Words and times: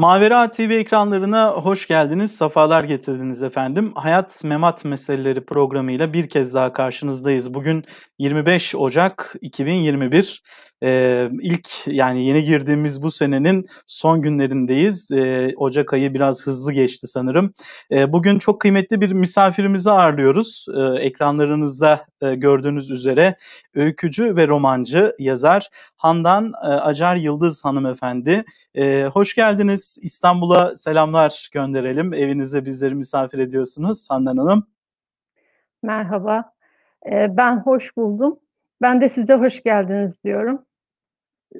Mavera 0.00 0.50
TV 0.50 0.60
ekranlarına 0.60 1.50
hoş 1.50 1.86
geldiniz, 1.86 2.36
safalar 2.36 2.82
getirdiniz 2.82 3.42
efendim. 3.42 3.92
Hayat 3.94 4.44
Memat 4.44 4.84
Meseleleri 4.84 5.44
programıyla 5.44 6.12
bir 6.12 6.28
kez 6.28 6.54
daha 6.54 6.72
karşınızdayız. 6.72 7.54
Bugün 7.54 7.84
25 8.18 8.74
Ocak 8.74 9.36
2021. 9.40 10.42
Ee, 10.82 11.30
ilk 11.40 11.68
yani 11.86 12.24
yeni 12.24 12.44
girdiğimiz 12.44 13.02
bu 13.02 13.10
senenin 13.10 13.66
son 13.86 14.22
günlerindeyiz. 14.22 15.10
Ee, 15.12 15.52
Ocak 15.56 15.92
ayı 15.92 16.14
biraz 16.14 16.46
hızlı 16.46 16.72
geçti 16.72 17.06
sanırım. 17.06 17.52
Ee, 17.92 18.12
bugün 18.12 18.38
çok 18.38 18.60
kıymetli 18.60 19.00
bir 19.00 19.12
misafirimizi 19.12 19.90
ağırlıyoruz. 19.90 20.66
Ee, 20.76 21.04
ekranlarınızda 21.04 22.06
e, 22.22 22.34
gördüğünüz 22.34 22.90
üzere 22.90 23.36
öykücü 23.74 24.36
ve 24.36 24.48
romancı 24.48 25.14
yazar 25.18 25.68
Handan 25.96 26.52
e, 26.62 26.66
Acar 26.66 27.16
Yıldız 27.16 27.64
hanımefendi. 27.64 28.44
Ee, 28.74 29.08
hoş 29.12 29.34
geldiniz. 29.34 29.98
İstanbul'a 30.02 30.74
selamlar 30.76 31.48
gönderelim. 31.52 32.14
Evinizde 32.14 32.64
bizleri 32.64 32.94
misafir 32.94 33.38
ediyorsunuz 33.38 34.06
Handan 34.10 34.36
Hanım. 34.36 34.66
Merhaba. 35.82 36.52
Ben 37.06 37.56
hoş 37.56 37.96
buldum. 37.96 38.38
Ben 38.82 39.00
de 39.00 39.08
size 39.08 39.34
hoş 39.34 39.62
geldiniz 39.62 40.24
diyorum. 40.24 40.62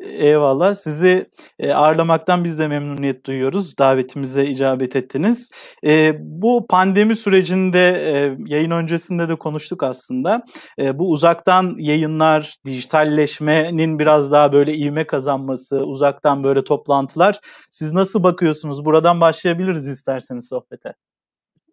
Eyvallah. 0.00 0.74
Sizi 0.74 1.26
e, 1.58 1.72
ağırlamaktan 1.72 2.44
biz 2.44 2.58
de 2.58 2.68
memnuniyet 2.68 3.26
duyuyoruz. 3.26 3.78
Davetimize 3.78 4.46
icabet 4.46 4.96
ettiniz. 4.96 5.50
E, 5.86 6.12
bu 6.20 6.66
pandemi 6.68 7.16
sürecinde 7.16 7.88
e, 7.88 8.36
yayın 8.46 8.70
öncesinde 8.70 9.28
de 9.28 9.36
konuştuk 9.36 9.82
aslında. 9.82 10.42
E, 10.78 10.98
bu 10.98 11.10
uzaktan 11.10 11.74
yayınlar, 11.78 12.56
dijitalleşmenin 12.66 13.98
biraz 13.98 14.32
daha 14.32 14.52
böyle 14.52 14.74
ivme 14.74 15.06
kazanması, 15.06 15.84
uzaktan 15.84 16.44
böyle 16.44 16.64
toplantılar. 16.64 17.40
Siz 17.70 17.92
nasıl 17.92 18.22
bakıyorsunuz? 18.22 18.84
Buradan 18.84 19.20
başlayabiliriz 19.20 19.88
isterseniz 19.88 20.48
sohbete. 20.48 20.94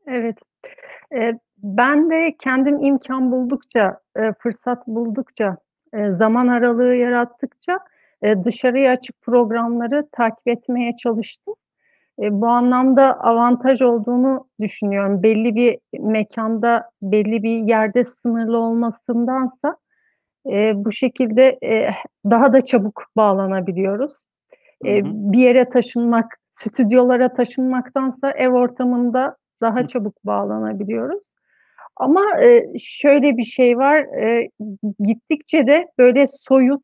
Evet. 0.07 0.37
Ben 1.57 2.09
de 2.09 2.35
kendim 2.39 2.83
imkan 2.83 3.31
buldukça, 3.31 3.99
fırsat 4.39 4.87
buldukça, 4.87 5.57
zaman 6.09 6.47
aralığı 6.47 6.95
yarattıkça 6.95 7.79
e, 8.21 8.43
dışarıya 8.45 8.91
açık 8.91 9.21
programları 9.21 10.07
takip 10.11 10.47
etmeye 10.47 10.95
çalıştım. 10.97 11.53
E, 12.21 12.41
bu 12.41 12.47
anlamda 12.47 13.19
avantaj 13.19 13.81
olduğunu 13.81 14.47
düşünüyorum. 14.61 15.23
Belli 15.23 15.55
bir 15.55 15.79
mekanda, 15.99 16.89
belli 17.01 17.43
bir 17.43 17.59
yerde 17.59 18.03
sınırlı 18.03 18.57
olmasındansa 18.57 19.77
e, 20.47 20.85
bu 20.85 20.91
şekilde 20.91 21.59
e, 21.63 21.89
daha 22.29 22.53
da 22.53 22.61
çabuk 22.61 23.05
bağlanabiliyoruz. 23.17 24.21
E, 24.85 25.01
bir 25.05 25.39
yere 25.39 25.69
taşınmak, 25.69 26.37
stüdyolara 26.55 27.33
taşınmaktansa 27.33 28.31
ev 28.31 28.49
ortamında 28.49 29.37
daha 29.61 29.87
çabuk 29.87 30.25
bağlanabiliyoruz. 30.25 31.23
Ama 31.95 32.41
e, 32.41 32.79
şöyle 32.79 33.37
bir 33.37 33.43
şey 33.43 33.77
var, 33.77 33.97
e, 33.99 34.49
gittikçe 34.99 35.67
de 35.67 35.87
böyle 35.97 36.27
soyut, 36.27 36.83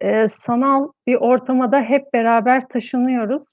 e, 0.00 0.28
sanal 0.28 0.88
bir 1.06 1.14
ortama 1.14 1.72
da 1.72 1.80
hep 1.80 2.12
beraber 2.14 2.68
taşınıyoruz. 2.68 3.50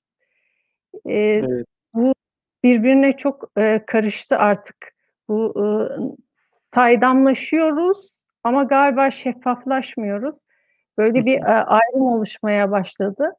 E, 1.05 1.13
evet. 1.13 1.65
Bu 1.93 2.13
birbirine 2.63 3.17
çok 3.17 3.49
e, 3.57 3.83
karıştı 3.87 4.37
artık. 4.37 4.93
Bu 5.29 5.53
e, 5.57 5.65
saydamlaşıyoruz 6.75 8.09
ama 8.43 8.63
galiba 8.63 9.11
şeffaflaşmıyoruz. 9.11 10.39
Böyle 10.97 11.25
bir 11.25 11.37
e, 11.37 11.63
ayrım 11.63 12.01
oluşmaya 12.01 12.71
başladı. 12.71 13.31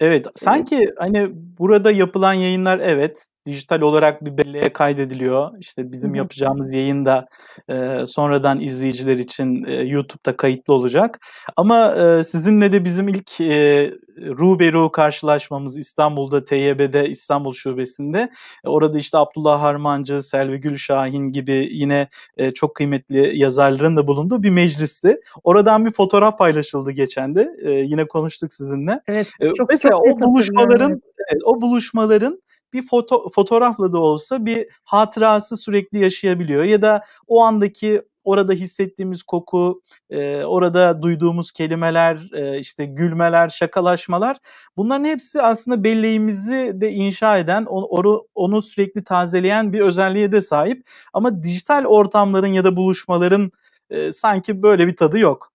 Evet, 0.00 0.26
sanki 0.34 0.88
hani 0.96 1.28
burada 1.32 1.90
yapılan 1.90 2.32
yayınlar 2.32 2.78
evet 2.78 3.28
dijital 3.46 3.80
olarak 3.80 4.24
bir 4.24 4.38
belleğe 4.38 4.72
kaydediliyor. 4.72 5.50
İşte 5.60 5.92
bizim 5.92 6.14
yapacağımız 6.14 6.74
yayın 6.74 7.04
da 7.04 7.26
e, 7.68 8.06
sonradan 8.06 8.60
izleyiciler 8.60 9.16
için 9.16 9.64
e, 9.64 9.74
YouTube'da 9.74 10.36
kayıtlı 10.36 10.74
olacak. 10.74 11.18
Ama 11.56 11.94
e, 11.94 12.22
sizinle 12.22 12.72
de 12.72 12.84
bizim 12.84 13.08
ilk 13.08 13.40
e, 13.40 13.90
ruberu 14.18 14.92
karşılaşmamız 14.92 15.78
İstanbul'da 15.78 16.44
TYB'de 16.44 17.08
İstanbul 17.08 17.52
Şubesi'nde. 17.52 18.30
E, 18.64 18.68
orada 18.68 18.98
işte 18.98 19.18
Abdullah 19.18 19.62
Harmancı, 19.62 20.22
Selvi 20.22 20.60
Gülşahin 20.60 21.24
gibi 21.24 21.68
yine 21.70 22.08
e, 22.36 22.50
çok 22.50 22.76
kıymetli 22.76 23.38
yazarların 23.38 23.96
da 23.96 24.06
bulunduğu 24.06 24.42
bir 24.42 24.50
meclisti. 24.50 25.16
Oradan 25.44 25.86
bir 25.86 25.92
fotoğraf 25.92 26.38
paylaşıldı 26.38 26.90
geçen 26.90 27.34
de. 27.34 27.56
E, 27.62 27.70
yine 27.70 28.08
konuştuk 28.08 28.54
sizinle. 28.54 29.00
Evet, 29.08 29.28
e, 29.40 29.54
çok, 29.54 29.70
mesela 29.70 29.92
çok 29.92 30.06
o 30.06 30.20
buluşmaların 30.20 30.90
evet, 30.90 31.42
o 31.44 31.60
buluşmaların 31.60 32.42
bir 32.72 32.82
foto, 32.82 33.28
fotoğrafla 33.34 33.92
da 33.92 33.98
olsa 33.98 34.46
bir 34.46 34.66
hatırası 34.84 35.56
sürekli 35.56 35.98
yaşayabiliyor 35.98 36.64
ya 36.64 36.82
da 36.82 37.04
o 37.26 37.42
andaki 37.42 38.02
orada 38.24 38.52
hissettiğimiz 38.52 39.22
koku, 39.22 39.82
e, 40.10 40.44
orada 40.44 41.02
duyduğumuz 41.02 41.52
kelimeler, 41.52 42.30
e, 42.34 42.58
işte 42.58 42.86
gülmeler, 42.86 43.48
şakalaşmalar 43.48 44.36
bunların 44.76 45.04
hepsi 45.04 45.42
aslında 45.42 45.84
belleğimizi 45.84 46.72
de 46.74 46.90
inşa 46.90 47.38
eden, 47.38 47.64
onu, 47.64 48.26
onu 48.34 48.62
sürekli 48.62 49.04
tazeleyen 49.04 49.72
bir 49.72 49.80
özelliğe 49.80 50.32
de 50.32 50.40
sahip. 50.40 50.82
Ama 51.12 51.42
dijital 51.42 51.84
ortamların 51.84 52.52
ya 52.52 52.64
da 52.64 52.76
buluşmaların 52.76 53.50
e, 53.90 54.12
sanki 54.12 54.62
böyle 54.62 54.86
bir 54.86 54.96
tadı 54.96 55.18
yok. 55.18 55.52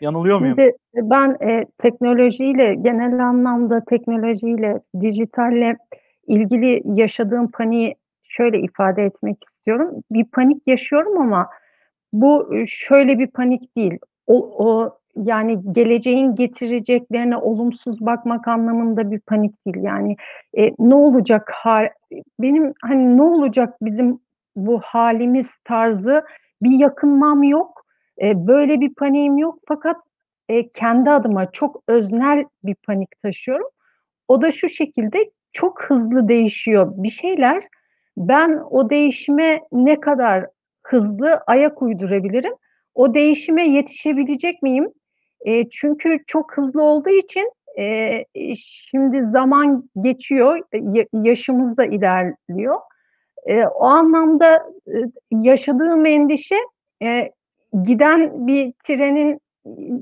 Yanılıyor 0.00 0.38
muyum? 0.40 0.56
Şimdi 0.58 0.76
ben 0.94 1.48
e, 1.48 1.64
teknolojiyle, 1.78 2.74
genel 2.74 3.26
anlamda 3.28 3.84
teknolojiyle, 3.84 4.80
dijitalle 5.00 5.76
ilgili 6.26 6.82
yaşadığım 7.00 7.50
paniği 7.50 7.94
şöyle 8.22 8.60
ifade 8.60 9.04
etmek 9.04 9.44
istiyorum. 9.44 10.02
Bir 10.10 10.24
panik 10.24 10.62
yaşıyorum 10.66 11.20
ama 11.20 11.48
bu 12.12 12.54
şöyle 12.66 13.18
bir 13.18 13.26
panik 13.26 13.76
değil. 13.76 13.98
O, 14.26 14.66
o 14.66 14.98
yani 15.16 15.72
geleceğin 15.72 16.34
getireceklerine 16.34 17.36
olumsuz 17.36 18.00
bakmak 18.00 18.48
anlamında 18.48 19.10
bir 19.10 19.20
panik 19.20 19.66
değil. 19.66 19.84
Yani 19.84 20.16
e, 20.58 20.70
ne 20.78 20.94
olacak 20.94 21.50
hal, 21.54 21.88
benim 22.40 22.74
hani 22.82 23.16
ne 23.16 23.22
olacak 23.22 23.74
bizim 23.80 24.20
bu 24.56 24.78
halimiz 24.78 25.56
tarzı 25.64 26.24
bir 26.62 26.78
yakınmam 26.78 27.42
yok. 27.42 27.86
E, 28.22 28.46
böyle 28.46 28.80
bir 28.80 28.94
paniğim 28.94 29.38
yok 29.38 29.58
fakat 29.68 29.96
e, 30.48 30.68
kendi 30.68 31.10
adıma 31.10 31.50
çok 31.52 31.82
öznel 31.88 32.44
bir 32.64 32.74
panik 32.74 33.22
taşıyorum. 33.22 33.68
O 34.28 34.42
da 34.42 34.52
şu 34.52 34.68
şekilde 34.68 35.30
çok 35.52 35.82
hızlı 35.82 36.28
değişiyor 36.28 36.92
bir 36.96 37.10
şeyler. 37.10 37.68
Ben 38.16 38.60
o 38.70 38.90
değişime 38.90 39.60
ne 39.72 40.00
kadar 40.00 40.46
hızlı 40.82 41.40
ayak 41.46 41.82
uydurabilirim? 41.82 42.52
O 42.94 43.14
değişime 43.14 43.68
yetişebilecek 43.68 44.62
miyim? 44.62 44.92
E, 45.40 45.68
çünkü 45.68 46.18
çok 46.26 46.56
hızlı 46.56 46.82
olduğu 46.82 47.10
için 47.10 47.52
e, 47.78 48.24
şimdi 48.56 49.22
zaman 49.22 49.90
geçiyor, 50.00 50.60
yaşımız 51.12 51.76
da 51.76 51.84
ilerliyor. 51.84 52.76
E, 53.46 53.64
o 53.64 53.84
anlamda 53.84 54.54
e, 54.88 54.94
yaşadığım 55.30 56.06
endişe 56.06 56.56
e, 57.02 57.32
giden 57.82 58.46
bir 58.46 58.72
trenin 58.84 59.40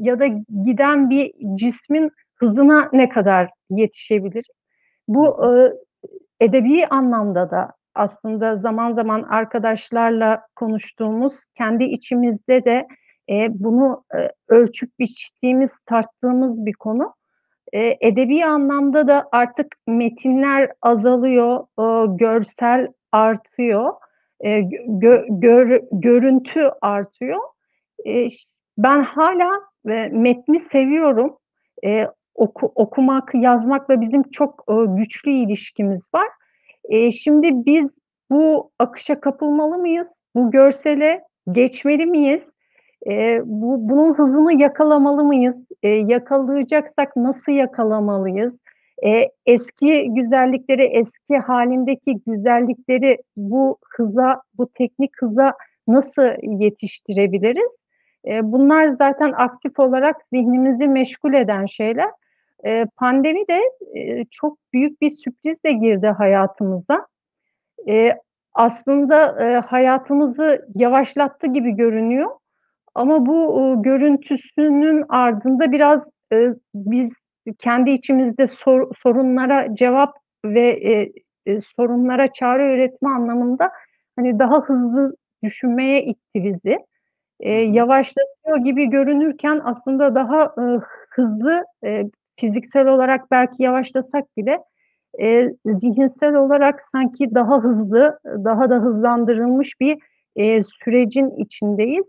ya 0.00 0.20
da 0.20 0.26
giden 0.64 1.10
bir 1.10 1.32
cismin 1.54 2.10
hızına 2.36 2.88
ne 2.92 3.08
kadar 3.08 3.50
yetişebilir? 3.70 4.44
Bu 5.08 5.46
e, 5.46 5.72
edebi 6.40 6.86
anlamda 6.86 7.50
da 7.50 7.72
aslında 7.94 8.56
zaman 8.56 8.92
zaman 8.92 9.22
arkadaşlarla 9.22 10.46
konuştuğumuz, 10.56 11.44
kendi 11.54 11.84
içimizde 11.84 12.64
de 12.64 12.86
e, 13.30 13.46
bunu 13.50 14.04
e, 14.14 14.30
ölçüp 14.48 14.98
biçtiğimiz, 14.98 15.78
tarttığımız 15.86 16.66
bir 16.66 16.72
konu. 16.72 17.14
E, 17.72 17.96
edebi 18.00 18.44
anlamda 18.44 19.08
da 19.08 19.28
artık 19.32 19.76
metinler 19.86 20.72
azalıyor, 20.82 21.66
e, 21.78 22.16
görsel 22.16 22.88
artıyor, 23.12 23.92
e, 24.40 24.60
gö, 24.86 25.24
gör, 25.28 25.80
görüntü 25.92 26.70
artıyor. 26.80 27.40
E, 28.06 28.28
ben 28.78 29.02
hala 29.02 29.50
e, 29.88 30.08
metni 30.08 30.60
seviyorum. 30.60 31.36
E, 31.84 32.06
oku, 32.34 32.72
okumak, 32.74 33.34
yazmakla 33.34 34.00
bizim 34.00 34.22
çok 34.22 34.64
e, 34.68 34.74
güçlü 34.86 35.30
ilişkimiz 35.30 36.08
var. 36.14 36.28
E, 36.88 37.10
şimdi 37.10 37.66
biz 37.66 37.98
bu 38.30 38.70
akışa 38.78 39.20
kapılmalı 39.20 39.78
mıyız? 39.78 40.20
Bu 40.34 40.50
görsele 40.50 41.24
geçmeli 41.50 42.06
miyiz? 42.06 42.50
E, 43.06 43.40
bu, 43.44 43.88
bunun 43.88 44.14
hızını 44.14 44.60
yakalamalı 44.60 45.24
mıyız? 45.24 45.62
E, 45.82 45.88
yakalayacaksak 45.88 47.16
nasıl 47.16 47.52
yakalamalıyız? 47.52 48.54
E, 49.06 49.30
eski 49.46 50.08
güzellikleri, 50.14 50.82
eski 50.84 51.36
halindeki 51.36 52.20
güzellikleri 52.26 53.18
bu 53.36 53.78
hıza, 53.88 54.42
bu 54.58 54.68
teknik 54.74 55.10
hıza 55.22 55.54
nasıl 55.88 56.28
yetiştirebiliriz? 56.42 57.76
E, 58.26 58.52
bunlar 58.52 58.88
zaten 58.88 59.32
aktif 59.32 59.78
olarak 59.78 60.16
zihnimizi 60.32 60.88
meşgul 60.88 61.34
eden 61.34 61.66
şeyler. 61.66 62.10
Eee, 62.64 62.86
pandemi 62.96 63.48
de, 63.48 63.60
eee, 63.94 64.24
çok 64.30 64.58
büyük 64.72 65.00
bir 65.02 65.10
sürprizle 65.10 65.72
girdi 65.72 66.06
hayatımıza. 66.08 67.06
Eee, 67.86 68.20
aslında, 68.54 69.36
eee, 69.40 69.56
hayatımızı 69.56 70.66
yavaşlattı 70.76 71.46
gibi 71.48 71.72
görünüyor 71.72 72.30
ama 72.96 73.26
bu, 73.26 73.34
uuu, 73.56 73.82
görüntüsünün 73.84 75.04
ardında 75.10 75.72
biraz, 75.72 76.04
biz 76.76 77.14
kendi 77.58 77.90
içimizde 77.92 78.46
sor 78.48 78.92
sorunlara 79.02 79.74
cevap 79.76 80.14
ve, 80.46 80.80
sorunlara 81.76 82.28
çare 82.32 82.74
üretme 82.76 83.10
anlamında, 83.10 83.70
hani, 84.16 84.38
daha 84.38 84.60
hızlı 84.62 85.16
düşünmeye 85.44 86.04
itti 86.04 86.44
bizi. 86.44 86.78
Hı. 87.44 87.48
yavaşlatıyor 87.50 88.58
gibi 88.64 88.86
görünürken 88.90 89.60
aslında 89.64 90.14
daha, 90.14 90.54
ııı, 90.58 90.82
hızlı, 91.10 91.64
eee, 91.84 92.10
fiziksel 92.36 92.86
olarak 92.88 93.30
belki 93.30 93.62
yavaşlasak 93.62 94.24
bile, 94.36 94.58
eee, 95.18 95.54
zihinsel 95.66 96.34
olarak 96.34 96.80
sanki 96.82 97.34
daha 97.34 97.58
hızlı, 97.64 98.18
daha 98.26 98.70
da 98.70 98.76
hızlandırılmış 98.76 99.72
bir, 99.80 99.98
eee, 100.36 100.62
sürecin 100.84 101.30
içindeyiz. 101.38 102.04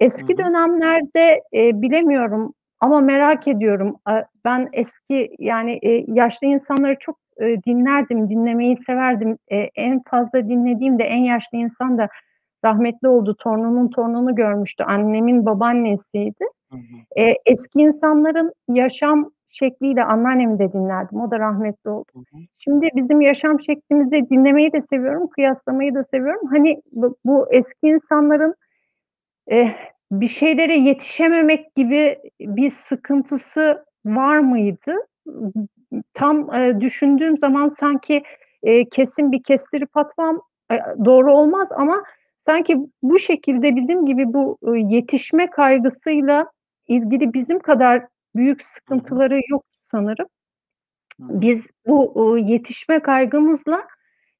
Eski 0.00 0.38
dönemlerde, 0.38 1.42
eee, 1.52 1.70
bilemiyorum 1.74 2.54
ama 2.80 3.00
merak 3.00 3.48
ediyorum. 3.48 3.96
Ben 4.44 4.68
eski, 4.72 5.30
yani, 5.38 5.78
eee, 5.82 6.04
yaşlı 6.08 6.46
insanları 6.46 6.96
çok, 7.00 7.18
eee, 7.40 7.64
dinlerdim, 7.66 8.30
dinlemeyi 8.30 8.76
severdim. 8.76 9.38
Eee, 9.50 9.70
en 9.76 10.02
fazla 10.10 10.48
dinlediğim 10.48 10.98
de 10.98 11.04
en 11.04 11.18
yaşlı 11.24 11.58
insan 11.58 11.98
da 11.98 12.08
rahmetli 12.64 13.08
oldu. 13.08 13.36
Torununun 13.40 13.88
torununu 13.88 14.34
görmüştü. 14.34 14.84
Annemin 14.84 15.46
babaannesiydi. 15.46 16.44
Hı 16.72 16.78
hı. 16.78 16.82
Eee, 17.16 17.36
eski 17.46 17.80
insanların 17.80 18.52
yaşam 18.68 19.30
şekliyle 19.50 20.04
anneannemi 20.04 20.58
de 20.58 20.72
dinlerdim. 20.72 21.20
O 21.20 21.30
da 21.30 21.38
rahmetli 21.38 21.90
oldu. 21.90 22.10
Hı 22.14 22.18
hı. 22.20 22.42
Şimdi 22.58 22.88
bizim 22.96 23.20
yaşam 23.20 23.60
şeklimizi 23.60 24.30
dinlemeyi 24.30 24.72
de 24.72 24.82
seviyorum, 24.82 25.28
kıyaslamayı 25.28 25.94
da 25.94 26.04
seviyorum. 26.04 26.48
Hani, 26.50 26.82
bu 26.92 27.16
bu 27.24 27.46
eski 27.52 27.88
insanların, 27.88 28.54
eh, 29.48 29.74
bir 30.12 30.28
şeylere 30.28 30.76
yetişememek 30.76 31.76
gibi 31.76 32.18
bir 32.40 32.70
sıkıntısı 32.70 33.84
var 34.06 34.38
mıydı? 34.38 34.94
Tam, 36.14 36.50
eee, 36.54 36.80
düşündüğüm 36.80 37.38
zaman 37.38 37.68
sanki, 37.68 38.22
eee, 38.64 38.86
kesin 38.90 39.32
bir 39.32 39.42
kestirip 39.42 39.98
atmam, 39.98 40.42
eee, 40.72 40.82
doğru 41.04 41.34
olmaz 41.34 41.72
ama 41.72 42.04
sanki 42.46 42.78
bu 43.04 43.18
şekilde 43.18 43.76
bizim 43.76 44.06
gibi 44.06 44.34
bu, 44.34 44.58
ııı, 44.64 44.78
yetişme 44.78 45.50
kaygısıyla 45.50 46.46
ilgili 46.88 47.34
bizim 47.34 47.58
kadar 47.60 48.06
büyük 48.36 48.62
sıkıntıları 48.64 49.40
yoktu 49.50 49.78
sanırım. 49.82 50.26
Biz 51.20 51.70
bu, 51.88 52.12
yetişme 52.38 53.00
kaygımızla, 53.00 53.88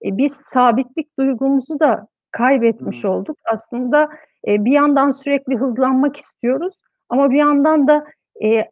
eee, 0.03 0.19
biz 0.19 0.33
sabitlik 0.35 1.19
duygumuzu 1.21 1.81
da 1.81 2.09
kaybetmiş 2.33 3.07
olduk. 3.07 3.39
Aslında, 3.53 4.11
eee, 4.47 4.67
bir 4.67 4.73
yandan 4.73 5.11
sürekli 5.11 5.57
hızlanmak 5.59 6.17
istiyoruz 6.17 6.75
ama 7.11 7.31
bir 7.31 7.39
yandan 7.39 7.89
da, 7.89 8.05
eee, 8.41 8.71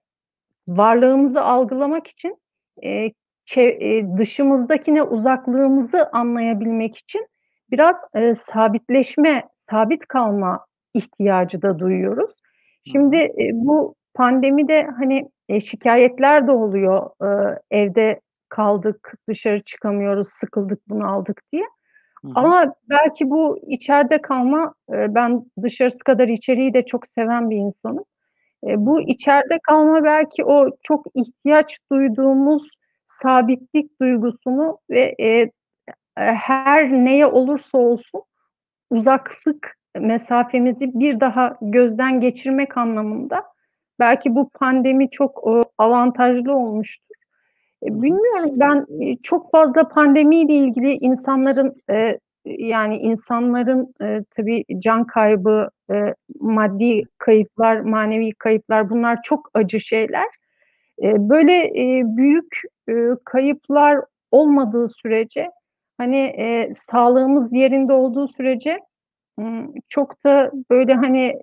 varlığımızı 0.69 1.43
algılamak 1.45 2.07
için, 2.09 2.39
dışımızdakine 4.19 5.03
uzaklığımızı 5.03 6.11
anlayabilmek 6.13 6.99
için 6.99 7.27
biraz, 7.73 7.97
sabitleşme, 8.39 9.45
sabit 9.71 10.07
kalma 10.09 10.67
ihtiyacı 10.95 11.63
da 11.63 11.79
duyuyoruz. 11.79 12.31
Şimdi, 12.93 13.33
bu 13.55 13.95
pandemide, 14.19 14.89
hani, 14.99 15.31
eee, 15.51 15.61
şikâyetler 15.61 16.49
de 16.49 16.53
oluyor. 16.53 17.11
Eee, 17.23 17.61
evde 17.73 18.21
kaldık, 18.51 19.15
dışarı 19.31 19.63
çıkamıyoruz, 19.65 20.29
sıkıldık, 20.31 20.91
bunaldık 20.91 21.43
diye. 21.55 21.65
Hı 22.25 22.29
hı. 22.29 22.33
Ama 22.37 22.75
belki 22.91 23.31
bu 23.31 23.59
içeride 23.69 24.23
kalma, 24.23 24.75
eee, 24.93 25.07
ben 25.11 25.45
dışarısı 25.65 25.99
kadar 26.01 26.29
içeriği 26.29 26.75
de 26.75 26.87
çok 26.87 27.07
seven 27.09 27.51
bir 27.51 27.57
insanım. 27.57 28.05
Hı 28.67 28.75
bu 28.79 29.03
içeride 29.03 29.59
kalma 29.69 30.05
belki 30.05 30.45
o 30.47 30.71
çok 30.83 31.07
ihtiyaç 31.17 31.79
duyduğumuz 31.93 32.69
sabitlik 33.07 34.01
duygusunu 34.03 34.79
ve, 34.91 35.15
eee, 35.19 35.27
eee, 36.19 36.35
her 36.35 36.93
neye 36.93 37.27
olursa 37.27 37.79
olsun 37.79 38.23
uzaklık 38.91 39.77
mesafemizi 40.01 41.01
bir 41.01 41.21
daha 41.21 41.57
gözden 41.63 42.21
geçirmek 42.21 42.79
anlamında 42.79 43.45
belki 44.01 44.35
bu 44.35 44.49
pandemi 44.51 45.11
çok, 45.11 45.47
ııı, 45.47 45.65
avantajlı 45.79 46.57
olmuştur. 46.57 47.05
Hı. 47.85 47.89
bilmiyorum 48.03 48.51
ben, 48.57 48.87
eee, 49.01 49.17
çok 49.25 49.53
fazla 49.53 49.89
pandemiyle 49.89 50.55
ilgili 50.55 50.93
insanların, 50.93 51.77
yani, 52.47 52.99
insanların, 52.99 53.95
eee, 54.03 54.25
tabii 54.37 54.65
can 54.79 55.05
kaybı, 55.07 55.71
maddi 56.41 57.03
kayıplar, 57.19 57.81
manevi 57.81 58.33
kayıplar 58.33 58.91
bunlar 58.91 59.19
çok 59.25 59.51
acı 59.55 59.81
şeyler. 59.81 60.27
Böyle, 61.03 61.73
büyük, 62.17 62.63
kayıplar 63.25 64.01
olmadığı 64.33 64.89
sürece, 64.89 65.51
hani, 65.99 66.35
sağlığımız 66.75 67.55
yerinde 67.55 67.93
olduğu 67.93 68.29
sürece, 68.29 68.79
çok 69.89 70.25
da 70.25 70.53
böyle, 70.71 70.95
hani, 70.95 71.35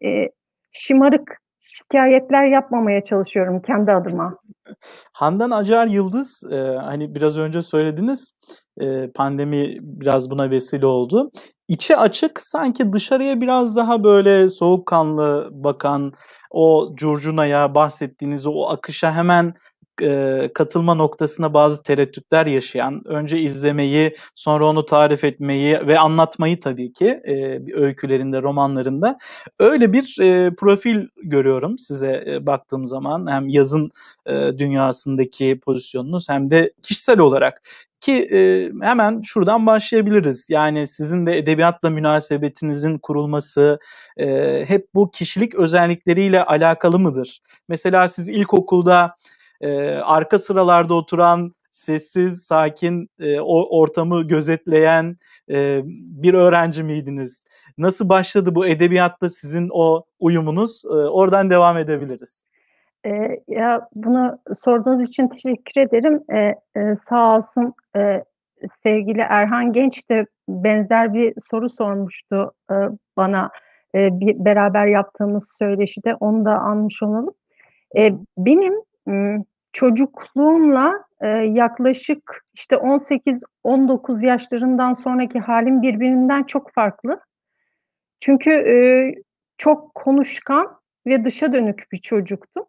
şımarık 0.74 1.40
şikâyetler 1.78 2.46
yapmamaya 2.46 3.04
çalışıyorum 3.04 3.62
kendi 3.62 3.92
adıma. 3.92 4.36
Handan 5.14 5.52
Acar 5.52 5.88
Yıldız, 5.88 6.44
eee, 6.52 6.78
hani, 6.84 7.16
biraz 7.16 7.38
önce 7.38 7.62
söylediniz, 7.62 8.38
eee, 8.80 9.12
pandemi 9.16 9.78
biraz 9.82 10.30
buna 10.32 10.50
vesile 10.50 10.86
oldu. 10.86 11.30
İçi 11.68 11.98
açık, 11.98 12.42
sanki 12.42 12.94
dışarıya 12.94 13.42
biraz 13.42 13.76
daha 13.76 14.04
böyle 14.04 14.50
soğukkanlı 14.50 15.50
bakan, 15.52 16.12
o 16.52 16.92
curcunaya, 16.96 17.76
bahsettiğiniz 17.76 18.48
o 18.48 18.70
akışa 18.70 19.14
hemen, 19.16 19.54
eee, 20.02 20.52
katılma 20.54 20.94
noktasında 20.96 21.54
bazı 21.54 21.84
tereddütler 21.84 22.46
yaşayan, 22.46 23.02
önce 23.06 23.40
izlemeyi, 23.40 24.16
sonra 24.36 24.66
onu 24.68 24.86
tarif 24.86 25.24
etmeyi 25.24 25.88
ve 25.88 26.00
anlatmayı 26.00 26.60
tabii 26.60 26.94
ki, 26.94 27.22
eee, 27.28 27.62
öykülerinde, 27.74 28.42
romanlarında. 28.42 29.18
Öyle 29.60 29.94
bir, 29.94 30.16
eee, 30.20 30.52
profil 30.58 31.08
görüyorum 31.24 31.78
size, 31.78 32.24
eee, 32.28 32.46
baktığım 32.46 32.86
zaman. 32.86 33.28
Hem 33.32 33.50
yazın, 33.50 33.90
eee, 34.30 34.58
dünyasındaki 34.58 35.60
pozisyonunuz 35.66 36.30
hem 36.30 36.52
de 36.52 36.72
kişisel 36.84 37.20
olarak. 37.20 37.62
Ki, 38.02 38.14
eee, 38.32 38.72
hemen 38.82 39.22
şuradan 39.22 39.66
başlayabiliriz. 39.66 40.50
Yani, 40.50 40.88
sizin 40.88 41.26
de 41.26 41.38
edebiyatla 41.38 41.90
münasebetinizin 41.90 42.98
kurulması, 43.00 43.80
eee, 44.20 44.66
hep 44.68 44.88
bu 44.96 45.12
kişilik 45.12 45.56
özellikleriyle 45.56 46.44
alakalı 46.44 47.00
mıdır? 47.00 47.40
Mesela 47.70 48.08
siz 48.08 48.30
ilkokulda, 48.30 49.16
eee, 49.62 49.96
arka 50.06 50.40
sıralarda 50.40 50.94
oturan, 50.94 51.52
sessiz, 51.72 52.44
sakin, 52.44 53.08
eee, 53.20 53.40
o 53.42 53.80
ortamı 53.80 54.24
gözetleyen, 54.24 55.18
eee, 55.48 55.82
bir 56.22 56.34
öğrenci 56.34 56.84
miydiniz? 56.84 57.46
Nasıl 57.78 58.10
başladı 58.10 58.56
bu 58.56 58.68
edebiyatla 58.68 59.30
sizin 59.30 59.70
o 59.74 60.02
uyumunuz? 60.20 60.82
Eee, 60.86 60.92
oradan 60.92 61.50
devam 61.50 61.78
edebiliriz. 61.78 62.48
Eee, 63.06 63.44
ya, 63.48 63.90
bunu 63.96 64.40
sorduğunuz 64.54 65.02
için 65.10 65.28
teşekkür 65.28 65.82
ederim. 65.82 66.22
Eee, 66.32 66.56
eee, 66.78 66.96
sağ 66.96 67.38
olsun, 67.38 67.74
eee, 67.96 68.24
sevgili 68.84 69.22
Erhan 69.22 69.74
Genç 69.74 70.10
de 70.12 70.26
benzer 70.50 71.14
bir 71.14 71.34
soru 71.52 71.70
sormuştu, 71.70 72.52
eee, 72.72 72.78
bana, 73.18 73.50
eee, 73.96 74.10
bir 74.14 74.46
beraber 74.46 74.88
yaptığımız 74.88 75.56
söyleşide. 75.60 76.16
Onu 76.20 76.46
da 76.46 76.52
anmış 76.60 77.04
olalım. 77.04 77.34
Hı. 77.98 78.12
benim, 78.38 78.74
çocukluğumla, 79.74 81.06
yaklaşık, 81.46 82.46
işte, 82.54 82.78
18-19 82.78 84.24
yaşlarından 84.24 84.94
sonraki 84.94 85.40
hâlim 85.40 85.82
birbirinden 85.82 86.44
çok 86.44 86.72
farklı. 86.74 87.20
Çünkü, 88.20 88.52
çok 89.58 89.96
konuşkan 89.96 90.68
ve 91.08 91.26
dışa 91.26 91.54
dönük 91.54 91.88
bir 91.92 91.98
çocuktum. 91.98 92.66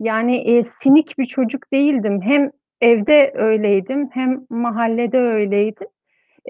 Yani, 0.00 0.62
sinik 0.64 1.18
bir 1.18 1.26
çocuk 1.26 1.72
değildim. 1.72 2.22
Hem 2.22 2.50
evde 2.80 3.32
öyleydim 3.36 4.10
hem 4.12 4.46
mahallede 4.50 5.18
öyleydim. 5.20 5.88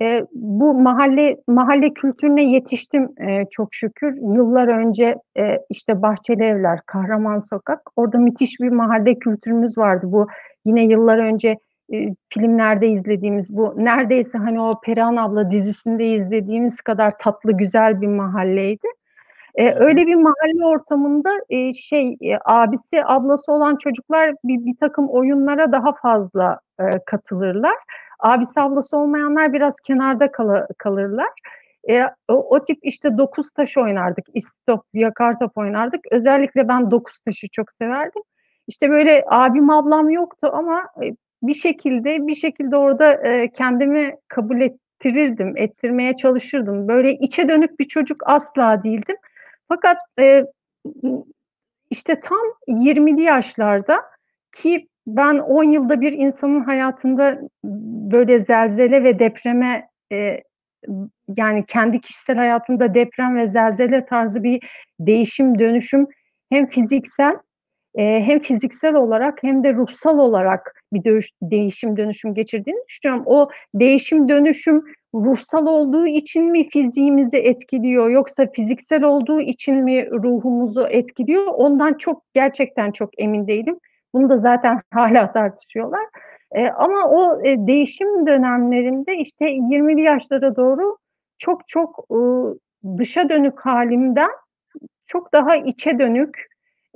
Eee, 0.00 0.24
bu 0.34 0.74
mahalle 0.74 1.36
mahalle 1.48 1.94
kültürüne 1.94 2.42
yetiştim, 2.44 3.08
eee, 3.20 3.44
çok 3.50 3.74
şükür. 3.74 4.14
Yıllar 4.36 4.68
önce, 4.68 5.16
eee, 5.36 5.60
işte, 5.70 6.02
Bahçelievler, 6.02 6.80
Kahraman 6.86 7.38
Sokak, 7.38 7.80
orada 7.96 8.18
müthiş 8.18 8.60
bir 8.60 8.68
mahalle 8.70 9.14
kültürümüz 9.18 9.78
vardı. 9.78 10.06
Bu 10.08 10.26
yine 10.64 10.84
yıllar 10.84 11.18
önce, 11.18 11.56
eee, 11.88 12.14
filmlerde 12.34 12.88
izlediğimiz, 12.88 13.56
bu 13.56 13.74
neredeyse, 13.76 14.38
hani, 14.38 14.60
o 14.60 14.70
Perihan 14.84 15.16
Abla 15.16 15.50
dizisinde 15.50 16.06
izlediğimiz 16.06 16.80
kadar 16.80 17.12
tatlı, 17.18 17.52
güzel 17.56 18.00
bir 18.00 18.06
mahalleydi. 18.08 18.86
Eee, 19.58 19.76
öyle 19.80 20.06
bir 20.08 20.14
mahalle 20.16 20.66
ortamında, 20.66 21.30
eee, 21.50 21.72
şey, 21.74 22.16
eee, 22.20 22.38
abisi, 22.44 23.04
ablası 23.06 23.52
olan 23.52 23.76
çocuklar 23.76 24.34
bir 24.44 24.66
birtakım 24.66 25.08
oyunlara 25.10 25.72
daha 25.72 25.92
fazla, 26.02 26.60
eee, 26.80 26.90
katılırlar. 27.06 27.74
Abisi, 28.18 28.60
ablası 28.60 28.96
olmayanlar 28.98 29.52
biraz 29.52 29.80
kenarda 29.80 30.32
kala 30.32 30.66
kalırlar. 30.78 31.28
Eee, 31.88 32.10
o 32.28 32.34
o 32.56 32.64
tip, 32.64 32.78
işte, 32.82 33.18
dokuz 33.18 33.50
taş 33.50 33.76
oynardık, 33.78 34.26
istop, 34.34 34.84
yakartop 34.94 35.58
oynardık. 35.58 36.00
Özellikle 36.12 36.68
ben 36.68 36.90
dokuz 36.90 37.20
taşı 37.20 37.46
çok 37.52 37.66
severdim. 37.72 38.22
İşte, 38.68 38.90
böyle, 38.90 39.24
abim, 39.28 39.70
ablam 39.70 40.10
yoktu 40.10 40.50
ama, 40.52 40.82
eee, 41.02 41.16
bir 41.42 41.54
şekilde 41.54 42.26
bir 42.26 42.34
şekilde 42.34 42.76
orada, 42.76 43.14
eee, 43.24 43.50
kendimi 43.56 44.14
kabul 44.28 44.60
ettirirdim, 44.60 45.54
ettirmeye 45.56 46.16
çalışırdım. 46.16 46.88
Böyle 46.88 47.12
içe 47.14 47.48
dönük 47.48 47.80
bir 47.80 47.84
çocuk 47.88 48.22
asla 48.26 48.82
değildim. 48.84 49.16
Fakat, 49.68 49.96
eee, 50.18 50.46
işte, 51.90 52.20
tam 52.20 52.40
20'li 52.68 53.22
yaşlarda 53.22 54.02
ki 54.52 54.88
ben 55.08 55.38
10 55.38 55.64
yılda 55.64 56.00
bir 56.00 56.12
insanın 56.12 56.60
hayatında 56.64 57.40
böyle 58.12 58.38
zelzele 58.38 59.04
ve 59.04 59.18
depreme, 59.18 59.88
eee, 60.10 60.42
yani 61.36 61.64
kendi 61.68 62.00
kişisel 62.00 62.36
hayatımda 62.36 62.94
deprem 62.94 63.36
ve 63.36 63.48
zelzele 63.48 64.06
tarzı 64.06 64.42
bir 64.42 64.62
değişim, 65.00 65.58
dönüşüm 65.58 66.06
hem 66.52 66.66
fiziksel, 66.66 67.36
eee, 67.98 68.22
hem 68.26 68.40
fiziksel 68.40 68.94
olarak 68.96 69.42
hem 69.42 69.64
de 69.64 69.74
ruhsal 69.74 70.18
olarak 70.18 70.74
bir 70.92 71.04
dönüş 71.04 71.30
değişim, 71.42 71.96
dönüşüm 71.98 72.34
geçirdiğini 72.34 72.80
düşünüyorum. 72.88 73.24
O 73.28 73.50
değişim, 73.74 74.28
dönüşüm 74.30 74.84
ruhsal 75.14 75.66
olduğu 75.66 76.06
için 76.06 76.44
mi 76.52 76.68
fiziğimizi 76.70 77.38
etkiliyor 77.38 78.10
yoksa 78.10 78.46
fiziksel 78.54 79.02
olduğu 79.04 79.40
için 79.40 79.76
mi 79.84 80.10
ruhumuzu 80.10 80.86
etkiliyor? 80.90 81.46
Ondan 81.46 81.94
çok, 81.94 82.22
gerçekten 82.34 82.92
çok 82.92 83.10
emin 83.20 83.48
değilim. 83.48 83.78
Bunu 84.14 84.28
da 84.30 84.36
zaten 84.38 84.80
hâlâ 84.94 85.32
tartışıyorlar. 85.32 86.06
Eee, 86.54 86.72
ama 86.76 87.08
o, 87.10 87.42
eee, 87.44 87.56
değişim 87.66 88.26
dönemlerinde, 88.26 89.16
işte, 89.16 89.44
20'li 89.46 90.02
yaşlara 90.02 90.56
doğru 90.56 90.96
çok 91.38 91.68
çok, 91.68 92.06
ııı, 92.12 92.58
dışa 92.98 93.28
dönük 93.28 93.60
hâlimden 93.60 94.30
çok 95.06 95.32
daha 95.32 95.56
içe 95.56 95.98
dönük, 95.98 96.46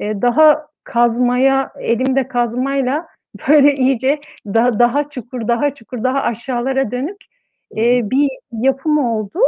eee, 0.01 0.23
daha 0.23 0.67
kazmaya, 0.85 1.73
elimde 1.81 2.29
kazmayla 2.29 3.07
böyle 3.49 3.75
iyice 3.75 4.21
da 4.47 4.79
daha 4.79 5.09
çukur, 5.11 5.49
daha 5.49 5.75
çukur, 5.75 6.05
daha 6.05 6.23
aşağılara 6.23 6.91
dönük, 6.91 7.17
hı. 7.75 8.11
bir 8.11 8.29
yapım 8.53 8.99
oldu 8.99 9.41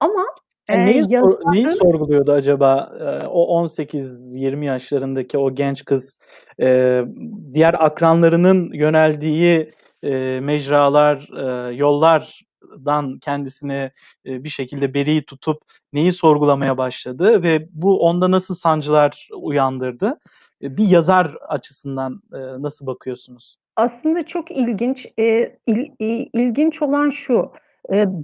ama, 0.00 0.26
E, 0.68 0.74
eee, 0.74 0.86
neyi 0.86 1.04
sor 1.04 1.38
neyi 1.52 1.62
yazarın 1.62 1.78
sorguluyordu 1.78 2.32
acaba, 2.32 2.92
eee, 3.00 3.26
o 3.30 3.46
18-20 3.46 4.66
yaşlarındaki 4.66 5.38
o 5.38 5.54
genç 5.54 5.84
kız? 5.84 6.18
Eee, 6.58 7.04
diğer 7.52 7.74
akranlarının 7.84 8.72
yöneldiği, 8.72 9.72
mecralar, 10.40 11.28
yollardan 11.74 13.18
kendisini, 13.18 13.90
bir 14.26 14.48
şekilde 14.48 14.94
beri 14.94 15.22
tutup 15.24 15.58
neyi 15.92 16.12
sorgulamaya 16.12 16.78
başladı 16.78 17.42
ve 17.42 17.68
bu 17.72 18.00
onda 18.00 18.30
nasıl 18.30 18.54
sancılar 18.54 19.28
uyandırdı? 19.42 20.18
Bir 20.62 20.88
yazar 20.88 21.34
açısından, 21.48 22.22
nasıl 22.58 22.86
bakıyorsunuz? 22.86 23.56
Aslında 23.76 24.26
çok 24.26 24.50
ilginç. 24.50 25.06
İl 25.16 26.26
ilginç 26.34 26.82
olan 26.82 27.10
şu: 27.10 27.52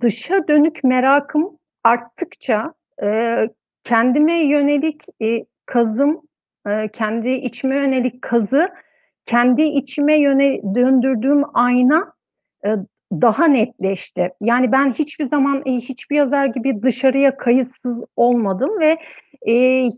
dışa 0.01 0.49
dönük 0.49 0.85
merakım 0.85 1.59
arttıkça, 1.85 2.73
eee, 3.03 3.51
kendime 3.85 4.45
yönelik, 4.47 5.03
eee, 5.21 5.45
kazım, 5.67 6.21
eee, 6.69 6.89
kendi 6.93 7.29
içime 7.31 7.77
yönelik 7.77 8.23
kazı, 8.23 8.69
kendi 9.27 9.63
içime 9.63 10.21
yöne 10.21 10.61
döndürdüğüm 10.75 11.43
ayna, 11.55 12.13
eee, 12.65 12.77
daha 13.13 13.47
netleşti. 13.49 14.31
Yani 14.43 14.73
ben 14.73 14.93
hiçbir 14.93 15.25
zaman, 15.25 15.63
eee, 15.67 15.77
hiçbir 15.77 16.17
yazar 16.17 16.47
gibi 16.47 16.83
dışarıya 16.83 17.37
kayıtsız 17.37 18.05
olmadım 18.17 18.81
ve, 18.81 18.99
hi 19.49 19.91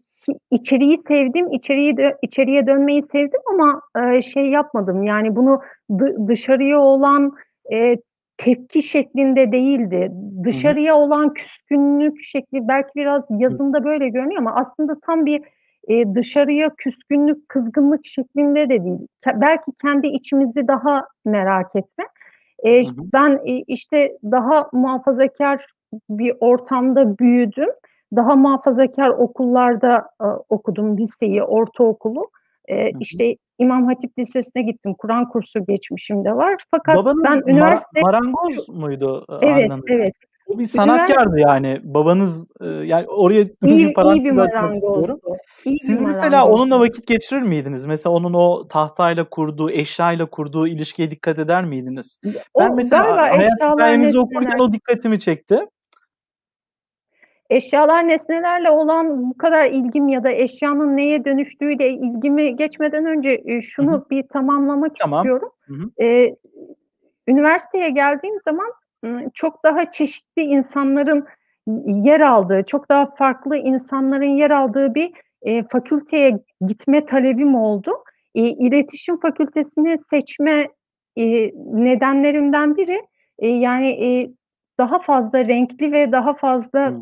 içeriği 0.51 0.99
sevdim, 0.99 1.53
içeriği 1.53 1.97
dö 1.97 2.11
içeriye 2.23 2.67
dönmeyi 2.67 3.03
sevdim 3.03 3.41
ama, 3.55 3.83
eee, 3.99 4.23
şey 4.23 4.47
yapmadım, 4.51 5.03
yani 5.05 5.37
bunu 5.37 5.61
dı 5.99 6.29
dışarıya 6.29 6.81
olan, 6.81 7.33
eee, 7.71 7.97
tepki 8.45 8.83
şeklinde 8.83 9.53
değildi. 9.53 10.13
Dışarıya 10.45 10.97
olan 10.97 11.35
küskünlük 11.35 12.23
şekli 12.25 12.69
belki 12.69 12.91
biraz 12.97 13.23
yazımda 13.31 13.85
böyle 13.85 14.09
görünüyor 14.09 14.39
ama 14.41 14.55
aslında 14.55 15.01
tam 15.07 15.27
bir, 15.27 15.43
eee, 15.89 16.15
dışarıya 16.15 16.71
küskünlük, 16.77 17.49
kızgınlık 17.49 18.07
şeklinde 18.07 18.69
de 18.69 18.85
değil. 18.85 18.99
Belki 19.35 19.73
kendi 19.83 20.07
içimizi 20.07 20.69
daha 20.69 21.07
merak 21.25 21.77
etme. 21.77 22.05
Eee, 22.65 22.85
Hı 22.85 22.89
hı. 22.91 22.95
ben, 23.15 23.41
iii, 23.45 23.65
işte, 23.67 24.17
daha 24.25 24.69
muhafazakâr 24.73 25.67
bir 26.11 26.35
ortamda 26.41 27.19
büyüdüm. 27.19 27.69
Daha 28.17 28.37
muhafazakâr 28.37 29.09
okullarda, 29.09 30.09
aaa, 30.19 30.37
okudum 30.49 30.99
liseyi, 30.99 31.43
ortaokulu. 31.43 32.31
Hı. 32.71 32.91
işte, 33.01 33.37
İmam 33.59 33.87
Hatip 33.87 34.19
Lisesi'ne 34.19 34.63
gittim. 34.63 34.95
Kur'an 34.99 35.29
kursu 35.29 35.67
geçmişim 35.67 36.25
de 36.25 36.33
var. 36.37 36.57
Fakat 36.71 36.97
ben 36.97 37.05
Babanız 37.05 37.23
mara 37.25 37.41
üniversite 37.49 38.01
marangoz 38.03 38.69
muydu, 38.69 39.27
Evet, 39.43 39.71
anladığım 39.71 39.85
evet. 39.89 40.13
O 40.47 40.53
bir 40.53 40.57
Ünivers 40.57 40.71
sanatkârdı 40.71 41.39
yani. 41.39 41.81
Babanız, 41.83 42.53
yani 42.85 43.07
oraya 43.07 43.47
bir 43.47 43.69
İyi 43.69 43.77
iyi 43.77 43.89
bir 43.89 43.95
parantez 43.95 44.39
açmak 44.39 44.75
istiyorum. 44.77 45.21
İyi 45.65 45.75
bir 45.75 45.79
Siz 45.79 46.01
mesela 46.01 46.47
onunla 46.47 46.57
marangozdu. 46.67 46.81
vakit 46.81 47.07
geçirir 47.07 47.43
miydiniz? 47.43 47.87
Mesela 47.87 48.13
onun 48.13 48.35
o 48.35 48.67
tahtayla 48.67 49.25
kurduğu, 49.25 49.71
eşyayla 49.71 50.27
kurduğu 50.27 50.67
ilişkiye 50.67 51.11
dikkat 51.11 51.39
eder 51.39 51.65
miydiniz? 51.65 52.21
Ya, 52.25 52.33
Ben 52.59 52.71
o 52.71 52.75
mesela 52.75 53.17
hayat 53.17 53.53
hikâyenizi 53.73 54.19
okurken 54.19 54.59
o 54.59 54.73
dikkatimi 54.73 55.19
çekti. 55.19 55.61
Eşyalar, 57.51 58.09
nesnelerle 58.09 58.71
olan 58.71 59.31
bu 59.31 59.39
kadar 59.39 59.65
ilgim 59.71 60.09
ya 60.09 60.25
da 60.25 60.31
eşyanın 60.31 60.97
neye 60.97 61.25
dönüştüğüyle 61.25 61.91
ilgimi 61.91 62.57
geçmeden 62.57 63.07
önce, 63.07 63.43
hı. 63.49 63.63
şunu 63.63 64.07
bir 64.11 64.23
tamamlamak 64.29 64.97
Tamam. 64.97 65.19
istiyorum. 65.19 65.51
Eee, 65.99 66.37
üniversiteye 67.29 67.91
geldiğim 67.91 68.41
zaman, 68.41 68.73
çok 69.35 69.65
daha 69.65 69.91
çeşitli 69.91 70.43
insanların 70.43 71.27
yer 71.87 72.21
aldığı, 72.21 72.63
çok 72.67 72.89
daha 72.89 73.07
farklı 73.15 73.57
insanların 73.57 74.25
yer 74.37 74.51
aldığı 74.51 74.95
bir, 74.95 75.13
eee, 75.45 75.65
fakülteye 75.73 76.41
gitme 76.67 77.07
talebim 77.07 77.55
oldu. 77.55 77.93
İii, 78.35 78.57
iletişim 78.59 79.21
fakültesini 79.21 79.99
seçme, 79.99 80.69
eee, 81.17 81.53
nedenlerimden 81.73 82.77
biri, 82.77 83.03
eee, 83.43 83.57
yani, 83.59 83.91
eee, 83.97 84.31
daha 84.81 85.01
fazla 85.01 85.49
renkli 85.49 85.93
ve 85.93 86.13
daha 86.13 86.35
fazla, 86.35 86.95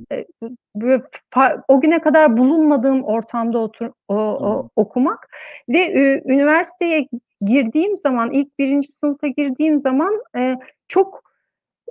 fa 1.34 1.64
o 1.68 1.82
güne 1.82 2.00
kadar 2.02 2.38
bulunmadığım 2.38 3.04
ortamda 3.04 3.60
otur 3.60 3.90
o 4.08 4.16
o 4.16 4.70
okumak 4.76 5.30
ve, 5.70 5.92
ü 5.94 6.22
üniversiteye 6.34 7.08
girdiğim 7.42 7.98
zaman, 7.98 8.32
ilk 8.32 8.60
1'inci 8.60 8.92
sınıfa 8.92 9.28
girdiğim 9.28 9.80
zaman, 9.82 10.14
eee, 10.36 10.58
çok, 10.88 11.22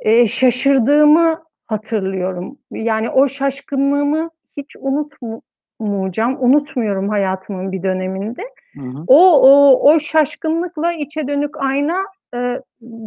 eee, 0.06 0.28
şaşırdığımı 0.28 1.44
hatırlıyorum. 1.68 2.60
Yani 2.72 3.12
o 3.12 3.30
şaşkınlığımı 3.30 4.32
hiç 4.58 4.78
unutmu 4.80 5.44
mayacağım. 5.82 6.38
Unutmuyorum 6.42 7.10
hayatımın 7.10 7.74
bir 7.74 7.84
döneminde. 7.84 8.44
Hı 8.76 8.82
hı. 8.84 9.06
O 9.08 9.42
o 9.42 9.82
o 9.94 10.00
şaşkınlıkla 10.00 10.94
içe 10.94 11.28
dönük 11.30 11.58
ayna, 11.64 11.98
eee, 12.36 12.62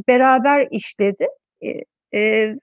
beraber 0.08 0.68
işledi. 0.70 1.28
Eee, 1.62 1.84
eee, 2.12 2.58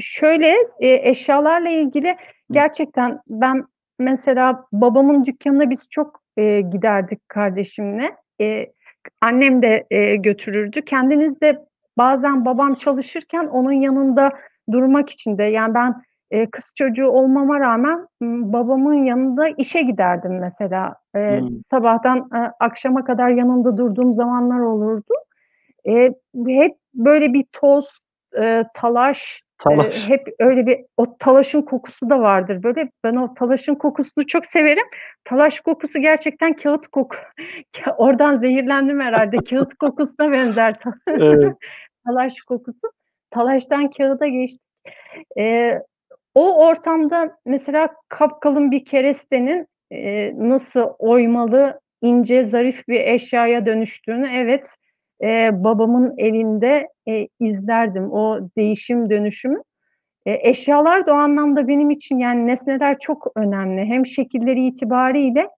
şöyle, 0.00 0.54
eee, 0.80 1.10
eşyalarla 1.10 1.68
ilgili 1.70 2.16
gerçekten 2.50 3.20
ben 3.28 3.64
mesela 3.98 4.64
babamın 4.72 5.24
dükkânına 5.26 5.70
biz 5.70 5.88
çok, 5.90 6.20
eee, 6.36 6.60
giderdik 6.60 7.28
kardeşimle. 7.28 8.16
Eee, 8.40 8.72
annem 9.22 9.62
de, 9.62 9.86
eee, 9.90 10.16
götürürdü. 10.16 10.82
Kendimiz 10.86 11.40
de 11.40 11.58
bazen 11.98 12.44
babam 12.44 12.74
çalışırken 12.74 13.46
onun 13.46 13.72
yanında 13.72 14.32
durmak 14.72 15.10
için 15.10 15.38
de 15.38 15.42
yani 15.44 15.74
ben, 15.74 15.94
eee, 16.30 16.50
kız 16.50 16.72
çocuğu 16.78 17.06
olmama 17.08 17.60
rağmen, 17.60 18.06
babamın 18.22 19.04
yanında 19.04 19.48
işe 19.48 19.82
giderdim 19.82 20.38
mesela. 20.40 20.96
Eee, 21.16 21.40
Hımm. 21.40 21.62
sabahtan, 21.70 22.30
eee, 22.34 22.50
akşama 22.60 23.04
kadar 23.04 23.30
yanında 23.30 23.76
durduğum 23.76 24.14
zamanlar 24.14 24.60
olurdu. 24.60 25.14
Eee, 25.84 26.14
hep 26.48 26.76
böyle 26.94 27.32
bir 27.34 27.46
toz, 27.52 27.98
eee, 28.36 28.64
talaş, 28.74 29.42
Talaş. 29.58 30.10
hep 30.10 30.28
öyle 30.38 30.66
bir 30.66 30.80
o 30.96 31.16
talaşın 31.18 31.62
kokusu 31.62 32.10
da 32.10 32.20
vardır 32.20 32.62
böyle. 32.62 32.90
Ben 33.04 33.16
o 33.16 33.34
talaşın 33.34 33.74
kokusunu 33.74 34.26
çok 34.26 34.46
severim. 34.46 34.86
Talaş 35.24 35.60
kokusu 35.60 35.98
gerçekten 36.00 36.52
kağıt 36.52 36.86
koku 36.88 37.16
oradan 37.96 38.36
zehirlendim 38.36 39.00
herhâlde. 39.00 39.36
Kağıt 39.50 39.74
kokusuna 39.74 40.32
benzer 40.32 40.74
Evet. 41.08 41.54
talaş 42.06 42.34
kokusu. 42.48 42.88
Talaştan 43.30 43.90
kağıda 43.90 44.26
geçtik. 44.26 44.60
Eee 45.36 45.82
o 46.34 46.66
ortamda 46.66 47.36
mesela 47.46 47.88
kapkalın 48.08 48.70
bir 48.70 48.84
kerestenin, 48.84 49.66
eee, 49.90 50.34
nasıl 50.38 50.84
oymalı, 50.98 51.80
ince, 52.02 52.44
zarif 52.44 52.88
bir 52.88 53.00
eşyaya 53.00 53.66
dönüştüğünü 53.66 54.28
evet, 54.34 54.76
eee, 55.22 55.50
babamın 55.54 56.14
elinde, 56.18 56.88
eee, 57.06 57.28
izlerdim 57.40 58.12
o 58.12 58.40
değişim 58.56 59.10
dönüşümü. 59.10 59.62
Eee, 60.26 60.40
eşyalar 60.44 61.06
da 61.06 61.12
o 61.14 61.16
anlamda 61.16 61.68
benim 61.68 61.90
için 61.90 62.18
yani 62.18 62.46
nesneler 62.46 62.98
çok 63.00 63.28
önemli. 63.36 63.84
Hem 63.84 64.06
şekilleri 64.06 64.66
itibariyle 64.66 65.48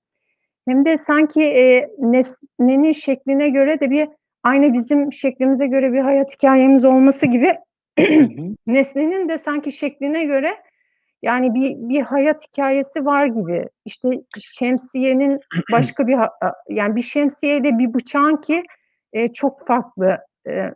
hem 0.69 0.85
de 0.85 0.97
sanki, 0.97 1.41
eee, 1.43 1.91
nesnenin 1.99 2.93
şekline 2.93 3.49
göre 3.51 3.81
de 3.81 3.91
bir 3.91 4.09
aynı 4.43 4.73
bizim 4.75 5.13
şeklimize 5.13 5.67
göre 5.67 5.93
bir 5.93 6.01
hayat 6.01 6.35
hikâyemiz 6.35 6.85
olması 6.85 7.27
gibi 7.27 7.55
nesnenin 8.67 9.29
de 9.29 9.39
sanki 9.39 9.73
şekline 9.73 10.25
göre 10.25 10.57
yani 11.23 11.55
bir 11.55 11.77
bir 11.77 12.01
hayat 12.03 12.43
hikâyesi 12.49 13.05
var 13.07 13.27
gibi. 13.27 13.67
İşte 13.85 14.09
şemsiyenin 14.41 15.41
başka 15.73 16.07
bir 16.07 16.17
yani 16.71 16.97
bir 16.97 17.03
şemsiyeyle 17.03 17.79
bir 17.79 17.95
bıçağın 17.95 18.37
ki, 18.37 18.63
eee, 19.15 19.33
çok 19.33 19.67
farklı. 19.67 20.19
Evet. 20.47 20.75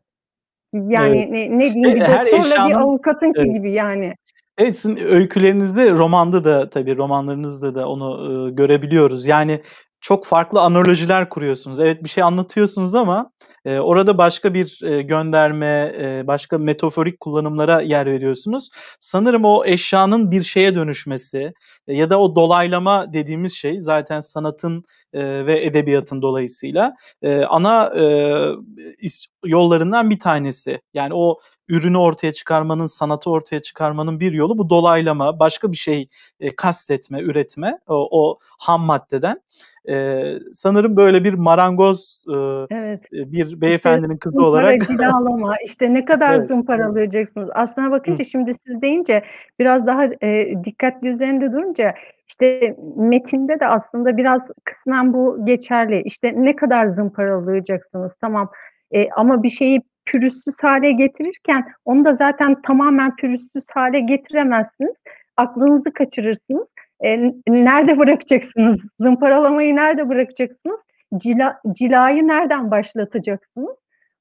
yani 0.75 1.33
ne 1.33 1.59
ne 1.59 1.75
diyeyim 1.75 1.85
Ve 1.91 1.95
bir 1.95 2.01
her 2.01 2.27
doktorla 2.27 2.43
bir 2.43 2.47
eşyanın 2.51 2.75
avukatınki 2.75 3.41
Evet. 3.43 3.55
gibi 3.55 3.73
yani. 3.73 4.15
Evet, 4.59 4.77
sizin 4.77 4.97
öykülerinizde, 4.97 5.91
romanda 5.93 6.45
da 6.45 6.71
tabii 6.71 6.97
romanlarınızda 6.97 7.75
da 7.75 7.89
onu, 7.89 8.15
ııı, 8.15 8.51
görebiliyoruz. 8.51 9.27
Yani 9.27 9.61
çok 10.01 10.27
farklı 10.27 10.61
analojiler 10.61 11.29
kuruyorsunuz. 11.29 11.81
Evet, 11.81 12.05
bir 12.05 12.09
şey 12.09 12.23
anlatıyorsunuz 12.25 12.95
ama, 12.95 13.31
eee, 13.67 13.81
orada 13.81 14.19
başka 14.19 14.55
bir, 14.55 14.79
eee, 14.83 15.03
gönderme, 15.03 15.95
eee, 16.01 16.23
başka 16.27 16.59
metaforik 16.59 17.21
kullanımlara 17.21 17.81
yer 17.81 18.07
veriyorsunuz. 18.07 18.69
Sanırım 19.01 19.45
o 19.45 19.65
eşyanın 19.65 20.31
bir 20.31 20.43
şeye 20.43 20.75
dönüşmesi 20.75 21.53
ya 21.89 22.11
da 22.11 22.21
o 22.21 22.37
dolaylama 22.37 23.13
dediğimiz 23.13 23.55
şey 23.55 23.81
zaten 23.81 24.21
sanatın, 24.21 24.85
eee, 25.15 25.47
ve 25.47 25.65
edebiyatın 25.65 26.23
dolayısıyla, 26.23 26.93
eee, 27.23 27.45
ana, 27.45 27.93
eee, 27.97 28.53
is 28.99 29.27
yollarından 29.47 30.11
bir 30.11 30.19
tanesi. 30.19 30.81
Yani 30.95 31.15
o 31.15 31.39
ürünü 31.69 31.99
ortaya 31.99 32.33
çıkarmanın, 32.33 32.87
sanatı 32.87 33.31
ortaya 33.31 33.63
çıkarmanın 33.63 34.21
bir 34.21 34.33
yolu 34.33 34.59
bu 34.59 34.71
dolaylama, 34.71 35.39
başka 35.41 35.73
bir 35.73 35.77
şey, 35.77 36.09
eee, 36.41 36.57
kastetme, 36.57 37.21
üretme 37.21 37.79
o 37.87 38.09
o 38.11 38.37
ham 38.61 38.81
maddeden. 38.83 39.41
Eee, 39.89 40.39
sanırım 40.53 40.97
böyle 40.97 41.25
bir 41.25 41.35
marangoz, 41.35 42.25
ııı, 42.29 42.67
Evet. 42.71 43.07
eee, 43.13 43.33
bir 43.33 43.47
İşte 43.47 43.61
beyefendinin 43.61 44.17
kızı 44.17 44.33
zımpara, 44.37 44.51
olarak 44.51 44.87
cilalama, 44.87 45.55
işte 45.65 45.95
ne 45.95 46.05
kadar 46.05 46.35
Evet. 46.35 46.49
zımparalayacaksınız? 46.49 47.51
Aslına 47.55 47.87
Hı. 47.87 47.91
bakınca 47.91 48.25
şimdi 48.25 48.55
siz 48.55 48.83
deyince 48.83 49.25
biraz 49.59 49.87
daha, 49.87 50.05
eee, 50.23 50.65
dikkatli 50.65 51.09
üzerinde 51.09 51.53
durunca 51.53 51.95
işte 52.29 52.77
metinde 52.97 53.61
de 53.61 53.67
aslında 53.67 54.17
biraz 54.17 54.43
kısmen 54.65 55.13
bu 55.13 55.47
geçerli. 55.47 56.03
İşte 56.03 56.33
ne 56.37 56.57
kadar 56.57 56.87
zımparalayacaksınız? 56.87 58.15
Tamam, 58.21 58.51
eee, 58.91 59.09
ama 59.17 59.43
bir 59.43 59.49
şeyi 59.51 59.83
pürüzsüz 60.07 60.55
hâle 60.63 60.93
getirirken 60.93 61.65
onu 61.85 62.05
da 62.05 62.13
zaten 62.13 62.63
tamamen 62.63 63.17
pürüzsüz 63.17 63.65
hâle 63.75 64.01
getiremezsiniz. 64.01 64.95
Aklınızı 65.37 65.93
kaçırırsınız. 65.93 66.69
N 67.03 67.33
nerede 67.49 67.99
bırakacaksınız? 67.99 68.81
Zımparalamayı 69.01 69.77
nerede 69.77 70.09
bırakacaksınız? 70.09 70.81
Cila 71.19 71.61
cilayı 71.73 72.29
nereden 72.29 72.71
başlatacaksınız? 72.71 73.77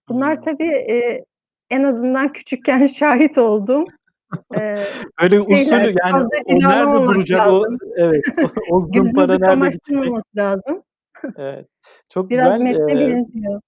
Bunlar 0.10 0.34
Hımm. 0.36 0.42
tabii, 0.44 0.68
eee, 0.68 1.26
en 1.70 1.84
azından 1.84 2.34
küçükken 2.34 2.86
şahit 2.88 3.38
olduğum, 3.38 3.86
eee, 4.56 4.76
Öyle 5.22 5.42
usulü 5.42 5.94
yani 6.04 6.24
o 6.46 6.60
nerede 6.60 6.98
duracak 7.06 7.52
o 7.52 7.54
lazım. 7.64 7.78
Evet, 7.98 8.24
o 8.72 8.82
zımpara 8.82 8.94
Gözünüzü 9.04 9.28
nerede 9.28 9.46
kamaştırmaması 9.46 10.38
lazım. 10.38 10.84
Evet, 11.38 11.68
çok 12.10 12.30
Biraz 12.30 12.44
güzel. 12.60 12.60
metne 12.62 12.94
Eee, 13.02 13.10
benziyor. 13.10 13.62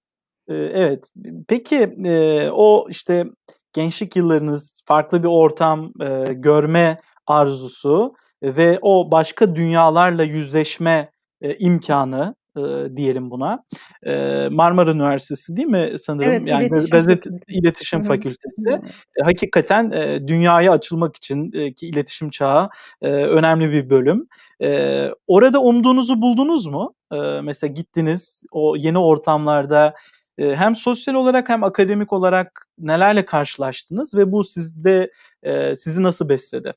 Evet. 0.54 1.04
Peki, 1.48 1.94
eee, 2.04 2.50
o 2.52 2.86
işte 2.90 3.24
gençlik 3.72 4.16
yıllarınız, 4.16 4.82
farklı 4.86 5.22
bir 5.22 5.28
ortam, 5.28 5.92
eee, 6.00 6.24
görme 6.34 6.98
arzusu 7.26 8.14
ve 8.42 8.78
o 8.82 9.10
başka 9.10 9.56
dünyalarla 9.56 10.22
yüzleşme, 10.24 11.10
eee, 11.42 11.56
imkânı, 11.58 12.34
ııı, 12.56 12.96
diyelim 12.96 13.30
buna. 13.30 13.64
Eee, 14.06 14.48
Marmara 14.50 14.90
Üniversitesi 14.92 15.56
değil 15.56 15.68
mi 15.68 15.90
sanırım? 15.96 16.32
Evet, 16.32 16.48
Yani 16.48 16.66
iletişim 16.66 16.90
gazete 16.90 17.30
fakültesi. 17.30 17.58
İletişim. 17.60 18.02
Fakültesi. 18.02 18.68
Eee, 18.70 19.24
hakikaten, 19.24 19.90
eee, 19.90 20.28
dünyaya 20.28 20.72
açılmak 20.72 21.16
için, 21.16 21.50
eee, 21.52 21.72
ki 21.74 21.86
iletişim 21.88 22.30
çağı, 22.30 22.68
eee, 23.02 23.10
önemli 23.26 23.72
bir 23.72 23.90
bölüm. 23.90 24.26
Eee, 24.60 25.12
orada 25.26 25.60
umduğunuzu 25.62 26.22
buldunuz 26.22 26.66
mu? 26.66 26.94
Eee, 27.12 27.40
mesela 27.42 27.72
gittiniz, 27.72 28.44
o 28.52 28.76
yeni 28.76 28.98
ortamlarda, 28.98 29.94
eee, 30.38 30.56
hem 30.56 30.74
sosyal 30.74 31.14
olarak 31.14 31.48
hem 31.48 31.64
akademik 31.64 32.12
olarak 32.12 32.66
nelerle 32.78 33.24
karşılaştınız 33.24 34.14
ve 34.14 34.32
bu 34.32 34.44
sizde, 34.44 35.10
eee, 35.44 35.76
sizi 35.76 36.02
nasıl 36.02 36.28
besledi? 36.28 36.74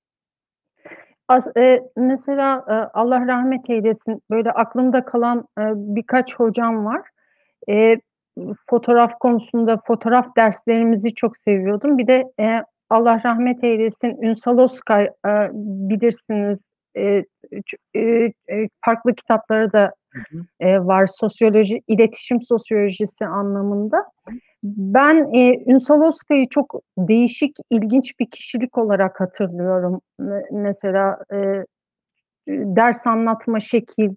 As 1.28 1.48
eee, 1.58 1.84
mesela, 1.98 2.66
eee, 2.70 2.76
Allah 2.94 3.28
rahmet 3.28 3.70
eylesin, 3.70 4.22
böyle 4.32 4.52
aklımda 4.52 5.06
kalan, 5.06 5.46
eee, 5.60 5.74
birkaç 5.76 6.36
hocam 6.36 6.86
var. 6.86 7.02
Eee, 7.68 8.00
fotoğraf 8.70 9.20
konusunda 9.20 9.82
fotoğraf 9.88 10.36
derslerimizi 10.38 11.16
çok 11.16 11.38
seviyordum. 11.38 11.98
Bir 11.98 12.08
de, 12.08 12.24
eee, 12.40 12.64
Allah 12.90 13.22
rahmet 13.26 13.64
eylesin, 13.64 14.22
Ünsal 14.22 14.60
Özkay, 14.60 15.10
eee, 15.26 15.50
bilirsiniz, 15.54 16.60
farklı 18.86 19.16
kitapları 19.16 19.74
da, 19.74 19.94
Hı 20.14 20.20
hı. 20.38 20.44
eee, 20.62 20.80
var 20.86 21.08
sosyoloji, 21.08 21.82
iletişim 21.88 22.42
sosyolojisi 22.42 23.26
anlamında. 23.28 24.06
Ben, 24.64 25.34
eee, 25.34 25.64
Ünsal 25.68 26.08
Özkay'ı 26.08 26.50
çok 26.50 26.76
değişik, 26.98 27.58
ilginç 27.72 28.20
bir 28.20 28.26
kişilik 28.32 28.78
olarak 28.80 29.22
hatırlıyorum. 29.22 30.02
Me 30.20 30.44
mesela, 30.52 31.20
eee, 31.34 31.66
ders 32.50 33.08
anlatma 33.08 33.60
şekli, 33.60 34.12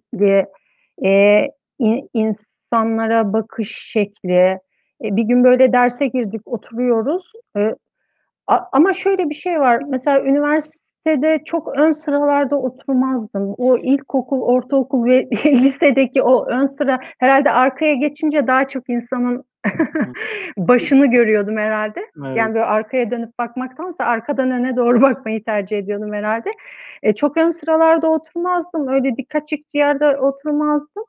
eee, 1.01 1.51
i 1.81 2.01
insanlara 2.13 3.33
bakış 3.33 3.91
şekli. 3.93 4.59
Eee, 5.03 5.17
bir 5.17 5.23
gün 5.23 5.43
böyle 5.43 5.73
derse 5.73 6.07
girdik, 6.07 6.41
oturuyoruz. 6.47 7.33
Eee, 7.57 7.75
a 8.47 8.59
ama 8.73 8.93
şöyle 8.93 9.29
bir 9.31 9.35
şey 9.35 9.59
var, 9.61 9.81
mesela 9.89 10.19
üniversitede 11.07 11.43
çok 11.45 11.79
ön 11.79 11.91
sıralarda 11.91 12.55
oturmazdım. 12.59 13.55
O 13.57 13.77
ilkokul, 13.77 14.41
ortaokul 14.41 15.05
ve 15.05 15.29
lisedeki 15.45 16.21
o 16.21 16.45
ön 16.47 16.65
sıra 16.65 16.99
herhâlde 17.19 17.51
arkaya 17.51 17.93
geçince 17.95 18.47
daha 18.47 18.67
çok 18.67 18.89
insanın 18.89 19.43
başını 20.57 21.05
görüyordum 21.05 21.57
herhâlde. 21.57 21.99
Evet. 21.99 22.37
Yani 22.37 22.53
böyle 22.53 22.65
arkaya 22.65 23.11
dönüp 23.11 23.39
bakmaktansa 23.39 24.05
arkadan 24.05 24.51
öne 24.51 24.75
doğru 24.75 25.01
bakmayı 25.01 25.43
tercih 25.43 25.77
ediyordum 25.77 26.13
herhâlde. 26.13 26.51
Eee, 27.03 27.15
çok 27.15 27.37
ön 27.37 27.49
sıralarda 27.49 28.07
oturmazdım. 28.07 28.87
Öyle 28.87 29.17
dikkat 29.17 29.47
çekici 29.47 29.77
yerde 29.77 30.17
oturmazdım. 30.17 31.03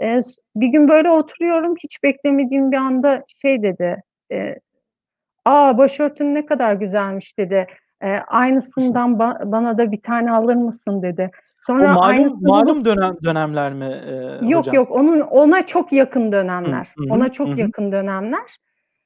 S 0.00 0.30
bir 0.56 0.68
gün 0.68 0.88
böyle 0.88 1.10
oturuyorum, 1.10 1.74
hiç 1.84 2.02
beklemediğim 2.02 2.72
bir 2.72 2.76
anda 2.76 3.24
şey 3.42 3.62
dedi, 3.62 4.02
eee, 4.30 4.58
"A, 5.44 5.78
başörtün 5.78 6.34
ne 6.34 6.46
kadar 6.46 6.74
güzelmiş." 6.74 7.38
dedi. 7.38 7.66
Eee, 8.02 8.22
"Aynısından 8.28 9.18
ba 9.18 9.38
bana 9.44 9.78
da 9.78 9.92
1 9.92 10.02
tane 10.02 10.32
alır 10.32 10.54
mısın?" 10.56 11.02
dedi. 11.02 11.30
O 11.34 11.38
Sonra 11.66 11.88
malum 11.88 12.00
aynısını 12.02 12.40
bulup 12.40 12.50
malum 12.50 12.84
dönem 12.84 13.14
dönemler 13.24 13.72
mi, 13.72 13.84
eee, 14.06 14.48
Yok, 14.48 14.58
hocam? 14.60 14.74
yok, 14.74 14.90
onun 14.90 15.20
ona 15.20 15.66
çok 15.66 15.92
yakın 15.92 16.32
dönemler. 16.32 16.88
Hı 16.98 17.04
hı. 17.04 17.14
Ona 17.14 17.32
çok 17.32 17.48
hı. 17.56 17.60
yakın 17.60 17.92
dönemler. 17.92 18.56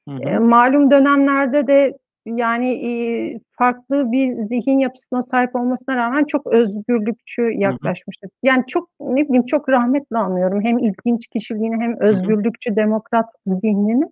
Hı. 0.09 0.41
malum 0.41 0.91
dönemlerde 0.91 1.67
de 1.67 1.97
yani, 2.25 2.73
iii, 2.75 3.41
farklı 3.59 4.11
bir 4.11 4.33
zihin 4.39 4.79
yapısına 4.79 5.21
sahip 5.21 5.55
olmasına 5.55 5.95
rağmen 5.95 6.23
çok 6.25 6.47
özgürlükçü 6.47 7.41
yaklaşmıştı. 7.51 8.27
Yani 8.43 8.63
çok, 8.67 8.89
ne 8.99 9.23
bileyim, 9.25 9.45
çok 9.45 9.69
rahmetle 9.69 10.17
anıyorum 10.17 10.61
hem 10.63 10.77
ilginç 10.79 11.27
kişiliğini 11.27 11.75
hem 11.83 11.99
özgürlükçü, 12.01 12.75
demokrat 12.75 13.25
zihnini. 13.47 14.05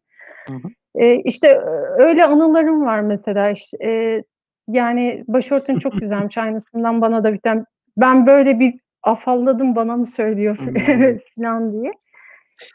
Hı 0.48 0.54
hı. 0.56 0.70
Eee, 1.00 1.22
işte, 1.26 1.62
öyle 2.00 2.26
anılarım 2.26 2.86
var 2.86 3.02
mesela. 3.02 3.50
İş 3.50 3.72
eee, 3.82 4.24
yani 4.68 5.24
"Başörtün 5.28 5.78
çok 5.78 5.94
güzelmiş, 6.02 6.38
aynısından 6.38 7.02
bana 7.02 7.24
da 7.24 7.34
1 7.34 7.40
tane" 7.40 7.64
Ben 7.98 8.28
böyle 8.28 8.60
bir 8.60 8.74
afalladım, 9.04 9.76
bana 9.76 9.98
mı 9.98 10.06
söylüyor 10.08 10.58
Hımm. 10.66 11.20
filan 11.36 11.74
diye. 11.74 11.92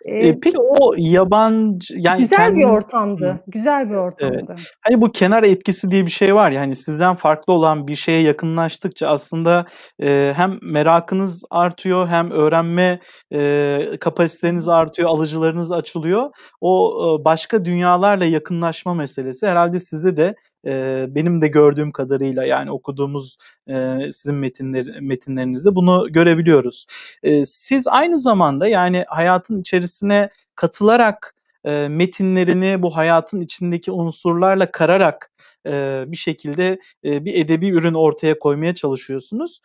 Eee 0.07 0.38
peki 0.42 0.59
o 0.61 0.94
yabancı 0.98 1.94
yani 1.98 2.20
Güzel 2.20 2.38
bir 2.57 2.62
kendin 2.62 2.62
Hıı. 2.62 2.72
ortamdı, 2.72 3.44
güzel 3.48 3.90
bir 3.90 3.94
Evet. 3.94 4.03
ortamdı. 4.05 4.55
Hani 4.88 5.01
bu 5.03 5.12
kenar 5.12 5.42
etkisi 5.42 5.90
diye 5.90 6.07
bir 6.07 6.11
şey 6.11 6.35
var 6.35 6.51
ya, 6.51 6.61
hani 6.61 6.74
sizden 6.74 7.14
farklı 7.14 7.53
olan 7.53 7.88
bir 7.88 7.96
şeye 7.96 8.22
yakınlaştıkça 8.22 9.09
aslında, 9.09 9.66
eee, 10.01 10.33
hem 10.37 10.59
merakınız 10.62 11.44
artıyor 11.51 12.09
hem 12.09 12.31
öğrenme, 12.31 13.01
Hı 13.35 13.96
kapasiteniz 14.01 14.68
artıyor, 14.68 15.09
alıcılarınız 15.11 15.72
açılıyor. 15.72 16.31
O, 16.61 16.92
ııı, 17.05 17.24
başka 17.24 17.64
dünyalarla 17.64 18.24
yakınlaşma 18.24 18.94
meselesi 18.94 19.46
herhâlde 19.46 19.79
sizde 19.79 20.16
de 20.16 20.35
E, 20.66 21.06
benim 21.08 21.40
de 21.42 21.48
gördüğüm 21.48 21.92
kadarıyla 21.92 22.44
yani 22.44 22.70
okuduğumuz 22.70 23.36
e, 23.68 23.98
sizin 24.12 24.34
metinler, 24.34 25.00
metinlerinizde 25.00 25.74
bunu 25.74 26.06
görebiliyoruz. 26.12 26.86
E, 27.22 27.44
siz 27.44 27.88
aynı 27.88 28.18
zamanda 28.18 28.68
yani 28.68 29.04
hayatın 29.08 29.60
içerisine 29.60 30.30
katılarak 30.54 31.34
e, 31.64 31.88
metinlerini 31.88 32.82
bu 32.82 32.96
hayatın 32.96 33.40
içindeki 33.40 33.92
unsurlarla 33.92 34.70
kararak 34.70 35.30
e, 35.66 36.04
bir 36.06 36.16
şekilde 36.16 36.78
e, 37.04 37.24
bir 37.24 37.34
edebi 37.34 37.68
ürün 37.68 37.94
ortaya 37.94 38.38
koymaya 38.38 38.74
çalışıyorsunuz. 38.74 39.60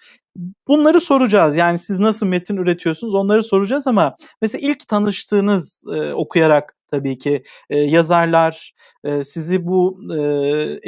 Bunları 0.68 1.02
soracağız. 1.02 1.56
Yani 1.56 1.78
siz 1.78 2.00
nasıl 2.00 2.26
metin 2.26 2.58
üretiyorsunuz 2.58 3.16
onları 3.16 3.44
soracağız 3.44 3.88
ama 3.88 4.16
mesela 4.42 4.70
ilk 4.70 4.88
tanıştığınız 4.88 5.86
e, 5.94 6.14
okuyarak 6.14 6.76
tabii 6.94 7.18
ki 7.18 7.44
e, 7.70 7.78
yazarlar 7.78 8.74
e, 9.04 9.24
sizi 9.24 9.68
bu 9.68 9.98
e, 10.18 10.20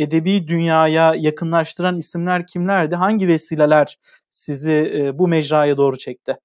edebi 0.03 0.47
dünyaya 0.47 1.13
yakınlaştıran 1.15 1.97
isimler 1.97 2.47
kimlerdi? 2.47 2.95
Hangi 2.95 3.27
vesileler 3.27 3.99
sizi 4.29 4.93
e, 4.97 5.19
bu 5.19 5.27
mecraya 5.27 5.77
doğru 5.77 5.97
çekti? 5.97 6.37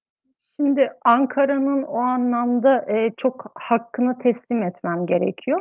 Şimdi 0.61 0.91
Ankara'nın 1.05 1.83
o 1.83 1.99
anlamda 1.99 2.85
e, 2.89 3.11
çok 3.17 3.53
hakkını 3.55 4.19
teslim 4.19 4.63
etmem 4.63 5.07
gerekiyor. 5.07 5.61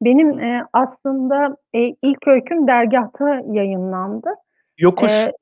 Benim 0.00 0.40
e, 0.40 0.66
aslında 0.72 1.56
e, 1.74 1.80
ilk 2.02 2.28
öyküm 2.28 2.66
dergahta 2.66 3.42
yayınlandı. 3.52 4.28
Yokuş. 4.78 5.12
E, 5.12 5.32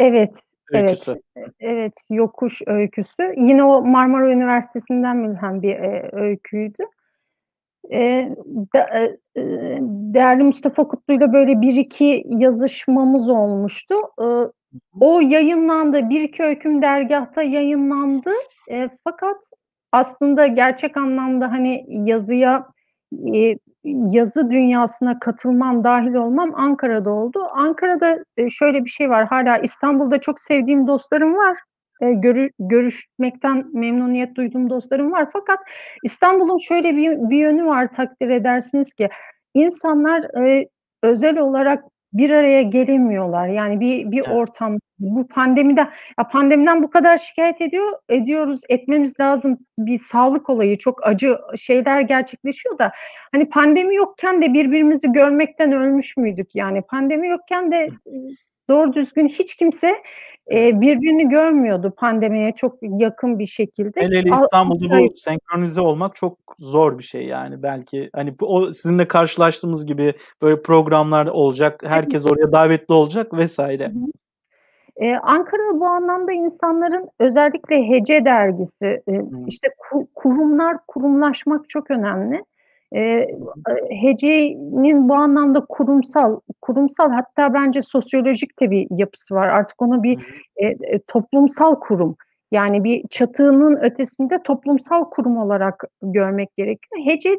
evet, 0.00 0.40
öyküsü. 0.72 1.20
evet, 1.36 1.50
evet, 1.60 1.92
Yokuş 2.10 2.60
öyküsü. 2.66 3.34
Yine 3.36 3.64
o 3.64 3.82
Marmara 3.82 4.30
Üniversitesi'nden 4.30 5.16
mülhem 5.16 5.62
bir 5.62 5.74
e, 5.74 6.10
öyküydü. 6.12 6.82
E, 7.90 8.28
de, 8.74 9.18
e, 9.36 9.78
değerli 10.14 10.42
Mustafa 10.42 10.88
Kutlu'yla 10.88 11.32
böyle 11.32 11.60
bir 11.60 11.76
iki 11.76 12.24
yazışmamız 12.26 13.28
olmuştu. 13.28 13.94
E, 14.20 14.26
o 15.00 15.20
yayınlandı. 15.20 16.10
Bir 16.10 16.20
iki 16.20 16.42
öyküm 16.42 16.82
dergahta 16.82 17.42
yayınlandı. 17.42 18.30
E, 18.70 18.88
fakat 19.04 19.50
aslında 19.92 20.46
gerçek 20.46 20.96
anlamda 20.96 21.52
hani 21.52 21.86
yazıya 21.88 22.66
e, 23.34 23.58
yazı 23.92 24.50
dünyasına 24.50 25.18
katılmam, 25.18 25.84
dahil 25.84 26.14
olmam 26.14 26.52
Ankara'da 26.54 27.10
oldu. 27.10 27.48
Ankara'da 27.54 28.24
e, 28.36 28.50
şöyle 28.50 28.84
bir 28.84 28.90
şey 28.90 29.10
var. 29.10 29.26
Hala 29.26 29.58
İstanbul'da 29.58 30.20
çok 30.20 30.40
sevdiğim 30.40 30.86
dostlarım 30.86 31.36
var. 31.36 31.58
E, 32.02 32.12
görü, 32.12 32.50
görüşmekten 32.58 33.66
memnuniyet 33.72 34.34
duyduğum 34.34 34.70
dostlarım 34.70 35.12
var. 35.12 35.28
Fakat 35.32 35.58
İstanbul'un 36.04 36.58
şöyle 36.58 36.96
bir, 36.96 37.30
bir 37.30 37.38
yönü 37.38 37.66
var 37.66 37.92
takdir 37.96 38.28
edersiniz 38.28 38.94
ki 38.94 39.08
insanlar 39.54 40.46
e, 40.46 40.68
özel 41.02 41.38
olarak 41.38 41.84
bir 42.12 42.30
araya 42.30 42.62
gelemiyorlar. 42.62 43.48
Yani 43.48 43.80
bir 43.80 44.10
bir 44.10 44.18
evet. 44.26 44.28
ortam 44.28 44.78
bu 44.98 45.26
pandemide 45.26 45.80
ya 46.18 46.28
pandemiden 46.32 46.82
bu 46.82 46.90
kadar 46.90 47.18
şikayet 47.18 47.60
ediyor 47.60 47.92
ediyoruz 48.08 48.60
etmemiz 48.68 49.20
lazım 49.20 49.58
bir 49.78 49.98
sağlık 49.98 50.50
olayı 50.50 50.78
çok 50.78 51.06
acı 51.06 51.38
şeyler 51.56 52.00
gerçekleşiyor 52.00 52.78
da 52.78 52.92
hani 53.32 53.48
pandemi 53.48 53.94
yokken 53.94 54.42
de 54.42 54.52
birbirimizi 54.52 55.12
görmekten 55.12 55.72
ölmüş 55.72 56.16
müydük 56.16 56.54
yani 56.54 56.82
pandemi 56.82 57.28
yokken 57.28 57.72
de 57.72 57.88
doğru 58.70 58.92
düzgün 58.92 59.28
hiç 59.28 59.56
kimse 59.56 60.02
e, 60.52 60.80
birbirini 60.80 61.28
görmüyordu 61.28 61.94
pandemiye 61.96 62.52
çok 62.52 62.78
yakın 62.82 63.38
bir 63.38 63.46
şekilde. 63.46 64.00
Hele 64.00 64.18
hele 64.18 64.30
İstanbul'da 64.30 64.98
bu 64.98 65.16
senkronize 65.16 65.80
olmak 65.80 66.14
çok 66.14 66.38
zor 66.58 66.98
bir 66.98 67.04
şey 67.04 67.26
yani 67.26 67.62
belki 67.62 68.10
hani 68.14 68.34
o 68.40 68.72
sizinle 68.72 69.08
karşılaştığımız 69.08 69.86
gibi 69.86 70.14
böyle 70.42 70.62
programlar 70.62 71.26
olacak 71.26 71.80
herkes 71.84 72.26
oraya 72.26 72.52
davetli 72.52 72.94
olacak 72.94 73.34
vesaire. 73.34 73.86
Hı 73.86 73.90
hı. 73.90 74.06
Ee, 74.96 75.14
Ankara 75.16 75.80
bu 75.80 75.86
anlamda 75.86 76.32
insanların 76.32 77.08
özellikle 77.18 77.88
Hece 77.88 78.24
dergisi, 78.24 79.02
e, 79.08 79.12
işte 79.46 79.68
ku, 79.78 80.08
kurumlar, 80.14 80.76
kurumlaşmak 80.86 81.68
çok 81.68 81.90
önemli. 81.90 82.44
E, 82.94 83.26
Hece'nin 83.90 85.08
bu 85.08 85.14
anlamda 85.14 85.64
kurumsal, 85.68 86.40
kurumsal 86.60 87.10
hatta 87.10 87.54
bence 87.54 87.82
sosyolojik 87.82 88.60
de 88.60 88.70
bir 88.70 88.86
yapısı 88.90 89.34
var. 89.34 89.48
Artık 89.48 89.82
onu 89.82 90.02
bir 90.02 90.18
e, 90.56 90.66
e, 90.66 90.98
toplumsal 91.06 91.74
kurum. 91.80 92.16
Yani 92.52 92.84
bir 92.84 93.08
çatının 93.10 93.76
ötesinde 93.76 94.42
toplumsal 94.42 95.04
kurum 95.10 95.36
olarak 95.36 95.84
görmek 96.02 96.56
gerekiyor. 96.56 97.02
Hece 97.04 97.38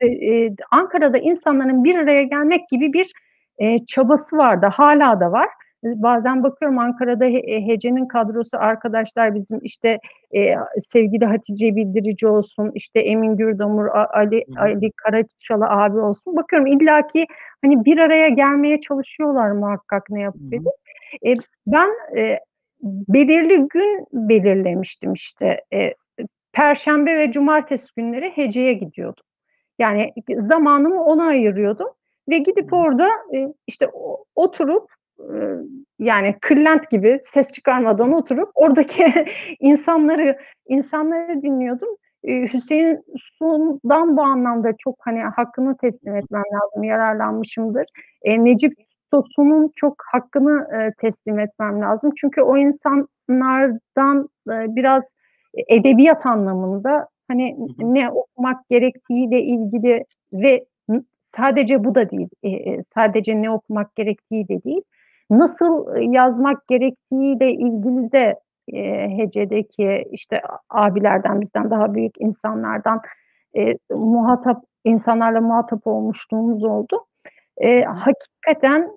e, 0.00 0.06
e, 0.06 0.54
Ankara'da 0.70 1.18
insanların 1.18 1.84
bir 1.84 1.94
araya 1.94 2.22
gelmek 2.22 2.68
gibi 2.68 2.92
bir 2.92 3.12
e, 3.58 3.78
çabası 3.78 4.36
vardı, 4.36 4.66
hala 4.72 5.20
da 5.20 5.32
var. 5.32 5.48
Bazen 5.84 6.42
bakıyorum 6.42 6.78
Ankara'da 6.78 7.24
e, 7.26 7.66
Hece'nin 7.66 8.06
kadrosu 8.06 8.58
arkadaşlar 8.58 9.34
bizim 9.34 9.60
işte 9.62 9.98
e, 10.36 10.54
sevgili 10.78 11.24
Hatice 11.24 11.76
Bildirici 11.76 12.26
olsun, 12.26 12.70
işte 12.74 13.00
Emin 13.00 13.36
Gürdamur, 13.36 13.86
Ali 13.86 14.44
Ali 14.56 14.92
Karaçalı 14.92 15.66
abi 15.66 15.98
olsun. 15.98 16.36
Bakıyorum 16.36 16.66
illaki 16.66 17.26
hani 17.62 17.84
bir 17.84 17.98
araya 17.98 18.28
gelmeye 18.28 18.80
çalışıyorlar 18.80 19.50
muhakkak 19.50 20.10
ne 20.10 20.20
yapıp. 20.20 20.66
E, 21.26 21.34
ben 21.66 21.88
e, 22.16 22.38
belirli 22.82 23.68
gün 23.68 24.06
belirlemiştim 24.12 25.12
işte. 25.12 25.60
E, 25.74 25.94
Perşembe 26.52 27.18
ve 27.18 27.32
cumartesi 27.32 27.88
günleri 27.96 28.30
Hece'ye 28.30 28.72
gidiyordum. 28.72 29.24
Yani 29.78 30.12
zamanımı 30.36 31.04
ona 31.04 31.24
ayırıyordum 31.24 31.88
ve 32.28 32.38
gidip 32.38 32.72
orada 32.72 33.08
e, 33.34 33.52
işte 33.66 33.88
oturup 34.34 34.90
yani 35.98 36.34
kırlent 36.40 36.90
gibi 36.90 37.20
ses 37.22 37.52
çıkarmadan 37.52 38.12
oturup 38.12 38.50
oradaki 38.54 39.04
insanları 39.60 40.38
insanları 40.68 41.42
dinliyordum. 41.42 41.88
Hüseyin 42.26 43.00
Sun'dan 43.38 44.16
bu 44.16 44.22
anlamda 44.22 44.72
çok 44.78 44.96
hani 45.00 45.22
hakkını 45.22 45.76
teslim 45.76 46.16
etmem 46.16 46.42
lazım, 46.52 46.82
yararlanmışımdır. 46.82 47.84
E, 48.22 48.44
Necip 48.44 48.72
Tosun'un 49.10 49.72
çok 49.76 49.94
hakkını 50.12 50.68
e, 50.78 50.92
teslim 50.98 51.38
etmem 51.38 51.80
lazım. 51.80 52.10
Çünkü 52.16 52.42
o 52.42 52.56
insanlardan 52.56 54.28
e, 54.48 54.76
biraz 54.76 55.04
edebiyat 55.68 56.26
anlamında 56.26 57.08
hani 57.28 57.56
ne 57.78 58.10
okumak 58.10 58.68
gerektiğiyle 58.68 59.42
ilgili 59.42 60.04
ve 60.32 60.64
sadece 61.36 61.84
bu 61.84 61.94
da 61.94 62.10
değil, 62.10 62.28
e, 62.44 62.82
sadece 62.94 63.42
ne 63.42 63.50
okumak 63.50 63.96
gerektiği 63.96 64.48
de 64.48 64.62
değil 64.62 64.82
nasıl 65.30 65.96
yazmak 65.96 66.68
gerektiğiyle 66.68 67.52
ilgili 67.52 68.12
de 68.12 68.40
e, 68.72 69.08
Hece'deki 69.18 70.04
işte 70.10 70.40
abilerden 70.70 71.40
bizden 71.40 71.70
daha 71.70 71.94
büyük 71.94 72.20
insanlardan 72.20 73.00
e, 73.58 73.74
muhatap 73.90 74.64
insanlarla 74.84 75.40
muhatap 75.40 75.86
olmuşluğumuz 75.86 76.64
oldu. 76.64 77.06
E, 77.56 77.82
hakikaten 77.82 78.96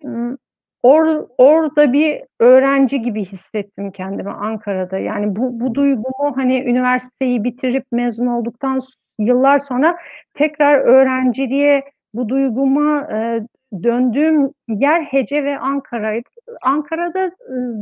or, 0.83 1.27
orada 1.37 1.93
bir 1.93 2.21
öğrenci 2.39 3.01
gibi 3.01 3.25
hissettim 3.25 3.91
kendimi 3.91 4.29
Ankara'da. 4.29 4.97
Yani 4.97 5.35
bu, 5.35 5.59
bu 5.59 5.75
duygumu 5.75 6.33
hani 6.35 6.61
üniversiteyi 6.61 7.43
bitirip 7.43 7.85
mezun 7.91 8.27
olduktan 8.27 8.79
yıllar 9.19 9.59
sonra 9.59 9.97
tekrar 10.33 10.79
öğrenciliğe 10.79 11.83
bu 12.13 12.29
duyguma 12.29 13.01
e, 13.01 13.41
döndüğüm 13.83 14.51
yer 14.67 15.01
Hece 15.01 15.43
ve 15.43 15.59
Ankara'ydı. 15.59 16.29
Ankara'da 16.61 17.31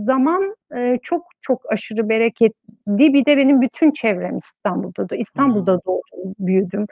zaman 0.05 0.55
e, 0.75 0.99
çok 1.01 1.25
çok 1.41 1.71
aşırı 1.71 2.09
bereketli. 2.09 3.13
Bir 3.13 3.25
de 3.25 3.37
benim 3.37 3.61
bütün 3.61 3.91
çevrem 3.91 4.37
İstanbul'da. 4.37 5.09
Da. 5.09 5.15
İstanbul'da 5.15 5.79
doğdum, 5.85 6.33
büyüdüm. 6.39 6.85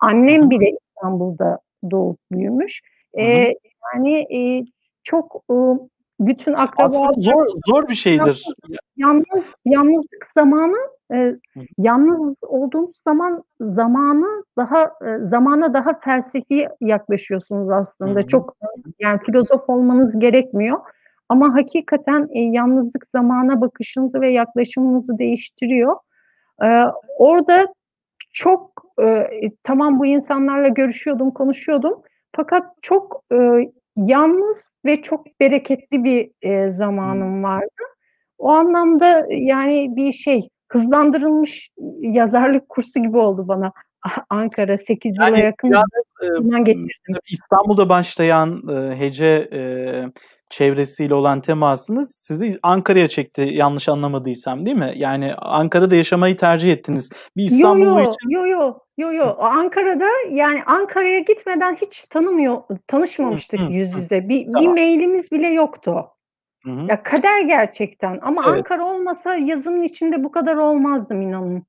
Annem 0.00 0.50
bile 0.50 0.70
İstanbul'da 0.70 1.58
doğup 1.90 2.18
büyümüş. 2.32 2.80
E, 3.18 3.54
yani 3.94 4.18
e, 4.36 4.64
çok 5.04 5.44
e, 5.50 5.54
bütün 6.20 6.52
akrabalar... 6.52 7.14
zor, 7.18 7.46
zor 7.66 7.88
bir 7.88 7.94
şeydir. 7.94 8.44
Yalnız, 8.96 9.24
yalnızlık 9.64 10.30
zamanı 10.34 10.76
e, 11.12 11.36
yalnız 11.78 12.38
olduğunuz 12.42 13.02
zaman 13.04 13.44
zamanı 13.60 14.44
daha 14.56 14.82
e, 14.82 15.26
zamana 15.26 15.74
daha 15.74 16.00
felsefi 16.00 16.68
yaklaşıyorsunuz 16.80 17.70
aslında. 17.70 18.20
Hı 18.20 18.24
hı. 18.24 18.26
Çok 18.26 18.56
yani 18.98 19.20
filozof 19.26 19.68
olmanız 19.68 20.18
gerekmiyor. 20.18 20.78
Ama 21.28 21.54
hakikaten 21.54 22.28
e, 22.32 22.40
yalnızlık 22.40 23.06
zamana 23.06 23.60
bakışınızı 23.60 24.20
ve 24.20 24.30
yaklaşımınızı 24.30 25.18
değiştiriyor. 25.18 25.96
E, 26.62 26.68
orada 27.18 27.66
çok 28.32 28.82
e, 29.02 29.26
tamam 29.62 29.98
bu 29.98 30.06
insanlarla 30.06 30.68
görüşüyordum, 30.68 31.30
konuşuyordum. 31.30 32.02
Fakat 32.36 32.64
çok 32.82 33.22
e, 33.32 33.36
yalnız 34.06 34.70
ve 34.84 35.02
çok 35.02 35.40
bereketli 35.40 36.04
bir 36.04 36.30
e, 36.42 36.70
zamanım 36.70 37.42
vardı. 37.42 37.68
O 38.38 38.50
anlamda 38.50 39.26
yani 39.30 39.96
bir 39.96 40.12
şey 40.12 40.48
hızlandırılmış 40.72 41.70
yazarlık 42.00 42.68
kursu 42.68 43.02
gibi 43.02 43.18
oldu 43.18 43.48
bana 43.48 43.72
Ankara 44.30 44.78
8 44.78 45.14
yıla 45.16 45.24
Yani 45.24 45.40
yakın 45.40 45.70
biraz, 45.70 45.84
eee, 46.22 46.58
geçirdim. 46.64 47.16
İstanbul'da 47.30 47.88
başlayan, 47.88 48.62
eee, 48.68 48.96
hece, 48.98 49.48
eee, 49.52 50.10
çevresiyle 50.50 51.14
olan 51.14 51.40
temasınız 51.40 52.14
sizi 52.14 52.58
Ankara'ya 52.62 53.08
çekti 53.08 53.50
yanlış 53.52 53.88
anlamadıysam, 53.88 54.66
değil 54.66 54.76
mi? 54.76 54.92
Yani 54.96 55.34
Ankara'da 55.34 55.96
yaşamayı 55.96 56.36
tercih 56.36 56.72
ettiniz. 56.72 57.10
Bir 57.36 57.42
Yo, 57.42 57.46
İstanbullu 57.46 58.00
yo, 58.00 58.02
için 58.02 58.30
yo, 58.30 58.46
yo, 58.46 58.78
yo, 58.96 59.12
yo. 59.12 59.36
Ankara'da 59.38 60.08
yani 60.30 60.62
Ankara'ya 60.66 61.18
gitmeden 61.18 61.74
hiç 61.74 62.04
tanımıyor 62.04 62.62
tanışmamıştık 62.86 63.60
yüz 63.70 63.96
yüze. 63.96 64.28
Bir 64.28 64.46
bir 64.48 64.52
Tamam. 64.52 64.74
mail'imiz 64.74 65.32
bile 65.32 65.48
yoktu. 65.48 66.04
Hı 66.64 66.70
hı. 66.70 66.86
Ya, 66.88 67.02
kader 67.02 67.40
gerçekten 67.40 68.18
ama 68.22 68.42
Evet. 68.46 68.56
Ankara 68.56 68.84
olmasa 68.84 69.36
yazının 69.36 69.82
içinde 69.82 70.24
bu 70.24 70.32
kadar 70.32 70.56
olmazdım 70.56 71.22
inanın. 71.22 71.66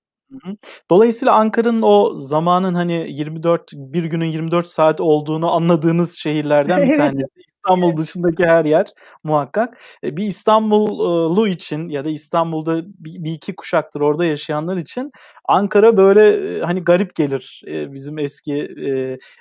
Dolayısıyla 0.92 1.34
Ankara'nın 1.34 1.82
o 1.82 2.15
zamanın, 2.15 2.74
hani, 2.74 3.06
24 3.10 3.72
bir 3.74 4.04
günün 4.06 4.26
24 4.26 4.68
saat 4.68 5.02
olduğunu 5.02 5.52
anladığınız 5.52 6.15
şehirlerden 6.15 6.89
bir 6.89 6.98
tanesi. 6.98 7.28
İstanbul 7.65 7.98
dışındaki 7.98 8.45
her 8.45 8.65
yer 8.65 8.86
muhakkak. 9.24 9.78
Eee, 10.04 10.17
bir 10.17 10.24
İstanbullu 10.24 11.48
için 11.48 11.89
ya 11.89 12.06
da 12.06 12.10
İstanbul'da 12.10 12.78
bi 12.86 13.24
bir 13.24 13.32
iki 13.32 13.56
kuşaktır 13.56 14.02
orada 14.02 14.26
yaşayanlar 14.26 14.78
için 14.78 15.12
Ankara 15.48 15.98
böyle, 15.98 16.38
eee, 16.41 16.62
hani, 16.62 16.84
garip 16.84 17.15
gelir. 17.15 17.62
Eee, 17.67 17.88
bizim 17.93 18.19
eski, 18.19 18.54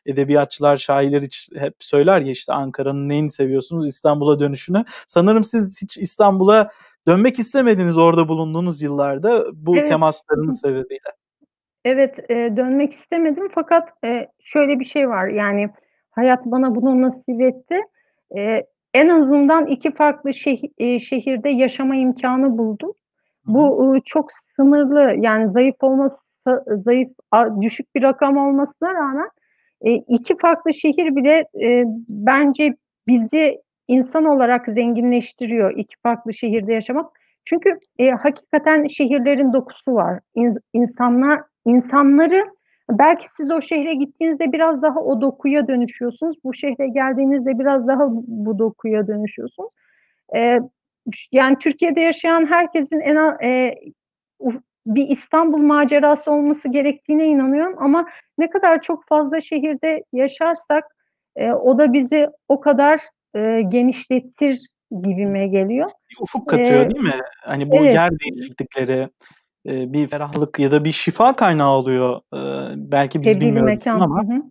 edebiyatçılar, 0.07 0.77
şairler 0.77 1.23
hep 1.57 1.75
söyler 1.79 2.21
ya, 2.21 2.31
işte, 2.33 2.53
"Ankara'nın 2.53 3.09
neyini 3.09 3.31
seviyorsunuz? 3.31 3.87
İstanbul'a 3.89 4.39
dönüşünü." 4.39 4.85
Sanırım 5.07 5.45
siz 5.45 5.83
hiç 5.83 5.99
İstanbul'a 5.99 6.71
dönmek 7.09 7.39
istemediniz 7.39 7.99
orada 7.99 8.29
bulunduğunuz 8.29 8.83
yıllarda 8.83 9.45
bu 9.67 9.77
Evet. 9.77 9.89
Temaslarınız 9.89 10.61
sebebiyle. 10.61 11.01
Evet, 11.85 12.19
eee, 12.31 12.57
dönmek 12.57 12.93
istemedim 12.93 13.49
fakat, 13.55 13.89
eee, 14.05 14.29
şöyle 14.45 14.81
bir 14.81 14.85
şey 14.85 15.09
var, 15.09 15.29
yani 15.29 15.71
hayat 16.11 16.47
bana 16.47 16.75
bunu 16.75 17.03
nasip 17.03 17.41
etti. 17.41 17.77
Eee, 18.37 18.67
en 18.95 19.09
azından 19.09 19.67
2 19.67 19.91
farklı 19.95 20.35
şeh 20.35 20.63
eee, 20.79 20.99
şehirde 20.99 21.51
yaşama 21.51 21.97
imkânı 21.97 22.59
buldum. 22.59 22.93
Bu, 23.47 23.61
uuu, 23.79 23.99
çok 24.05 24.33
sınırlı, 24.33 25.15
yani 25.25 25.53
zayıf 25.53 25.77
olması 25.83 26.17
zayıf 26.87 27.11
düşük 27.63 27.95
bir 27.95 28.03
rakam 28.03 28.37
olmasına 28.37 28.95
rağmen, 28.95 29.29
eee, 29.85 30.05
2 30.09 30.37
farklı 30.39 30.75
şehir 30.75 31.17
bile, 31.17 31.45
eee, 31.55 31.85
bence 32.09 32.75
bizi 33.09 33.59
insan 33.89 34.25
olarak 34.25 34.67
zenginleştiriyor 34.69 35.77
2 35.79 35.97
farklı 36.03 36.35
şehirde 36.35 36.73
yaşamak. 36.75 37.07
Çünkü, 37.45 37.79
eee, 37.99 38.11
hakikaten 38.13 38.87
şehirlerin 38.87 39.53
dokusu 39.53 39.95
var. 39.95 40.21
İns 40.35 40.57
insanlar 40.73 41.41
insanları 41.67 42.45
belki 42.91 43.29
siz 43.29 43.51
o 43.51 43.61
şehre 43.61 43.95
gittiğinizde 43.95 44.53
biraz 44.53 44.83
daha 44.83 45.01
o 45.01 45.21
dokuya 45.21 45.69
dönüşüyorsunuz. 45.69 46.37
Bu 46.45 46.55
şehre 46.55 46.89
geldiğinizde 46.89 47.59
biraz 47.59 47.89
daha 47.89 48.05
bu 48.11 48.59
dokuya 48.59 49.07
dönüşüyorsunuz. 49.07 49.73
Ş 51.15 51.29
yani 51.33 51.57
Türkiye'de 51.59 52.01
yaşayan 52.01 52.47
herkesin 52.47 53.01
en 53.01 53.17
uf 54.39 54.57
bir 54.87 55.09
İstanbul 55.09 55.59
macerası 55.59 56.33
olması 56.33 56.69
gerektiğine 56.69 57.27
inanıyorum 57.27 57.75
ama 57.79 58.09
ne 58.39 58.51
kadar 58.51 58.83
çok 58.83 59.09
fazla 59.09 59.41
şehirde 59.41 60.05
yaşarsak, 60.13 60.85
eee, 61.39 61.53
o 61.53 61.79
da 61.79 61.93
bizi 61.93 62.29
o 62.49 62.61
kadar, 62.61 63.01
eee, 63.35 63.63
genişletir 63.63 64.61
gibime 65.03 65.49
geliyor. 65.49 65.91
Bir 66.11 66.17
ufuk 66.23 66.49
katıyor, 66.49 66.83
Eee 66.83 66.91
değil 66.91 67.05
mi? 67.05 67.21
Hani, 67.47 67.71
bu 67.71 67.77
Evet. 67.77 67.95
yer 67.95 68.11
değişiklikleri, 68.21 69.09
eee, 69.69 69.93
bir 69.93 70.09
ferahlık 70.09 70.59
ya 70.59 70.71
da 70.71 70.85
bir 70.85 70.93
şifa 70.93 71.37
kaynağı 71.37 71.71
oluyor. 71.71 72.21
Eee, 72.35 72.75
belki 72.77 73.23
biz 73.23 73.29
Tebdîl-i 73.29 73.41
bilmiyoruz 73.47 73.67
mekân. 73.77 74.01
ama. 74.01 74.23
Hı 74.23 74.27
hı. 74.35 74.43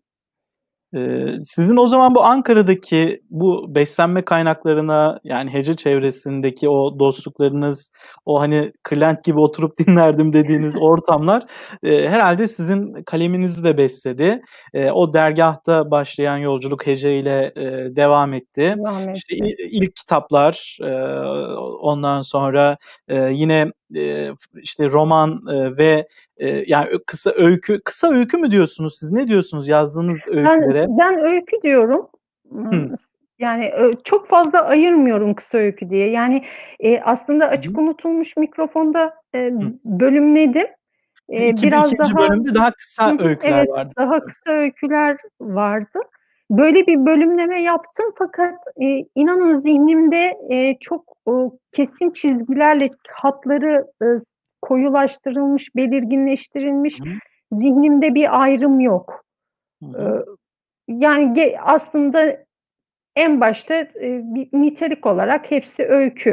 Eee, 0.94 1.40
sizin 1.44 1.78
o 1.78 1.88
zaman 1.88 2.16
bu 2.16 2.24
Ankara'daki 2.24 3.22
bu 3.30 3.76
beslenme 3.76 4.26
kaynaklarına, 4.26 5.20
yani 5.24 5.54
hece 5.54 5.74
çevresindeki 5.74 6.70
o 6.70 7.00
dostluklarınız, 7.00 7.92
o, 8.26 8.40
hani, 8.42 8.72
kırlent 8.84 9.24
gibi 9.26 9.40
oturup 9.40 9.78
dinlerdim 9.80 10.34
dediğiniz 10.34 10.78
ortamlar, 10.82 11.44
eee, 11.84 12.10
herhâlde 12.10 12.48
sizin 12.48 12.94
kaleminizi 13.06 13.64
de 13.64 13.78
besledi. 13.78 14.42
Eee, 14.74 14.92
o 14.92 15.14
dergâhta 15.14 15.92
başlayan 15.92 16.38
yolculuk 16.38 16.88
heceyle, 16.88 17.54
eee, 17.58 17.96
devam 17.96 18.34
etti. 18.34 18.76
Devam 18.78 19.14
İşte, 19.14 19.36
etti. 19.36 19.46
i 19.62 19.68
ilk 19.78 19.96
kitaplar, 19.96 20.78
eee, 20.82 20.90
ondan 21.82 22.22
sonra, 22.22 22.78
eee, 23.10 23.30
yine, 23.34 23.72
f 23.94 24.36
işte, 24.62 24.90
roman, 24.90 25.42
ve, 25.78 26.08
yani 26.68 26.90
kısa 27.08 27.32
öykü 27.32 27.82
Kısa 27.84 28.14
öykü 28.14 28.38
mü 28.38 28.52
diyorsunuz 28.52 28.98
siz? 29.00 29.12
Ne 29.12 29.28
diyorsunuz 29.28 29.68
yazdığınız 29.68 30.28
Ben 30.28 30.48
öykülere? 30.48 30.86
ben 30.90 31.20
öykü 31.20 31.62
diyorum. 31.64 32.08
S 32.96 33.04
yani, 33.40 33.72
çok 34.04 34.28
fazla 34.28 34.62
ayırmıyorum 34.62 35.34
kısa 35.34 35.58
öykü 35.58 35.90
diye. 35.90 36.10
Yani, 36.10 36.44
aslında 37.04 37.46
Hı 37.46 37.50
hı. 37.50 37.52
Açık 37.52 37.78
Unutulmuş 37.78 38.38
Mikrofon'da, 38.38 39.14
bölümledim. 39.86 40.68
Eee, 41.30 41.50
iki 41.50 41.68
biraz 41.68 41.94
2'nci 41.94 41.98
daha 42.16 42.30
bölümde 42.30 42.56
daha 42.56 42.72
kısa 42.72 43.18
öyküler 43.20 43.58
evet, 43.60 43.70
vardı 43.70 43.94
daha 43.98 44.20
kısa 44.26 44.52
öyküler 44.52 45.18
vardı. 45.42 46.00
Böyle 46.52 46.88
bir 46.88 47.06
bölümleme 47.06 47.62
yaptım 47.62 48.06
fakat, 48.18 48.56
inanın 49.16 49.56
zihnimde, 49.56 50.38
çok, 50.80 51.17
ııı, 51.28 51.52
kesin 51.74 52.12
çizgilerle 52.12 52.90
hatları, 53.10 53.86
s 54.02 54.24
koyulaştırılmış, 54.62 55.76
belirginleştirilmiş, 55.76 57.00
Hı 57.00 57.06
zihnimde 57.52 58.16
bir 58.16 58.42
ayrım 58.44 58.80
yok. 58.80 59.24
Hı. 59.84 59.88
Iıı, 59.88 60.26
yani 60.90 61.56
aslında 61.64 62.38
en 63.16 63.42
başta, 63.42 63.76
eee, 63.76 64.22
bir 64.26 64.50
nitelik 64.54 65.06
olarak 65.06 65.52
hepsi 65.52 65.86
öykü. 65.86 66.30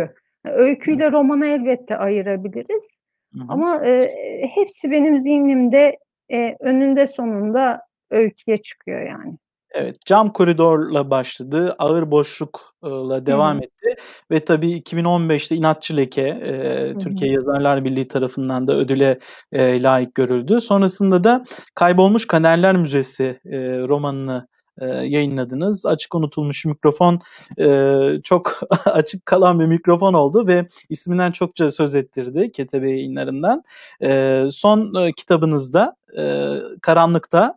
Evet. 0.46 0.58
Öyküyle 0.60 1.12
romanı 1.12 1.46
elbette 1.46 1.96
ayırabiliriz 1.96 2.88
Hı 3.34 3.40
hı. 3.40 3.44
ama, 3.48 3.84
eee, 3.86 4.50
hepsi 4.54 4.90
benim 4.90 5.18
zihnimde, 5.18 5.98
eee, 6.30 6.56
eninde 6.60 7.06
sonunda 7.06 7.80
öyküye 8.10 8.58
çıkıyor 8.58 9.02
yani. 9.02 9.36
Evet, 9.74 9.96
Cam 10.06 10.32
Koridor'la 10.32 11.10
başladı, 11.10 11.76
Ağır 11.78 12.10
Boşluk 12.10 12.74
ııı, 12.84 13.10
la 13.10 13.26
Hı 13.26 13.26
devam 13.26 13.58
hı. 13.58 13.62
etti 13.62 13.96
ve 14.30 14.44
tabii 14.44 14.70
2015'te 14.72 15.56
İnatçı 15.56 15.96
Leke, 15.96 16.22
eee, 16.22 16.94
Hı 16.94 16.98
Türkiye. 16.98 17.32
Yazarlar 17.32 17.84
Birliği 17.84 18.08
tarafından 18.08 18.68
da 18.68 18.76
ödüle, 18.76 19.18
eee, 19.52 19.82
layık 19.82 20.14
görüldü. 20.14 20.60
Sonrasında 20.60 21.24
da 21.24 21.44
Kaybolmuş 21.74 22.26
Kaderler 22.26 22.76
Müzesi, 22.76 23.40
eee, 23.44 23.78
romanını, 23.88 24.48
eee, 24.82 24.88
yayınladınız. 24.88 25.86
Açık 25.86 26.14
Unutulmuş 26.14 26.64
Mikrofon, 26.64 27.18
eee, 27.58 28.18
çok 28.24 28.60
açık 28.86 29.26
kalan 29.26 29.60
bir 29.60 29.66
mikrofon 29.66 30.14
oldu 30.14 30.46
ve 30.48 30.66
isminden 30.90 31.32
çokça 31.32 31.70
söz 31.70 31.94
ettirdi 31.94 32.52
Ketebe 32.52 32.90
Yayınları'ndan. 32.90 33.62
Eee, 34.02 34.46
son, 34.50 34.94
eee, 35.04 35.12
kitabınız 35.16 35.74
da, 35.74 35.96
eee, 36.16 36.62
Karanlıkta. 36.82 37.54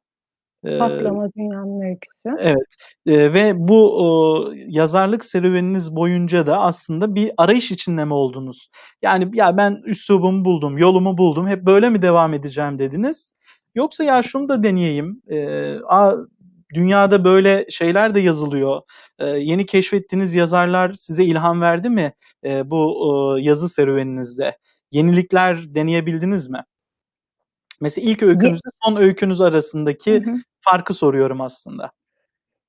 Patlama 0.78 1.30
Dünya'nın 1.38 1.82
öyküsü. 1.82 2.30
Evet, 2.40 2.76
eee, 3.06 3.34
ve 3.34 3.54
bu, 3.58 3.98
uuu, 4.04 4.54
yazarlık 4.56 5.26
serüveniniz 5.26 5.96
boyunca 5.96 6.48
da 6.48 6.60
aslında 6.62 7.16
bir 7.16 7.32
arayış 7.38 7.72
içinde 7.72 8.06
mi 8.06 8.14
oldunuz? 8.14 8.70
Yani, 9.02 9.30
"Ya, 9.34 9.58
ben 9.58 9.78
üslubumu 9.86 10.46
buldum, 10.46 10.78
yolumu 10.78 11.18
buldum, 11.18 11.48
hep 11.48 11.64
böyle 11.66 11.90
mi 11.90 12.02
devam 12.02 12.34
edeceğim?" 12.34 12.80
dediniz? 12.80 13.32
Yoksa, 13.76 14.04
"Ya, 14.04 14.24
şunu 14.24 14.50
da 14.50 14.64
deneyeyim, 14.64 15.22
eee, 15.30 15.80
a, 15.90 16.12
dünyada 16.74 17.24
böyle 17.26 17.66
şeyler 17.70 18.16
de 18.16 18.20
yazılıyor." 18.20 18.82
Eee, 19.22 19.28
yeni 19.28 19.66
keşfettiğiniz 19.66 20.36
yazarlar 20.36 20.94
size 20.98 21.24
ilham 21.26 21.62
verdi 21.62 21.90
mi, 21.90 22.14
eee, 22.44 22.64
bu, 22.66 22.78
uuu, 23.08 23.40
yazı 23.40 23.70
serüveninizde? 23.70 24.58
Yenilikler 24.92 25.76
deneyebildiniz 25.76 26.50
mi? 26.50 26.64
Mesela 27.82 28.12
ilk 28.12 28.24
öykünüzle 28.24 28.70
son 28.84 28.96
öykünüz 28.96 29.40
Hı 29.40 29.44
arasındaki 29.46 30.12
hı. 30.26 30.34
Farkı 30.62 30.94
soruyorum 30.94 31.42
aslında. 31.42 31.92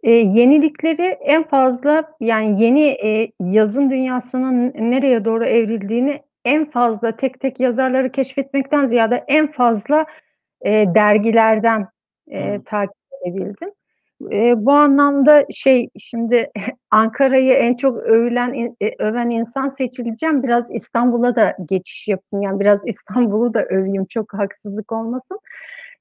Eee, 0.03 0.13
yenilikleri 0.15 1.03
en 1.05 1.45
fazla, 1.49 2.05
yani, 2.21 2.63
yeni, 2.65 2.81
eee, 2.81 3.33
yazın 3.41 3.91
dünyasının 3.91 4.73
nereye 4.79 5.25
doğru 5.27 5.47
evrildiğini 5.47 6.23
en 6.45 6.71
fazla 6.71 7.17
tek 7.17 7.41
tek 7.41 7.61
yazarları 7.61 8.13
keşfetmekten 8.13 8.87
ziyade 8.87 9.25
en 9.29 9.53
fazla, 9.53 10.07
eee, 10.65 10.95
dergilerden, 10.95 11.89
eee, 12.29 12.53
Hımm. 12.55 12.63
takip 12.63 12.97
edebildim. 13.27 13.71
Eee, 14.33 14.55
bu 14.59 14.73
anlamda 14.73 15.47
şey, 15.53 15.89
şimdi 15.99 16.51
Ankara'yı 16.91 17.53
en 17.55 17.75
çok 17.77 17.99
övülen 17.99 18.55
eee, 18.81 18.97
öven 18.99 19.31
insan 19.31 19.69
seçileceğim. 19.69 20.43
Biraz 20.43 20.71
İstanbul'a 20.75 21.37
da 21.37 21.57
geçiş 21.71 22.09
yapayım, 22.09 22.43
yani, 22.45 22.61
biraz 22.61 22.83
İstanbul'u 22.89 23.55
da 23.55 23.65
öveyim, 23.67 24.07
çok 24.07 24.35
haksızlık 24.35 24.93
olmasın. 24.93 25.41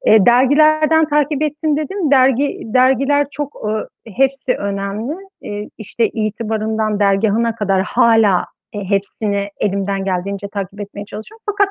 Eee, 0.06 0.26
dergilerden 0.26 1.06
takip 1.10 1.42
ettim 1.42 1.78
dedim. 1.78 2.12
Dergi 2.12 2.62
dergiler 2.64 3.28
çok, 3.32 3.56
ııı, 3.66 3.88
hepsi 4.08 4.56
önemli. 4.56 5.14
Eee, 5.42 5.70
işte, 5.78 6.08
İtibar'ından 6.10 7.00
Dergâhı'na 7.00 7.56
kadar 7.56 7.82
hâlâ, 7.84 8.46
eee, 8.74 8.84
hepsini 8.84 9.50
elimden 9.60 10.04
geldiğince 10.04 10.48
takip 10.48 10.80
etmeye 10.82 11.06
çalışıyorum. 11.06 11.44
Fakat 11.46 11.70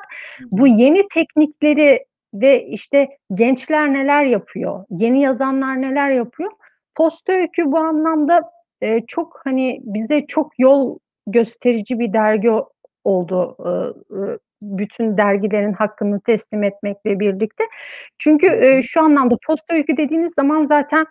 bu 0.51 0.67
yeni 0.67 1.07
teknikleri 1.13 2.05
ve 2.33 2.63
işte 2.65 3.07
gençler 3.33 3.93
neler 3.93 4.23
yapıyor, 4.25 4.85
yeni 4.89 5.21
yazanlar 5.21 5.81
neler 5.81 6.09
yapıyor. 6.11 6.51
Posta 6.95 7.33
Öykü 7.33 7.65
bu 7.71 7.77
anlamda 7.77 8.41
e, 8.81 9.01
çok 9.07 9.39
hani 9.45 9.79
bize 9.83 10.25
çok 10.25 10.59
yol 10.59 10.97
gösterici 11.27 11.99
bir 11.99 12.13
dergi 12.13 12.51
oldu. 13.07 13.57
Bütün 14.61 15.17
dergilerin 15.17 15.73
hakkını 15.73 16.21
teslim 16.21 16.63
etmekle 16.63 17.19
birlikte. 17.19 17.63
Çünkü 18.17 18.79
şu 18.83 19.01
anlamda 19.01 19.37
posta 19.47 19.75
öykü 19.75 19.97
dediğiniz 19.97 20.33
zaman 20.33 20.65
zaten 20.65 21.05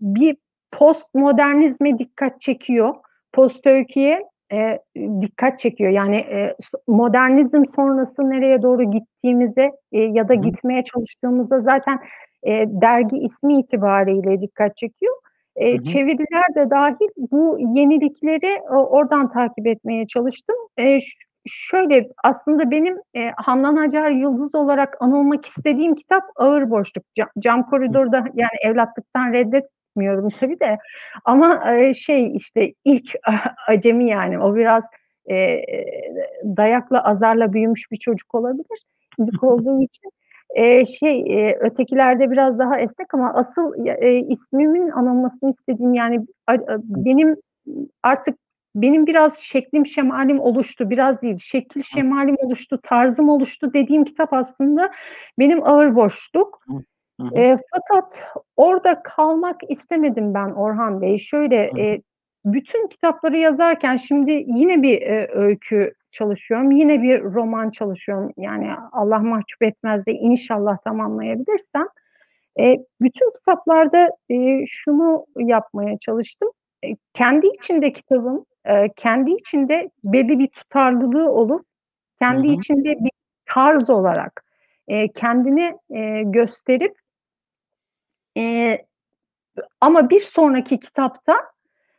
bir 0.00 0.36
postmodernizme 0.72 1.98
dikkat 1.98 2.40
çekiyor. 2.40 2.94
Posta 3.32 3.70
öyküye 3.70 4.22
e, 4.52 4.78
dikkat 5.20 5.58
çekiyor. 5.58 5.90
Yani 5.90 6.16
e, 6.16 6.54
modernizm 6.88 7.62
sonrası 7.76 8.30
nereye 8.30 8.62
doğru 8.62 8.90
gittiğimize 8.90 9.70
e, 9.92 10.00
ya 10.00 10.28
da 10.28 10.34
gitmeye 10.34 10.84
çalıştığımızda 10.84 11.60
zaten 11.60 11.98
e, 12.42 12.50
dergi 12.68 13.16
ismi 13.16 13.58
itibariyle 13.58 14.40
dikkat 14.40 14.76
çekiyor. 14.76 15.14
E, 15.56 15.82
çeviriler 15.82 16.54
de 16.54 16.70
dahil 16.70 17.08
bu 17.16 17.58
yenilikleri 17.58 18.46
e, 18.46 18.74
oradan 18.74 19.32
takip 19.32 19.66
etmeye 19.66 20.06
çalıştım. 20.06 20.56
E, 20.78 20.98
şöyle 21.46 22.08
aslında 22.24 22.70
benim 22.70 22.96
e, 23.16 23.30
Handan 23.36 23.76
Hacer 23.76 24.10
Yıldız 24.10 24.54
olarak 24.54 24.96
anılmak 25.00 25.46
istediğim 25.46 25.94
kitap 25.94 26.22
Ağır 26.36 26.70
Boşluk. 26.70 27.04
Cam, 27.14 27.28
Cam 27.38 27.66
Koridor'da 27.70 28.16
yani 28.16 28.56
evlatlıktan 28.62 29.32
reddetmiyorum 29.32 30.28
tabii 30.40 30.60
de 30.60 30.78
ama 31.24 31.74
e, 31.74 31.94
şey 31.94 32.36
işte 32.36 32.72
ilk 32.84 33.12
acemi 33.68 34.08
yani 34.08 34.38
o 34.38 34.56
biraz 34.56 34.84
e, 35.30 35.62
dayakla 36.44 37.04
azarla 37.04 37.52
büyümüş 37.52 37.90
bir 37.90 37.96
çocuk 37.96 38.34
olabilir 38.34 38.84
ilk 39.18 39.42
olduğum 39.44 39.82
için. 39.82 40.10
E, 40.50 40.84
şey 40.84 41.20
e, 41.28 41.58
ötekilerde 41.60 42.30
biraz 42.30 42.58
daha 42.58 42.80
esnek 42.80 43.14
ama 43.14 43.32
asıl 43.34 43.86
e, 43.86 44.14
ismimin 44.14 44.90
anılmasını 44.90 45.50
istediğim 45.50 45.94
yani 45.94 46.20
a, 46.46 46.52
a, 46.52 46.78
benim 46.82 47.36
artık 48.02 48.38
benim 48.74 49.06
biraz 49.06 49.38
şeklim 49.38 49.86
şemalim 49.86 50.40
oluştu, 50.40 50.90
biraz 50.90 51.22
değil, 51.22 51.36
şekil 51.36 51.82
şemalim 51.82 52.36
oluştu, 52.38 52.80
tarzım 52.82 53.28
oluştu 53.28 53.72
dediğim 53.74 54.04
kitap 54.04 54.32
aslında 54.32 54.90
benim 55.38 55.64
ağır 55.66 55.94
boşluk. 55.94 56.64
E, 57.36 57.58
fakat 57.70 58.22
orada 58.56 59.02
kalmak 59.02 59.70
istemedim 59.70 60.34
ben 60.34 60.50
Orhan 60.50 61.00
Bey. 61.00 61.18
Şöyle 61.18 61.56
e, 61.56 62.02
bütün 62.44 62.88
kitapları 62.88 63.36
yazarken 63.36 63.96
şimdi 63.96 64.44
yine 64.46 64.82
bir 64.82 65.02
e, 65.02 65.28
öykü 65.32 65.94
çalışıyorum, 66.14 66.70
yine 66.70 67.02
bir 67.02 67.22
roman 67.22 67.70
çalışıyorum. 67.70 68.32
Yani 68.36 68.70
Allah 68.92 69.18
mahcup 69.18 69.62
etmez 69.62 70.06
de 70.06 70.12
inşallah 70.12 70.78
tamamlayabilirsem. 70.78 71.86
E, 72.60 72.76
bütün 73.00 73.32
kitaplarda 73.32 74.10
e, 74.30 74.66
şunu 74.66 75.26
yapmaya 75.36 75.98
çalıştım. 75.98 76.50
E, 76.84 76.88
kendi 77.14 77.46
içinde 77.46 77.92
kitabın 77.92 78.46
e, 78.64 78.88
kendi 78.96 79.30
içinde 79.30 79.90
belli 80.04 80.38
bir 80.38 80.46
tutarlılığı 80.46 81.30
olup 81.30 81.66
kendi 82.18 82.48
hı 82.48 82.50
hı. 82.50 82.54
içinde 82.54 83.04
bir 83.04 83.10
tarz 83.46 83.90
olarak 83.90 84.44
e, 84.88 85.12
kendini 85.12 85.78
e, 85.90 86.22
gösterip 86.22 86.96
e, 88.38 88.78
ama 89.80 90.10
bir 90.10 90.20
sonraki 90.20 90.80
kitapta 90.80 91.36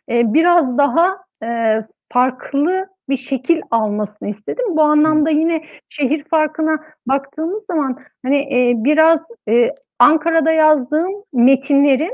e, 0.09 0.33
biraz 0.33 0.77
daha 0.77 1.17
e, 1.43 1.81
farklı 2.11 2.94
bir 3.09 3.17
şekil 3.17 3.61
almasını 3.71 4.29
istedim. 4.29 4.65
Bu 4.69 4.81
anlamda 4.81 5.29
yine 5.29 5.65
şehir 5.89 6.23
farkına 6.23 6.79
baktığımız 7.07 7.63
zaman 7.65 7.99
hani 8.23 8.37
e, 8.37 8.73
biraz 8.83 9.19
e, 9.49 9.71
Ankara'da 9.99 10.51
yazdığım 10.51 11.23
metinlerin 11.33 12.13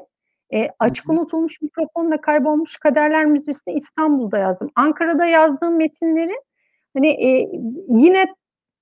e, 0.54 0.70
açık 0.80 1.10
unutulmuş 1.10 1.62
mikrofonla 1.62 2.22
kaybolmuş 2.22 2.78
kaderler 2.78 3.26
müzesini 3.26 3.74
İstanbul'da 3.74 4.38
yazdım. 4.38 4.70
Ankara'da 4.76 5.26
yazdığım 5.26 5.78
metinleri 5.78 6.36
hani 6.94 7.08
e, 7.08 7.50
yine 7.90 8.26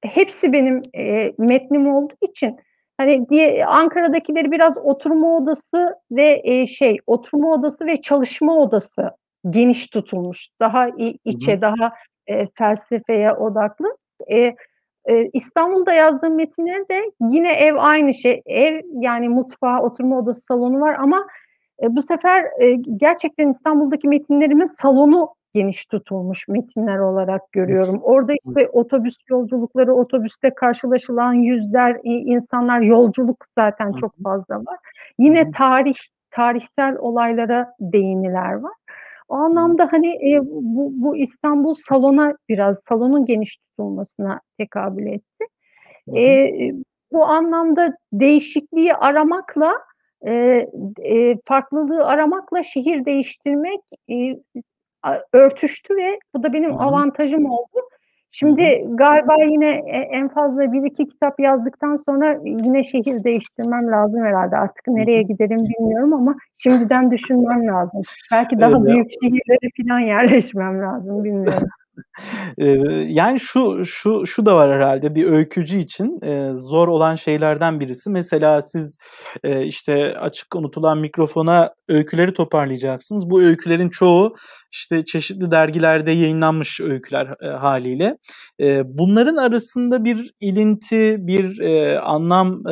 hepsi 0.02 0.54
benim 0.54 0.82
e, 0.98 1.34
metnim 1.38 1.96
olduğu 1.96 2.18
için 2.22 2.60
hani 2.98 3.30
diye 3.30 3.66
Ankara'dakileri 3.66 4.52
biraz 4.52 4.78
oturma 4.78 5.38
odası 5.38 5.96
ve 6.12 6.42
e, 6.44 6.68
şey 6.68 6.98
oturma 7.08 7.54
odası 7.54 7.86
ve 7.86 8.02
çalışma 8.02 8.58
odası 8.58 9.12
geniş 9.50 9.88
tutulmuş. 9.88 10.48
Daha 10.60 10.90
içe, 11.26 11.54
hı 11.54 11.58
hı. 11.58 11.62
daha 11.62 11.92
e, 12.28 12.48
felsefeye 12.48 13.34
odaklı. 13.34 13.98
E, 14.32 14.56
e, 15.06 15.30
İstanbul'da 15.34 15.94
yazdığım 15.94 16.36
metinleri 16.36 16.90
de 16.90 17.12
yine 17.22 17.54
ev 17.54 17.76
aynı 17.78 18.14
şey. 18.14 18.42
Ev 18.46 18.82
yani 18.94 19.30
mutfağı, 19.30 19.82
oturma 19.82 20.20
odası, 20.20 20.42
salonu 20.42 20.80
var 20.80 20.96
ama 21.00 21.28
e, 21.84 21.96
bu 21.96 22.02
sefer 22.02 22.44
e, 22.60 22.74
gerçekten 22.98 23.48
İstanbul'daki 23.48 24.08
metinlerimin 24.08 24.66
salonu 24.66 25.30
geniş 25.54 25.86
tutulmuş 25.86 26.48
metinler 26.48 27.00
olarak 27.00 27.52
görüyorum. 27.52 28.00
Orada 28.04 28.34
işte 28.34 28.70
otobüs 28.70 29.18
yolculukları, 29.30 29.94
otobüste 29.94 30.54
karşılaşılan 30.54 31.34
yüzler 31.34 32.00
insanlar, 32.04 32.82
yolculuk 32.82 33.46
zaten 33.58 33.94
çok 33.94 34.24
fazla 34.24 34.56
var. 34.56 34.80
Yine 35.20 35.52
tarih, 35.52 35.96
tarihsel 36.32 36.98
olaylara 36.98 37.74
değiniler 37.80 38.54
var. 38.54 38.74
O 39.30 39.36
anlamda 39.36 39.88
hani 39.92 40.34
e, 40.34 40.42
bu, 40.46 40.92
bu 40.94 41.18
İstanbul 41.18 41.74
salona 41.74 42.34
biraz 42.50 42.80
salonun 42.80 43.26
geniş 43.26 43.58
tutulmasına 43.58 44.42
tekabül 44.58 45.08
etti. 45.08 45.46
E, 46.18 46.52
bu 47.12 47.26
anlamda 47.26 47.98
değişikliği 48.14 48.94
aramakla 48.94 49.74
e, 50.28 50.66
e, 51.04 51.38
farklılığı 51.46 52.06
aramakla 52.06 52.64
şehir 52.64 53.06
değiştirmek 53.06 53.82
e, 54.12 54.36
örtüştü 55.34 55.96
ve 55.96 56.20
bu 56.36 56.44
da 56.44 56.54
benim 56.54 56.82
avantajım 56.82 57.46
oldu. 57.46 57.80
Şimdi 58.32 58.86
galiba 58.90 59.36
yine 59.44 59.70
e, 59.70 59.98
en 59.98 60.28
fazla 60.28 60.72
bir 60.72 60.84
iki 60.84 61.08
kitap 61.08 61.40
yazdıktan 61.40 61.96
sonra 61.96 62.40
yine 62.44 62.84
şehir 62.84 63.24
değiştirmem 63.24 63.92
lazım 63.92 64.26
herhalde. 64.26 64.58
Artık 64.58 64.88
nereye 64.88 65.24
giderim 65.24 65.60
bilmiyorum 65.60 66.14
ama 66.14 66.36
şimdiden 66.58 67.12
düşünmem 67.12 67.68
lazım. 67.68 68.02
Belki 68.32 68.60
daha 68.60 68.72
evet. 68.72 68.86
büyük 68.86 69.12
şehirlere 69.24 69.70
falan 69.82 70.00
yerleşmem 70.00 70.82
lazım 70.82 71.24
bilmiyorum 71.24 71.68
yani 73.08 73.40
şu 73.40 73.86
şu 73.86 74.26
şu 74.26 74.46
da 74.46 74.56
var 74.56 74.72
herhalde 74.72 75.16
bir 75.16 75.26
öykücü 75.26 75.78
için 75.78 76.20
zor 76.54 76.88
olan 76.88 77.16
şeylerden 77.16 77.80
birisi. 77.80 78.10
Mesela 78.10 78.62
siz 78.62 79.00
işte 79.64 80.18
açık 80.20 80.56
unutulan 80.56 80.98
mikrofona 80.98 81.74
öyküleri 81.88 82.34
toparlayacaksınız. 82.34 83.30
Bu 83.30 83.42
öykülerin 83.42 83.90
çoğu 83.90 84.36
işte 84.72 85.06
çeşitli 85.06 85.52
dergilerde 85.52 86.12
yayınlanmış 86.12 86.82
öyküler 86.82 87.28
e, 87.42 87.48
haliyle. 87.48 88.18
Bunların 88.86 89.36
arasında 89.36 90.04
bir 90.04 90.32
ilinti, 90.42 91.16
bir 91.20 91.60
anlam 92.12 92.64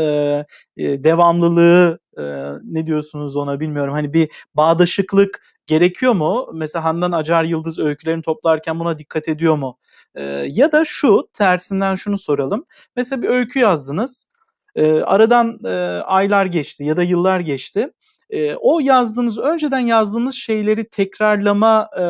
devamlılığı 0.78 2.00
e, 2.18 2.24
ne 2.64 2.88
diyorsunuz 2.88 3.38
ona 3.38 3.60
bilmiyorum. 3.60 3.94
Hani 3.94 4.14
bir 4.14 4.30
bağdaşıklık 4.56 5.42
gerekiyor 5.68 6.14
mu? 6.14 6.50
Mesela 6.54 6.86
Handan 6.86 7.12
Acar 7.12 7.44
Yıldız 7.44 7.80
öykülerini 7.80 8.22
toplarken 8.22 8.80
buna 8.80 8.98
dikkat 8.98 9.28
ediyor 9.28 9.56
mu? 9.56 9.78
E, 10.16 10.24
ya 10.50 10.72
da 10.72 10.86
şu 10.86 11.28
tersinden 11.34 11.96
şunu 11.96 12.18
soralım. 12.18 12.66
Mesela 12.96 13.22
bir 13.22 13.30
öykü 13.30 13.60
yazdınız. 13.60 14.28
E, 14.76 15.02
aradan 15.02 15.60
e, 15.66 15.70
aylar 16.06 16.46
geçti 16.46 16.84
ya 16.84 16.98
da 16.98 17.04
yıllar 17.04 17.40
geçti. 17.40 17.90
E, 18.30 18.56
o 18.56 18.80
yazdığınız, 18.80 19.38
önceden 19.38 19.80
yazdığınız 19.80 20.36
şeyleri 20.36 20.90
tekrarlama 20.90 21.90
e, 22.00 22.04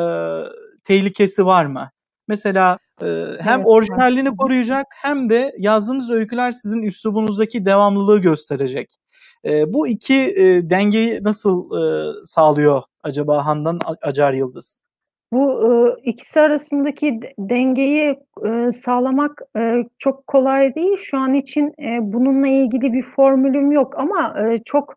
tehlikesi 0.84 1.46
var 1.46 1.66
mı? 1.66 1.90
Mesela 2.28 2.80
e, 3.02 3.06
hem 3.40 3.60
evet, 3.60 3.68
orijinalliğini 3.68 4.28
evet. 4.28 4.38
koruyacak 4.38 4.86
hem 4.96 5.30
de 5.30 5.56
yazdığınız 5.58 6.12
öyküler 6.12 6.52
sizin 6.52 6.82
üslubunuzdaki 6.82 7.66
devamlılığı 7.66 8.20
gösterecek. 8.20 8.96
E, 9.46 9.74
bu 9.74 9.88
iki 9.88 10.16
e, 10.16 10.70
dengeyi 10.70 11.24
nasıl 11.24 11.72
e, 11.72 12.14
sağlıyor 12.24 12.84
acaba 13.08 13.46
Handan 13.46 13.80
Acar 14.02 14.34
Yıldız? 14.34 14.82
Bu 15.32 15.52
e, 15.68 16.02
ikisi 16.10 16.40
arasındaki 16.42 17.20
dengeyi 17.40 18.20
e, 18.46 18.72
sağlamak 18.72 19.42
e, 19.58 19.84
çok 19.98 20.28
kolay 20.28 20.76
değil. 20.76 20.98
Şu 20.98 21.18
an 21.18 21.34
için 21.34 21.74
e, 21.80 22.00
bununla 22.02 22.48
ilgili 22.48 22.94
bir 22.94 23.04
formülüm 23.04 23.72
yok 23.72 24.00
ama 24.00 24.36
e, 24.40 24.60
çok 24.66 24.96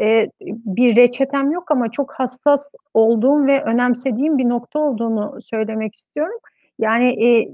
e, 0.00 0.30
bir 0.40 0.96
reçetem 0.96 1.50
yok 1.50 1.70
ama 1.70 1.90
çok 1.90 2.12
hassas 2.12 2.74
olduğum 2.94 3.46
ve 3.46 3.62
önemsediğim 3.62 4.38
bir 4.38 4.48
nokta 4.48 4.78
olduğunu 4.78 5.38
söylemek 5.42 5.94
istiyorum. 5.94 6.38
Yani 6.78 7.26
e, 7.26 7.48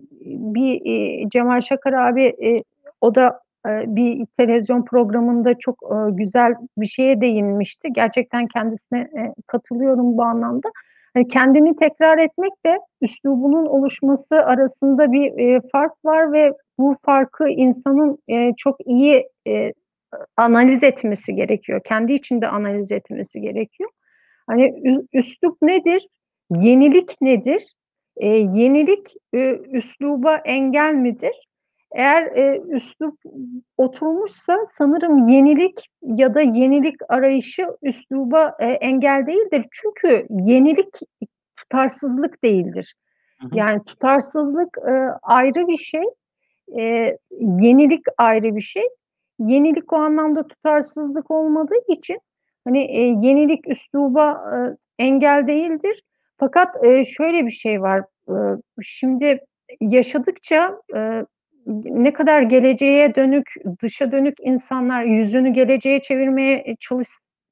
bir 0.54 0.80
e, 0.84 1.28
Cemal 1.28 1.60
Şakar 1.60 1.92
abi 1.92 2.24
e, 2.24 2.62
o 3.00 3.14
da 3.14 3.40
bir 3.66 4.26
televizyon 4.38 4.84
programında 4.84 5.58
çok 5.58 5.78
güzel 6.08 6.54
bir 6.78 6.86
şeye 6.86 7.20
değinmişti. 7.20 7.88
Gerçekten 7.92 8.46
kendisine 8.46 9.32
katılıyorum 9.46 10.16
bu 10.16 10.22
anlamda. 10.22 10.68
Hani 11.14 11.28
kendini 11.28 11.76
tekrar 11.76 12.18
etmek 12.18 12.52
de 12.66 12.78
üslubunun 13.00 13.66
oluşması 13.66 14.36
arasında 14.36 15.12
bir 15.12 15.60
fark 15.72 15.92
var 16.04 16.32
ve 16.32 16.52
bu 16.78 16.94
farkı 17.06 17.48
insanın 17.48 18.18
çok 18.56 18.76
iyi 18.86 19.28
analiz 20.36 20.82
etmesi 20.82 21.34
gerekiyor. 21.34 21.80
Kendi 21.84 22.12
içinde 22.12 22.48
analiz 22.48 22.92
etmesi 22.92 23.40
gerekiyor. 23.40 23.90
Hani 24.46 24.82
üslup 25.12 25.62
nedir? 25.62 26.08
Yenilik 26.50 27.20
nedir? 27.20 27.74
E, 28.16 28.26
yenilik 28.28 29.14
e, 29.34 29.58
üsluba 29.72 30.36
engel 30.36 30.94
midir? 30.94 31.47
Eğer 31.92 32.22
e, 32.22 32.60
üslup 32.68 33.20
oturmuşsa 33.76 34.66
sanırım 34.72 35.26
yenilik 35.26 35.88
ya 36.02 36.34
da 36.34 36.40
yenilik 36.40 36.96
arayışı 37.08 37.66
üsluba 37.82 38.56
e, 38.60 38.66
engel 38.66 39.26
değildir. 39.26 39.66
Çünkü 39.70 40.26
yenilik 40.30 40.94
tutarsızlık 41.56 42.44
değildir. 42.44 42.94
Hı 43.40 43.46
hı. 43.46 43.50
Yani 43.58 43.84
tutarsızlık 43.84 44.78
e, 44.78 44.92
ayrı 45.22 45.68
bir 45.68 45.76
şey, 45.76 46.04
e, 46.78 47.16
yenilik 47.40 48.04
ayrı 48.18 48.56
bir 48.56 48.60
şey. 48.60 48.88
Yenilik 49.38 49.92
o 49.92 49.96
anlamda 49.96 50.48
tutarsızlık 50.48 51.30
olmadığı 51.30 51.80
için 51.88 52.20
hani 52.64 52.84
e, 52.84 53.00
yenilik 53.00 53.68
üsluba 53.68 54.44
e, 54.54 54.56
engel 55.04 55.46
değildir. 55.46 56.02
Fakat 56.36 56.84
e, 56.84 57.04
şöyle 57.04 57.46
bir 57.46 57.50
şey 57.50 57.82
var. 57.82 58.04
E, 58.28 58.34
şimdi 58.82 59.40
yaşadıkça 59.80 60.82
e, 60.96 61.24
ne 61.84 62.12
kadar 62.12 62.42
geleceğe 62.42 63.14
dönük, 63.14 63.54
dışa 63.82 64.12
dönük 64.12 64.34
insanlar 64.42 65.02
yüzünü 65.02 65.50
geleceğe 65.50 66.00
çevirmeye 66.00 66.76
çalış, 66.80 67.08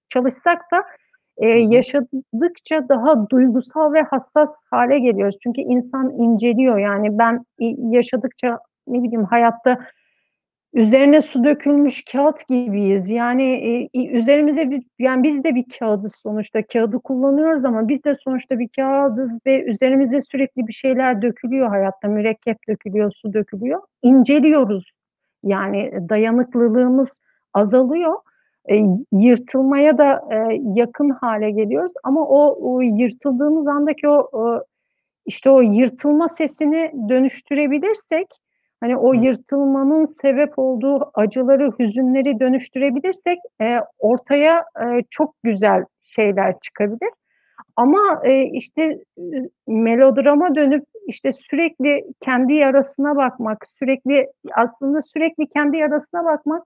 çalışsak 0.08 0.62
da 0.72 0.84
e, 1.38 1.46
yaşadıkça 1.48 2.88
daha 2.88 3.30
duygusal 3.30 3.92
ve 3.92 4.02
hassas 4.02 4.64
hale 4.70 4.98
geliyoruz. 4.98 5.36
Çünkü 5.42 5.60
insan 5.60 6.10
inceliyor. 6.10 6.78
Yani 6.78 7.18
ben 7.18 7.44
yaşadıkça 7.92 8.58
ne 8.88 9.02
bileyim 9.02 9.24
hayatta 9.24 9.78
üzerine 10.76 11.22
su 11.22 11.44
dökülmüş 11.44 12.04
kağıt 12.12 12.48
gibiyiz. 12.48 13.10
Yani 13.10 13.42
e, 13.94 14.06
üzerimize 14.06 14.70
bir, 14.70 14.82
yani 14.98 15.22
biz 15.22 15.44
de 15.44 15.54
bir 15.54 15.64
kağıdız 15.78 16.14
sonuçta. 16.14 16.66
Kağıdı 16.66 16.98
kullanıyoruz 16.98 17.64
ama 17.64 17.88
biz 17.88 18.04
de 18.04 18.14
sonuçta 18.24 18.58
bir 18.58 18.68
kağıdız 18.76 19.38
ve 19.46 19.64
üzerimize 19.64 20.20
sürekli 20.20 20.66
bir 20.66 20.72
şeyler 20.72 21.22
dökülüyor 21.22 21.68
hayatta. 21.68 22.08
Mürekkep 22.08 22.56
dökülüyor, 22.68 23.12
su 23.12 23.32
dökülüyor. 23.32 23.82
İnceliyoruz. 24.02 24.92
Yani 25.42 26.08
dayanıklılığımız 26.08 27.20
azalıyor. 27.54 28.14
E, 28.70 28.76
yırtılmaya 29.12 29.98
da 29.98 30.24
e, 30.30 30.60
yakın 30.74 31.10
hale 31.10 31.50
geliyoruz. 31.50 31.92
Ama 32.04 32.20
o, 32.20 32.58
o 32.60 32.80
yırtıldığımız 32.80 33.68
andaki 33.68 34.08
o, 34.08 34.28
o 34.32 34.64
işte 35.26 35.50
o 35.50 35.60
yırtılma 35.60 36.28
sesini 36.28 36.92
dönüştürebilirsek 37.08 38.26
hani 38.80 38.96
o 38.96 39.12
yırtılmanın 39.12 40.04
sebep 40.04 40.58
olduğu 40.58 41.10
acıları, 41.14 41.72
hüzünleri 41.78 42.40
dönüştürebilirsek 42.40 43.38
e, 43.60 43.76
ortaya 43.98 44.58
e, 44.58 45.02
çok 45.10 45.34
güzel 45.42 45.84
şeyler 46.02 46.54
çıkabilir. 46.60 47.10
Ama 47.76 48.20
e, 48.24 48.42
işte 48.42 48.82
e, 49.18 49.24
melodrama 49.66 50.54
dönüp 50.54 50.84
işte 51.06 51.32
sürekli 51.32 52.04
kendi 52.20 52.54
yarasına 52.54 53.16
bakmak, 53.16 53.66
sürekli 53.78 54.26
aslında 54.54 55.02
sürekli 55.02 55.46
kendi 55.46 55.76
yarasına 55.76 56.24
bakmak, 56.24 56.62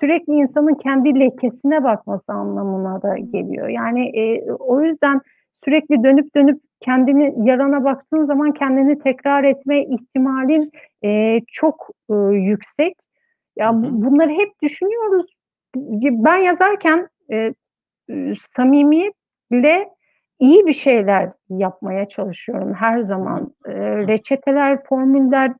sürekli 0.00 0.32
insanın 0.32 0.74
kendi 0.74 1.20
lekesine 1.20 1.84
bakması 1.84 2.32
anlamına 2.32 3.02
da 3.02 3.16
geliyor. 3.18 3.68
Yani 3.68 4.18
e, 4.18 4.52
o 4.52 4.80
yüzden 4.80 5.20
sürekli 5.64 6.04
dönüp 6.04 6.36
dönüp 6.36 6.60
kendini 6.82 7.48
yarana 7.48 7.84
baktığın 7.84 8.24
zaman 8.24 8.52
kendini 8.52 8.98
tekrar 8.98 9.44
etme 9.44 9.84
ihtimalin 9.84 10.72
e, 11.04 11.40
çok 11.48 11.90
e, 12.10 12.14
yüksek. 12.34 12.96
Ya 13.56 13.72
bunları 13.74 14.30
hep 14.30 14.62
düşünüyoruz. 14.62 15.36
Ben 16.04 16.36
yazarken 16.36 17.08
e, 17.32 17.54
samimiyetle 18.56 19.88
iyi 20.38 20.66
bir 20.66 20.72
şeyler 20.72 21.30
yapmaya 21.48 22.08
çalışıyorum 22.08 22.74
her 22.74 23.00
zaman. 23.00 23.54
E, 23.66 23.72
reçeteler, 23.96 24.84
formüller, 24.84 25.52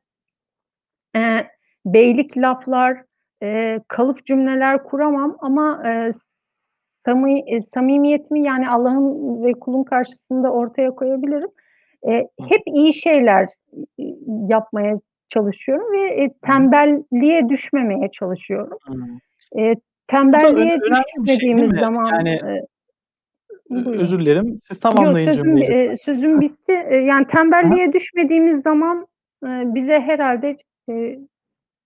e, 1.15 1.47
beylik 1.85 2.37
laflar, 2.37 3.03
e, 3.43 3.79
kalıp 3.87 4.25
cümleler 4.25 4.83
kuramam 4.83 5.37
ama 5.41 5.83
e, 5.87 6.09
sami, 7.05 7.39
e, 7.39 7.61
samimiyetimi 7.73 8.43
yani 8.43 8.69
Allah'ın 8.69 9.43
ve 9.43 9.53
kulun 9.53 9.83
karşısında 9.83 10.51
ortaya 10.51 10.91
koyabilirim. 10.91 11.49
E, 12.07 12.11
hep 12.49 12.61
iyi 12.65 12.93
şeyler 12.93 13.49
e, 13.99 14.03
yapmaya 14.49 14.99
çalışıyorum 15.29 15.91
ve 15.93 16.23
e, 16.23 16.33
tembelliğe 16.45 17.49
düşmemeye 17.49 18.11
çalışıyorum. 18.11 18.77
E, 19.59 19.73
tembelliğe 20.07 20.71
şey, 20.71 20.81
düşmediğimiz 20.81 21.71
şey, 21.71 21.79
zaman 21.79 22.11
yani, 22.11 22.29
e, 22.29 22.65
özür 23.85 24.19
dilerim. 24.19 24.57
Siz 24.61 24.79
tamamlayın 24.79 25.27
Yok, 25.27 25.35
sözüm, 25.35 25.57
e, 25.57 25.95
sözüm 25.95 26.41
bitti. 26.41 26.85
E, 26.89 26.95
yani 26.95 27.27
tembelliğe 27.27 27.85
Aha. 27.85 27.93
düşmediğimiz 27.93 28.61
zaman 28.61 29.07
e, 29.43 29.47
bize 29.47 29.99
herhalde 29.99 30.57
e, 30.89 31.19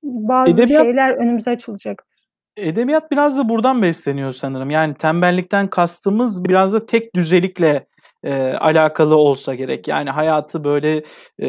bazı 0.03 0.51
Edebiyat, 0.51 0.83
şeyler 0.83 1.11
önümüze 1.11 1.51
açılacaktır. 1.51 2.16
Edebiyat 2.57 3.11
biraz 3.11 3.37
da 3.37 3.49
buradan 3.49 3.81
besleniyor 3.81 4.31
sanırım. 4.31 4.69
Yani 4.69 4.93
tembellikten 4.93 5.69
kastımız 5.69 6.45
biraz 6.45 6.73
da 6.73 6.85
tek 6.85 7.15
düzelikle 7.15 7.87
e, 8.23 8.33
alakalı 8.53 9.15
olsa 9.15 9.55
gerek. 9.55 9.87
Yani 9.87 10.09
hayatı 10.09 10.63
böyle 10.63 11.03
e, 11.39 11.47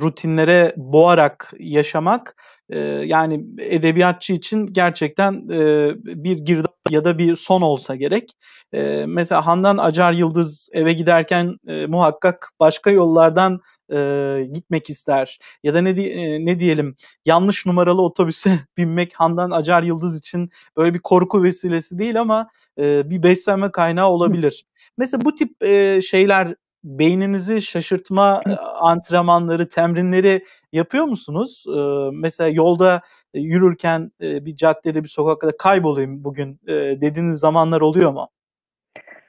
rutinlere 0.00 0.72
boğarak 0.76 1.52
yaşamak 1.58 2.36
e, 2.70 2.78
yani 2.80 3.44
edebiyatçı 3.58 4.32
için 4.32 4.66
gerçekten 4.66 5.32
e, 5.52 5.92
bir 6.04 6.38
girdap 6.38 6.76
ya 6.90 7.04
da 7.04 7.18
bir 7.18 7.36
son 7.36 7.62
olsa 7.62 7.96
gerek. 7.96 8.32
E, 8.72 9.04
mesela 9.06 9.46
Handan 9.46 9.78
Acar 9.78 10.12
Yıldız 10.12 10.68
eve 10.72 10.92
giderken 10.92 11.56
e, 11.68 11.86
muhakkak 11.86 12.50
başka 12.60 12.90
yollardan 12.90 13.60
e, 13.92 14.48
gitmek 14.52 14.90
ister 14.90 15.38
ya 15.62 15.74
da 15.74 15.80
ne 15.80 15.90
e, 15.90 16.44
ne 16.46 16.60
diyelim 16.60 16.94
yanlış 17.24 17.66
numaralı 17.66 18.02
otobüse 18.02 18.58
binmek 18.76 19.14
Handan 19.14 19.50
Acar 19.50 19.82
Yıldız 19.82 20.18
için 20.18 20.50
böyle 20.76 20.94
bir 20.94 20.98
korku 20.98 21.42
vesilesi 21.42 21.98
değil 21.98 22.20
ama 22.20 22.48
e, 22.78 23.10
bir 23.10 23.22
beslenme 23.22 23.70
kaynağı 23.70 24.08
olabilir. 24.08 24.64
Mesela 24.98 25.24
bu 25.24 25.34
tip 25.34 25.62
e, 25.62 26.00
şeyler 26.02 26.54
beyninizi 26.84 27.62
şaşırtma 27.62 28.42
antrenmanları, 28.80 29.68
temrinleri 29.68 30.44
yapıyor 30.72 31.04
musunuz? 31.04 31.64
E, 31.68 31.80
mesela 32.12 32.50
yolda 32.50 33.02
yürürken 33.34 34.12
bir 34.20 34.56
caddede 34.56 35.04
bir 35.04 35.08
sokakta 35.08 35.56
kaybolayım 35.58 36.24
bugün 36.24 36.60
dediğiniz 37.00 37.38
zamanlar 37.38 37.80
oluyor 37.80 38.12
mu? 38.12 38.28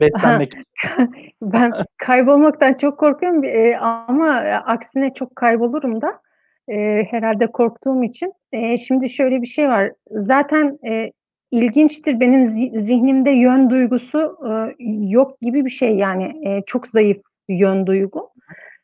Beslenmek. 0.02 0.54
ben 1.42 1.74
kaybolmaktan 1.98 2.74
çok 2.74 2.98
korkuyorum 2.98 3.44
e, 3.44 3.78
ama 3.78 4.30
aksine 4.66 5.14
çok 5.14 5.36
kaybolurum 5.36 6.02
da 6.02 6.22
e, 6.68 7.04
herhalde 7.04 7.48
korktuğum 7.48 8.04
için. 8.04 8.34
E, 8.52 8.78
şimdi 8.78 9.10
şöyle 9.10 9.42
bir 9.42 9.48
şey 9.48 9.68
var. 9.68 9.92
Zaten 10.12 10.80
e, 10.88 11.12
ilginçtir 11.52 12.20
benim 12.20 12.46
zihnimde 12.82 13.32
yön 13.32 13.70
duygusu 13.70 14.38
e, 14.50 14.76
yok 15.10 15.42
gibi 15.42 15.66
bir 15.66 15.70
şey 15.70 15.96
yani 15.96 16.48
e, 16.48 16.62
çok 16.66 16.88
zayıf 16.88 17.22
yön 17.50 17.88
duygu. 17.88 18.30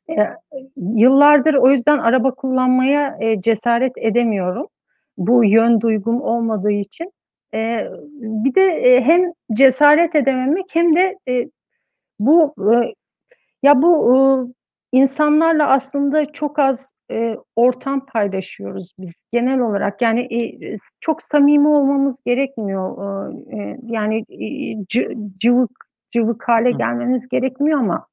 E, 0.09 0.15
yıllardır 0.77 1.53
o 1.53 1.71
yüzden 1.71 1.97
araba 1.97 2.31
kullanmaya 2.31 3.17
e, 3.19 3.41
cesaret 3.41 3.93
edemiyorum. 3.97 4.67
Bu 5.17 5.45
yön 5.45 5.81
duygum 5.81 6.21
olmadığı 6.21 6.71
için. 6.71 7.11
E, 7.55 7.89
bir 8.21 8.55
de 8.55 8.61
e, 8.61 9.01
hem 9.01 9.31
cesaret 9.53 10.15
edememek 10.15 10.65
hem 10.69 10.95
de 10.95 11.17
e, 11.27 11.49
bu 12.19 12.53
e, 12.73 12.93
ya 13.63 13.81
bu 13.81 14.15
e, 14.15 14.17
insanlarla 14.97 15.67
aslında 15.67 16.25
çok 16.31 16.59
az 16.59 16.91
e, 17.11 17.35
ortam 17.55 18.05
paylaşıyoruz 18.05 18.93
biz 18.99 19.21
genel 19.31 19.59
olarak. 19.59 20.01
Yani 20.01 20.21
e, 20.21 20.75
çok 20.99 21.23
samimi 21.23 21.67
olmamız 21.67 22.19
gerekmiyor. 22.25 23.31
E, 23.53 23.77
yani 23.83 24.25
e, 24.29 24.47
cıvık 25.39 25.85
cıvık 26.11 26.47
hale 26.47 26.71
gelmemiz 26.71 27.27
gerekmiyor 27.27 27.79
ama 27.79 28.07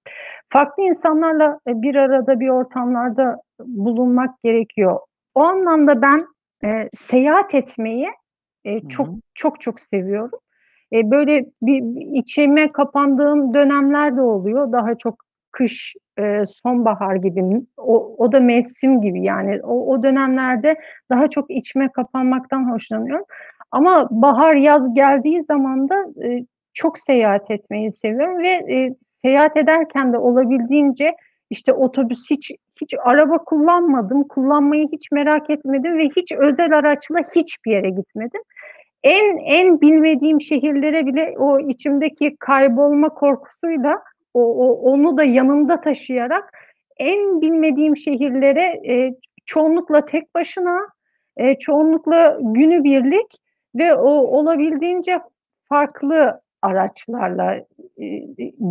farklı 0.48 0.82
insanlarla 0.82 1.58
bir 1.66 1.94
arada 1.94 2.40
bir 2.40 2.48
ortamlarda 2.48 3.42
bulunmak 3.60 4.42
gerekiyor. 4.42 5.00
O 5.34 5.40
anlamda 5.40 6.02
ben 6.02 6.20
e, 6.64 6.88
seyahat 6.94 7.54
etmeyi 7.54 8.08
e, 8.64 8.88
çok 8.88 9.06
Hı-hı. 9.08 9.16
çok 9.34 9.60
çok 9.60 9.80
seviyorum. 9.80 10.38
E, 10.92 11.10
böyle 11.10 11.46
bir 11.62 11.82
içime 12.18 12.72
kapandığım 12.72 13.54
dönemler 13.54 14.16
de 14.16 14.20
oluyor. 14.20 14.72
Daha 14.72 14.94
çok 14.94 15.18
kış, 15.52 15.94
e, 16.18 16.46
sonbahar 16.46 17.16
gibi, 17.16 17.42
o, 17.76 18.14
o 18.18 18.32
da 18.32 18.40
mevsim 18.40 19.00
gibi 19.00 19.22
yani 19.22 19.60
o, 19.62 19.92
o 19.92 20.02
dönemlerde 20.02 20.76
daha 21.10 21.28
çok 21.30 21.50
içime 21.50 21.88
kapanmaktan 21.92 22.70
hoşlanıyorum. 22.72 23.24
Ama 23.70 24.08
bahar, 24.10 24.54
yaz 24.54 24.94
geldiği 24.94 25.42
zaman 25.42 25.88
da 25.88 26.04
e, 26.24 26.46
çok 26.74 26.98
seyahat 26.98 27.50
etmeyi 27.50 27.90
seviyorum 27.92 28.38
ve 28.38 28.48
e, 28.48 28.94
seyahat 29.22 29.56
ederken 29.56 30.12
de 30.12 30.18
olabildiğince 30.18 31.14
işte 31.52 31.72
otobüs 31.72 32.30
hiç 32.30 32.50
hiç 32.80 32.94
araba 33.04 33.38
kullanmadım, 33.38 34.28
kullanmayı 34.28 34.88
hiç 34.92 35.12
merak 35.12 35.50
etmedim 35.50 35.98
ve 35.98 36.08
hiç 36.16 36.32
özel 36.32 36.78
araçla 36.78 37.18
hiçbir 37.34 37.72
yere 37.72 37.90
gitmedim. 37.90 38.40
En 39.02 39.36
en 39.36 39.80
bilmediğim 39.80 40.40
şehirlere 40.40 41.06
bile 41.06 41.34
o 41.38 41.60
içimdeki 41.60 42.36
kaybolma 42.40 43.08
korkusuyla 43.08 44.02
o, 44.34 44.42
o 44.42 44.92
onu 44.92 45.16
da 45.16 45.24
yanımda 45.24 45.80
taşıyarak 45.80 46.52
en 46.98 47.40
bilmediğim 47.40 47.96
şehirlere 47.96 48.80
e, 48.88 49.14
çoğunlukla 49.46 50.04
tek 50.04 50.34
başına, 50.34 50.78
e, 51.36 51.54
çoğunlukla 51.54 52.38
günübirlik 52.40 53.36
ve 53.74 53.94
o 53.94 54.10
olabildiğince 54.10 55.20
farklı 55.68 56.40
araçlarla 56.62 57.54
e, 58.00 58.06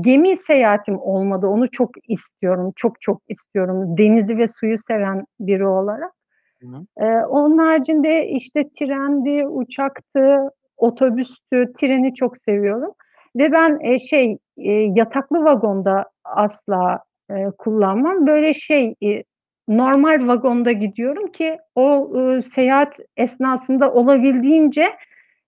gemi 0.01 0.37
seyahatim 0.37 0.99
olmadı. 0.99 1.47
Onu 1.47 1.71
çok 1.71 2.09
istiyorum, 2.09 2.73
çok 2.75 3.01
çok 3.01 3.21
istiyorum. 3.29 3.97
Denizi 3.97 4.37
ve 4.37 4.47
suyu 4.47 4.79
seven 4.79 5.25
biri 5.39 5.67
olarak. 5.67 6.13
Hı. 6.61 7.05
E, 7.05 7.25
onun 7.25 7.57
haricinde 7.57 8.27
işte 8.27 8.69
trendi, 8.79 9.47
uçaktı, 9.47 10.49
otobüstü, 10.77 11.73
treni 11.79 12.13
çok 12.13 12.37
seviyorum. 12.37 12.91
Ve 13.35 13.51
ben 13.51 13.79
e, 13.81 13.99
şey 13.99 14.37
e, 14.57 14.71
yataklı 14.71 15.43
vagonda 15.43 16.05
asla 16.23 17.03
e, 17.29 17.45
kullanmam. 17.57 18.27
Böyle 18.27 18.53
şey 18.53 18.95
e, 19.03 19.23
normal 19.67 20.27
vagonda 20.27 20.71
gidiyorum 20.71 21.27
ki 21.27 21.57
o 21.75 22.11
e, 22.19 22.41
seyahat 22.41 22.99
esnasında 23.17 23.93
olabildiğince 23.93 24.85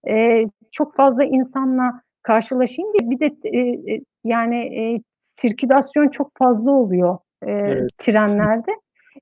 e, 0.07 0.45
çok 0.71 0.95
fazla 0.95 1.23
insanla 1.23 2.01
karşılaşayım 2.23 2.93
diye 2.93 3.09
bir 3.09 3.19
de 3.19 3.49
e, 3.49 3.59
e, 3.93 4.01
yani 4.23 4.55
e, 4.55 4.95
sirkülasyon 5.41 6.07
çok 6.07 6.31
fazla 6.37 6.71
oluyor 6.71 7.17
e, 7.41 7.51
evet. 7.51 7.89
trenlerde. 7.97 8.71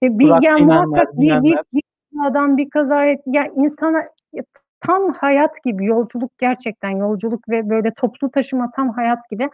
E, 0.04 0.20
bir 0.20 0.28
Durak 0.28 0.44
yani 0.44 0.62
muhakkak 0.62 1.14
bir, 1.14 1.44
bir, 1.44 1.58
bir 1.74 1.82
adam 2.26 2.58
bir 2.58 2.70
kaza 2.70 3.06
et, 3.06 3.22
ya 3.26 3.48
insana 3.56 4.04
tam 4.82 5.14
hayat 5.14 5.64
gibi 5.64 5.86
yolculuk 5.86 6.38
gerçekten 6.38 6.90
yolculuk 6.90 7.50
ve 7.50 7.70
böyle 7.70 7.92
toplu 7.94 8.32
taşıma 8.32 8.72
tam 8.76 8.90
hayat 8.90 9.30
gibi. 9.30 9.50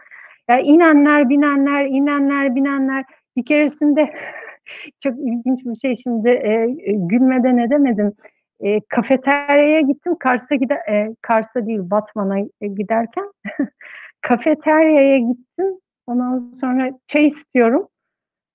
Ya 0.48 0.58
inenler, 0.58 1.28
binenler, 1.28 1.86
inenler, 1.86 2.54
binenler 2.54 3.04
bir 3.36 3.44
keresinde 3.44 4.14
çok 5.00 5.18
ilginç 5.18 5.64
bir 5.64 5.80
şey 5.80 5.96
şimdi 6.02 6.28
e, 6.28 6.52
e, 6.52 6.92
gülmeden 6.92 7.58
edemedim. 7.58 8.12
E, 8.60 8.80
kafeteryaya 8.88 9.80
gittim. 9.80 10.16
Kars'a 10.18 10.54
gide 10.54 10.74
e, 10.90 11.14
Kars'a 11.22 11.66
değil 11.66 11.80
Batman'a 11.82 12.38
e, 12.38 12.66
giderken 12.66 13.32
kafeteryaya 14.20 15.18
gittim. 15.18 15.80
Ondan 16.06 16.38
sonra 16.38 16.90
çay 17.06 17.26
istiyorum. 17.26 17.88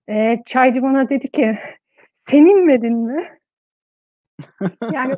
E, 0.09 0.43
çaycı 0.45 0.83
bana 0.83 1.09
dedi 1.09 1.27
ki 1.27 1.57
sen 2.29 2.45
inmedin 2.45 2.97
mi? 2.97 3.29
yani 4.93 5.15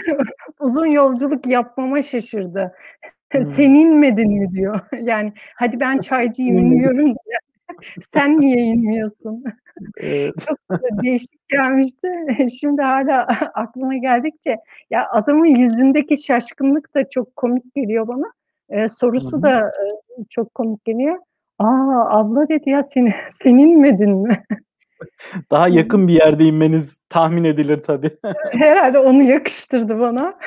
uzun 0.60 0.86
yolculuk 0.86 1.46
yapmama 1.46 2.02
şaşırdı. 2.02 2.74
Sen 3.32 3.74
inmedin 3.74 4.38
mi 4.38 4.50
diyor. 4.52 4.80
Yani 5.02 5.32
hadi 5.54 5.80
ben 5.80 5.98
çaycıyım 5.98 6.58
inmiyorum 6.58 7.14
Sen 8.14 8.40
niye 8.40 8.56
inmiyorsun? 8.56 9.44
Evet. 9.96 10.34
Çok 10.48 10.80
değişik 11.02 11.48
gelmişti. 11.48 12.08
Şimdi 12.60 12.82
hala 12.82 13.26
aklıma 13.54 13.96
geldikçe 13.96 14.56
ya 14.90 15.08
adamın 15.10 15.46
yüzündeki 15.46 16.24
şaşkınlık 16.24 16.94
da 16.94 17.10
çok 17.10 17.36
komik 17.36 17.74
geliyor 17.74 18.08
bana. 18.08 18.32
Ee, 18.70 18.88
sorusu 18.88 19.32
Hı-hı. 19.32 19.42
da 19.42 19.58
e, 19.60 19.84
çok 20.30 20.54
komik 20.54 20.84
geliyor. 20.84 21.18
Aa 21.58 22.18
abla 22.18 22.48
dedi 22.48 22.70
ya 22.70 22.82
seni 22.82 23.14
sen 23.30 23.58
inmedin 23.58 24.10
mi? 24.10 24.42
Daha 25.50 25.68
yakın 25.68 26.08
bir 26.08 26.12
yerde 26.12 26.44
inmeniz 26.44 27.02
tahmin 27.08 27.44
edilir 27.44 27.82
tabii. 27.82 28.10
Herhalde 28.52 28.98
onu 28.98 29.22
yakıştırdı 29.22 30.00
bana. 30.00 30.38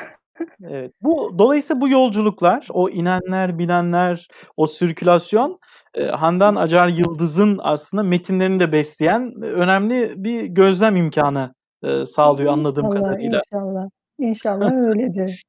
Evet. 0.64 0.92
Bu 1.02 1.38
dolayısıyla 1.38 1.80
bu 1.80 1.88
yolculuklar, 1.88 2.68
o 2.72 2.88
inenler, 2.88 3.58
binenler, 3.58 4.28
o 4.56 4.66
sirkülasyon 4.66 5.58
e, 5.94 6.04
Handan 6.04 6.56
Acar 6.56 6.88
Yıldız'ın 6.88 7.58
aslında 7.62 8.02
metinlerini 8.02 8.60
de 8.60 8.72
besleyen 8.72 9.42
önemli 9.42 10.12
bir 10.16 10.44
gözlem 10.44 10.96
imkanı 10.96 11.54
e, 11.82 12.04
sağlıyor 12.04 12.52
anladığım 12.52 12.86
inşallah, 12.86 13.00
kadarıyla. 13.00 13.40
İnşallah. 13.52 13.88
İnşallah 14.18 14.72
öyledir. 14.72 15.44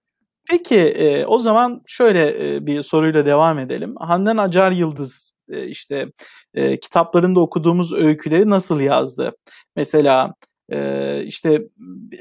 Peki 0.49 0.79
e, 0.79 1.25
o 1.25 1.39
zaman 1.39 1.81
şöyle 1.87 2.55
e, 2.55 2.65
bir 2.65 2.81
soruyla 2.81 3.25
devam 3.25 3.59
edelim. 3.59 3.95
Handan 3.99 4.37
Acar 4.37 4.71
Yıldız 4.71 5.31
e, 5.49 5.67
işte 5.67 6.07
e, 6.53 6.79
kitaplarında 6.79 7.39
okuduğumuz 7.39 7.93
öyküleri 7.93 8.49
nasıl 8.49 8.79
yazdı? 8.79 9.33
Mesela 9.75 10.33
e, 10.69 11.23
işte 11.23 11.61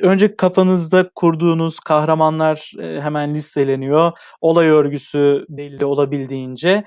önce 0.03 0.37
kafanızda 0.37 1.11
kurduğunuz 1.15 1.81
kahramanlar 1.81 2.73
hemen 2.79 3.35
listeleniyor. 3.35 4.13
Olay 4.41 4.69
örgüsü 4.69 5.47
belli 5.49 5.85
olabildiğince. 5.85 6.85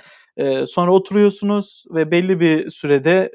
Sonra 0.66 0.94
oturuyorsunuz 0.94 1.86
ve 1.92 2.12
belli 2.12 2.40
bir 2.40 2.70
sürede 2.70 3.32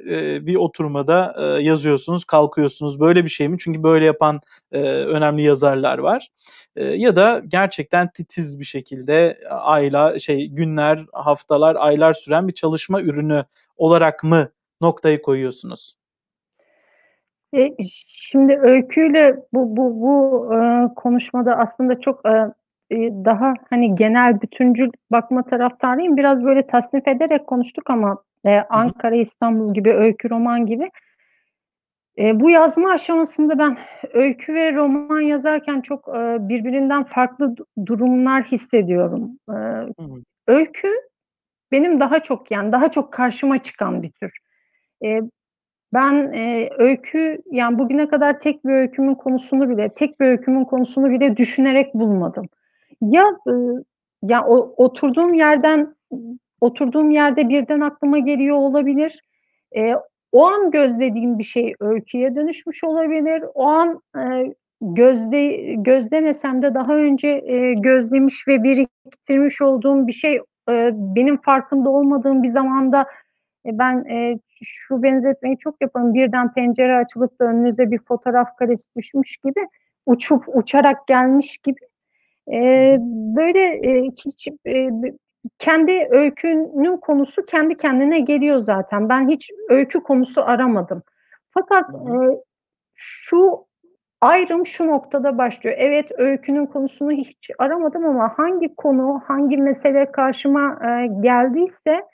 bir 0.46 0.54
oturmada 0.54 1.34
yazıyorsunuz, 1.60 2.24
kalkıyorsunuz. 2.24 3.00
Böyle 3.00 3.24
bir 3.24 3.28
şey 3.28 3.48
mi? 3.48 3.56
Çünkü 3.58 3.82
böyle 3.82 4.04
yapan 4.04 4.40
önemli 4.72 5.42
yazarlar 5.42 5.98
var. 5.98 6.28
Ya 6.76 7.16
da 7.16 7.42
gerçekten 7.48 8.12
titiz 8.12 8.60
bir 8.60 8.64
şekilde 8.64 9.38
ayla 9.50 10.18
şey 10.18 10.48
günler, 10.48 11.06
haftalar, 11.12 11.76
aylar 11.78 12.12
süren 12.14 12.48
bir 12.48 12.54
çalışma 12.54 13.00
ürünü 13.00 13.44
olarak 13.76 14.24
mı 14.24 14.48
noktayı 14.80 15.22
koyuyorsunuz? 15.22 15.94
E, 17.54 17.70
şimdi 18.08 18.58
öyküyle 18.62 19.36
bu 19.52 19.76
bu 19.76 20.00
bu 20.00 20.48
e, 20.54 20.88
konuşmada 20.94 21.56
aslında 21.56 22.00
çok 22.00 22.26
e, 22.26 22.96
daha 23.24 23.54
hani 23.70 23.94
genel 23.94 24.40
bütüncül 24.40 24.90
bakma 25.10 25.42
taraftarıyım. 25.42 26.16
Biraz 26.16 26.44
böyle 26.44 26.66
tasnif 26.66 27.08
ederek 27.08 27.46
konuştuk 27.46 27.90
ama 27.90 28.22
e, 28.46 28.58
Ankara, 28.58 29.14
İstanbul 29.14 29.74
gibi 29.74 29.92
öykü 29.92 30.30
roman 30.30 30.66
gibi. 30.66 30.90
E, 32.18 32.40
bu 32.40 32.50
yazma 32.50 32.90
aşamasında 32.90 33.58
ben 33.58 33.78
öykü 34.12 34.54
ve 34.54 34.72
roman 34.72 35.20
yazarken 35.20 35.80
çok 35.80 36.08
e, 36.08 36.48
birbirinden 36.48 37.04
farklı 37.04 37.54
durumlar 37.86 38.44
hissediyorum. 38.44 39.30
E, 39.50 39.56
öykü 40.46 40.88
benim 41.72 42.00
daha 42.00 42.20
çok 42.20 42.50
yani 42.50 42.72
daha 42.72 42.90
çok 42.90 43.12
karşıma 43.12 43.58
çıkan 43.58 44.02
bir 44.02 44.10
tür. 44.10 44.30
E, 45.04 45.20
ben 45.92 46.32
e, 46.32 46.70
öykü 46.78 47.42
yani 47.50 47.78
bugüne 47.78 48.08
kadar 48.08 48.40
tek 48.40 48.64
bir 48.64 48.72
öykümün 48.72 49.14
konusunu 49.14 49.70
bile 49.70 49.88
tek 49.88 50.20
bir 50.20 50.26
öykümün 50.26 50.64
konusunu 50.64 51.10
bile 51.10 51.36
düşünerek 51.36 51.94
bulmadım. 51.94 52.46
Ya 53.00 53.24
e, 53.46 53.52
ya 54.22 54.44
o, 54.46 54.74
oturduğum 54.76 55.34
yerden 55.34 55.94
oturduğum 56.60 57.10
yerde 57.10 57.48
birden 57.48 57.80
aklıma 57.80 58.18
geliyor 58.18 58.56
olabilir. 58.56 59.20
E, 59.76 59.94
o 60.32 60.46
an 60.46 60.70
gözlediğim 60.70 61.38
bir 61.38 61.44
şey 61.44 61.74
öyküye 61.80 62.34
dönüşmüş 62.34 62.84
olabilir. 62.84 63.44
O 63.54 63.66
an 63.66 64.00
e, 64.16 64.54
gözde 64.80 65.56
gözlemesem 65.74 66.62
de 66.62 66.74
daha 66.74 66.94
önce 66.94 67.28
e, 67.28 67.74
gözlemiş 67.74 68.48
ve 68.48 68.62
biriktirmiş 68.62 69.62
olduğum 69.62 70.06
bir 70.06 70.12
şey 70.12 70.36
e, 70.70 70.90
benim 70.94 71.36
farkında 71.40 71.90
olmadığım 71.90 72.42
bir 72.42 72.48
zamanda 72.48 73.06
e, 73.66 73.78
ben 73.78 74.04
e, 74.04 74.38
şu 74.64 75.02
benzetmeyi 75.02 75.58
çok 75.58 75.80
yaparım. 75.80 76.14
Birden 76.14 76.52
pencere 76.52 76.96
açılıp 76.96 77.40
da 77.40 77.44
önünüze 77.44 77.90
bir 77.90 77.98
fotoğraf 77.98 78.56
karesi 78.56 78.88
düşmüş 78.96 79.36
gibi 79.36 79.68
uçup 80.06 80.44
uçarak 80.48 81.06
gelmiş 81.06 81.58
gibi 81.58 81.80
e, 82.52 82.96
böyle 83.36 83.60
e, 83.60 84.02
hiç 84.02 84.48
e, 84.66 84.90
kendi 85.58 86.08
öykünün 86.10 86.96
konusu 86.96 87.46
kendi 87.46 87.76
kendine 87.76 88.20
geliyor 88.20 88.58
zaten. 88.60 89.08
Ben 89.08 89.28
hiç 89.28 89.50
öykü 89.68 90.02
konusu 90.02 90.42
aramadım. 90.44 91.02
Fakat 91.50 91.90
e, 91.90 92.14
şu 92.94 93.66
ayrım 94.20 94.66
şu 94.66 94.86
noktada 94.86 95.38
başlıyor. 95.38 95.76
Evet 95.78 96.12
öykünün 96.18 96.66
konusunu 96.66 97.12
hiç 97.12 97.50
aramadım 97.58 98.04
ama 98.04 98.38
hangi 98.38 98.74
konu, 98.74 99.22
hangi 99.26 99.56
mesele 99.56 100.12
karşıma 100.12 100.78
e, 100.86 101.06
geldiyse 101.20 102.04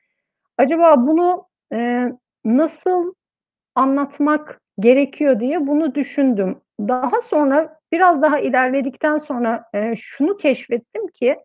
acaba 0.58 1.06
bunu 1.06 1.46
e, 1.72 2.08
nasıl 2.44 3.14
anlatmak 3.74 4.60
gerekiyor 4.80 5.40
diye 5.40 5.66
bunu 5.66 5.94
düşündüm. 5.94 6.60
Daha 6.80 7.20
sonra 7.20 7.78
biraz 7.92 8.22
daha 8.22 8.38
ilerledikten 8.38 9.16
sonra 9.16 9.64
e, 9.74 9.94
şunu 9.96 10.36
keşfettim 10.36 11.06
ki 11.06 11.36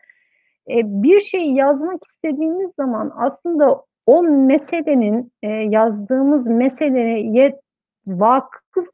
e, 0.70 0.82
bir 0.86 1.20
şey 1.22 1.52
yazmak 1.52 2.04
istediğimiz 2.06 2.72
zaman 2.78 3.12
aslında 3.16 3.84
o 4.06 4.24
meselenin 4.24 5.32
e, 5.43 5.47
yazdığımız 5.47 6.47
meseleye 6.47 7.60
vakıf 8.08 8.88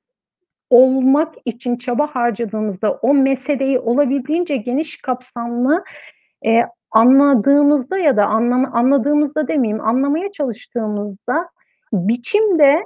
olmak 0.70 1.36
için 1.46 1.78
çaba 1.78 2.08
harcadığımızda 2.08 2.94
o 2.94 3.14
meseleyi 3.14 3.80
olabildiğince 3.80 4.58
geniş 4.58 5.02
kapsamlı 5.02 5.84
e, 6.46 6.62
anladığımızda 6.92 7.98
ya 7.98 8.18
da 8.18 8.26
anlam 8.26 8.76
anladığımızda 8.76 9.48
demeyeyim 9.48 9.82
anlamaya 9.84 10.32
çalıştığımızda 10.32 11.50
biçimde 11.96 12.84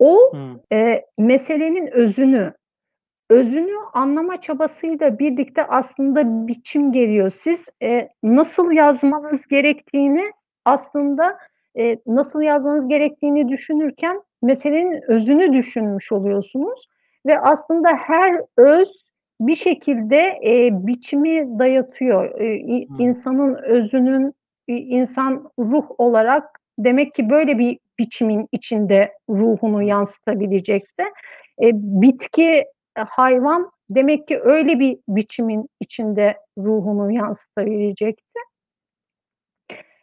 O 0.00 0.18
Hımm. 0.32 0.60
eee, 0.72 1.06
meselenin 1.18 1.86
özünü 1.86 2.54
özünü 3.30 3.74
anlama 3.94 4.40
çabasıyla 4.40 5.18
birlikte 5.18 5.64
aslında 5.66 6.48
biçim 6.48 6.92
geliyor. 6.92 7.30
Siz, 7.30 7.66
eee, 7.82 8.08
nasıl 8.22 8.72
yazmanız 8.72 9.48
gerektiğini 9.48 10.24
aslında, 10.64 11.38
eee, 11.76 11.98
nasıl 12.06 12.42
yazmanız 12.42 12.88
gerektiğini 12.88 13.48
düşünürken 13.48 14.22
meselenin 14.42 15.02
özünü 15.12 15.52
düşünmüş 15.52 16.12
oluyorsunuz 16.12 16.88
ve 17.26 17.40
aslında 17.40 17.88
her 17.96 18.42
öz 18.58 18.92
bir 19.40 19.54
şekilde, 19.56 20.38
eee, 20.42 20.70
biçimi 20.72 21.58
dayatıyor. 21.58 22.40
Hımm. 22.88 23.08
insanın 23.08 23.54
özünün, 23.64 24.34
insan 24.68 25.50
ruh 25.58 25.86
olarak 25.98 26.44
demek 26.78 27.14
ki 27.14 27.30
böyle 27.30 27.58
bir 27.58 27.78
biçimin 28.00 28.48
içinde 28.52 29.12
ruhunu 29.30 29.82
yansıtabilecekti. 29.82 31.04
Eee, 31.60 31.70
bitki, 31.74 32.42
eee, 32.44 33.04
hayvan 33.08 33.70
demek 33.90 34.28
ki 34.28 34.40
öyle 34.44 34.78
bir 34.80 34.98
biçimin 35.08 35.68
içinde 35.80 36.36
ruhunu 36.58 37.12
yansıtabilecekti. 37.12 38.40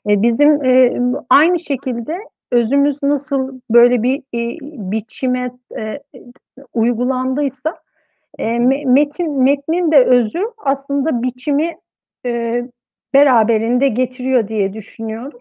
Eee, 0.08 0.22
bizim, 0.22 0.64
eee, 0.64 1.02
aynı 1.30 1.60
şekilde 1.60 2.18
özümüz 2.52 2.98
nasıl 3.04 3.60
böyle 3.70 4.04
bir, 4.04 4.24
iii, 4.32 4.60
biçime, 4.64 5.52
eee, 5.78 6.04
uygulandıysa, 6.74 7.76
me 8.40 8.86
metin 8.86 9.44
metnin 9.44 9.92
de 9.94 9.98
özü 10.06 10.40
aslında 10.58 11.24
biçimi, 11.24 11.78
eee, 12.26 12.70
beraberinde 13.14 13.88
getiriyor 13.90 14.48
diye 14.48 14.74
düşünüyorum. 14.74 15.40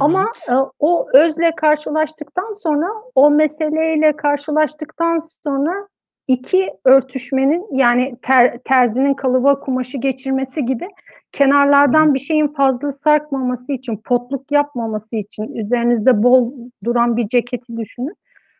Ama, 0.00 0.32
eee, 0.48 0.54
o 0.78 1.06
özle 1.14 1.54
karşılaştıktan 1.56 2.52
sonra, 2.52 2.86
o 3.14 3.30
meseleyle 3.30 4.16
karşılaştıktan 4.16 5.18
sonra 5.44 5.88
2 6.28 6.70
örtüşmenin 6.84 7.66
yani 7.72 8.16
ter 8.22 8.58
terzinin 8.64 9.14
kalıba 9.14 9.60
kumaşı 9.60 9.98
geçirmesi 9.98 10.64
gibi 10.66 10.88
kenarlardan 11.32 12.14
bir 12.14 12.18
şeyin 12.18 12.48
fazla 12.48 12.92
sarkmaması 12.92 13.72
için, 13.72 13.96
potluk 13.96 14.52
yapmaması 14.52 15.16
için 15.16 15.54
üzerinizde 15.54 16.22
bol 16.22 16.52
duran 16.84 17.16
bir 17.16 17.28
ceketi 17.28 17.76
düşünün. 17.76 18.14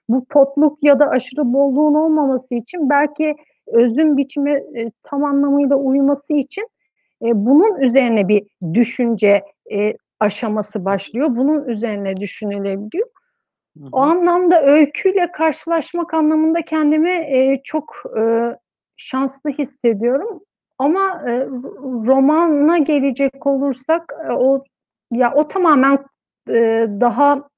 Bu 0.08 0.24
potluk 0.24 0.78
ya 0.82 0.98
da 0.98 1.08
aşırı 1.10 1.52
bolluğun 1.52 1.94
olmaması 1.94 2.54
için 2.54 2.90
belki 2.90 3.36
özün 3.66 4.16
biçime, 4.16 4.62
eee, 4.74 4.92
tam 5.02 5.24
anlamıyla 5.24 5.76
uyması 5.76 6.34
için, 6.34 6.68
eee, 7.22 7.32
bunun 7.34 7.80
üzerine 7.80 8.28
bir 8.28 8.46
düşünce, 8.74 9.42
eee, 9.70 9.96
aşaması 10.20 10.84
başlıyor. 10.84 11.28
Bunun 11.36 11.64
üzerine 11.68 12.16
düşünülebiliyor. 12.16 13.08
Hı 13.78 13.84
O 13.92 14.00
hı. 14.00 14.04
anlamda 14.04 14.62
öyküyle 14.66 15.32
karşılaşmak 15.32 16.14
anlamında 16.14 16.62
kendimi, 16.62 17.10
eee, 17.12 17.60
çok, 17.64 17.94
eee, 18.16 18.56
şanslı 18.96 19.50
hissediyorum 19.50 20.40
ama, 20.78 21.22
ro 21.28 22.06
romana 22.06 22.78
gelecek 22.78 23.46
olursak, 23.48 24.14
eee, 24.30 24.36
o 24.36 24.64
ya, 25.12 25.34
o 25.34 25.48
tamamen, 25.48 25.98
eee, 26.50 26.88
daha 27.00 27.48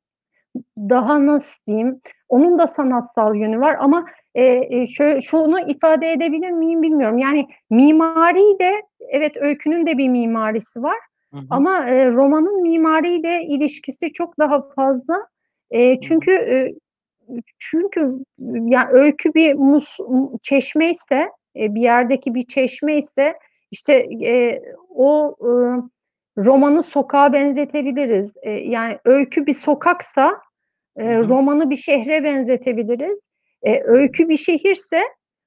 daha 0.79 1.27
nasıl 1.27 1.63
diyeyim, 1.69 2.01
onun 2.31 2.59
da 2.61 2.69
sanatsal 2.69 3.37
yönü 3.37 3.61
var 3.61 3.77
ama, 3.81 4.07
eee, 4.37 4.69
eee, 4.71 4.87
şö 4.87 5.21
şunu 5.21 5.61
ifade 5.71 6.13
edebilir 6.13 6.51
miyim 6.51 6.83
bilmiyorum. 6.83 7.19
Yani 7.19 7.49
mimariyle 7.71 8.83
evet, 9.11 9.37
öykünün 9.37 9.87
de 9.87 9.99
bir 9.99 10.09
mimarisi 10.09 10.83
var 10.85 10.99
Hı 11.33 11.39
hı. 11.39 11.47
ama, 11.51 11.89
eee, 11.89 12.07
romanın 12.13 12.63
mimariyle 12.63 13.43
ilişkisi 13.45 14.13
çok 14.13 14.39
daha 14.39 14.69
fazla. 14.77 15.15
Hı. 16.01 16.01
çünkü, 16.03 16.31
eee, 16.33 16.75
çünkü 17.59 18.13
ya, 18.71 18.89
öykü 18.93 19.35
bir 19.35 19.55
mus 19.55 19.97
u 20.01 20.39
çeşmeyse, 20.43 21.31
eee, 21.55 21.75
bir 21.75 21.81
yerdeki 21.83 22.35
bir 22.35 22.43
çeşmeyse, 22.47 23.35
işte, 23.71 24.07
eee, 24.11 24.63
o, 24.91 25.37
ııı, 25.45 25.91
romanı 26.39 26.83
sokağa 26.83 27.33
benzetebiliriz. 27.33 28.35
Eee, 28.45 28.71
yani 28.71 28.99
öykü 29.05 29.47
bir 29.47 29.55
sokaksa, 29.55 30.41
Hı 30.99 31.05
hı. 31.05 31.29
romanı 31.31 31.71
bir 31.71 31.77
şehre 31.77 32.25
benzetebiliriz. 32.25 33.31
Eee, 33.67 33.83
öykü 33.87 34.31
bir 34.31 34.39
şehirse 34.39 35.03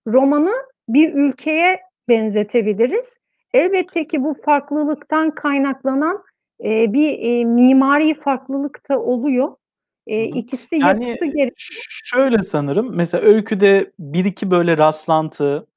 romanı 0.07 0.53
bir 0.89 1.13
ülkeye 1.15 1.79
benzetebiliriz. 2.09 3.19
Elbette 3.55 4.07
ki 4.07 4.23
bu 4.23 4.33
farklılıktan 4.45 5.35
kaynaklanan, 5.35 6.23
eee, 6.63 6.87
bir, 6.93 7.09
eee, 7.09 7.45
mimari 7.45 8.13
farklılık 8.15 8.89
da 8.89 8.99
oluyor. 9.01 9.47
Hı. 9.49 10.13
ikisi 10.15 10.75
Yani, 10.77 11.05
yapısı 11.05 11.25
gerekiyor. 11.25 11.55
şöyle 12.05 12.43
sanırım, 12.43 12.95
mesela 12.95 13.23
öyküde 13.25 13.91
1-2 13.99 14.51
böyle 14.51 14.77
rastlantı, 14.77 15.67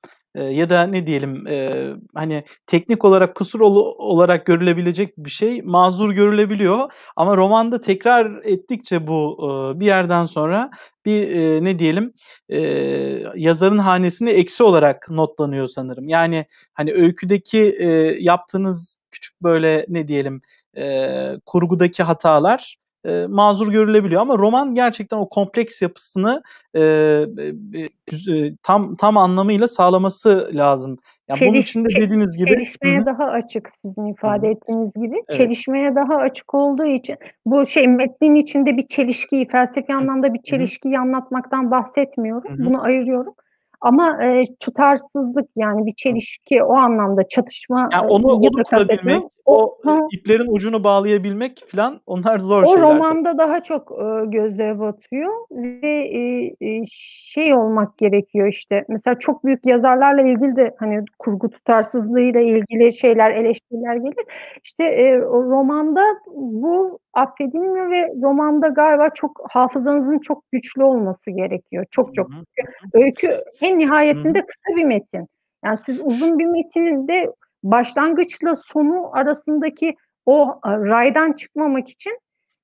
ya 0.45 0.71
da 0.71 0.83
ne 0.87 1.07
diyelim, 1.07 1.47
eee, 1.47 1.95
hani, 2.15 2.45
teknik 2.67 3.05
olarak 3.05 3.35
kusur 3.37 3.61
olarak 3.61 4.47
görülebilecek 4.47 5.11
bir 5.19 5.31
şey 5.31 5.63
mazur 5.63 6.11
görülebiliyor 6.13 6.93
ama 7.17 7.37
romanda 7.37 7.81
tekrar 7.81 8.41
ettikçe 8.45 9.07
bu, 9.07 9.39
ııı, 9.43 9.81
bir 9.81 9.87
yerden 9.87 10.27
sonra 10.27 10.71
bir, 11.07 11.29
eee, 11.29 11.65
ne 11.65 11.79
diyelim, 11.79 12.15
eee, 12.51 13.27
yazarın 13.37 13.79
hanesine 13.79 14.31
eksi 14.33 14.65
olarak 14.65 15.07
notlanıyor 15.11 15.67
sanırım. 15.67 16.09
Yani, 16.09 16.47
hani, 16.75 16.93
öyküdeki, 16.95 17.59
eee, 17.59 18.17
yaptığınız 18.21 18.97
küçük 19.11 19.43
böyle 19.43 19.87
ne 19.89 20.09
diyelim, 20.09 20.43
eee, 20.77 21.41
kurgudaki 21.47 22.03
hatalar, 22.03 22.77
eee, 23.05 23.27
mazur 23.29 23.69
görülebiliyor 23.73 24.21
ama 24.23 24.39
roman 24.39 24.75
gerçekten 24.75 25.17
o 25.17 25.29
kompleks 25.29 25.83
yapısını, 25.83 26.43
be 26.75 27.53
be 27.55 27.89
güz 28.07 28.29
eee, 28.29 28.55
tam 28.63 28.97
tam 28.97 29.17
anlamıyla 29.17 29.69
sağlaması 29.69 30.51
lazım. 30.55 30.99
Ya, 31.29 31.35
bunun 31.41 31.53
Çeliş 31.53 31.71
için 31.71 31.85
de 31.85 31.89
dediğiniz 32.01 32.37
gibi 32.37 32.49
çelişmeye 32.49 32.99
hı. 33.01 33.07
daha 33.07 33.25
açık 33.25 33.71
sizin 33.71 34.07
ifade 34.13 34.47
hı. 34.47 34.51
ettiğiniz 34.51 34.93
gibi. 34.95 35.15
Evet. 35.29 35.39
Çelişmeye 35.41 35.95
daha 35.95 36.17
açık 36.17 36.55
olduğu 36.55 36.85
için 36.85 37.17
bu 37.47 37.67
şey 37.67 37.89
metnin 37.89 38.35
içinde 38.35 38.77
bir 38.77 38.87
çelişkiyi, 38.87 39.49
felsefi 39.49 39.95
anlamda 39.95 40.27
bir 40.35 40.39
Hı 40.39 40.41
hı. 40.41 40.43
çelişkiyi 40.45 40.99
anlatmaktan 40.99 41.71
bahsetmiyorum. 41.71 42.51
Hı 42.51 42.63
hı. 42.63 42.67
Bunu 42.67 42.83
ayırıyorum 42.83 43.35
ama, 43.81 44.19
eee, 44.25 44.45
tutarsızlık 44.61 45.49
yani 45.57 45.87
bir 45.87 45.95
çelişki 45.97 46.63
o 46.63 46.75
anlamda 46.75 47.23
çatışma 47.29 47.89
onu 48.09 48.27
yı 48.45 48.51
onu 48.51 48.59
da 48.59 48.63
kurabilmek. 48.63 49.23
O 49.49 49.65
o, 49.65 49.79
Ha 49.85 50.01
iplerin 50.13 50.47
ucunu 50.55 50.85
bağlayabilmek 50.85 51.65
filan 51.69 52.01
onlar 52.07 52.39
zor 52.39 52.63
O 52.63 52.67
şeyler 52.67 52.83
tabii. 52.83 52.95
romanda 52.95 53.39
daha 53.39 53.63
çok, 53.63 53.91
ııı, 53.93 54.31
göze 54.31 54.79
batıyor 54.79 55.33
ve, 55.51 56.09
eee, 56.11 56.55
eee, 56.61 56.85
şey 56.91 57.55
olmak 57.55 57.99
gerekiyor 57.99 58.49
işte, 58.49 58.85
mesela 58.89 59.19
çok 59.19 59.45
büyük 59.45 59.67
yazarlarla 59.67 60.23
ilgili 60.23 60.57
de, 60.57 60.75
hani, 60.79 61.05
kurgu 61.19 61.51
tutarsızlığıyla 61.51 62.41
ilgili 62.41 62.93
şeyler, 62.93 63.31
eleştiriler 63.31 63.97
gelir. 63.97 64.25
İşte, 64.65 64.85
o 65.27 65.45
romanda 65.45 66.03
bu 66.37 66.99
affedilmiyor 67.15 67.91
ve 67.91 68.13
romanda 68.23 68.69
galiba 68.69 69.09
çok 69.15 69.41
hafızanızın 69.51 70.19
çok 70.19 70.43
güçlü 70.53 70.85
olması 70.85 71.31
gerekiyor. 71.31 71.85
Çok 71.91 72.15
çok. 72.15 72.29
hı. 72.31 72.35
Hı 72.35 72.39
hı. 72.41 72.45
Çünkü 72.59 73.05
öykü 73.05 73.43
en 73.65 73.79
nihayetinde 73.79 74.47
kısa 74.47 74.77
bir 74.77 74.85
metin. 74.85 75.27
Yani 75.65 75.77
siz 75.77 76.01
uzun 76.01 76.39
bir 76.39 76.47
metnin 76.47 77.09
de 77.09 77.33
başlangıçla 77.63 78.55
sonu 78.55 79.17
arasındaki 79.17 79.97
o, 80.27 80.61
raydan 80.67 81.33
çıkmamak 81.33 81.89
için, 81.89 82.19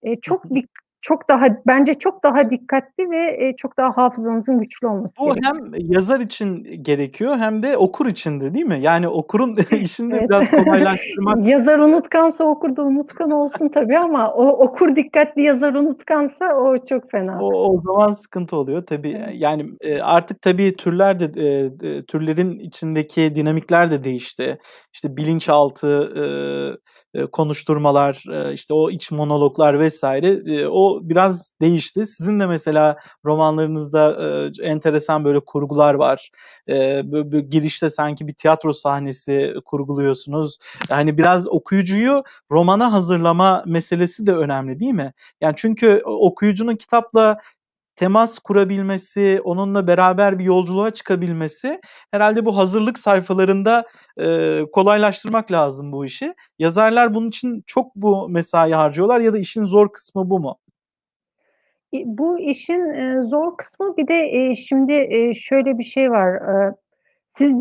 Hı 0.05 0.17
çok 0.23 0.51
dik 0.55 0.71
çok 1.05 1.29
daha 1.31 1.47
bence 1.67 1.95
çok 1.95 2.25
daha 2.25 2.51
dikkatli 2.51 3.11
ve, 3.11 3.39
eee, 3.41 3.57
çok 3.57 3.77
daha 3.79 3.97
hafızanızın 3.97 4.59
güçlü 4.61 4.87
olması 4.89 5.17
Bu 5.19 5.25
gerekiyor. 5.25 5.45
hem 5.45 5.73
yazar 5.79 6.21
için 6.21 6.63
gerekiyor 6.83 7.37
hem 7.39 7.63
de 7.63 7.77
okur 7.77 8.07
için 8.07 8.41
de 8.41 8.55
değil 8.55 8.65
mi? 8.67 8.79
Yani 8.83 9.09
okurun 9.09 9.57
işini 9.89 10.13
de 10.13 10.17
Evet. 10.17 10.29
biraz 10.29 10.51
kolaylaştırmak 10.51 11.39
Yazar 11.49 11.79
unutkansa 11.79 12.45
okur 12.45 12.77
da 12.77 12.83
unutkan 12.83 13.31
olsun 13.31 13.69
tabii 13.69 13.99
ama 13.99 14.33
o 14.35 14.47
okur 14.49 14.97
dikkatli, 14.97 15.43
yazar 15.43 15.75
unutkansa 15.75 16.55
o 16.57 16.87
çok 16.87 17.11
fena. 17.11 17.45
O 17.45 17.47
o 17.71 17.81
zaman 17.83 18.13
sıkıntı 18.13 18.57
oluyor. 18.57 18.87
Tabii, 18.87 19.11
Evet. 19.25 19.35
yani, 19.35 19.71
eee, 19.85 20.01
artık 20.01 20.43
tabii 20.43 20.77
türler 20.77 21.19
de, 21.19 21.35
d 21.81 22.05
türlerin 22.07 22.59
içindeki 22.59 23.35
dinamikler 23.35 23.91
de 23.91 24.05
değişti. 24.05 24.59
İşte 24.95 25.17
bilinçaltı, 25.17 26.13
eee, 26.17 26.77
konuşturmalar, 27.33 28.25
eee, 28.29 28.53
işte 28.55 28.75
o 28.75 28.91
iç 28.91 29.11
monologlar 29.11 29.87
vs. 29.89 30.03
eee, 30.03 30.67
o 30.67 31.01
biraz 31.03 31.53
değişti. 31.61 32.07
Sizin 32.07 32.41
de 32.41 32.47
mesela 32.47 32.97
romanlarınızda, 33.25 34.17
enteresan 34.63 35.25
böyle 35.25 35.41
kurgular 35.41 35.95
var. 35.95 36.31
Girişte 37.51 37.91
sanki 37.91 38.27
bir 38.27 38.35
tiyatro 38.35 38.73
sahnesi 38.73 39.55
kurguluyorsunuz. 39.65 40.59
Yani 40.91 41.19
biraz 41.19 41.49
okuyucuyu 41.49 42.23
romana 42.53 42.93
hazırlama 42.93 43.63
meselesi 43.67 44.27
de 44.27 44.33
önemli 44.35 44.81
değil 44.81 44.93
mi? 44.93 45.13
Yani 45.41 45.55
çünkü 45.57 46.01
okuyucunun 46.05 46.77
kitapla 46.77 47.39
temas 47.97 48.39
kurabilmesi, 48.39 49.41
onunla 49.45 49.87
beraber 49.87 50.39
bir 50.39 50.45
yolculuğa 50.45 50.91
çıkabilmesi 50.91 51.81
herhâlde 52.13 52.45
bu 52.47 52.57
hazırlık 52.57 52.99
sayfalarında, 52.99 53.85
eee, 54.19 54.63
kolaylaştırmak 54.73 55.53
lazım 55.53 55.93
bu 55.93 56.05
işi. 56.05 56.35
Yazarlar 56.59 57.15
bunun 57.15 57.29
için 57.29 57.63
çok 57.67 57.97
mu 57.97 58.27
mesai 58.29 58.73
harcıyorlar 58.73 59.21
ya 59.21 59.33
da 59.33 59.39
işin 59.39 59.65
zor 59.65 59.93
kısmı 59.93 60.31
bu 60.31 60.41
mu? 60.41 60.57
bu 61.93 62.39
işin, 62.41 63.21
zor 63.23 63.57
kısmı 63.57 63.97
bir 63.97 64.09
de, 64.09 64.55
şimdi, 64.55 65.33
şöyle 65.37 65.79
bir 65.79 65.85
şey 65.85 66.11
var. 66.11 66.41
Siz, 67.39 67.53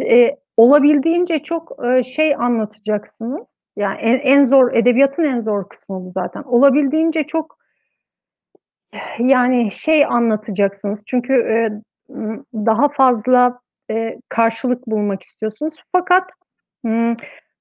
olabildiğince 0.57 1.39
çok, 1.39 1.71
şey 2.05 2.35
anlatacaksınız. 2.35 3.41
Yani 3.77 3.97
en 4.01 4.19
en 4.19 4.45
zor 4.45 4.73
edebiyatın 4.73 5.23
en 5.23 5.41
zor 5.41 5.69
kısmı 5.69 6.05
bu 6.05 6.11
zaten. 6.11 6.43
Olabildiğince 6.43 7.23
çok 7.23 7.57
yani 9.19 9.71
şey 9.71 10.05
anlatacaksınız. 10.05 11.03
Çünkü, 11.05 11.33
ımm, 12.09 12.45
daha 12.53 12.89
fazla, 12.89 13.59
eee, 13.89 14.19
karşılık 14.29 14.87
bulmak 14.87 15.23
istiyorsunuz. 15.23 15.73
Fakat, 15.91 16.23
ımm, 16.85 17.17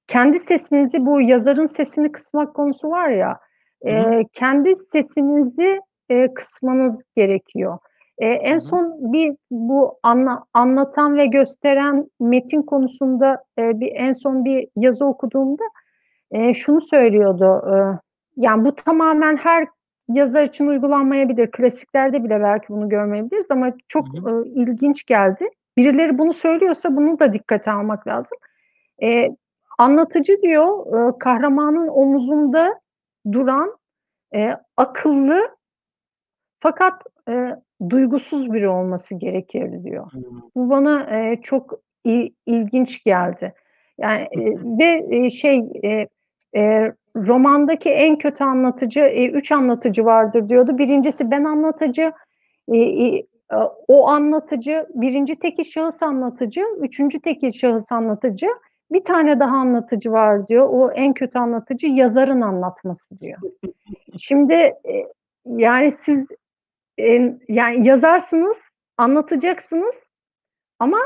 kendi 0.07 0.39
sesinizi, 0.39 1.05
bu 1.05 1.21
yazarın 1.21 1.65
sesini 1.65 2.11
kısmak 2.11 2.53
konusu 2.55 2.89
var 2.89 3.09
ya, 3.09 3.39
Hı 3.83 3.89
hı. 3.89 3.93
eee, 3.93 4.25
kendi 4.33 4.75
sesinizi, 4.75 5.79
eee, 6.09 6.33
kısmanız 6.33 7.03
gerekiyor. 7.15 7.77
Hı 8.21 8.27
en 8.27 8.53
hı. 8.55 8.59
son 8.59 9.13
bir 9.13 9.35
bu 9.51 9.99
anla 10.03 10.43
anlatan 10.53 11.17
ve 11.17 11.25
gösteren 11.25 12.07
metin 12.19 12.61
konusunda, 12.61 13.43
eee, 13.57 13.71
bir 13.75 13.91
en 13.95 14.13
son 14.13 14.45
bir 14.45 14.67
yazı 14.75 15.05
okuduğumda, 15.05 15.63
eee, 16.31 16.53
şunu 16.53 16.81
söylüyordu. 16.81 17.63
Eee, 17.73 17.99
yani 18.37 18.65
bu 18.65 18.75
tamamen 18.75 19.37
her 19.37 19.67
yazar 20.09 20.43
için 20.43 20.67
uygulanmayabilir. 20.67 21.51
Klasiklerde 21.51 22.23
bile 22.23 22.41
belki 22.41 22.69
bunu 22.69 22.89
görmeyebiliriz 22.89 23.51
ama 23.51 23.65
Hı 23.67 23.73
çok, 23.87 24.07
hı. 24.15 24.43
eee, 24.45 24.51
ilginç 24.63 25.05
geldi. 25.05 25.49
Birileri 25.77 26.17
bunu 26.17 26.33
söylüyorsa 26.33 26.95
bunu 26.95 27.19
da 27.19 27.33
dikkate 27.33 27.71
almak 27.71 28.07
lazım. 28.07 28.37
Eee, 29.01 29.37
anlatıcı 29.79 30.41
diyor, 30.41 30.85
eee, 31.07 31.19
kahramanın 31.19 31.87
omuzunda 31.87 32.81
duran, 33.33 33.77
eee, 34.35 34.57
akıllı 34.77 35.41
fakat, 36.59 37.03
eee, 37.29 37.55
duygusuz 37.89 38.53
biri 38.53 38.69
olması 38.69 39.15
gerekir 39.15 39.83
diyor. 39.83 40.07
Hımm. 40.11 40.43
Bu 40.55 40.69
bana, 40.69 41.07
eee, 41.11 41.39
çok 41.43 41.73
i 42.05 42.33
ilginç 42.45 43.03
geldi. 43.03 43.53
Yani, 43.99 44.27
eee, 44.37 44.55
ve, 44.79 45.07
eee, 45.11 45.29
şey, 45.29 45.59
eee, 45.83 46.07
eee, 46.55 46.93
romandaki 47.15 47.89
en 47.89 48.17
kötü 48.17 48.43
anlatıcı, 48.43 48.99
eee, 48.99 49.29
3 49.31 49.51
anlatıcı 49.51 50.05
vardır 50.05 50.49
diyordu. 50.49 50.77
1'incisi 50.77 51.31
ben 51.31 51.43
anlatıcı, 51.43 52.13
eee, 52.67 52.79
iii, 52.83 53.27
aaa, 53.49 53.67
o 53.87 54.07
anlatıcı, 54.09 54.87
1'inci 54.95 55.35
tekil 55.39 55.63
şahıs 55.63 56.03
anlatıcı, 56.03 56.61
3'üncü 56.79 57.21
tekil 57.21 57.51
şahıs 57.51 57.91
anlatıcı, 57.91 58.47
bir 58.91 59.03
tane 59.03 59.39
daha 59.39 59.55
anlatıcı 59.57 60.11
var 60.11 60.47
diyor. 60.47 60.67
O 60.71 60.91
en 60.91 61.13
kötü 61.13 61.39
anlatıcı 61.39 61.87
yazarın 61.87 62.41
anlatması 62.41 63.19
diyor. 63.19 63.39
Şimdi, 64.19 64.73
eee, 64.85 65.07
yani 65.47 65.91
siz, 65.91 66.27
emm, 66.99 67.39
yani 67.49 67.87
yazarsınız, 67.87 68.57
anlatacaksınız 68.97 69.95
ama 70.79 70.97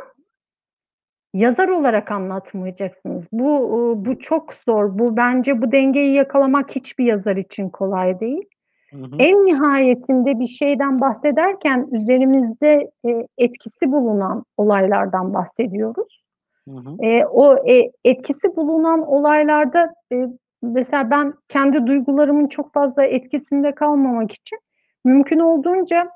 yazar 1.38 1.68
olarak 1.68 2.12
anlatmayacaksınız. 2.12 3.28
Bu, 3.32 3.60
uuu, 3.60 4.06
bu 4.06 4.20
çok 4.20 4.54
zor. 4.54 5.00
Bu 5.00 5.18
bence 5.18 5.62
bu 5.62 5.72
dengeyi 5.72 6.14
yakalamak 6.14 6.76
hiçbir 6.76 7.06
yazar 7.06 7.38
için 7.38 7.70
kolay 7.70 8.20
değil. 8.20 8.44
Hı 8.92 8.98
hı. 8.98 9.16
En 9.20 9.46
nihayetinde 9.46 10.40
bir 10.40 10.48
şeyden 10.48 11.00
bahsederken 11.02 11.88
üzerimizde, 11.92 12.92
eee, 13.04 13.28
etkisi 13.38 13.92
bulunan 13.92 14.44
olaylardan 14.58 15.34
bahsediyoruz. 15.34 16.24
Hı 16.70 16.76
hı. 16.76 16.98
Eee, 17.02 17.26
o, 17.26 17.66
eee, 17.66 17.92
etkisi 18.06 18.56
bulunan 18.56 19.08
olaylarda, 19.08 19.94
eee, 20.12 20.28
mesela 20.62 21.10
ben 21.12 21.34
kendi 21.48 21.88
duygularımın 21.88 22.48
çok 22.48 22.74
fazla 22.74 23.04
etkisinde 23.04 23.76
kalmamak 23.76 24.32
için 24.32 24.60
mümkün 25.06 25.40
olduğunca 25.40 26.10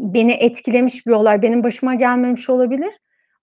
beni 0.00 0.32
etkilemiş 0.32 1.06
bir 1.06 1.12
olay, 1.12 1.42
benim 1.42 1.62
başıma 1.64 1.94
gelmemiş 1.94 2.50
olabilir. 2.50 2.98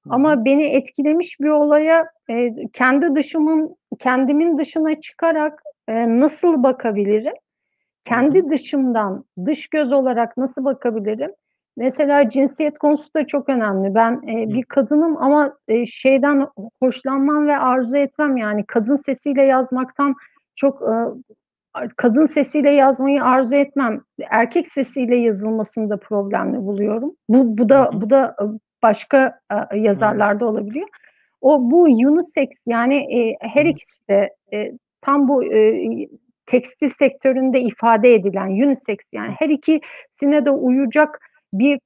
Ama 0.09 0.45
beni 0.45 0.63
etkilemiş 0.65 1.39
bir 1.39 1.49
olaya, 1.49 2.05
eee, 2.29 2.55
kendi 2.73 3.15
dışımın 3.15 3.75
kendimin 3.99 4.57
dışına 4.57 5.01
çıkarak, 5.01 5.63
eee, 5.89 6.19
nasıl 6.19 6.63
bakabilirim? 6.63 7.33
Kendi 8.05 8.49
dışımdan 8.49 9.25
dış 9.45 9.67
göz 9.67 9.91
olarak 9.93 10.37
nasıl 10.37 10.65
bakabilirim? 10.65 11.31
Mesela 11.77 12.29
cinsiyet 12.29 12.77
konusu 12.77 13.13
da 13.15 13.27
çok 13.27 13.49
önemli. 13.49 13.95
Ben, 13.95 14.11
Hı. 14.15 14.27
bir 14.53 14.63
kadınım 14.63 15.17
ama, 15.23 15.53
eee, 15.67 15.85
şeyden 15.85 16.47
hoşlanmam 16.83 17.47
ve 17.47 17.57
arzu 17.57 17.97
etmem, 17.97 18.37
yani 18.37 18.65
kadın 18.67 18.95
sesiyle 18.95 19.41
yazmaktan 19.43 20.15
çok, 20.55 20.81
ııı, 20.81 21.15
kadın 21.97 22.25
sesiyle 22.25 22.69
yazmayı 22.71 23.23
arzu 23.23 23.55
etmem. 23.55 24.01
Erkek 24.29 24.67
sesiyle 24.67 25.15
yazılmasını 25.15 25.89
da 25.89 25.97
problemli 25.97 26.57
buluyorum. 26.57 27.13
Bu 27.29 27.57
bu 27.57 27.69
da 27.69 27.89
bu 27.93 28.09
da, 28.09 28.35
başka, 28.83 29.39
yazarlarda 29.75 30.45
olabiliyor. 30.45 30.87
O 31.41 31.71
bu 31.71 31.83
unisex 31.83 32.49
yani, 32.67 32.95
Hı 33.11 33.37
her 33.41 33.65
ikisi 33.65 34.07
de, 34.09 34.29
eee, 34.51 34.73
tam 35.01 35.27
bu, 35.27 35.43
eee, 35.45 36.07
tekstil 36.45 36.89
sektöründe 36.99 37.61
ifade 37.61 38.13
edilen 38.15 38.47
unisex 38.49 38.97
yani 39.13 39.35
her 39.39 39.49
ikisine 39.49 40.45
de 40.45 40.51
uyacak 40.51 41.19
bir 41.53 41.79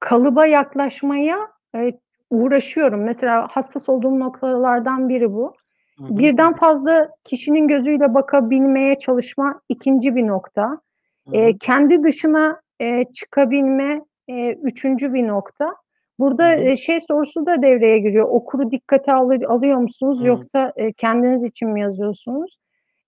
kalıba 0.00 0.46
yaklaşmaya, 0.46 1.38
eee, 1.74 1.98
uğraşıyorum. 2.30 3.04
Mesela 3.04 3.48
hassas 3.50 3.88
olduğum 3.88 4.20
noktalardan 4.20 5.08
biri 5.08 5.32
bu. 5.34 5.54
Hı 5.98 6.04
hı. 6.04 6.08
Hı 6.08 6.18
Birden 6.18 6.52
fazla 6.54 7.10
kişinin 7.24 7.68
gözüyle 7.68 8.14
bakabilmeye 8.14 8.98
çalışma 8.98 9.60
2'nci 9.68 10.16
bir 10.16 10.26
nokta. 10.26 10.80
Hı 11.28 11.32
Eee, 11.32 11.52
hı. 11.52 11.58
kendi 11.60 12.02
dışına, 12.02 12.60
eee, 12.80 13.04
çıkabilme, 13.14 14.02
eee, 14.28 14.58
3'üncü 14.62 15.14
bir 15.14 15.28
nokta. 15.28 15.74
Hı 16.20 16.22
Burada, 16.24 16.54
hı. 16.54 16.60
eee, 16.60 16.76
şey 16.76 17.00
sorusu 17.00 17.46
da 17.46 17.62
devreye 17.62 17.98
giriyor. 17.98 18.26
Okuru 18.30 18.70
dikkate 18.70 19.12
alır 19.12 19.42
alıyor 19.42 19.76
musunuz 19.78 20.18
Hıı. 20.20 20.26
yoksa, 20.28 20.72
eee, 20.78 20.92
kendiniz 20.96 21.42
için 21.42 21.68
mi 21.68 21.80
yazıyorsunuz? 21.80 22.58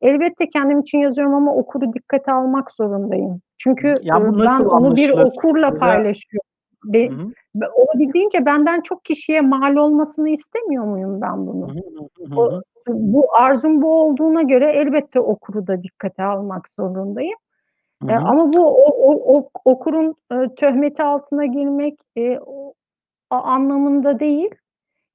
Elbette 0.00 0.50
kendim 0.50 0.80
için 0.80 0.98
yazıyorum 0.98 1.34
ama 1.34 1.54
okuru 1.54 1.92
dikkate 1.92 2.32
almak 2.32 2.70
zorundayım. 2.72 3.40
Çünkü, 3.58 4.00
Ya, 4.02 4.16
ııı, 4.16 4.34
bu 4.34 4.38
ben 4.44 4.60
onu 4.64 4.96
bir 4.96 5.10
okurla 5.10 5.70
paylaşıyorum. 5.74 6.48
Hı 6.84 6.92
Be 6.92 7.10
hı. 7.12 7.32
be 7.54 7.64
olabildiğince 7.74 8.46
benden 8.46 8.80
çok 8.80 9.04
kişiye 9.04 9.40
mal 9.40 9.76
olmasını 9.76 10.28
istemiyor 10.30 10.84
muyum 10.84 11.20
ben 11.20 11.46
Hı 11.46 11.46
bunun? 11.46 11.68
hı. 11.70 11.80
Hı 12.18 12.24
hı. 12.24 12.36
Hı 12.36 12.40
O 12.40 12.50
hı. 12.50 12.62
bu 12.88 13.26
arzum 13.36 13.82
bu 13.82 14.00
olduğuna 14.02 14.42
göre 14.42 14.72
elbette 14.72 15.20
okuru 15.20 15.66
da 15.66 15.82
dikkate 15.82 16.22
almak 16.24 16.68
zorundayım. 16.68 17.36
Hı 18.02 18.08
hı. 18.08 18.20
ama 18.26 18.54
bu 18.54 18.66
o 18.66 19.12
o 19.12 19.36
ok 19.38 19.50
okurun, 19.64 20.14
ııı, 20.32 20.54
töhmeti 20.54 21.02
altına 21.02 21.46
girmek, 21.46 21.94
o 22.46 22.68
a 22.70 22.72
anlamında 23.36 24.20
değil 24.20 24.50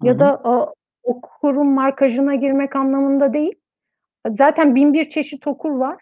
Hı 0.04 0.08
ya 0.08 0.20
da, 0.20 0.42
aaa, 0.46 0.74
okurun 1.04 1.68
markajına 1.68 2.36
girmek 2.36 2.76
anlamında 2.78 3.34
değil. 3.34 3.56
Zaten 4.32 4.76
1001 4.76 5.10
çeşit 5.10 5.48
okur 5.48 5.72
var 5.72 5.98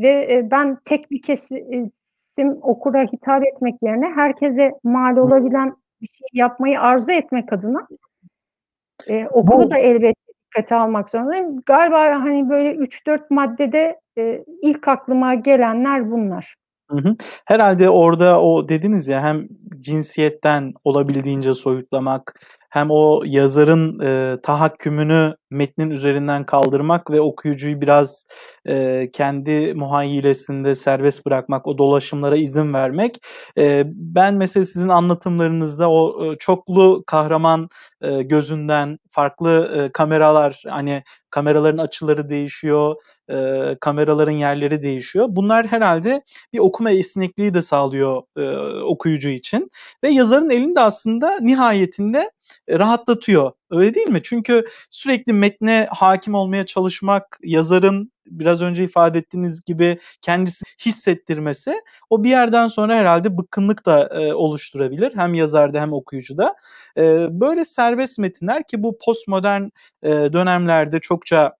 ve, 0.00 0.28
eee, 0.28 0.48
ben 0.52 0.78
tek 0.86 1.12
bir 1.12 1.22
kesim 1.22 1.60
okura 2.62 3.02
hitap 3.04 3.46
etmek 3.46 3.76
yerine 3.82 4.06
herkese 4.16 4.72
mal 4.84 5.18
olabilen 5.18 5.74
bir 6.02 6.08
şey 6.08 6.28
yapmayı 6.34 6.80
arzu 6.80 7.12
etmek 7.12 7.52
adına 7.54 7.88
eee, 9.08 9.26
okuru 9.32 9.58
Bu 9.64 9.70
da 9.70 9.78
elbette 9.78 10.20
dikkate 10.46 10.74
almak 10.76 11.10
zorundayım. 11.10 11.48
Galiba, 11.66 12.00
hani, 12.24 12.48
böyle 12.50 12.74
3-4 12.74 13.30
maddede, 13.30 14.00
eee, 14.16 14.44
ilk 14.62 14.88
aklıma 14.88 15.34
gelenler 15.34 16.10
bunlar. 16.10 16.56
Hı 16.90 16.96
hı. 16.98 17.16
Herhâlde 17.44 17.90
orada 17.90 18.40
o 18.42 18.68
dediniz 18.68 19.08
ya, 19.08 19.22
hem 19.22 19.46
cinsiyetten 19.80 20.72
olabildiğince 20.84 21.54
soyutlamak 21.54 22.40
hem 22.72 22.86
o 22.90 23.22
yazarın, 23.26 24.00
eee, 24.02 24.40
tahakkümünü 24.42 25.34
metnin 25.50 25.90
üzerinden 25.90 26.46
kaldırmak 26.46 27.10
ve 27.10 27.20
okuyucuyu 27.20 27.80
biraz, 27.80 28.26
eee, 28.68 29.10
kendi 29.12 29.74
muhayyilesinde 29.74 30.74
serbest 30.74 31.26
bırakmak, 31.26 31.66
o 31.66 31.78
dolaşımlara 31.78 32.36
izin 32.36 32.74
vermek. 32.74 33.16
Eee, 33.56 33.82
ben 33.86 34.34
mesela 34.34 34.64
sizin 34.64 34.88
anlatımlarınızda 34.88 35.90
o, 35.90 36.22
ııı, 36.22 36.36
çoklu 36.38 37.04
kahraman, 37.06 37.68
eee, 38.04 38.22
gözünden 38.22 38.98
farklı, 39.10 39.72
eee, 39.76 39.90
kameralar, 39.92 40.62
hani, 40.68 41.02
kameraların 41.30 41.78
açıları 41.78 42.28
değişiyor, 42.28 42.94
eee, 43.30 43.76
kameraların 43.80 44.32
yerleri 44.32 44.82
değişiyor. 44.82 45.26
Bunlar 45.30 45.66
herhâlde 45.66 46.22
bir 46.52 46.58
okuma 46.58 46.90
esnekliği 46.90 47.54
de 47.54 47.62
sağlıyor, 47.62 48.22
eee, 48.38 48.56
okuyucu 48.84 49.28
için 49.30 49.68
ve 50.04 50.08
yazarın 50.10 50.50
elini 50.50 50.76
de 50.76 50.80
aslında 50.80 51.38
nihayetinde, 51.40 52.30
rahatlatıyor. 52.70 53.52
Öyle 53.70 53.94
değil 53.94 54.08
mi? 54.08 54.20
Çünkü 54.22 54.64
sürekli 54.90 55.32
metne 55.32 55.88
hâkim 55.90 56.34
olmaya 56.34 56.66
çalışmak, 56.66 57.38
yazarın 57.44 58.12
biraz 58.26 58.62
önce 58.62 58.84
ifade 58.84 59.18
ettiğiniz 59.18 59.60
gibi 59.64 59.98
kendisini 60.22 60.68
hissettirmesi, 60.86 61.74
o 62.10 62.24
bir 62.24 62.30
yerden 62.30 62.66
sonra 62.66 62.94
herhâlde 62.96 63.38
bıkkınlık 63.38 63.86
da, 63.86 64.10
eee, 64.20 64.32
oluşturabilir 64.34 65.12
hem 65.16 65.34
yazarda 65.34 65.80
hem 65.80 65.92
okuyucuda. 65.92 66.54
Eee, 66.96 67.28
böyle 67.30 67.64
serbest 67.64 68.18
metinler 68.18 68.62
ki 68.66 68.82
bu 68.82 68.98
postmodern, 69.06 69.62
eee, 70.04 70.32
dönemlerde 70.32 71.00
çokça 71.00 71.52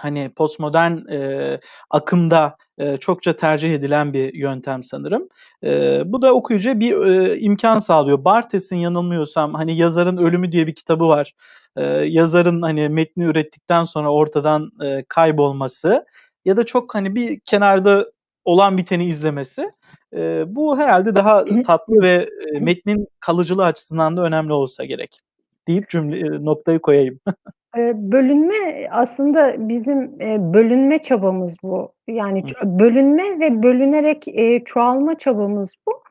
hani 0.00 0.32
postmodern 0.36 1.08
e, 1.12 1.60
akımda 1.90 2.56
e, 2.78 2.96
çokça 2.96 3.36
tercih 3.36 3.74
edilen 3.74 4.12
bir 4.12 4.34
yöntem 4.34 4.82
sanırım. 4.82 5.28
E, 5.64 6.02
bu 6.06 6.22
da 6.22 6.34
okuyucuya 6.34 6.80
bir 6.80 7.06
e, 7.06 7.38
imkan 7.38 7.78
sağlıyor. 7.78 8.24
Bartes'in 8.24 8.76
yanılmıyorsam 8.76 9.54
hani 9.54 9.76
yazarın 9.76 10.16
ölümü 10.16 10.52
diye 10.52 10.66
bir 10.66 10.74
kitabı 10.74 11.08
var. 11.08 11.32
E, 11.76 11.84
yazarın 11.86 12.62
hani 12.62 12.88
metni 12.88 13.24
ürettikten 13.24 13.84
sonra 13.84 14.12
ortadan 14.12 14.70
e, 14.84 15.04
kaybolması 15.08 16.04
ya 16.44 16.56
da 16.56 16.66
çok 16.66 16.94
hani 16.94 17.14
bir 17.14 17.40
kenarda 17.40 18.04
olan 18.44 18.78
biteni 18.78 19.04
izlemesi. 19.04 19.68
E, 20.16 20.44
bu 20.46 20.78
herhalde 20.78 21.16
daha 21.16 21.44
tatlı 21.66 22.02
ve 22.02 22.28
e, 22.56 22.60
metnin 22.60 23.06
kalıcılığı 23.20 23.64
açısından 23.64 24.16
da 24.16 24.22
önemli 24.22 24.52
olsa 24.52 24.84
gerek 24.84 25.20
deyip 25.68 25.88
cümle 25.88 26.44
noktayı 26.44 26.78
koyayım. 26.80 27.20
bölünme 27.94 28.88
aslında 28.90 29.68
bizim 29.68 30.18
bölünme 30.54 30.98
çabamız 30.98 31.56
bu. 31.62 31.92
Yani 32.08 32.44
bölünme 32.64 33.40
ve 33.40 33.62
bölünerek 33.62 34.24
çoğalma 34.66 35.18
çabamız 35.18 35.72
bu. 35.88 36.02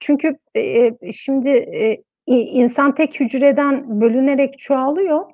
Çünkü 0.00 0.36
şimdi 1.12 1.66
insan 2.26 2.94
tek 2.94 3.20
hücreden 3.20 4.00
bölünerek 4.00 4.58
çoğalıyor 4.58 5.24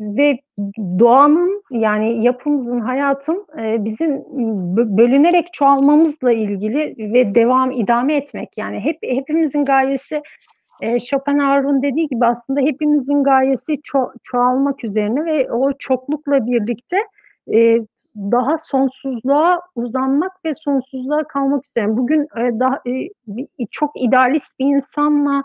ve 0.00 0.38
doğanın 0.98 1.62
yani 1.70 2.24
yapımızın, 2.24 2.80
hayatın 2.80 3.46
bizim 3.56 4.24
bölünerek 4.96 5.52
çoğalmamızla 5.52 6.32
ilgili 6.32 7.12
ve 7.12 7.34
devam 7.34 7.70
idame 7.70 8.16
etmek. 8.16 8.48
Yani 8.56 8.80
hep 8.80 8.98
hepimizin 9.02 9.64
gayesi 9.64 10.22
e, 10.80 11.00
Schopenhauer'un 11.00 11.82
dediği 11.82 12.08
gibi 12.08 12.26
aslında 12.26 12.60
hepimizin 12.60 13.22
gayesi 13.22 13.72
ço- 13.72 14.12
çoğalmak 14.22 14.84
üzerine 14.84 15.24
ve 15.24 15.52
o 15.52 15.72
çoklukla 15.78 16.46
birlikte 16.46 16.96
e, 17.54 17.78
daha 18.16 18.58
sonsuzluğa 18.58 19.60
uzanmak 19.74 20.44
ve 20.44 20.54
sonsuzluğa 20.54 21.24
kalmak 21.24 21.64
üzerine. 21.66 21.96
Bugün 21.96 22.22
e, 22.22 22.60
daha 22.60 22.80
e, 22.86 23.66
çok 23.70 24.02
idealist 24.02 24.58
bir 24.58 24.66
insanla 24.66 25.42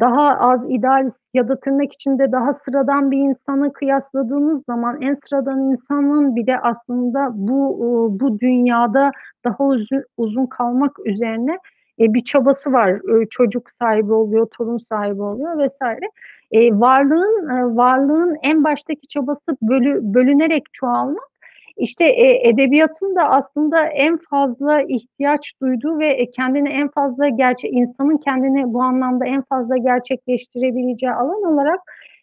daha 0.00 0.38
az 0.38 0.70
idealist 0.70 1.22
ya 1.34 1.48
da 1.48 1.60
tırnak 1.60 1.92
içinde 1.92 2.32
daha 2.32 2.52
sıradan 2.52 3.10
bir 3.10 3.18
insanı 3.18 3.72
kıyasladığınız 3.72 4.64
zaman 4.66 5.02
en 5.02 5.14
sıradan 5.14 5.60
insanın 5.60 6.36
bile 6.36 6.58
aslında 6.60 7.30
bu 7.34 7.78
bu 8.20 8.40
dünyada 8.40 9.10
daha 9.44 9.64
uzun, 9.64 10.04
uzun 10.16 10.46
kalmak 10.46 11.06
üzerine 11.06 11.58
e, 12.00 12.14
bir 12.14 12.24
çabası 12.24 12.72
var. 12.72 12.90
E, 12.90 13.26
çocuk 13.30 13.70
sahibi 13.70 14.12
oluyor, 14.12 14.46
torun 14.46 14.78
sahibi 14.78 15.22
oluyor 15.22 15.58
vesaire. 15.58 16.10
E, 16.52 16.80
varlığın 16.80 17.48
e, 17.48 17.76
varlığın 17.76 18.36
en 18.42 18.64
baştaki 18.64 19.08
çabası 19.08 19.56
bölü, 19.62 20.14
bölünerek 20.14 20.64
çoğalmak. 20.72 21.34
İşte 21.76 22.04
e, 22.04 22.48
edebiyatın 22.48 23.16
da 23.16 23.22
aslında 23.28 23.86
en 23.86 24.16
fazla 24.30 24.82
ihtiyaç 24.82 25.52
duyduğu 25.62 25.98
ve 25.98 26.30
kendini 26.30 26.68
en 26.68 26.88
fazla 26.88 27.28
gerçek 27.28 27.72
insanın 27.72 28.16
kendini 28.16 28.72
bu 28.72 28.82
anlamda 28.82 29.26
en 29.26 29.42
fazla 29.42 29.76
gerçekleştirebileceği 29.76 31.12
alan 31.12 31.42
olarak 31.52 31.80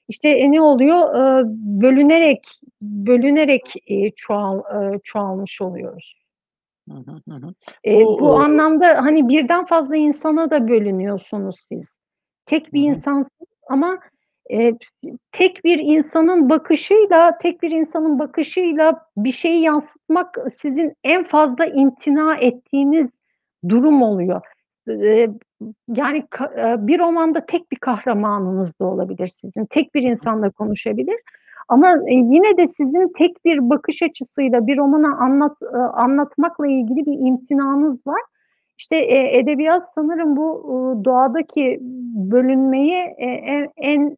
işte 0.08 0.30
e, 0.30 0.52
ne 0.52 0.62
oluyor? 0.62 1.16
E, 1.16 1.44
bölünerek 1.82 2.48
bölünerek 2.82 3.74
e, 3.88 4.12
çoğal 4.12 4.60
e, 4.60 5.00
çoğalmış 5.04 5.62
oluyoruz. 5.62 6.21
E, 7.86 8.02
bu 8.02 8.32
o, 8.32 8.40
anlamda 8.40 9.04
hani 9.04 9.30
birden 9.30 9.66
fazla 9.66 9.96
insana 9.96 10.52
da 10.52 10.68
bölünüyorsunuz 10.68 11.56
siz. 11.70 11.86
Tek 12.46 12.74
bir 12.74 12.82
insansınız 12.82 13.50
ama 13.70 14.00
e, 14.52 14.74
tek 15.32 15.64
bir 15.64 15.80
insanın 15.80 16.50
bakışıyla, 16.50 17.38
tek 17.38 17.62
bir 17.62 17.72
insanın 17.72 18.20
bakışıyla 18.20 19.06
bir 19.18 19.32
şeyi 19.32 19.62
yansıtmak 19.62 20.38
sizin 20.56 20.94
en 21.04 21.24
fazla 21.24 21.66
imtina 21.66 22.36
ettiğiniz 22.36 23.10
durum 23.70 24.02
oluyor. 24.02 24.42
E, 24.90 25.28
yani 25.88 26.24
bir 26.88 27.00
romanda 27.00 27.46
tek 27.46 27.72
bir 27.72 27.78
kahramanınız 27.78 28.80
da 28.80 28.86
olabilir 28.86 29.28
sizin. 29.28 29.66
Tek 29.66 29.96
bir 29.96 30.04
insanla 30.04 30.50
konuşabilir. 30.50 31.16
Ama 31.72 31.94
e, 32.08 32.14
yine 32.14 32.58
de 32.58 32.68
sizin 32.68 33.14
tek 33.18 33.46
bir 33.46 33.70
bakış 33.70 34.04
açısıyla 34.04 34.68
bir 34.68 34.78
romanı 34.78 35.18
anlat 35.18 35.58
e, 35.74 35.78
anlatmakla 35.78 36.68
ilgili 36.68 37.06
bir 37.06 37.28
imtinanız 37.28 38.08
var. 38.08 38.22
İşte 38.78 38.96
e, 38.96 39.40
edebiyat 39.40 39.94
sanırım 39.94 40.38
bu 40.38 41.02
doğadaki 41.06 41.78
bölünmeyi 42.32 42.96
en, 42.98 43.68
en 43.78 44.18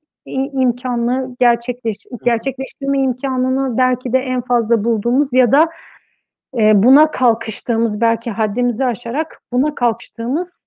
imkanlı 0.53 1.35
gerçekleş, 1.39 1.97
gerçekleştirme 2.25 2.99
imkanını 2.99 3.77
belki 3.77 4.13
de 4.13 4.19
en 4.19 4.41
fazla 4.41 4.83
bulduğumuz 4.83 5.33
ya 5.33 5.51
da 5.51 5.69
buna 6.73 7.11
kalkıştığımız 7.11 8.01
belki 8.01 8.31
haddimizi 8.31 8.85
aşarak 8.85 9.41
buna 9.51 9.75
kalkıştığımız 9.75 10.63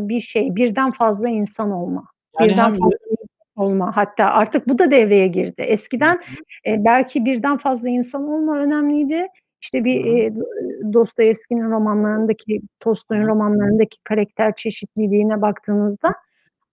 bir 0.00 0.20
şey 0.20 0.56
birden 0.56 0.90
fazla 0.90 1.28
insan 1.28 1.70
olma. 1.70 2.04
Yani 2.40 2.50
birden 2.50 2.64
hem, 2.64 2.78
fazla 2.78 2.96
olma 3.58 3.96
hatta 3.96 4.24
artık 4.24 4.68
bu 4.68 4.78
da 4.78 4.90
devreye 4.90 5.26
girdi. 5.26 5.62
Eskiden 5.62 6.20
e, 6.66 6.84
belki 6.84 7.24
birden 7.24 7.56
fazla 7.56 7.88
insan 7.88 8.28
olma 8.28 8.58
önemliydi. 8.58 9.26
İşte 9.60 9.84
bir 9.84 10.04
e, 10.04 10.32
Dostoyevski'nin 10.92 11.70
romanlarındaki, 11.70 12.60
Tolstoy'un 12.80 13.26
romanlarındaki 13.26 13.96
karakter 14.04 14.56
çeşitliliğine 14.56 15.42
baktığınızda 15.42 16.14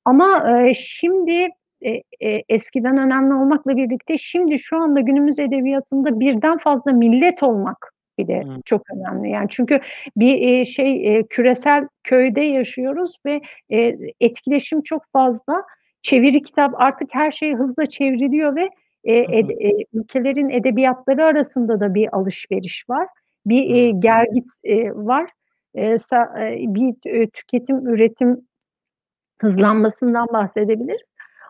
ama 0.05 0.59
e, 0.59 0.73
şimdi 0.73 1.49
e, 1.81 1.91
e, 2.21 2.43
eskiden 2.49 2.97
önemli 2.97 3.33
olmakla 3.33 3.77
birlikte 3.77 4.17
şimdi 4.17 4.59
şu 4.59 4.77
anda 4.77 4.99
günümüz 4.99 5.39
edebiyatında 5.39 6.19
birden 6.19 6.57
fazla 6.57 6.91
millet 6.91 7.43
olmak 7.43 7.91
bir 8.17 8.27
de 8.27 8.43
hmm. 8.43 8.61
çok 8.65 8.81
önemli. 8.95 9.29
Yani 9.29 9.47
çünkü 9.49 9.79
bir 10.17 10.47
e, 10.47 10.65
şey 10.65 11.17
e, 11.17 11.23
küresel 11.23 11.87
köyde 12.03 12.41
yaşıyoruz 12.41 13.15
ve 13.25 13.41
e, 13.71 13.97
etkileşim 14.21 14.81
çok 14.81 15.03
fazla 15.13 15.63
çeviri 16.05 16.41
kitap 16.41 16.81
artık 16.81 17.09
her 17.11 17.31
şey 17.31 17.53
hızla 17.55 17.85
çevriliyor 17.85 18.55
ve 18.55 18.69
e, 19.03 19.15
ed, 19.15 19.49
e, 19.49 19.85
ülkelerin 19.93 20.49
edebiyatları 20.49 21.25
arasında 21.25 21.79
da 21.79 21.93
bir 21.93 22.15
alışveriş 22.17 22.89
var. 22.89 23.07
Bir 23.45 23.75
e, 23.75 23.91
gergit 23.91 24.47
e, 24.63 24.91
var. 24.91 25.29
E, 25.73 25.97
sa, 25.97 26.39
e, 26.39 26.55
bir 26.67 26.95
e, 27.05 27.29
tüketim 27.29 27.87
üretim 27.87 28.47
hızlanmasından 29.41 30.27
bahsedebiliriz. 30.33 31.07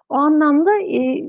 O 0.09 0.15
anlamda 0.15 0.71
e, 0.81 1.23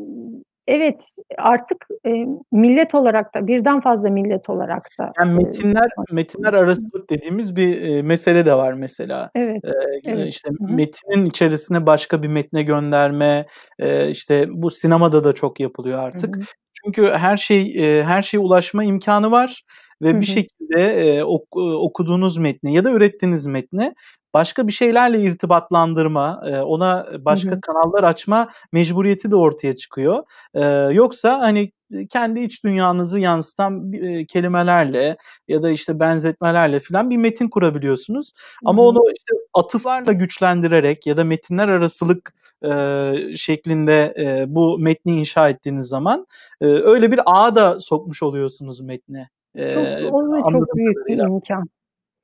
Evet, 0.66 1.12
artık, 1.38 1.86
eee, 2.04 2.26
millet 2.52 2.94
olarak 2.94 3.34
da 3.34 3.46
birden 3.46 3.80
fazla 3.80 4.10
millet 4.10 4.50
olarak 4.50 4.88
da, 5.00 5.12
Yani 5.18 5.32
metinler 5.44 5.88
metinler 6.10 6.52
arasılık 6.52 7.10
dediğimiz 7.10 7.56
bir, 7.56 7.68
eee, 7.80 8.02
mesele 8.02 8.46
de 8.46 8.54
var 8.54 8.72
mesela. 8.72 9.30
Evet, 9.34 9.64
Eee, 9.64 9.72
evet. 10.04 10.28
işte 10.28 10.48
metnin 10.60 11.26
içerisine 11.26 11.86
başka 11.86 12.22
bir 12.22 12.28
metne 12.28 12.62
gönderme, 12.62 13.46
eee, 13.80 14.08
işte 14.10 14.46
bu 14.50 14.70
sinemada 14.70 15.24
da 15.24 15.32
çok 15.32 15.60
yapılıyor 15.60 15.98
artık. 15.98 16.36
Hı 16.36 16.40
hı. 16.40 16.44
Çünkü 16.84 17.06
her 17.12 17.36
şey, 17.36 17.68
eee, 17.70 18.02
her 18.04 18.22
şeye 18.22 18.38
ulaşma 18.38 18.84
imkânı 18.84 19.30
var 19.30 19.62
ve 20.02 20.12
Hı 20.12 20.20
bir 20.20 20.26
şekilde, 20.26 21.04
eee, 21.04 21.22
ok 21.24 21.56
okuduğunuz 21.56 22.38
metni 22.38 22.74
ya 22.74 22.84
da 22.84 22.90
ürettiğiniz 22.90 23.46
metni 23.46 23.94
başka 24.36 24.66
bir 24.66 24.72
şeylerle 24.72 25.20
irtibatlandırma, 25.20 26.42
e, 26.46 26.60
ona 26.60 27.06
başka 27.18 27.50
hı 27.50 27.54
hı. 27.54 27.60
kanallar 27.60 28.04
açma 28.04 28.48
mecburiyeti 28.72 29.30
de 29.30 29.36
ortaya 29.36 29.76
çıkıyor. 29.76 30.24
E, 30.54 30.64
yoksa 30.92 31.40
hani 31.40 31.72
kendi 32.10 32.40
iç 32.40 32.64
dünyanızı 32.64 33.20
yansıtan 33.20 33.92
e, 33.92 34.26
kelimelerle 34.26 35.16
ya 35.48 35.62
da 35.62 35.70
işte 35.70 36.00
benzetmelerle 36.00 36.80
filan 36.80 37.10
bir 37.10 37.16
metin 37.16 37.48
kurabiliyorsunuz. 37.48 38.32
Hı-hı. 38.34 38.70
Ama 38.70 38.82
onu 38.82 38.98
işte 39.16 39.34
atıflarla 39.54 40.12
güçlendirerek 40.12 41.06
ya 41.06 41.16
da 41.16 41.24
metinler 41.24 41.68
arasılık 41.68 42.34
e, 42.64 43.12
şeklinde 43.36 44.14
e, 44.18 44.44
bu 44.48 44.78
metni 44.78 45.12
inşa 45.12 45.48
ettiğiniz 45.48 45.84
zaman 45.84 46.26
e, 46.60 46.66
öyle 46.66 47.12
bir 47.12 47.20
ağ 47.26 47.54
da 47.54 47.80
sokmuş 47.80 48.22
oluyorsunuz 48.22 48.80
metne. 48.80 49.28
Çok, 49.56 50.14
o 50.14 50.32
da 50.32 50.50
çok 50.52 50.76
büyük 50.76 51.06
bir 51.06 51.18
imkan. 51.18 51.68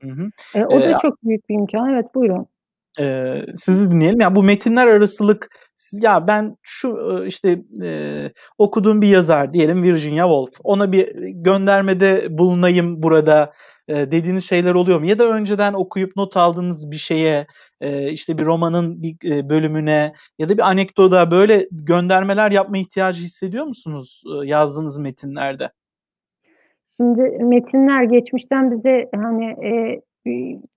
Hı 0.02 0.10
hı. 0.10 0.30
E, 0.54 0.64
o 0.64 0.80
da 0.80 0.90
ee, 0.90 0.96
çok 1.02 1.22
büyük 1.24 1.48
bir 1.48 1.54
imkan. 1.54 1.92
Evet 1.92 2.14
buyurun. 2.14 2.46
E, 3.00 3.34
sizi 3.56 3.90
dinleyelim. 3.90 4.20
Ya 4.20 4.24
yani 4.24 4.36
bu 4.36 4.42
metinler 4.42 4.86
arasılık 4.86 5.48
siz 5.78 6.02
ya 6.02 6.26
ben 6.26 6.56
şu 6.62 6.98
işte 7.26 7.62
e, 7.82 8.30
okuduğum 8.58 9.02
bir 9.02 9.08
yazar 9.08 9.52
diyelim 9.52 9.82
Virginia 9.82 10.24
Woolf. 10.24 10.50
Ona 10.64 10.92
bir 10.92 11.14
göndermede 11.34 12.38
bulunayım 12.38 13.02
burada 13.02 13.52
e, 13.88 13.94
dediğiniz 13.94 14.48
şeyler 14.48 14.74
oluyor 14.74 15.00
mu? 15.00 15.06
Ya 15.06 15.18
da 15.18 15.24
önceden 15.24 15.72
okuyup 15.72 16.16
not 16.16 16.36
aldığınız 16.36 16.90
bir 16.90 16.96
şeye 16.96 17.46
e, 17.80 18.10
işte 18.12 18.38
bir 18.38 18.46
romanın 18.46 19.02
bir 19.02 19.30
e, 19.30 19.50
bölümüne 19.50 20.12
ya 20.38 20.48
da 20.48 20.58
bir 20.58 20.68
anekdota 20.68 21.30
böyle 21.30 21.66
göndermeler 21.70 22.50
yapma 22.50 22.78
ihtiyacı 22.78 23.22
hissediyor 23.22 23.64
musunuz 23.64 24.22
e, 24.26 24.46
yazdığınız 24.46 24.98
metinlerde? 24.98 25.70
Şimdi 27.00 27.22
metinler 27.44 28.02
geçmişten 28.02 28.70
bize 28.70 29.08
hani 29.14 29.44
e, 29.46 30.02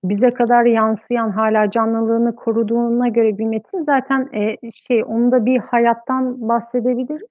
bize 0.04 0.30
kadar 0.30 0.64
yansıyan 0.64 1.30
hala 1.30 1.70
canlılığını 1.70 2.36
koruduğuna 2.36 3.08
göre 3.08 3.38
bir 3.38 3.44
metin 3.46 3.82
zaten 3.84 4.28
e, 4.34 4.56
şey 4.88 5.04
onda 5.04 5.46
bir 5.46 5.58
hayattan 5.58 6.48
bahsedebiliriz. 6.48 7.28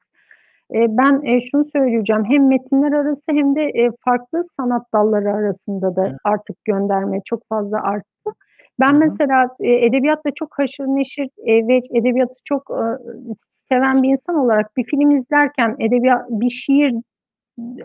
e, 0.75 0.97
ben 0.97 1.21
e, 1.23 1.41
şunu 1.41 1.65
söyleyeceğim. 1.65 2.25
Hem 2.25 2.47
metinler 2.47 2.91
arası 2.91 3.31
hem 3.31 3.55
de 3.55 3.61
e, 3.61 3.91
farklı 4.05 4.43
sanat 4.43 4.93
dalları 4.93 5.29
arasında 5.33 5.95
da 5.95 6.17
artık 6.23 6.65
gönderme 6.65 7.21
çok 7.25 7.47
fazla 7.49 7.83
arttı. 7.83 8.31
Ben 8.79 8.91
Hı-hı. 8.91 8.99
mesela 8.99 9.49
e, 9.59 9.71
edebiyatla 9.85 10.31
çok 10.35 10.59
haşır 10.59 10.85
neşir 10.85 11.29
e, 11.45 11.67
ve 11.67 11.81
edebiyatı 11.93 12.35
çok 12.45 12.71
e, 12.71 12.85
seven 13.69 14.03
bir 14.03 14.09
insan 14.09 14.35
olarak 14.35 14.77
bir 14.77 14.83
film 14.83 15.11
izlerken 15.11 15.75
edebiyat 15.79 16.29
bir 16.29 16.49
şiir 16.49 16.95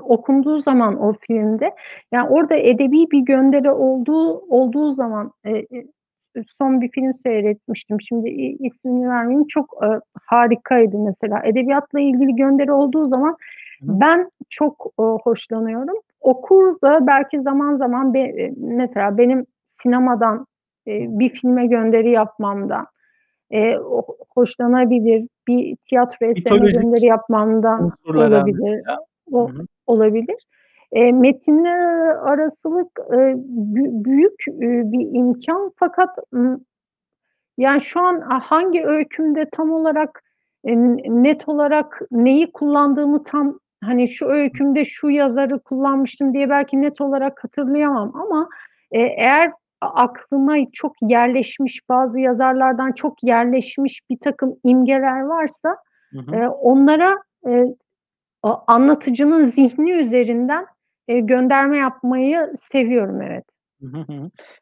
okunduğu 0.00 0.60
zaman 0.60 1.02
o 1.02 1.12
filmde 1.12 1.70
yani 2.12 2.28
orada 2.28 2.54
edebi 2.54 3.10
bir 3.10 3.20
gönderi 3.20 3.70
olduğu 3.70 4.38
olduğu 4.38 4.92
zaman 4.92 5.32
e, 5.44 5.50
e 5.50 5.64
son 6.58 6.80
bir 6.80 6.90
film 6.90 7.14
seyretmiştim. 7.22 8.00
Şimdi 8.00 8.28
ismini 8.60 9.08
vermeyeyim. 9.08 9.46
Çok 9.46 9.84
e, 9.84 9.88
harikaydı 10.22 10.98
mesela. 10.98 11.42
Edebiyatla 11.44 12.00
ilgili 12.00 12.36
gönderi 12.36 12.72
olduğu 12.72 13.06
zaman 13.06 13.36
ben 13.82 14.30
çok 14.48 14.86
e, 14.98 15.02
hoşlanıyorum. 15.02 15.96
Okur 16.20 16.80
da 16.80 17.06
belki 17.06 17.40
zaman 17.40 17.76
zaman 17.76 18.14
be, 18.14 18.20
e, 18.20 18.52
mesela 18.56 19.18
benim 19.18 19.46
sinemadan 19.82 20.46
e, 20.86 21.18
bir 21.18 21.28
filme 21.28 21.66
gönderi 21.66 22.10
yapmamdan 22.10 22.86
e, 23.52 23.76
hoşlanabilir. 24.34 25.28
Bir 25.48 25.76
tiyatro 25.76 26.26
eserine 26.26 26.68
gönderi 26.68 27.06
yapmamdan 27.06 27.92
olabilir. 28.08 28.82
O, 29.32 29.50
olabilir. 29.86 30.46
E, 30.92 31.12
metinler 31.12 32.08
arasılık 32.16 32.98
e, 33.14 33.34
büyük 34.04 34.48
e, 34.48 34.92
bir 34.92 35.18
imkan 35.18 35.72
fakat 35.76 36.18
yani 37.58 37.80
şu 37.80 38.00
an 38.00 38.20
hangi 38.20 38.86
öykümde 38.86 39.48
tam 39.52 39.72
olarak 39.72 40.22
e, 40.64 40.76
net 41.22 41.48
olarak 41.48 42.00
neyi 42.10 42.52
kullandığımı 42.52 43.24
tam 43.24 43.58
hani 43.84 44.08
şu 44.08 44.26
öykümde 44.26 44.84
şu 44.84 45.10
yazarı 45.10 45.58
kullanmıştım 45.58 46.34
diye 46.34 46.50
belki 46.50 46.82
net 46.82 47.00
olarak 47.00 47.44
hatırlayamam 47.44 48.16
ama 48.16 48.48
e, 48.92 49.00
eğer 49.00 49.52
aklıma 49.80 50.56
çok 50.72 50.92
yerleşmiş 51.02 51.88
bazı 51.88 52.20
yazarlardan 52.20 52.92
çok 52.92 53.22
yerleşmiş 53.22 54.00
bir 54.10 54.18
takım 54.18 54.56
imgeler 54.64 55.20
varsa 55.20 55.76
hı 56.12 56.18
hı. 56.18 56.36
E, 56.36 56.48
onlara 56.48 57.18
e, 57.46 57.64
anlatıcının 58.42 59.44
zihni 59.44 59.90
üzerinden 59.90 60.66
e, 61.08 61.20
gönderme 61.20 61.78
yapmayı 61.78 62.52
seviyorum 62.72 63.22
evet. 63.22 63.44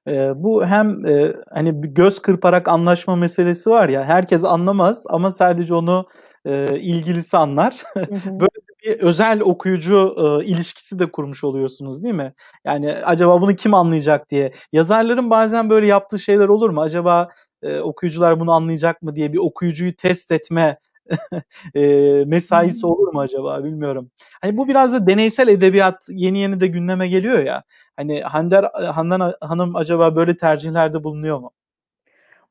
E, 0.08 0.42
bu 0.42 0.66
hem 0.66 1.06
e, 1.06 1.32
hani 1.50 1.80
göz 1.94 2.18
kırparak 2.18 2.68
anlaşma 2.68 3.16
meselesi 3.16 3.70
var 3.70 3.88
ya 3.88 4.04
herkes 4.04 4.44
anlamaz 4.44 5.04
ama 5.10 5.30
sadece 5.30 5.74
onu 5.74 6.06
e, 6.44 6.78
ilgilisi 6.80 7.36
anlar. 7.36 7.82
Böyle 8.26 8.50
bir 8.84 9.00
özel 9.00 9.40
okuyucu 9.40 10.14
e, 10.18 10.44
ilişkisi 10.44 10.98
de 10.98 11.10
kurmuş 11.10 11.44
oluyorsunuz 11.44 12.04
değil 12.04 12.14
mi? 12.14 12.32
Yani 12.64 12.92
acaba 12.92 13.40
bunu 13.40 13.56
kim 13.56 13.74
anlayacak 13.74 14.30
diye. 14.30 14.52
Yazarların 14.72 15.30
bazen 15.30 15.70
böyle 15.70 15.86
yaptığı 15.86 16.18
şeyler 16.18 16.48
olur 16.48 16.70
mu? 16.70 16.80
Acaba 16.80 17.28
e, 17.62 17.80
okuyucular 17.80 18.40
bunu 18.40 18.52
anlayacak 18.52 19.02
mı 19.02 19.14
diye 19.14 19.32
bir 19.32 19.38
okuyucuyu 19.38 19.96
test 19.96 20.32
etme 20.32 20.78
e, 21.74 22.24
mesaisi 22.26 22.86
olur 22.86 23.12
mu 23.12 23.20
acaba 23.20 23.64
bilmiyorum. 23.64 24.10
Hani 24.40 24.56
bu 24.56 24.68
biraz 24.68 24.92
da 24.92 25.06
deneysel 25.06 25.48
edebiyat 25.48 26.02
yeni 26.08 26.38
yeni 26.38 26.60
de 26.60 26.66
gündeme 26.66 27.08
geliyor 27.08 27.38
ya. 27.38 27.62
Hani 27.96 28.20
Hander 28.20 28.64
Handan 28.94 29.34
Hanım 29.40 29.76
acaba 29.76 30.16
böyle 30.16 30.36
tercihlerde 30.36 31.04
bulunuyor 31.04 31.38
mu? 31.38 31.50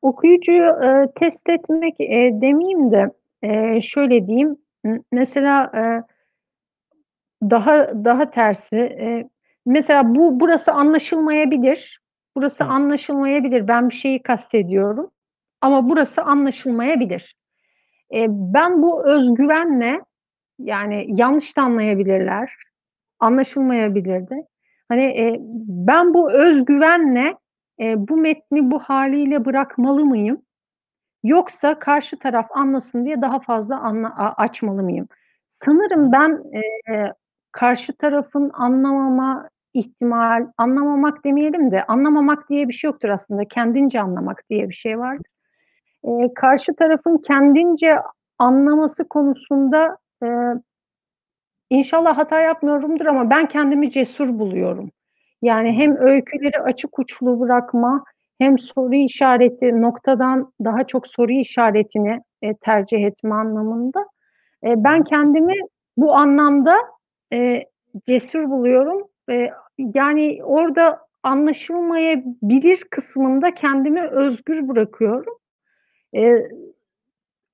Okuyucuyu 0.02 0.62
e, 0.62 1.08
test 1.14 1.48
etmek 1.48 2.00
e, 2.00 2.30
demeyeyim 2.40 2.92
de 2.92 3.10
e, 3.42 3.80
şöyle 3.80 4.26
diyeyim. 4.26 4.56
Mesela 5.12 5.72
e, 5.74 5.82
daha 7.42 8.04
daha 8.04 8.30
tersi. 8.30 8.76
E, 8.76 9.28
mesela 9.66 10.14
bu 10.14 10.40
burası 10.40 10.72
anlaşılmayabilir. 10.72 12.00
Burası 12.36 12.64
anlaşılmayabilir. 12.64 13.68
Ben 13.68 13.90
bir 13.90 13.94
şeyi 13.94 14.22
kastediyorum. 14.22 15.10
Ama 15.60 15.88
burası 15.88 16.22
anlaşılmayabilir. 16.22 17.34
E, 18.14 18.26
ben 18.28 18.82
bu 18.82 19.06
özgüvenle 19.08 20.00
yani 20.58 21.06
yanlış 21.08 21.56
da 21.56 21.62
anlayabilirler, 21.62 22.52
anlaşılmayabilir 23.20 24.28
de. 24.30 24.46
Hani 24.88 25.02
e, 25.04 25.36
ben 25.66 26.14
bu 26.14 26.32
özgüvenle 26.32 27.36
e, 27.80 28.08
bu 28.08 28.16
metni 28.16 28.70
bu 28.70 28.78
haliyle 28.78 29.44
bırakmalı 29.44 30.04
mıyım? 30.04 30.42
Yoksa 31.24 31.78
karşı 31.78 32.18
taraf 32.18 32.46
anlasın 32.50 33.04
diye 33.04 33.22
daha 33.22 33.40
fazla 33.40 33.80
anla, 33.80 34.34
açmalı 34.36 34.82
mıyım? 34.82 35.08
Sanırım 35.64 36.12
ben 36.12 36.42
e, 36.92 37.12
karşı 37.52 37.92
tarafın 37.96 38.50
anlamama 38.54 39.48
ihtimal, 39.74 40.46
anlamamak 40.58 41.24
demeyelim 41.24 41.70
de 41.70 41.84
anlamamak 41.86 42.50
diye 42.50 42.68
bir 42.68 42.72
şey 42.72 42.88
yoktur 42.88 43.08
aslında. 43.08 43.44
Kendince 43.44 44.00
anlamak 44.00 44.44
diye 44.50 44.68
bir 44.68 44.74
şey 44.74 44.98
vardır 44.98 45.37
e, 46.04 46.34
karşı 46.34 46.74
tarafın 46.74 47.18
kendince 47.18 47.96
anlaması 48.38 49.08
konusunda 49.08 49.96
e, 50.22 50.28
inşallah 51.70 52.18
hata 52.18 52.40
yapmıyorumdur 52.40 53.06
ama 53.06 53.30
ben 53.30 53.48
kendimi 53.48 53.90
cesur 53.90 54.38
buluyorum. 54.38 54.90
Yani 55.42 55.72
hem 55.72 55.96
öyküleri 55.96 56.60
açık 56.60 56.98
uçlu 56.98 57.40
bırakma 57.40 58.04
hem 58.38 58.58
soru 58.58 58.94
işareti 58.94 59.82
noktadan 59.82 60.52
daha 60.64 60.86
çok 60.86 61.06
soru 61.06 61.32
işaretini 61.32 62.20
e, 62.42 62.54
tercih 62.54 63.04
etme 63.04 63.34
anlamında. 63.34 64.06
E, 64.64 64.84
ben 64.84 65.04
kendimi 65.04 65.54
bu 65.96 66.14
anlamda 66.14 66.76
e, 67.32 67.64
cesur 68.06 68.50
buluyorum. 68.50 69.08
E, 69.30 69.50
yani 69.78 70.40
orada 70.44 71.08
anlaşılmayabilir 71.22 72.84
kısmında 72.90 73.54
kendimi 73.54 74.02
özgür 74.02 74.68
bırakıyorum. 74.68 75.34
E, 76.16 76.48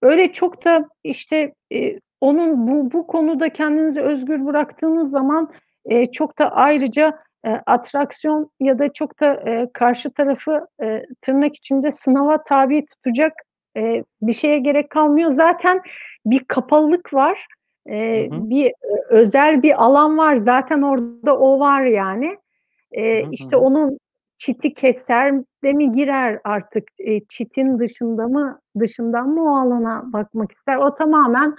öyle 0.03 0.33
çok 0.33 0.65
da 0.65 0.89
işte 1.05 1.55
e, 1.73 2.01
onun 2.21 2.69
bu 2.69 2.93
bu 2.93 3.07
konuda 3.07 3.49
kendinizi 3.49 4.01
özgür 4.01 4.47
bıraktığınız 4.47 5.11
zaman 5.11 5.53
e, 5.85 6.13
çok 6.13 6.39
da 6.39 6.51
ayrıca 6.51 7.19
e, 7.47 7.51
atraksiyon 7.67 8.51
ya 8.61 8.79
da 8.79 8.93
çok 8.93 9.21
da 9.21 9.35
e, 9.51 9.69
karşı 9.73 10.11
tarafı 10.11 10.67
e, 10.83 11.07
tırnak 11.23 11.57
içinde 11.57 11.91
sınava 11.91 12.45
tabi 12.45 12.87
tutacak 12.87 13.33
e, 13.77 14.05
bir 14.23 14.33
şeye 14.33 14.59
gerek 14.59 14.91
kalmıyor. 14.91 15.31
Zaten 15.31 15.81
bir 16.27 16.45
kapalılık 16.45 17.15
var. 17.15 17.47
E, 17.87 18.29
hı 18.31 18.35
hı. 18.35 18.51
Bir 18.51 18.73
özel 19.09 19.63
bir 19.63 19.85
alan 19.85 20.19
var. 20.19 20.37
Zaten 20.37 20.83
orada 20.83 21.39
o 21.39 21.61
var 21.61 21.83
yani. 21.83 22.37
E, 22.93 23.23
hı 23.23 23.27
hı. 23.27 23.31
işte 23.31 23.57
onun 23.57 23.99
çiti 24.39 24.75
keser 24.75 25.35
de 25.65 25.73
mi 25.73 25.93
girer 25.93 26.41
artık 26.45 26.85
e, 26.99 27.21
çitin 27.25 27.79
dışında 27.79 28.29
mı 28.29 28.61
dışından 28.81 29.29
mı 29.29 29.43
o 29.43 29.57
alana 29.57 30.13
bakmak 30.13 30.53
ister? 30.53 30.77
O 30.77 30.95
tamamen 30.95 31.55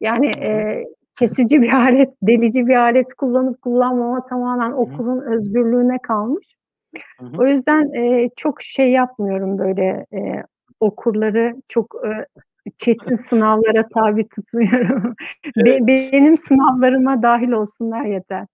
yani 0.00 0.30
e, 0.42 0.84
kesici 1.18 1.62
bir 1.62 1.72
alet, 1.72 2.10
delici 2.22 2.66
bir 2.66 2.76
alet 2.76 3.14
kullanıp 3.14 3.62
kullanmama 3.62 4.24
tamamen 4.24 4.72
okulun 4.72 5.20
özgürlüğüne 5.20 5.98
kalmış. 5.98 6.56
O 7.38 7.46
yüzden 7.46 7.92
e, 7.94 8.30
çok 8.36 8.62
şey 8.62 8.90
yapmıyorum 8.90 9.58
böyle 9.58 10.06
e, 10.12 10.44
okurları 10.80 11.56
çok 11.68 11.94
e, 12.06 12.26
çetin 12.78 13.14
sınavlara 13.28 13.88
tabi 13.94 14.28
tutmuyorum. 14.28 15.14
Be, 15.64 15.78
benim 15.86 16.36
sınavlarıma 16.36 17.22
dahil 17.22 17.50
olsunlar 17.50 18.04
yeter. 18.04 18.46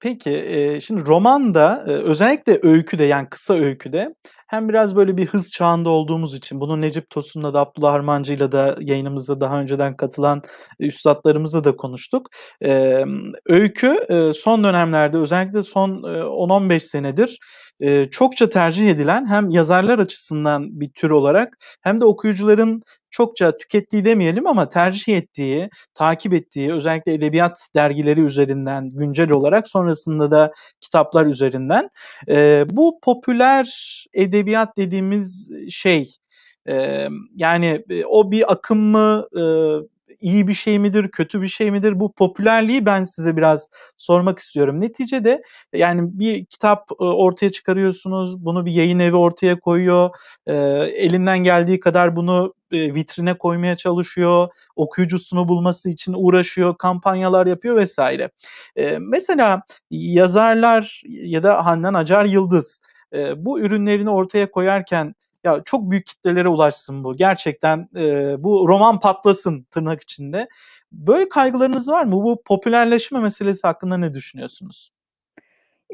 Peki, 0.00 0.30
eee, 0.30 0.80
şimdi 0.80 1.06
romanda, 1.06 1.84
eee, 1.88 1.92
özellikle 1.94 2.58
öyküde, 2.62 3.04
yani 3.04 3.28
kısa 3.30 3.54
öyküde 3.54 4.14
hem 4.48 4.68
biraz 4.68 4.96
böyle 4.96 5.16
bir 5.16 5.26
hız 5.26 5.52
çağında 5.52 5.90
olduğumuz 5.90 6.34
için 6.34 6.60
bunu 6.60 6.80
Necip 6.80 7.10
Tosun'la 7.10 7.54
da 7.54 7.60
Abdullah 7.60 7.92
Harmancı'yla 7.92 8.52
da 8.52 8.76
yayınımıza 8.80 9.40
daha 9.40 9.60
önceden 9.60 9.96
katılan 9.96 10.42
üstadlarımızla 10.78 11.64
da 11.64 11.76
konuştuk. 11.76 12.26
Emm, 12.60 13.32
öykü, 13.46 13.96
eee, 14.10 14.32
son 14.32 14.64
dönemlerde 14.64 15.18
özellikle 15.18 15.62
son, 15.62 16.02
eee, 16.14 16.22
10-15 16.22 16.82
senedir, 16.82 17.38
eee, 17.80 18.08
çokça 18.10 18.48
tercih 18.48 18.90
edilen 18.90 19.26
hem 19.26 19.50
yazarlar 19.50 19.98
açısından 19.98 20.80
bir 20.80 20.90
tür 20.90 21.10
olarak 21.10 21.58
hem 21.80 22.00
de 22.00 22.04
okuyucuların 22.04 22.82
çokça 23.10 23.56
tükettiği 23.56 24.04
demeyelim 24.04 24.46
ama 24.46 24.68
tercih 24.68 25.16
ettiği, 25.16 25.70
takip 25.94 26.32
ettiği 26.32 26.72
özellikle 26.72 27.14
edebiyat 27.14 27.68
dergileri 27.74 28.20
üzerinden 28.20 28.90
güncel 28.90 29.30
olarak 29.30 29.68
sonrasında 29.68 30.30
da 30.30 30.52
kitaplar 30.80 31.26
üzerinden 31.26 31.88
e, 32.28 32.64
bu 32.70 32.94
popüler 33.04 33.66
edebiyat 34.14 34.76
dediğimiz 34.76 35.50
şey 35.70 36.08
e, 36.68 37.08
yani 37.36 37.84
o 38.08 38.30
bir 38.30 38.52
akım 38.52 38.78
mı 38.78 39.26
e, 39.36 39.42
iyi 40.20 40.48
bir 40.48 40.54
şey 40.54 40.78
midir, 40.78 41.08
kötü 41.08 41.42
bir 41.42 41.48
şey 41.48 41.70
midir? 41.70 42.00
Bu 42.00 42.12
popülerliği 42.12 42.86
ben 42.86 43.02
size 43.02 43.36
biraz 43.36 43.70
sormak 43.96 44.38
istiyorum. 44.38 44.80
Neticede 44.80 45.42
yani 45.72 46.18
bir 46.18 46.44
kitap 46.44 46.90
e, 47.00 47.04
ortaya 47.04 47.50
çıkarıyorsunuz, 47.50 48.44
bunu 48.44 48.66
bir 48.66 48.72
yayın 48.72 48.98
evi 48.98 49.16
ortaya 49.16 49.60
koyuyor, 49.60 50.10
e, 50.46 50.54
elinden 50.96 51.38
geldiği 51.38 51.80
kadar 51.80 52.16
bunu 52.16 52.54
e, 52.72 52.94
vitrine 52.94 53.38
koymaya 53.38 53.76
çalışıyor, 53.76 54.48
okuyucusunu 54.76 55.48
bulması 55.48 55.90
için 55.90 56.14
uğraşıyor, 56.16 56.78
kampanyalar 56.78 57.46
yapıyor 57.46 57.76
vesaire. 57.76 58.30
Mesela 59.00 59.62
yazarlar 59.90 61.02
ya 61.08 61.42
da 61.42 61.66
Handan 61.66 61.94
Acar 61.94 62.24
Yıldız 62.24 62.82
bu 63.36 63.60
ürünlerini 63.60 64.10
ortaya 64.10 64.50
koyarken 64.50 65.14
ya 65.44 65.62
çok 65.64 65.90
büyük 65.90 66.06
kitlelere 66.06 66.48
ulaşsın 66.48 67.04
bu. 67.04 67.16
Gerçekten 67.16 67.88
e, 67.96 68.34
bu 68.44 68.68
roman 68.68 69.00
patlasın 69.00 69.62
tırnak 69.70 70.02
içinde. 70.02 70.48
Böyle 70.92 71.28
kaygılarınız 71.28 71.88
var 71.88 72.04
mı? 72.04 72.12
Bu 72.12 72.42
popülerleşme 72.44 73.20
meselesi 73.20 73.66
hakkında 73.66 73.96
ne 73.96 74.14
düşünüyorsunuz? 74.14 74.90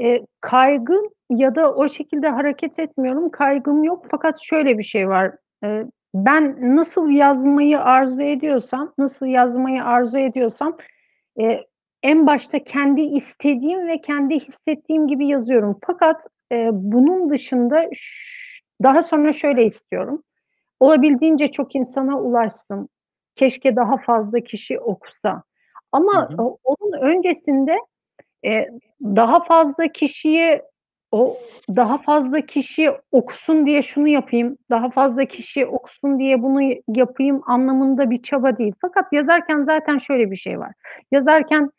E, 0.00 0.26
kaygım 0.40 1.08
ya 1.30 1.54
da 1.54 1.74
o 1.74 1.88
şekilde 1.88 2.28
hareket 2.28 2.78
etmiyorum. 2.78 3.30
Kaygım 3.30 3.84
yok 3.84 4.06
fakat 4.10 4.38
şöyle 4.42 4.78
bir 4.78 4.84
şey 4.84 5.08
var. 5.08 5.32
E, 5.64 5.84
ben 6.14 6.76
nasıl 6.76 7.10
yazmayı 7.10 7.80
arzu 7.80 8.22
ediyorsam, 8.22 8.92
nasıl 8.98 9.26
yazmayı 9.26 9.84
arzu 9.84 10.18
ediyorsam 10.18 10.76
e, 11.40 11.60
en 12.02 12.26
başta 12.26 12.64
kendi 12.64 13.00
istediğim 13.00 13.88
ve 13.88 14.00
kendi 14.00 14.34
hissettiğim 14.34 15.06
gibi 15.06 15.26
yazıyorum. 15.26 15.78
Fakat 15.86 16.26
e, 16.52 16.68
bunun 16.72 17.30
dışında 17.30 17.84
daha 18.82 19.02
sonra 19.02 19.32
şöyle 19.32 19.64
istiyorum. 19.64 20.22
Olabildiğince 20.80 21.46
çok 21.46 21.74
insana 21.74 22.20
ulaşsın. 22.20 22.88
Keşke 23.36 23.76
daha 23.76 23.96
fazla 23.96 24.40
kişi 24.40 24.80
okusa. 24.80 25.42
Ama 25.92 26.30
hı 26.30 26.34
hı. 26.34 26.42
onun 26.64 27.00
öncesinde 27.00 27.76
e, 28.44 28.68
daha 29.02 29.44
fazla 29.44 29.88
kişiyi 29.88 30.62
o 31.12 31.36
daha 31.76 31.98
fazla 31.98 32.40
kişi 32.40 32.90
okusun 33.12 33.66
diye 33.66 33.82
şunu 33.82 34.08
yapayım, 34.08 34.58
daha 34.70 34.90
fazla 34.90 35.24
kişi 35.24 35.66
okusun 35.66 36.18
diye 36.18 36.42
bunu 36.42 36.74
yapayım 36.88 37.42
anlamında 37.46 38.10
bir 38.10 38.22
çaba 38.22 38.58
değil. 38.58 38.74
Fakat 38.80 39.12
yazarken 39.12 39.62
zaten 39.62 39.98
şöyle 39.98 40.30
bir 40.30 40.36
şey 40.36 40.58
var. 40.58 40.72
Yazarken 41.12 41.70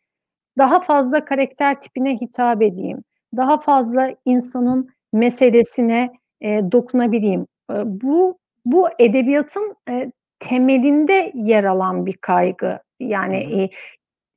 daha 0.58 0.80
fazla 0.80 1.26
karakter 1.26 1.82
tipine 1.82 2.22
hitap 2.22 2.62
edeyim. 2.62 3.04
Daha 3.38 3.58
fazla 3.58 4.16
insanın 4.26 4.90
meselesine 5.14 6.12
e, 6.42 6.72
dokunabileyim. 6.72 7.48
E, 7.72 7.74
bu 7.86 8.38
bu 8.66 8.90
edebiyatın 9.00 9.76
e, 9.90 10.12
temelinde 10.40 11.32
yer 11.36 11.64
alan 11.64 12.06
bir 12.06 12.18
kaygı. 12.18 12.80
Yani 13.00 13.70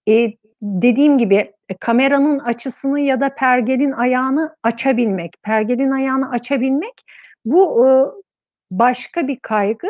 e, 0.06 0.12
e, 0.14 0.34
dediğim 0.62 1.18
gibi 1.18 1.52
e, 1.68 1.74
kameranın 1.80 2.38
açısını 2.38 3.00
ya 3.00 3.20
da 3.20 3.34
pergelin 3.34 3.92
ayağını 3.92 4.56
açabilmek, 4.62 5.36
pergelin 5.42 5.90
ayağını 5.90 6.30
açabilmek 6.30 7.04
bu 7.44 7.86
e, 7.86 7.90
başka 8.70 9.28
bir 9.28 9.38
kaygı. 9.38 9.88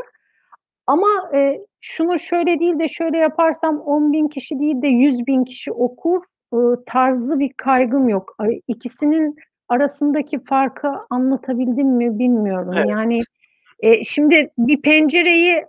Ama 0.86 1.30
e, 1.34 1.60
şunu 1.80 2.18
şöyle 2.18 2.60
değil 2.60 2.78
de 2.78 2.88
şöyle 2.88 3.18
yaparsam 3.18 3.80
10 3.80 4.12
bin 4.12 4.28
kişi 4.28 4.58
değil 4.58 4.82
de 4.82 4.88
100 4.88 5.26
bin 5.26 5.44
kişi 5.44 5.72
okur 5.72 6.22
e, 6.52 6.58
tarzı 6.86 7.38
bir 7.38 7.52
kaygım 7.52 8.08
yok. 8.08 8.36
İkisinin 8.68 9.36
arasındaki 9.70 10.44
farkı 10.44 10.88
anlatabildim 11.10 11.88
mi 11.88 12.18
bilmiyorum. 12.18 12.72
Evet. 12.74 12.86
Yani 12.88 13.20
e, 13.80 14.04
şimdi 14.04 14.50
bir 14.58 14.82
pencereyi 14.82 15.64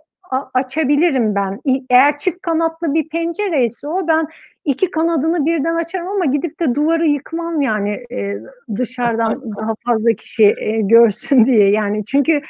açabilirim 0.54 1.34
ben. 1.34 1.60
Eğer 1.90 2.18
çift 2.18 2.42
kanatlı 2.42 2.94
bir 2.94 3.08
pencereyse 3.08 3.88
o 3.88 4.08
ben 4.08 4.26
iki 4.64 4.90
kanadını 4.90 5.46
birden 5.46 5.76
açarım 5.76 6.08
ama 6.08 6.24
gidip 6.24 6.60
de 6.60 6.74
duvarı 6.74 7.06
yıkmam 7.06 7.60
yani 7.60 8.00
e, 8.12 8.34
dışarıdan 8.76 9.42
daha 9.56 9.74
fazla 9.86 10.12
kişi 10.12 10.54
e, 10.58 10.80
görsün 10.80 11.44
diye. 11.46 11.70
Yani 11.70 12.04
çünkü 12.04 12.42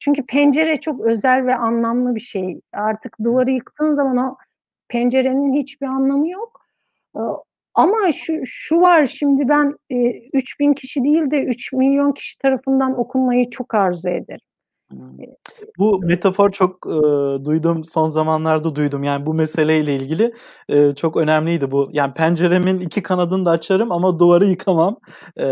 çünkü 0.00 0.26
pencere 0.26 0.80
çok 0.80 1.00
özel 1.00 1.46
ve 1.46 1.54
anlamlı 1.54 2.14
bir 2.14 2.20
şey. 2.20 2.60
Artık 2.72 3.16
duvarı 3.24 3.50
yıktığın 3.50 3.94
zaman 3.94 4.16
o 4.16 4.36
pencerenin 4.88 5.54
hiçbir 5.54 5.86
anlamı 5.86 6.30
yok. 6.30 6.66
Ama 7.74 8.12
şu, 8.12 8.32
şu 8.44 8.80
var 8.80 9.06
şimdi 9.06 9.48
ben 9.48 9.74
e, 9.90 9.96
3000 10.32 10.72
kişi 10.74 11.04
değil 11.04 11.30
de 11.30 11.42
3 11.42 11.72
milyon 11.72 12.12
kişi 12.12 12.38
tarafından 12.38 13.00
okunmayı 13.00 13.50
çok 13.50 13.74
arzu 13.74 14.08
ederim. 14.08 14.40
Bu 15.78 16.00
metafor 16.02 16.50
çok 16.52 16.86
e, 16.86 16.96
duydum 17.44 17.84
son 17.84 18.06
zamanlarda 18.06 18.74
duydum 18.74 19.02
yani 19.02 19.26
bu 19.26 19.34
meseleyle 19.34 19.94
ilgili 19.96 20.32
e, 20.68 20.94
çok 20.94 21.16
önemliydi 21.16 21.70
bu. 21.70 21.88
Yani 21.92 22.14
penceremin 22.14 22.80
iki 22.80 23.02
kanadını 23.02 23.46
da 23.46 23.50
açarım 23.50 23.92
ama 23.92 24.18
duvarı 24.18 24.44
yıkamam. 24.46 24.96
E, 25.36 25.44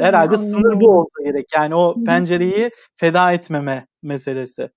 herhalde 0.00 0.36
sınır 0.36 0.80
bu 0.80 0.90
olsa 0.90 1.22
gerek. 1.24 1.46
Yani 1.54 1.74
o 1.74 1.94
pencereyi 2.06 2.70
feda 2.96 3.32
etmeme 3.32 3.86
meselesi. 4.02 4.70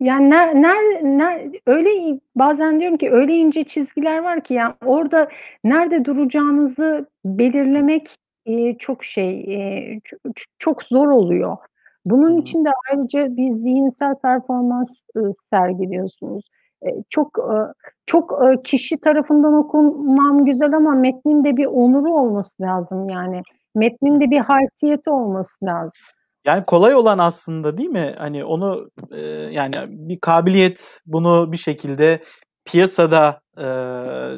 Yani 0.00 0.30
ner, 0.30 0.54
ner, 0.54 1.02
ner, 1.02 1.50
öyle 1.66 2.20
bazen 2.36 2.80
diyorum 2.80 2.96
ki 2.98 3.12
öyle 3.12 3.34
ince 3.34 3.64
çizgiler 3.64 4.18
var 4.18 4.40
ki 4.40 4.54
yani 4.54 4.74
orada 4.84 5.28
nerede 5.64 6.04
duracağınızı 6.04 7.06
belirlemek 7.24 8.16
e, 8.46 8.78
çok 8.78 9.04
şey 9.04 9.30
e, 9.40 10.00
çok, 10.58 10.82
zor 10.82 11.08
oluyor. 11.08 11.56
Bunun 12.04 12.30
hmm. 12.30 12.38
için 12.38 12.64
de 12.64 12.68
ayrıca 12.90 13.36
bir 13.36 13.50
zihinsel 13.52 14.14
performans 14.14 15.02
e, 15.16 15.20
sergiliyorsunuz. 15.32 16.44
E, 16.82 16.88
çok 17.10 17.38
e, 17.38 17.56
çok 18.06 18.44
e, 18.44 18.62
kişi 18.62 19.00
tarafından 19.00 19.54
okunmam 19.54 20.44
güzel 20.44 20.72
ama 20.76 20.94
metnin 20.94 21.44
de 21.44 21.56
bir 21.56 21.66
onuru 21.66 22.14
olması 22.14 22.62
lazım 22.62 23.08
yani. 23.08 23.42
Metnin 23.74 24.20
de 24.20 24.30
bir 24.30 24.38
haysiyeti 24.38 25.10
olması 25.10 25.64
lazım. 25.66 25.92
Yani 26.46 26.64
kolay 26.66 26.94
olan 26.94 27.18
aslında 27.18 27.78
değil 27.78 27.88
mi? 27.88 28.14
Hani 28.18 28.44
onu 28.44 28.90
e, 29.12 29.20
yani 29.52 29.74
bir 29.88 30.20
kabiliyet 30.20 31.00
bunu 31.06 31.52
bir 31.52 31.56
şekilde 31.56 32.22
piyasada 32.64 33.40
e, 33.58 33.66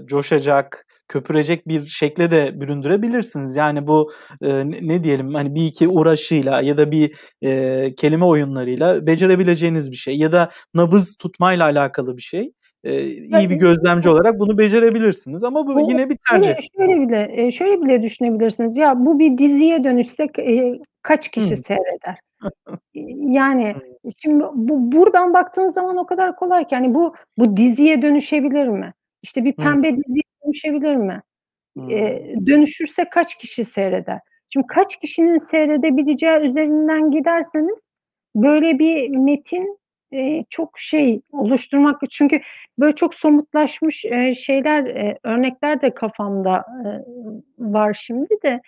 coşacak, 0.06 0.86
köpürecek 1.08 1.68
bir 1.68 1.86
şekle 1.86 2.30
de 2.30 2.60
büründürebilirsiniz. 2.60 3.56
Yani 3.56 3.86
bu 3.86 4.12
e, 4.42 4.68
ne 4.68 5.04
diyelim 5.04 5.34
hani 5.34 5.54
bir 5.54 5.64
iki 5.64 5.88
uğraşıyla 5.88 6.60
ya 6.60 6.76
da 6.76 6.90
bir 6.90 7.16
e, 7.42 7.92
kelime 7.92 8.24
oyunlarıyla 8.24 9.06
becerebileceğiniz 9.06 9.90
bir 9.90 9.96
şey 9.96 10.18
ya 10.18 10.32
da 10.32 10.50
nabız 10.74 11.16
tutmayla 11.16 11.64
alakalı 11.64 12.16
bir 12.16 12.22
şey. 12.22 12.52
Ee, 12.84 13.04
iyi 13.04 13.50
bir 13.50 13.54
gözlemci 13.54 14.08
olarak 14.08 14.38
bunu 14.38 14.58
becerebilirsiniz 14.58 15.44
ama 15.44 15.66
bu, 15.66 15.74
bu 15.74 15.90
yine 15.90 16.10
bir 16.10 16.18
tercih. 16.30 16.54
Şöyle, 16.76 17.08
bile 17.08 17.50
şöyle 17.50 17.82
bile 17.82 18.02
düşünebilirsiniz. 18.02 18.76
Ya 18.76 18.94
bu 18.96 19.18
bir 19.18 19.38
diziye 19.38 19.84
dönüşsek 19.84 20.38
e, 20.38 20.78
kaç 21.02 21.28
kişi 21.28 21.50
hmm. 21.50 21.64
seyreder? 21.64 22.18
yani 23.34 23.76
şimdi 24.18 24.44
bu 24.54 24.92
buradan 24.92 25.34
baktığınız 25.34 25.74
zaman 25.74 25.96
o 25.96 26.06
kadar 26.06 26.36
kolay 26.36 26.68
ki 26.68 26.74
yani 26.74 26.94
bu 26.94 27.14
bu 27.38 27.56
diziye 27.56 28.02
dönüşebilir 28.02 28.68
mi? 28.68 28.92
İşte 29.22 29.44
bir 29.44 29.52
pembe 29.52 29.90
hmm. 29.90 29.96
diziye 29.96 30.22
dönüşebilir 30.44 30.96
mi? 30.96 31.22
Hmm. 31.76 31.90
E, 31.90 32.22
dönüşürse 32.46 33.04
kaç 33.10 33.38
kişi 33.38 33.64
seyreder? 33.64 34.20
Şimdi 34.48 34.66
kaç 34.66 34.96
kişinin 34.96 35.36
seyredebileceği 35.36 36.40
üzerinden 36.40 37.10
giderseniz 37.10 37.86
böyle 38.34 38.78
bir 38.78 39.08
metin 39.08 39.78
e, 40.12 40.44
çok 40.50 40.78
şey 40.78 41.20
oluşturmak 41.32 42.00
çünkü 42.10 42.40
böyle 42.78 42.94
çok 42.94 43.14
somutlaşmış 43.14 44.04
e, 44.04 44.34
şeyler 44.34 44.86
e, 44.86 45.18
örnekler 45.22 45.82
de 45.82 45.94
kafamda 45.94 46.56
e, 46.56 46.88
var 47.58 47.94
şimdi 47.94 48.34
de 48.44 48.60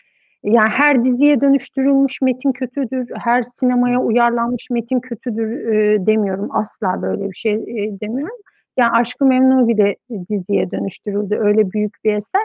yani 0.45 0.69
her 0.69 1.03
diziye 1.03 1.41
dönüştürülmüş 1.41 2.21
metin 2.23 2.53
kötüdür, 2.53 3.07
her 3.15 3.43
sinemaya 3.43 4.01
uyarlanmış 4.01 4.71
metin 4.71 5.01
kötüdür 5.01 5.67
e, 5.73 6.07
demiyorum. 6.07 6.49
Asla 6.53 7.03
böyle 7.03 7.31
bir 7.31 7.35
şey 7.37 7.55
e, 7.55 8.01
demiyorum. 8.01 8.37
Yani 8.77 8.91
Aşkı 8.91 9.25
Memnu 9.25 9.69
bile 9.69 9.97
diziye 10.29 10.71
dönüştürüldü. 10.71 11.39
Öyle 11.41 11.73
büyük 11.73 11.95
bir 12.05 12.15
eser. 12.15 12.43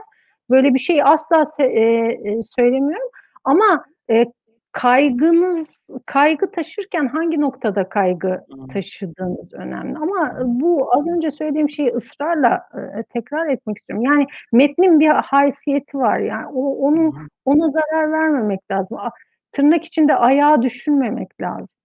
Böyle 0.49 0.73
bir 0.73 0.79
şey 0.79 1.03
asla 1.03 1.43
e, 1.59 1.65
e, 1.65 2.41
söylemiyorum. 2.41 3.09
Ama 3.43 3.85
e, 4.11 4.25
kaygınız 4.81 5.77
kaygı 6.05 6.51
taşırken 6.51 7.07
hangi 7.07 7.41
noktada 7.41 7.89
kaygı 7.89 8.39
taşıdığınız 8.73 9.53
önemli. 9.53 9.97
Ama 9.97 10.37
bu 10.45 10.89
az 10.97 11.07
önce 11.07 11.31
söylediğim 11.31 11.69
şeyi 11.69 11.89
ısrarla 11.89 12.61
e, 12.73 13.03
tekrar 13.03 13.47
etmek 13.47 13.77
istiyorum. 13.77 14.05
Yani 14.05 14.27
metnin 14.51 14.99
bir 14.99 15.07
haysiyeti 15.07 15.97
var. 15.97 16.19
Yani 16.19 16.47
o 16.53 16.87
onu 16.87 17.13
ona 17.45 17.69
zarar 17.69 18.11
vermemek 18.11 18.71
lazım. 18.71 18.97
Tırnak 19.51 19.85
içinde 19.85 20.15
ayağa 20.15 20.61
düşürmemek 20.61 21.41
lazım. 21.41 21.79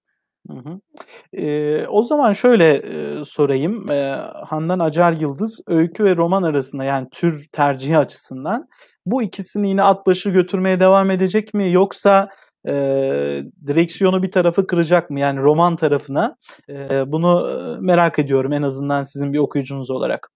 Hı 0.51 0.57
hı. 0.57 0.81
Ee, 1.33 1.87
o 1.87 2.03
zaman 2.03 2.33
şöyle 2.33 2.75
e, 2.75 3.25
sorayım. 3.25 3.91
E, 3.91 4.11
Handan 4.47 4.79
Acar 4.79 5.13
Yıldız 5.13 5.61
öykü 5.67 6.05
ve 6.05 6.17
roman 6.17 6.43
arasında 6.43 6.85
yani 6.85 7.09
tür 7.11 7.47
tercihi 7.53 7.99
açısından 7.99 8.69
bu 9.07 9.23
ikisini 9.23 9.69
yine 9.69 9.83
at 9.83 10.07
başı 10.07 10.31
götürmeye 10.31 10.81
devam 10.81 11.11
edecek 11.11 11.55
mi? 11.55 11.73
Yoksa 11.73 12.29
e, 12.67 12.73
direksiyonu 13.67 14.23
bir 14.23 14.31
tarafı 14.31 14.67
kıracak 14.67 15.11
mı? 15.11 15.21
Yani 15.21 15.41
roman 15.41 15.77
tarafına. 15.77 16.37
E, 16.69 17.13
bunu 17.13 17.49
merak 17.81 18.19
ediyorum 18.19 18.53
en 18.53 18.63
azından 18.63 19.03
sizin 19.03 19.33
bir 19.33 19.39
okuyucunuz 19.39 19.91
olarak. 19.91 20.31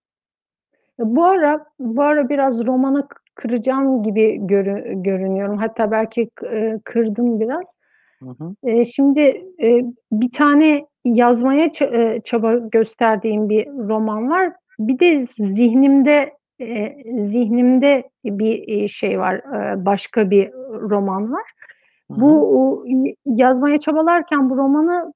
Bu 0.98 1.24
ara 1.24 1.66
bu 1.78 2.02
ara 2.02 2.28
biraz 2.28 2.66
romanı 2.66 3.08
kıracağım 3.34 4.02
gibi 4.02 4.38
görü, 4.40 5.02
görünüyorum. 5.02 5.58
Hatta 5.58 5.90
belki 5.90 6.30
e, 6.52 6.80
kırdım 6.84 7.40
biraz. 7.40 7.64
Hı 8.22 8.30
hı. 8.30 8.70
E, 8.70 8.84
şimdi 8.84 9.20
e, 9.62 9.82
bir 10.12 10.32
tane 10.32 10.86
yazmaya 11.04 11.72
çaba 12.24 12.54
gösterdiğim 12.54 13.48
bir 13.48 13.66
roman 13.66 14.30
var. 14.30 14.52
Bir 14.78 14.98
de 14.98 15.24
zihnimde 15.26 16.38
zihnimde 17.18 18.10
bir 18.24 18.88
şey 18.88 19.18
var. 19.18 19.42
Başka 19.84 20.30
bir 20.30 20.52
roman 20.90 21.32
var. 21.32 21.44
Bu 22.10 22.84
yazmaya 23.26 23.78
çabalarken 23.80 24.50
bu 24.50 24.56
romanı 24.56 25.12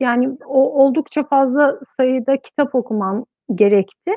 yani 0.00 0.36
o 0.46 0.84
oldukça 0.84 1.22
fazla 1.22 1.78
sayıda 1.96 2.36
kitap 2.36 2.74
okumam 2.74 3.24
gerekti. 3.54 4.12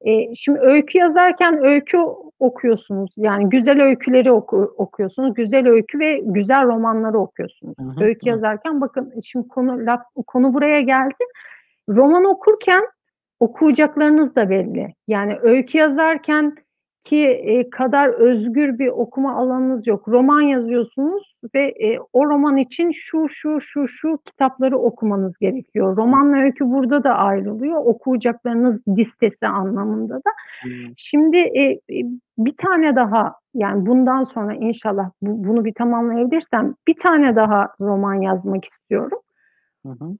E, 0.00 0.34
şimdi 0.34 0.58
öykü 0.60 0.98
yazarken 0.98 1.64
öykü 1.64 1.98
okuyorsunuz. 2.38 3.10
Yani 3.16 3.48
güzel 3.48 3.82
öyküleri 3.82 4.32
oku, 4.32 4.74
okuyorsunuz. 4.76 5.34
Güzel 5.34 5.68
öykü 5.68 5.98
ve 5.98 6.20
güzel 6.24 6.66
romanları 6.66 7.18
okuyorsunuz. 7.18 7.74
Hı 7.78 7.84
hı, 7.84 8.04
öykü 8.04 8.26
hı. 8.26 8.28
yazarken 8.28 8.80
bakın 8.80 9.14
şimdi 9.24 9.48
konu 9.48 9.86
laf, 9.86 10.00
konu 10.26 10.54
buraya 10.54 10.80
geldi. 10.80 11.24
Roman 11.88 12.24
okurken 12.24 12.84
okuyacaklarınız 13.40 14.36
da 14.36 14.50
belli. 14.50 14.94
Yani 15.08 15.38
öykü 15.42 15.78
yazarken 15.78 16.56
ki 17.04 17.26
e, 17.26 17.70
kadar 17.70 18.08
özgür 18.08 18.78
bir 18.78 18.88
okuma 18.88 19.36
alanınız 19.36 19.86
yok. 19.86 20.08
Roman 20.08 20.40
yazıyorsunuz 20.40 21.35
ve 21.54 21.68
e, 21.68 21.98
o 22.12 22.26
roman 22.26 22.56
için 22.56 22.90
şu 22.90 23.28
şu 23.28 23.60
şu 23.60 23.88
şu 23.88 24.18
kitapları 24.24 24.78
okumanız 24.78 25.38
gerekiyor. 25.38 25.96
Romanla 25.96 26.36
öykü 26.36 26.70
burada 26.70 27.04
da 27.04 27.14
ayrılıyor. 27.14 27.76
Okuyacaklarınız 27.76 28.80
listesi 28.88 29.46
anlamında 29.46 30.14
da. 30.14 30.30
Hmm. 30.62 30.70
Şimdi 30.96 31.36
e, 31.36 31.62
e, 31.70 32.02
bir 32.38 32.56
tane 32.56 32.96
daha 32.96 33.34
yani 33.54 33.86
bundan 33.86 34.22
sonra 34.22 34.54
inşallah 34.54 35.10
bu, 35.22 35.44
bunu 35.48 35.64
bir 35.64 35.74
tamamlayabilirsem 35.74 36.74
bir 36.88 36.94
tane 36.94 37.36
daha 37.36 37.68
roman 37.80 38.14
yazmak 38.14 38.64
istiyorum. 38.64 39.18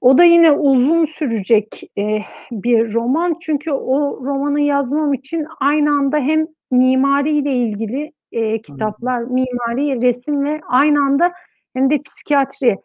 O 0.01 0.17
da 0.17 0.23
yine 0.23 0.51
uzun 0.51 1.05
sürecek 1.05 1.81
e, 1.97 2.19
bir 2.51 2.93
roman 2.93 3.35
çünkü 3.41 3.71
o 3.71 4.25
romanı 4.25 4.59
yazmam 4.59 5.13
için 5.13 5.45
aynı 5.59 5.91
anda 5.91 6.17
hem 6.17 6.47
mimariyle 6.71 7.53
ilgili 7.53 8.11
e, 8.31 8.61
kitaplar, 8.61 9.21
hı 9.21 9.27
mimari, 9.27 10.01
resim 10.01 10.45
ve 10.45 10.61
aynı 10.67 10.99
anda 10.99 11.33
hem 11.73 11.89
de 11.89 12.01
psikiyatri, 12.01 12.77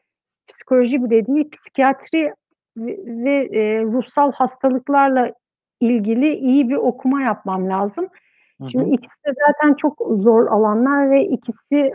psikoloji 0.48 1.05
bile 1.05 1.27
değil, 1.27 1.51
psikiyatri 1.51 2.32
ve, 2.77 2.97
ve 3.06 3.59
e, 3.59 3.82
ruhsal 3.82 4.32
hastalıklarla 4.32 5.32
ilgili 5.81 6.35
iyi 6.35 6.69
bir 6.69 6.77
okuma 6.77 7.23
yapmam 7.23 7.69
lazım. 7.69 8.09
Şimdi 8.70 8.90
ikisi 8.90 9.24
de 9.27 9.35
zaten 9.47 9.74
çok 9.74 10.02
zor 10.19 10.47
alanlar 10.47 11.10
ve 11.10 11.24
ikisi 11.24 11.93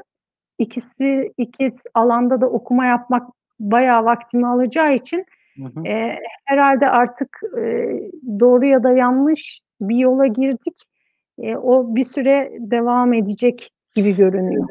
ikisi 0.57 1.33
iki 1.37 1.71
alanda 1.93 2.41
da 2.41 2.49
okuma 2.49 2.85
yapmak 2.85 3.29
bayağı 3.59 4.05
vaktimi 4.05 4.47
alacağı 4.47 4.93
için 4.93 5.25
E, 5.85 6.19
herhalde 6.45 6.89
artık 6.89 7.39
e, 7.57 7.61
doğru 8.39 8.65
ya 8.65 8.83
da 8.83 8.91
yanlış 8.91 9.61
bir 9.81 9.95
yola 9.95 10.27
girdik. 10.27 10.83
E, 11.39 11.55
o 11.55 11.95
bir 11.95 12.03
süre 12.03 12.51
devam 12.59 13.13
edecek 13.13 13.71
gibi 13.95 14.15
görünüyor. 14.15 14.67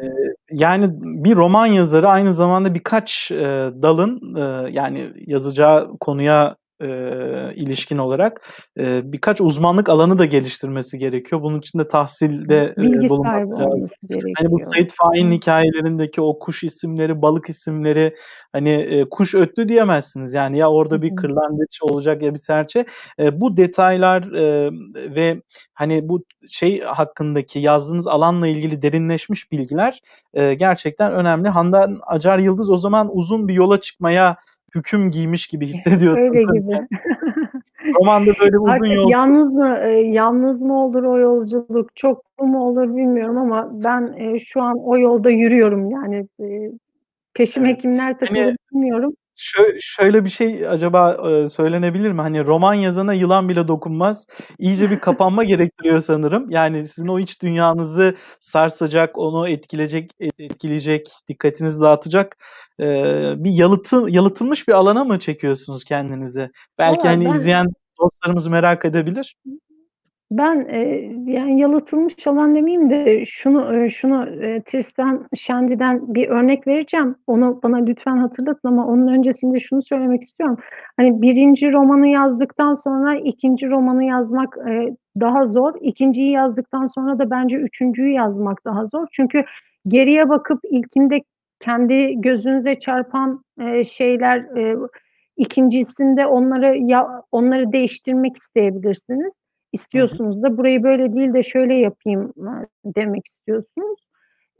Yani 0.50 0.88
bir 1.00 1.36
roman 1.36 1.66
yazarı 1.66 2.08
aynı 2.08 2.34
zamanda 2.34 2.74
birkaç 2.74 3.30
e, 3.30 3.44
dalın 3.82 4.36
e, 4.36 4.70
yani 4.70 5.12
yazacağı 5.26 5.98
konuya 6.00 6.56
e, 6.82 6.88
ilişkin 7.54 7.98
olarak 7.98 8.48
e, 8.78 9.12
birkaç 9.12 9.40
uzmanlık 9.40 9.88
alanı 9.88 10.18
da 10.18 10.24
geliştirmesi 10.24 10.98
gerekiyor. 10.98 11.42
Bunun 11.42 11.58
için 11.58 11.78
de 11.78 11.88
tahsilde 11.88 12.74
e, 12.78 13.08
bulunması 13.08 13.52
lazım. 13.52 13.86
Hani 14.38 14.50
bu 14.50 14.58
Said 14.74 14.90
Faik'in 14.94 15.30
hikayelerindeki 15.30 16.20
o 16.20 16.38
kuş 16.38 16.64
isimleri, 16.64 17.22
balık 17.22 17.48
isimleri 17.48 18.14
hani 18.52 18.70
e, 18.70 19.08
kuş 19.08 19.34
öttü 19.34 19.68
diyemezsiniz. 19.68 20.34
Yani 20.34 20.58
ya 20.58 20.70
orada 20.70 21.02
bir 21.02 21.16
kırlangıç 21.16 21.78
olacak 21.82 22.22
ya 22.22 22.34
bir 22.34 22.38
serçe. 22.38 22.84
E, 23.20 23.40
bu 23.40 23.56
detaylar 23.56 24.22
e, 24.32 24.70
ve 25.14 25.42
hani 25.74 26.08
bu 26.08 26.24
şey 26.48 26.80
hakkındaki 26.80 27.58
yazdığınız 27.58 28.06
alanla 28.06 28.48
ilgili 28.48 28.82
derinleşmiş 28.82 29.52
bilgiler 29.52 30.00
e, 30.34 30.54
gerçekten 30.54 31.12
önemli. 31.12 31.48
Handan 31.48 31.98
Acar 32.06 32.38
Yıldız 32.38 32.70
o 32.70 32.76
zaman 32.76 33.08
uzun 33.12 33.48
bir 33.48 33.54
yola 33.54 33.80
çıkmaya 33.80 34.36
hüküm 34.76 35.10
giymiş 35.10 35.46
gibi 35.46 35.66
hissediyordum. 35.66 36.22
Öyle 36.22 36.42
gibi. 36.42 36.72
Romanda 38.00 38.32
böyle 38.40 38.58
uzun 38.58 38.68
Artık 38.68 38.92
yol. 38.92 39.10
Yalnız 39.10 39.54
mı 39.54 39.78
e, 39.82 39.88
yalnız 39.90 40.62
mı 40.62 40.84
olur 40.84 41.02
o 41.02 41.18
yolculuk, 41.18 41.96
çok 41.96 42.24
mu 42.40 42.64
olur 42.64 42.96
bilmiyorum 42.96 43.38
ama 43.38 43.70
ben 43.84 44.14
e, 44.16 44.38
şu 44.38 44.62
an 44.62 44.78
o 44.84 44.98
yolda 44.98 45.30
yürüyorum 45.30 45.90
yani 45.90 46.26
e, 46.40 46.70
peşime 47.34 47.70
evet. 47.70 47.82
kimler 47.82 48.18
takılır 48.18 48.40
hani, 48.40 48.56
bilmiyorum. 48.72 49.12
Şöyle, 49.38 49.78
şöyle 49.80 50.24
bir 50.24 50.30
şey 50.30 50.68
acaba 50.68 51.30
e, 51.30 51.48
söylenebilir 51.48 52.12
mi? 52.12 52.20
Hani 52.20 52.46
roman 52.46 52.74
yazana 52.74 53.14
yılan 53.14 53.48
bile 53.48 53.68
dokunmaz. 53.68 54.26
İyice 54.58 54.90
bir 54.90 55.00
kapanma 55.00 55.44
gerektiriyor 55.44 56.00
sanırım. 56.00 56.50
Yani 56.50 56.88
sizin 56.88 57.08
o 57.08 57.18
iç 57.18 57.42
dünyanızı 57.42 58.14
sarsacak, 58.38 59.18
onu 59.18 59.48
etkileyecek, 59.48 60.10
etkileyecek, 60.38 61.08
dikkatinizi 61.28 61.80
dağıtacak 61.80 62.36
e, 62.80 62.84
bir 63.36 63.50
yalıtı, 63.50 64.06
yalıtılmış 64.08 64.68
bir 64.68 64.72
alana 64.72 65.04
mı 65.04 65.18
çekiyorsunuz 65.18 65.84
kendinizi? 65.84 66.50
Belki 66.78 66.98
Vallahi 66.98 67.08
hani 67.08 67.24
ben... 67.24 67.32
izleyen 67.32 67.66
dostlarımız 68.00 68.46
merak 68.46 68.84
edebilir. 68.84 69.36
Ben 70.30 70.66
e, 70.70 70.78
yani 71.32 71.60
yalıtılmış 71.60 72.26
alan 72.26 72.54
demeyeyim 72.54 72.90
de 72.90 73.26
şunu 73.26 73.76
e, 73.76 73.90
şunu 73.90 74.44
e, 74.44 74.62
Tristan 74.62 75.28
Shandy'den 75.34 76.14
bir 76.14 76.28
örnek 76.28 76.66
vereceğim. 76.66 77.16
Onu 77.26 77.60
bana 77.62 77.76
lütfen 77.76 78.16
hatırlatın 78.16 78.68
ama 78.68 78.86
onun 78.86 79.08
öncesinde 79.08 79.60
şunu 79.60 79.82
söylemek 79.82 80.22
istiyorum. 80.22 80.58
Hani 80.96 81.22
birinci 81.22 81.72
romanı 81.72 82.08
yazdıktan 82.08 82.74
sonra 82.74 83.16
ikinci 83.16 83.68
romanı 83.68 84.04
yazmak 84.04 84.58
e, 84.68 84.96
daha 85.20 85.46
zor. 85.46 85.74
İkinciyi 85.80 86.30
yazdıktan 86.30 86.86
sonra 86.86 87.18
da 87.18 87.30
bence 87.30 87.56
üçüncüyü 87.56 88.12
yazmak 88.12 88.64
daha 88.64 88.84
zor. 88.84 89.06
Çünkü 89.12 89.44
geriye 89.88 90.28
bakıp 90.28 90.60
ilkinde 90.70 91.22
kendi 91.60 92.20
gözünüze 92.20 92.78
çarpan 92.78 93.44
e, 93.60 93.84
şeyler 93.84 94.38
e, 94.38 94.76
ikincisinde 95.36 96.26
onları 96.26 96.76
ya, 96.76 97.22
onları 97.32 97.72
değiştirmek 97.72 98.36
isteyebilirsiniz 98.36 99.32
istiyorsunuz 99.72 100.42
da 100.42 100.56
burayı 100.56 100.82
böyle 100.82 101.14
değil 101.14 101.34
de 101.34 101.42
şöyle 101.42 101.74
yapayım 101.74 102.32
demek 102.84 103.26
istiyorsunuz. 103.26 104.06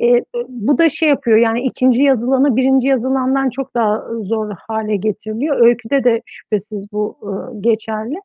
E, 0.02 0.24
bu 0.48 0.78
da 0.78 0.88
şey 0.88 1.08
yapıyor 1.08 1.36
yani 1.36 1.62
ikinci 1.62 2.02
yazılanı 2.02 2.56
birinci 2.56 2.88
yazılandan 2.88 3.50
çok 3.50 3.74
daha 3.74 4.04
zor 4.20 4.54
hale 4.68 4.96
getiriliyor. 4.96 5.60
Öyküde 5.60 6.04
de 6.04 6.22
şüphesiz 6.26 6.92
bu 6.92 7.16
e, 7.22 7.60
geçerli. 7.60 8.20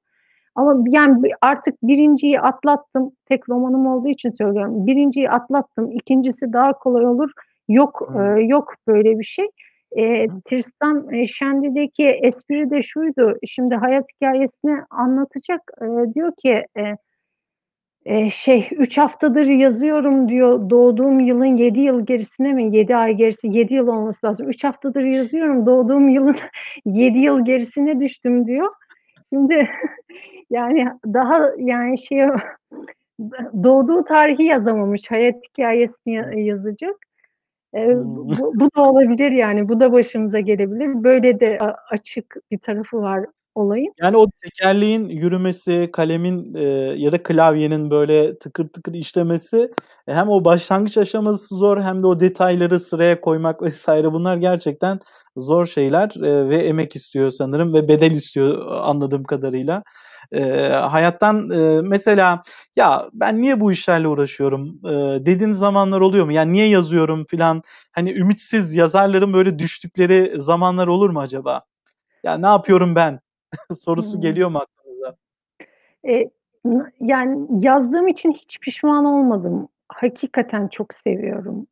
Ama 0.56 0.84
yani 0.88 1.32
artık 1.42 1.84
birinciyi 1.84 2.42
atlattım. 2.42 3.12
Tek 3.26 3.50
romanım 3.50 3.88
olduğu 3.88 4.08
için 4.08 4.30
söylüyorum. 4.30 4.88
Birinciyi 4.88 5.30
atlattım. 5.30 5.92
İkincisi 5.92 6.54
daha 6.54 6.74
kolay 6.74 7.06
olur. 7.06 7.32
Yok 7.68 8.10
e, 8.20 8.42
yok 8.42 8.74
böyle 8.88 9.20
bir 9.20 9.24
şey. 9.24 9.48
E, 9.98 10.28
Tristan 10.46 11.26
Shandy'deki 11.26 12.08
espri 12.10 12.70
de 12.70 12.84
şuydu. 12.84 13.38
Şimdi 13.48 13.76
hayat 13.76 14.06
hikayesini 14.16 14.82
anlatacak. 14.90 15.72
E, 15.82 16.14
diyor 16.14 16.32
ki 16.36 16.66
e, 16.78 16.96
e, 18.06 18.30
şey 18.30 18.70
üç 18.72 18.98
haftadır 18.98 19.46
yazıyorum 19.46 20.30
diyor. 20.30 20.70
Doğduğum 20.70 21.20
yılın 21.20 21.58
yedi 21.58 21.80
yıl 21.80 22.06
gerisine 22.06 22.54
mi? 22.54 22.76
Yedi 22.78 22.96
ay 22.96 23.14
gerisi 23.14 23.48
yedi 23.52 23.74
yıl 23.74 23.88
olması 23.88 24.26
lazım. 24.28 24.50
Üç 24.50 24.64
haftadır 24.64 25.04
yazıyorum. 25.04 25.66
Doğduğum 25.66 26.10
yılın 26.10 26.38
yedi 26.86 27.20
yıl 27.20 27.46
gerisine 27.46 28.00
düştüm 28.00 28.48
diyor. 28.48 28.70
Şimdi 29.34 29.70
yani 30.50 30.88
daha 31.06 31.50
yani 31.58 32.00
şey 32.00 32.20
doğduğu 33.64 34.04
tarihi 34.04 34.44
yazamamış. 34.44 35.12
Hayat 35.12 35.36
hikayesini 35.50 36.46
yazacak. 36.46 36.96
Eee, 37.74 37.96
bu 37.98 38.52
bu 38.56 38.70
da 38.78 38.82
olabilir 38.82 39.32
yani, 39.32 39.70
bu 39.70 39.80
da 39.80 39.92
başımıza 39.92 40.40
gelebilir. 40.40 41.04
Böyle 41.04 41.40
de 41.40 41.58
açık 41.92 42.36
bir 42.52 42.58
tarafı 42.58 42.98
var 42.98 43.26
olayım. 43.56 43.94
Yani 44.02 44.18
o 44.18 44.28
tekerleğin 44.44 45.10
yürümesi, 45.10 45.90
kalemin 45.94 46.54
e, 46.56 46.64
ya 46.98 47.12
da 47.12 47.24
klavyenin 47.24 47.92
böyle 47.92 48.38
tıkır 48.40 48.68
tıkır 48.68 48.94
işlemesi 48.94 49.72
e, 50.08 50.14
hem 50.14 50.30
o 50.30 50.46
başlangıç 50.46 50.98
aşaması 50.98 51.56
zor 51.56 51.82
hem 51.82 52.04
de 52.04 52.08
o 52.08 52.20
detayları 52.20 52.80
sıraya 52.80 53.22
koymak 53.22 53.62
vesaire 53.62 54.12
bunlar 54.14 54.38
gerçekten 54.38 55.00
zor 55.38 55.66
şeyler 55.66 56.12
e, 56.24 56.50
ve 56.50 56.58
emek 56.58 56.96
istiyor 56.96 57.30
sanırım 57.30 57.74
ve 57.74 57.88
bedel 57.88 58.12
istiyor 58.12 58.68
anladığım 58.72 59.24
kadarıyla. 59.24 59.84
E, 60.32 60.42
hayattan 60.70 61.50
e, 61.50 61.82
mesela 61.82 62.42
ya 62.76 63.10
ben 63.14 63.42
niye 63.42 63.60
bu 63.60 63.72
işlerle 63.72 64.08
uğraşıyorum 64.08 64.80
e, 64.86 65.26
dediğin 65.26 65.52
zamanlar 65.52 66.02
oluyor 66.02 66.26
mu? 66.26 66.32
Yani 66.32 66.54
niye 66.54 66.68
yazıyorum 66.68 67.26
filan 67.26 67.62
hani 67.92 68.12
ümitsiz 68.14 68.76
yazarların 68.76 69.34
böyle 69.34 69.60
düştükleri 69.60 70.32
zamanlar 70.42 70.88
olur 70.88 71.10
mu 71.10 71.20
acaba? 71.20 71.62
Ya 72.24 72.38
ne 72.38 72.48
yapıyorum 72.48 72.96
ben? 72.96 73.20
sorusu 73.76 74.14
Hımm. 74.14 74.22
geliyor 74.22 74.50
mu 74.50 74.60
aklınıza? 74.60 75.16
Eee, 76.06 76.30
yani 77.02 77.48
yazdığım 77.66 78.08
için 78.08 78.32
hiç 78.32 78.60
pişman 78.60 79.06
olmadım. 79.06 79.68
Hakikaten 79.90 80.68
çok 80.68 80.94
seviyorum. 80.96 81.68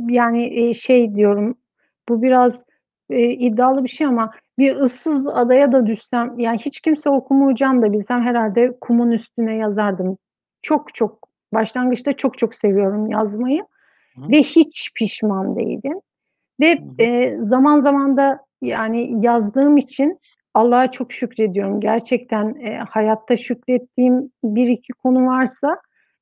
Yani, 0.00 0.48
eee, 0.48 0.74
şey 0.74 1.14
diyorum, 1.14 1.56
bu 2.08 2.22
biraz, 2.22 2.64
eee, 3.10 3.30
iddialı 3.32 3.84
bir 3.84 3.88
şey 3.88 4.06
ama 4.06 4.30
bir 4.58 4.76
ıssız 4.76 5.28
adaya 5.28 5.72
da 5.72 5.86
düşsem, 5.86 6.38
yani 6.38 6.58
hiç 6.58 6.80
kimse 6.80 7.10
okumayacağını 7.10 7.82
da 7.82 7.92
bilsem 7.92 8.22
herhâlde 8.22 8.78
kumun 8.80 9.10
üstüne 9.10 9.56
yazardım. 9.56 10.18
Çok 10.62 10.94
çok 10.94 11.28
başlangıçta 11.54 12.12
çok 12.12 12.38
çok 12.38 12.54
seviyorum 12.54 13.06
yazmayı 13.10 13.62
Hı. 14.16 14.30
ve 14.30 14.38
hiç 14.42 14.92
pişman 14.96 15.56
değilim 15.56 16.00
ve, 16.60 16.72
Hı 16.74 16.80
eee, 16.98 17.36
zaman 17.40 17.78
zaman 17.78 18.16
da 18.16 18.40
yani 18.62 19.26
yazdığım 19.26 19.76
için 19.76 20.18
Allah'a 20.54 20.90
çok 20.90 21.12
şükrediyorum. 21.12 21.80
Gerçekten, 21.80 22.54
eee, 22.54 22.82
hayatta 22.90 23.36
şükrettiğim 23.36 24.30
1-2 24.44 24.92
konu 24.92 25.26
varsa, 25.26 25.78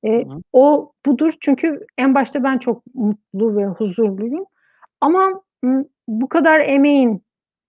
hı. 0.07 0.25
o 0.53 0.93
budur. 1.07 1.33
Çünkü 1.41 1.87
en 1.99 2.15
başta 2.15 2.45
ben 2.45 2.59
çok 2.59 2.83
mutlu 2.95 3.57
ve 3.57 3.67
huzurluyum 3.67 4.45
ama, 5.01 5.43
bu 6.09 6.29
kadar 6.29 6.61
emeğin, 6.61 7.23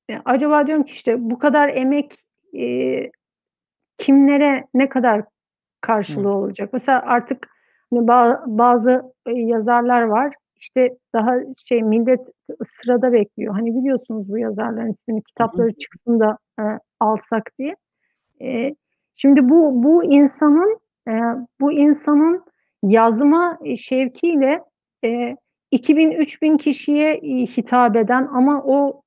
eee, 0.09 0.21
acaba 0.25 0.67
diyorum 0.67 0.83
ki 0.85 0.93
işte 0.93 1.15
bu 1.31 1.39
kadar 1.39 1.69
emek, 1.69 2.15
eee, 2.53 3.11
kimlere 3.99 4.65
ne 4.75 4.89
kadar 4.89 5.23
Hı. 6.09 6.27
karşılığı 6.27 6.33
olacak? 6.33 6.69
Mesela 6.73 7.03
artık 7.07 7.49
hani 7.93 8.07
ba 8.09 8.43
bazı, 8.47 9.03
eee, 9.29 9.33
yazarlar 9.43 10.03
var, 10.03 10.35
işte 10.57 10.89
daha 11.15 11.35
şey 11.69 11.83
millet 11.83 12.21
sırada 12.65 13.13
bekliyor. 13.13 13.55
Hani 13.55 13.75
biliyorsunuz 13.75 14.29
bu 14.29 14.39
yazarların 14.39 14.91
ismini, 14.93 15.23
Hı 15.37 15.43
hı. 15.43 15.67
kitapları 15.67 15.73
çıksın 15.73 16.21
da, 16.21 16.39
eee, 16.59 16.79
alsak 17.01 17.51
diye. 17.59 17.75
Eee, 18.41 18.75
şimdi 19.17 19.49
bu 19.49 19.83
bu 19.83 20.05
insanın, 20.05 20.79
eee, 21.09 21.23
bu 21.61 21.73
insanın 21.73 22.45
yazma, 22.83 23.59
şevkiyle, 23.81 24.63
eee, 25.03 25.37
2000-3000 25.71 26.57
kişiye, 26.57 27.19
iii, 27.21 27.47
hitap 27.47 27.97
eden 27.97 28.29
ama 28.33 28.63
o 28.65 29.02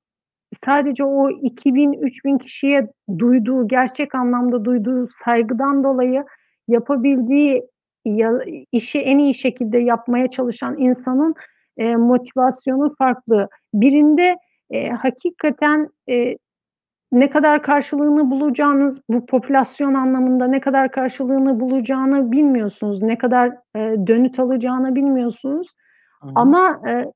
sadece 0.65 1.03
o 1.03 1.29
2000-3000 1.31 2.37
kişiye 2.37 2.87
duyduğu, 3.19 3.67
gerçek 3.67 4.15
anlamda 4.15 4.65
duyduğu 4.65 5.09
saygıdan 5.25 5.83
dolayı 5.83 6.25
yapabildiği 6.67 7.63
ya 8.05 8.31
işi 8.71 8.99
en 8.99 9.17
iyi 9.19 9.33
şekilde 9.33 9.77
yapmaya 9.77 10.27
çalışan 10.29 10.77
insanın, 10.77 11.35
eee, 11.77 11.95
motivasyonu 11.95 12.95
farklı. 12.97 13.49
Birinde, 13.73 14.35
eee, 14.71 14.89
hakikaten, 14.91 15.89
eee, 16.07 16.37
ne 17.11 17.31
kadar 17.31 17.63
karşılığını 17.63 18.31
bulacağınız, 18.31 19.01
bu 19.09 19.25
popülasyon 19.25 19.93
anlamında 19.93 20.47
ne 20.47 20.59
kadar 20.61 20.91
karşılığını 20.91 21.59
bulacağını 21.59 22.31
bilmiyorsunuz. 22.31 23.01
Ne 23.03 23.17
kadar, 23.17 23.51
eee, 23.75 24.07
dönüt 24.07 24.39
alacağını 24.39 24.95
bilmiyorsunuz 24.95 25.67
Hı 26.21 26.27
hı. 26.29 26.33
ama, 26.35 26.81
eee, 26.87 27.13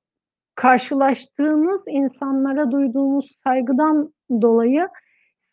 karşılaştığınız 0.56 1.82
insanlara 1.88 2.72
duyduğunuz 2.72 3.38
saygıdan 3.44 4.14
dolayı 4.42 4.88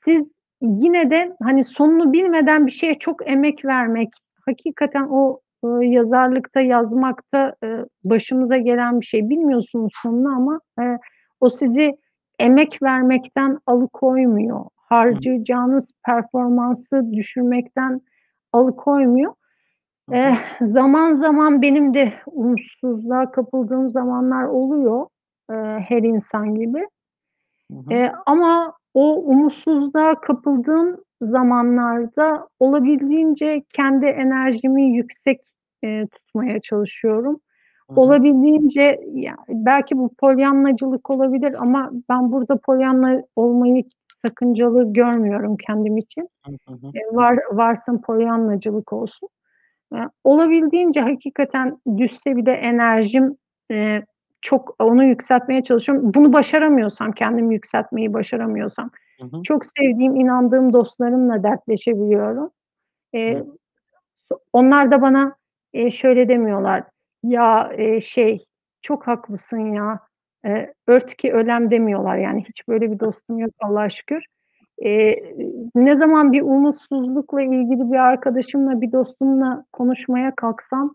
siz 0.04 0.26
yine 0.62 1.10
de 1.10 1.36
hani 1.42 1.64
sonunu 1.64 2.12
bilmeden 2.12 2.66
bir 2.66 2.72
şeye 2.72 2.98
çok 2.98 3.30
emek 3.30 3.64
vermek, 3.64 4.08
hakikaten 4.46 5.08
o, 5.10 5.40
ııı, 5.64 5.84
yazarlıkta, 5.84 6.60
yazmakta, 6.60 7.54
eee, 7.62 7.84
başımıza 8.04 8.56
gelen 8.56 9.00
bir 9.00 9.06
şey. 9.06 9.30
Bilmiyorsunuz 9.30 9.92
sonunu 10.02 10.28
ama, 10.36 10.60
eee, 10.80 10.98
o 11.40 11.50
sizi 11.50 11.96
emek 12.38 12.82
vermekten 12.82 13.58
alıkoymuyor. 13.66 14.64
Harcayacağınız 14.76 15.92
performansı 16.06 17.12
düşürmekten 17.12 18.00
alıkoymuyor. 18.52 19.34
Eh, 20.12 20.36
hı. 20.58 20.64
zaman 20.66 21.12
zaman 21.14 21.62
benim 21.62 21.94
de 21.94 22.12
umutsuzluğa 22.26 23.30
kapıldığım 23.30 23.90
zamanlar 23.90 24.44
oluyor, 24.44 25.06
eee, 25.50 25.84
her 25.88 26.02
insan 26.02 26.54
gibi. 26.54 26.78
Hı 27.72 27.78
hı. 27.78 27.90
Eee, 27.94 28.12
ama 28.26 28.74
o 28.94 29.16
umutsuzluğa 29.16 30.14
kapıldığım 30.20 30.96
zamanlarda 31.22 32.48
olabildiğince 32.60 33.62
kendi 33.74 34.06
enerjimi 34.06 34.84
yüksek, 34.96 35.40
eee, 35.84 36.06
tutmaya 36.12 36.60
çalışıyorum. 36.60 37.40
Hı 37.90 37.94
hı. 37.96 38.00
Olabildiğince 38.00 39.00
ya 39.14 39.36
belki 39.48 39.98
bu 39.98 40.10
polyanacılık 40.20 41.10
olabilir 41.10 41.54
ama 41.60 41.90
ben 42.10 42.32
burada 42.32 42.58
polyanna 42.66 43.22
olmayı 43.36 43.84
sakıncalı 44.26 44.92
görmüyorum 44.92 45.56
kendim 45.66 45.98
için. 45.98 46.28
Hı 46.46 46.52
hı. 46.74 46.86
Eee, 46.94 47.02
var 47.12 47.38
varsın 47.52 48.02
polyanacılık 48.02 48.92
olsun. 48.92 49.28
Olabildiğince 50.24 51.00
hakikaten 51.00 51.78
düşse 51.98 52.36
bile 52.36 52.52
enerjim, 52.52 53.36
eee, 53.70 54.04
çok 54.40 54.76
onu 54.78 55.04
yükseltmeye 55.04 55.62
çalışıyorum. 55.62 56.14
Bunu 56.14 56.32
başaramıyorsam, 56.32 57.12
kendimi 57.12 57.54
yükseltmeyi 57.54 58.12
başaramıyorsam 58.14 58.90
Hı 59.20 59.26
hı. 59.26 59.42
çok 59.42 59.66
sevdiğim, 59.66 60.16
inandığım 60.16 60.72
dostlarımla 60.72 61.42
dertleşebiliyorum. 61.42 62.50
Hı. 63.16 63.46
onlar 64.54 64.90
da 64.90 65.02
bana, 65.02 65.36
eee, 65.74 65.90
şöyle 65.92 66.28
demiyorlar, 66.28 66.84
"Ya, 67.24 67.72
eee, 67.78 68.00
şey, 68.02 68.46
çok 68.82 69.08
haklısın 69.08 69.74
ya, 69.74 70.00
eee, 70.46 70.74
ört 70.88 71.16
ki 71.16 71.32
ölem." 71.32 71.70
demiyorlar. 71.72 72.16
Yani 72.18 72.44
hiç 72.48 72.68
böyle 72.68 72.92
bir 72.92 73.00
dostum 73.00 73.38
yok 73.38 73.50
Allah'a 73.60 73.90
şükür. 73.90 74.24
Eee, 74.82 75.34
ne 75.74 75.94
zaman 75.96 76.32
bir 76.32 76.42
umutsuzlukla 76.42 77.42
ilgili 77.42 77.92
bir 77.92 77.96
arkadaşımla, 77.98 78.80
bir 78.80 78.92
dostumla 78.92 79.64
konuşmaya 79.72 80.34
kalksam 80.36 80.94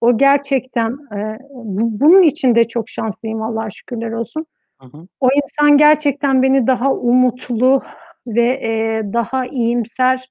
o 0.00 0.18
gerçekten, 0.18 0.98
eee, 1.12 1.38
bu 1.54 2.00
bunun 2.00 2.22
için 2.22 2.54
de 2.54 2.68
çok 2.68 2.88
şanslıyım 2.88 3.42
Allah'a 3.42 3.70
şükürler 3.70 4.12
olsun. 4.12 4.46
Hı 4.82 4.86
hı. 4.88 5.06
O 5.20 5.28
insan 5.44 5.78
gerçekten 5.78 6.42
beni 6.42 6.66
daha 6.66 6.94
umutlu 6.94 7.82
ve, 8.26 8.60
eee, 8.62 9.12
daha 9.12 9.46
iyimser 9.46 10.30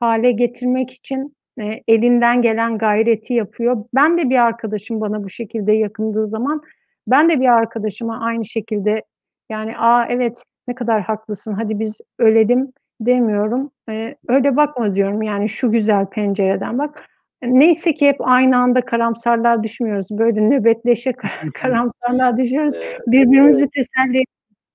hâle 0.00 0.32
getirmek 0.32 0.90
için, 0.92 1.36
eee, 1.58 1.82
elinden 1.88 2.42
gelen 2.42 2.78
gayreti 2.78 3.34
yapıyor. 3.34 3.84
Ben 3.94 4.18
de 4.18 4.30
bir 4.30 4.38
arkadaşım 4.46 5.00
bana 5.00 5.24
bu 5.24 5.30
şekilde 5.30 5.72
yakındığı 5.72 6.26
zaman 6.28 6.62
ben 7.08 7.30
de 7.30 7.40
bir 7.40 7.48
arkadaşıma 7.48 8.20
aynı 8.20 8.46
şekilde 8.46 9.02
yani, 9.50 9.78
"A, 9.78 10.06
evet, 10.06 10.42
ne 10.68 10.74
kadar 10.74 11.02
haklısın, 11.02 11.52
hadi 11.54 11.78
biz 11.78 12.00
ölelim." 12.18 12.72
demiyorum. 13.00 13.70
Eee, 13.88 14.16
"Öyle 14.28 14.56
bakma." 14.56 14.94
diyorum, 14.94 15.22
yani, 15.22 15.48
"Şu 15.48 15.72
güzel 15.72 16.06
pencereden 16.06 16.78
bak." 16.78 17.06
Neyse 17.42 17.94
ki 17.94 18.08
hep 18.08 18.16
aynı 18.20 18.56
anda 18.58 18.80
karamsarlığa 18.80 19.62
düşmüyoruz. 19.62 20.08
Böyle 20.10 20.40
nöbetleşe 20.50 21.12
kara 21.12 21.32
karamsarlığa 21.54 22.36
düşüyoruz. 22.36 22.74
Birbirimizi 23.06 23.68
teselli 23.70 24.24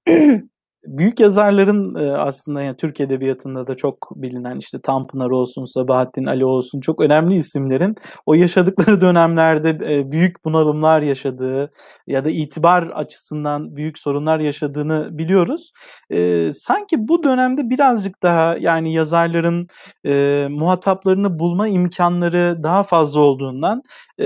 Büyük 0.90 1.20
yazarların, 1.20 1.96
eee, 1.96 2.12
aslında 2.12 2.62
yani 2.62 2.78
Türk 2.78 3.00
edebiyatında 3.02 3.68
da 3.68 3.76
çok 3.76 4.10
bilinen 4.16 4.58
işte 4.58 4.82
Tanpınar 4.82 5.30
olsun, 5.30 5.64
Sabahattin 5.64 6.26
Ali 6.26 6.46
olsun 6.46 6.80
çok 6.82 7.02
önemli 7.02 7.36
isimlerin 7.36 7.96
o 8.26 8.34
yaşadıkları 8.34 9.02
dönemlerde, 9.02 9.70
eee, 9.90 10.12
büyük 10.12 10.46
bunalımlar 10.46 11.02
yaşadığı 11.02 11.72
ya 12.08 12.26
da 12.26 12.30
itibar 12.30 12.84
açısından 12.88 13.76
büyük 13.76 14.00
sorunlar 14.00 14.40
yaşadığını 14.40 15.10
biliyoruz. 15.12 15.72
Eee, 16.10 16.52
sanki 16.54 16.96
bu 17.08 17.24
dönemde 17.24 17.70
birazcık 17.70 18.24
daha 18.24 18.58
yani 18.58 18.94
yazarların, 18.94 19.68
muhataplarını 20.50 21.40
bulma 21.40 21.68
imkânları 21.68 22.58
daha 22.64 22.84
fazla 22.84 23.20
olduğundan, 23.20 23.82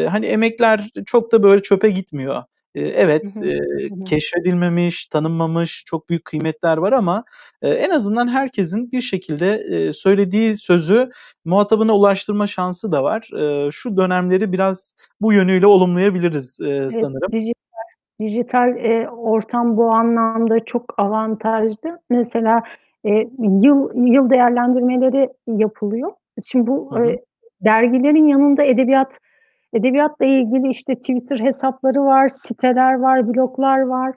hani 0.09 0.25
emekler 0.25 0.89
çok 1.05 1.31
da 1.31 1.43
böyle 1.43 1.61
çöpe 1.61 1.89
gitmiyor. 1.89 2.43
Evet, 2.75 3.35
Hı 3.35 4.03
keşfedilmemiş, 4.05 5.05
tanınmamış 5.05 5.83
çok 5.85 6.09
büyük 6.09 6.25
kıymetler 6.25 6.77
var 6.77 6.91
ama, 6.91 7.23
en 7.61 7.89
azından 7.89 8.27
herkesin 8.27 8.91
bir 8.91 9.01
şekilde, 9.01 9.59
söylediği 9.93 10.55
sözü 10.57 11.09
muhatabına 11.45 11.95
ulaştırma 11.95 12.47
şansı 12.47 12.91
da 12.91 13.03
var. 13.03 13.29
Şu 13.71 13.97
dönemleri 13.97 14.51
biraz 14.51 14.95
bu 15.21 15.33
yönüyle 15.33 15.67
olumlayabiliriz, 15.67 16.59
eee, 16.61 16.67
Evet, 16.93 16.93
sanırım. 16.93 17.31
dijital 17.31 17.55
dijital, 18.21 19.07
ortam 19.17 19.77
bu 19.77 19.91
anlamda 19.91 20.65
çok 20.65 20.93
avantajlı. 20.99 21.99
Mesela, 22.09 22.63
yıl 23.39 23.89
yıl 23.95 24.29
değerlendirmeleri 24.29 25.29
yapılıyor. 25.47 26.11
Şimdi 26.45 26.67
bu, 26.67 26.91
Hı 26.97 27.15
dergilerin 27.61 28.27
yanında 28.27 28.63
edebiyat 28.63 29.19
edebiyatla 29.73 30.25
ilgili, 30.25 30.69
işte, 30.69 30.95
Twitter 30.95 31.39
hesapları 31.39 32.05
var, 32.05 32.29
siteler 32.29 32.93
var, 32.99 33.27
bloglar 33.27 33.79
var. 33.81 34.09
Hı 34.09 34.15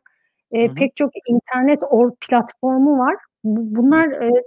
Eee, 0.58 0.68
hı. 0.68 0.74
pek 0.74 0.96
çok 0.96 1.10
internet 1.28 1.82
or 1.90 2.10
platformu 2.28 2.98
var. 2.98 3.16
Bu 3.44 3.60
Hı. 3.60 3.64
bunlar, 3.76 4.08
eee, 4.22 4.42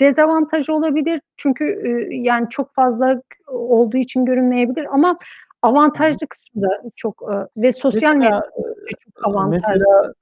dezavantaj 0.00 0.68
olabilir 0.70 1.20
çünkü, 1.36 1.64
ııı, 1.86 2.14
yani, 2.14 2.48
çok 2.50 2.74
fazla 2.74 3.22
olduğu 3.48 3.96
için 3.96 4.24
görünmeyebilir 4.24 4.86
ama 4.94 5.08
Hı 5.08 5.12
hı. 5.12 5.16
avantajlı 5.62 6.26
kısmı 6.26 6.62
da 6.62 6.82
çok, 6.96 7.22
ııı, 7.22 7.48
ve 7.56 7.72
sosyal 7.72 8.14
medya 8.16 8.30
çok 8.40 9.26
ııı, 9.26 9.34
avantajlı. 9.34 9.72
mesela, 9.74 10.12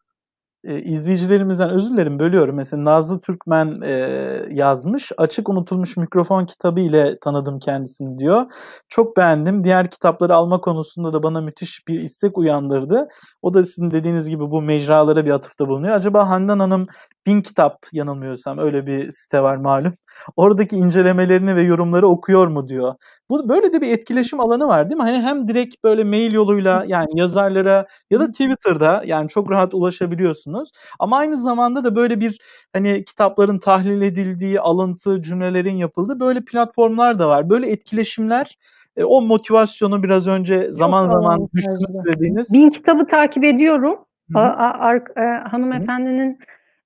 eee, 0.69 0.83
izleyicilerimizden 0.83 1.71
özür 1.71 1.95
dilerim, 1.95 2.19
bölüyorum. 2.19 2.57
Mesela 2.57 2.85
Nazlı 2.85 3.21
Türkmen, 3.21 3.75
eee, 3.83 4.47
yazmış. 4.51 5.13
"Açık 5.19 5.49
Unutulmuş 5.49 5.97
Mikrofon 5.97 6.47
kitabı 6.47 6.81
ile 6.81 7.19
tanıdım 7.21 7.59
kendisini." 7.59 8.19
diyor. 8.19 8.47
"Çok 8.89 9.17
beğendim. 9.17 9.65
Diğer 9.65 9.91
kitapları 9.91 10.35
alma 10.35 10.61
konusunda 10.61 11.13
da 11.13 11.23
bana 11.23 11.41
müthiş 11.41 11.89
bir 11.89 12.01
istek 12.01 12.39
uyandırdı." 12.39 13.09
O 13.43 13.55
da 13.55 13.63
sizin 13.65 13.91
dediğiniz 13.91 14.29
gibi 14.29 14.51
bu 14.51 14.63
mecralara 14.63 15.27
bir 15.27 15.31
atıfta 15.31 15.69
bulunuyor. 15.69 15.95
Acaba 15.97 16.29
Handan 16.29 16.59
Hanım 16.61 16.87
Bin 17.29 17.41
Kitap 17.41 17.87
yanılmıyorsam 17.93 18.59
öyle 18.59 18.87
bir 18.87 19.11
site 19.11 19.43
var 19.43 19.57
malum. 19.57 19.93
Oradaki 20.37 20.77
incelemelerini 20.77 21.57
ve 21.57 21.63
yorumları 21.63 22.09
okuyor 22.09 22.47
mu 22.47 22.67
diyor. 22.67 22.95
Bu 23.31 23.49
böyle 23.49 23.73
de 23.73 23.81
bir 23.81 23.93
etkileşim 23.93 24.41
alanı 24.41 24.69
var 24.69 24.91
değil 24.91 24.97
mi? 24.97 25.03
Hani 25.03 25.17
hem 25.23 25.49
direkt 25.49 25.85
böyle 25.85 26.05
mail 26.05 26.33
yoluyla 26.33 26.85
yani 26.87 27.09
yazarlara 27.15 27.87
ya 28.11 28.21
da 28.21 28.27
Twitter'da 28.33 29.03
yani 29.07 29.29
çok 29.29 29.51
rahat 29.51 29.75
ulaşabiliyorsunuz 29.75 30.71
ama 30.99 31.17
aynı 31.19 31.37
zamanda 31.37 31.85
da 31.85 31.97
böyle 31.97 32.21
bir, 32.21 32.39
hani, 32.73 33.05
kitapların 33.05 33.59
tahlil 33.59 34.03
edildiği, 34.03 34.61
alıntı, 34.61 35.23
cümlelerin 35.23 35.77
yapıldığı 35.77 36.21
böyle 36.21 36.41
platformlar 36.45 37.19
da 37.19 37.29
var. 37.29 37.51
Böyle 37.51 37.71
etkileşimler, 37.71 38.57
eee, 38.97 39.05
o 39.05 39.21
motivasyonu 39.23 40.03
biraz 40.03 40.27
önce 40.27 40.65
Çok 40.65 40.75
zaman 40.75 41.07
zaman 41.09 41.49
düştüğünü 41.55 42.03
söylediğiniz 42.05 42.55
Bin 42.55 42.71
Kitabı 42.71 43.07
takip 43.07 43.45
ediyorum. 43.45 43.99
Hı 44.33 44.39
A 44.39 44.43
a 44.43 44.93
Hı 44.93 44.97
hı. 44.97 45.49
hanımefendinin, 45.51 46.39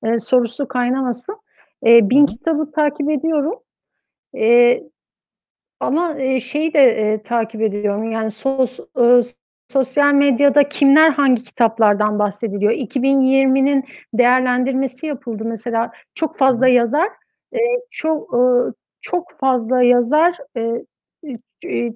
eee, 0.05 0.19
sorusu 0.19 0.69
kaynamasın. 0.69 1.37
Hı 1.85 2.11
Bin. 2.11 2.27
Kitabı 2.27 2.71
takip 2.73 3.11
ediyorum. 3.11 3.55
Eee, 4.35 4.85
ama, 5.81 6.15
eee, 6.21 6.41
şeyi 6.41 6.75
de, 6.75 6.81
eee, 6.97 7.23
takip 7.25 7.63
ediyorum, 7.63 8.13
yani, 8.13 8.33
sos 8.33 8.79
ııı, 8.99 9.23
sosyal 9.73 10.15
medyada 10.15 10.69
kimler 10.69 11.11
hangi 11.11 11.45
kitaplardan 11.45 12.21
bahsediliyor? 12.21 12.73
2020'nin 12.73 13.85
değerlendirmesi 14.15 15.07
yapıldı 15.07 15.45
mesela. 15.47 15.93
Çok 16.15 16.39
fazla 16.39 16.69
yazar, 16.69 17.09
eee, 17.55 17.61
çok, 17.91 18.35
ııı, 18.35 18.75
çok 19.03 19.33
fazla 19.41 19.83
yazar, 19.83 20.39
eee, 20.57 21.95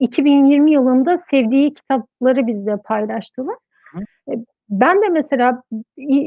2020 0.00 0.72
yılında 0.72 1.18
sevdiği 1.18 1.74
kitapları 1.74 2.46
bizle 2.46 2.76
paylaştılar. 2.84 3.56
Hı 4.28 4.34
ben 4.80 5.02
de 5.02 5.08
mesela 5.08 5.62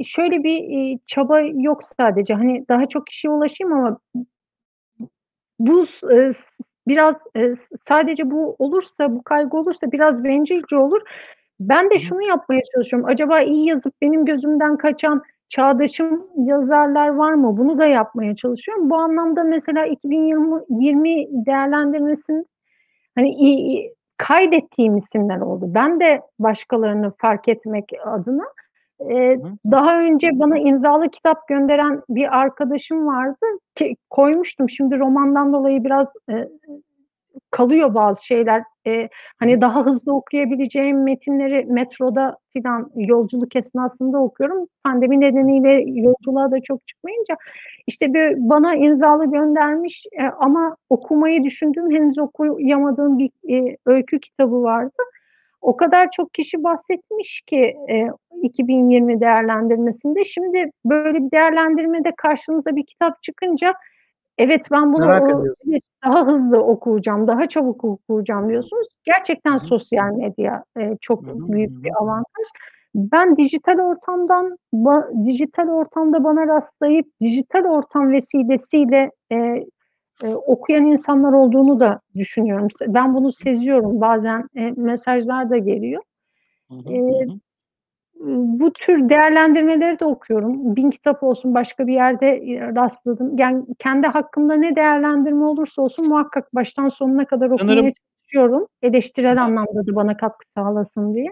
şöyle 0.05 0.43
bir, 0.43 0.99
çaba 1.07 1.41
yok 1.41 1.81
sadece, 1.99 2.33
hani, 2.33 2.65
daha 2.69 2.85
çok 2.89 3.07
kişiye 3.07 3.31
ulaşayım 3.33 3.73
ama 3.73 3.99
bu 5.59 5.85
s 5.85 6.07
biraz, 6.87 7.15
s 7.35 7.55
sadece 7.87 8.31
bu 8.31 8.55
olursa, 8.59 9.11
bu 9.15 9.23
kaygı 9.23 9.57
olursa 9.57 9.91
biraz 9.91 10.23
bencilce 10.23 10.77
olur. 10.77 11.01
Ben 11.59 11.89
de 11.89 11.99
şunu 11.99 12.21
yapmaya 12.23 12.61
çalışıyorum. 12.75 13.09
Acaba 13.09 13.41
iyi 13.41 13.67
yazıp 13.69 13.93
benim 14.01 14.25
gözümden 14.25 14.77
kaçan 14.77 15.23
çağdaşım 15.49 16.27
yazarlar 16.37 17.07
var 17.09 17.33
mı? 17.33 17.57
Bunu 17.57 17.77
da 17.79 17.85
yapmaya 17.85 18.35
çalışıyorum. 18.35 18.89
Bu 18.89 18.95
anlamda 18.95 19.43
mesela 19.43 19.85
2020 19.85 20.61
20 20.69 21.45
değerlendirmesinin, 21.45 22.45
hani, 23.15 23.29
kaydettiğim 24.17 24.97
isimler 24.97 25.37
oldu. 25.41 25.65
Ben 25.69 25.99
de 25.99 26.21
başkalarını 26.39 27.13
fark 27.17 27.47
etmek 27.47 27.85
adına. 28.05 28.43
Hı. 29.01 29.51
daha 29.71 29.99
önce 30.01 30.29
bana 30.33 30.57
imzalı 30.59 31.09
kitap 31.09 31.47
gönderen 31.47 32.01
bir 32.09 32.37
arkadaşım 32.39 33.07
vardı 33.07 33.45
ki 33.75 33.95
koymuştum. 34.09 34.69
Şimdi 34.69 34.99
romandan 34.99 35.53
dolayı 35.53 35.83
biraz, 35.83 36.07
eee, 36.29 36.49
kalıyor 37.51 37.93
bazı 37.95 38.25
şeyler. 38.25 38.63
Hı. 38.87 39.07
hani, 39.39 39.61
daha 39.61 39.85
hızlı 39.85 40.13
okuyabileceğim 40.15 41.03
metinleri 41.03 41.65
metroda 41.65 42.37
filan 42.53 42.91
yolculuk 42.95 43.55
esnasında 43.55 44.17
okuyorum. 44.19 44.67
Pandemi 44.83 45.21
nedeniyle 45.21 45.83
yolculuğa 46.01 46.51
da 46.51 46.61
çok 46.61 46.87
çıkmayınca, 46.87 47.35
işte, 47.87 48.13
bir 48.13 48.35
bana 48.49 48.75
imzalı 48.75 49.31
göndermiş, 49.31 50.03
eee, 50.13 50.31
ama 50.39 50.75
okumayı 50.89 51.43
düşündüğüm, 51.43 51.91
henüz 51.91 52.17
okuyamadığım 52.19 53.17
bir, 53.19 53.29
eee, 53.43 53.77
öykü 53.85 54.19
kitabı 54.19 54.63
vardı. 54.63 54.91
O 55.61 55.77
kadar 55.77 56.09
çok 56.11 56.33
kişi 56.33 56.63
bahsetmiş 56.63 57.41
ki, 57.47 57.75
eee, 57.89 58.09
2020 58.43 59.21
değerlendirmesinde. 59.21 60.25
Şimdi 60.25 60.71
böyle 60.85 61.13
bir 61.25 61.31
değerlendirmede 61.31 62.11
karşınıza 62.17 62.75
bir 62.75 62.85
kitap 62.85 63.23
çıkınca, 63.23 63.73
evet, 64.37 64.65
ben 64.71 64.93
bunu, 64.93 65.07
Merak 65.07 65.29
ediyorsun. 65.29 65.71
evet, 65.71 65.83
daha 66.05 66.27
hızlı 66.27 66.59
okuyacağım, 66.63 67.27
daha 67.27 67.47
çabuk 67.47 67.83
okuyacağım 67.85 68.49
diyorsunuz. 68.49 68.87
Gerçekten 69.05 69.57
sosyal 69.57 70.11
medya, 70.13 70.63
eee, 70.79 70.97
çok 71.01 71.25
büyük 71.33 71.83
bir 71.83 71.91
avantaj. 72.01 72.45
Ben 72.95 73.37
dijital 73.37 73.79
ortamdan 73.79 74.57
ba 74.73 75.09
dijital 75.25 75.69
ortamda 75.69 76.23
bana 76.23 76.47
rastlayıp 76.47 77.07
dijital 77.21 77.65
ortam 77.65 78.11
vesilesiyle, 78.11 79.11
eee, 79.31 79.65
eee, 80.23 80.35
okuyan 80.35 80.85
insanlar 80.85 81.33
olduğunu 81.33 81.79
da 81.79 81.99
düşünüyorum. 82.15 82.67
Ben 82.87 83.15
bunu 83.15 83.31
seziyorum. 83.31 84.01
Bazen, 84.01 84.43
eee, 84.55 84.73
mesajlar 84.77 85.49
da 85.49 85.57
geliyor. 85.57 86.01
Hı 86.69 86.75
hı. 86.77 86.91
Iıı, 86.91 87.31
bu 88.59 88.73
tür 88.73 89.09
değerlendirmeleri 89.09 89.99
de 89.99 90.05
okuyorum. 90.05 90.75
Bin 90.75 90.89
Kitap 90.89 91.23
olsun, 91.23 91.53
başka 91.53 91.87
bir 91.87 91.93
yerde, 91.93 92.41
eee, 92.41 92.61
rastladım. 92.75 93.37
Yani, 93.37 93.65
kendi 93.79 94.07
hakkımda 94.07 94.53
ne 94.53 94.75
değerlendirme 94.75 95.45
olursa 95.45 95.81
olsun 95.81 96.07
muhakkak 96.09 96.55
baştan 96.55 96.87
sonuna 96.89 97.25
kadar 97.25 97.49
okumaya 97.49 97.75
Sanırım 97.75 97.93
çalışıyorum. 97.93 98.67
Eleştirel 98.81 99.43
anlamda 99.43 99.87
da 99.87 99.95
bana 99.95 100.17
katkı 100.17 100.45
sağlasın 100.57 101.13
diye. 101.13 101.31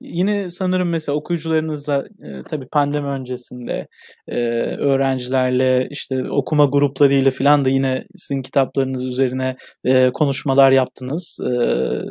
Yine 0.00 0.50
sanırım 0.50 0.88
mesela 0.90 1.16
okuyucularınızla, 1.16 2.04
eee, 2.24 2.42
tabii 2.50 2.68
pandemi 2.68 3.08
öncesinde, 3.08 3.88
eee, 4.28 4.76
öğrencilerle, 4.78 5.88
işte, 5.90 6.24
okuma 6.30 6.64
gruplarıyla 6.66 7.30
filan 7.30 7.64
da 7.64 7.68
yine 7.68 8.04
sizin 8.16 8.42
kitaplarınız 8.42 9.06
üzerine, 9.06 9.56
eee, 9.84 10.10
konuşmalar 10.14 10.72
yaptınız, 10.72 11.40
eee, 11.44 11.50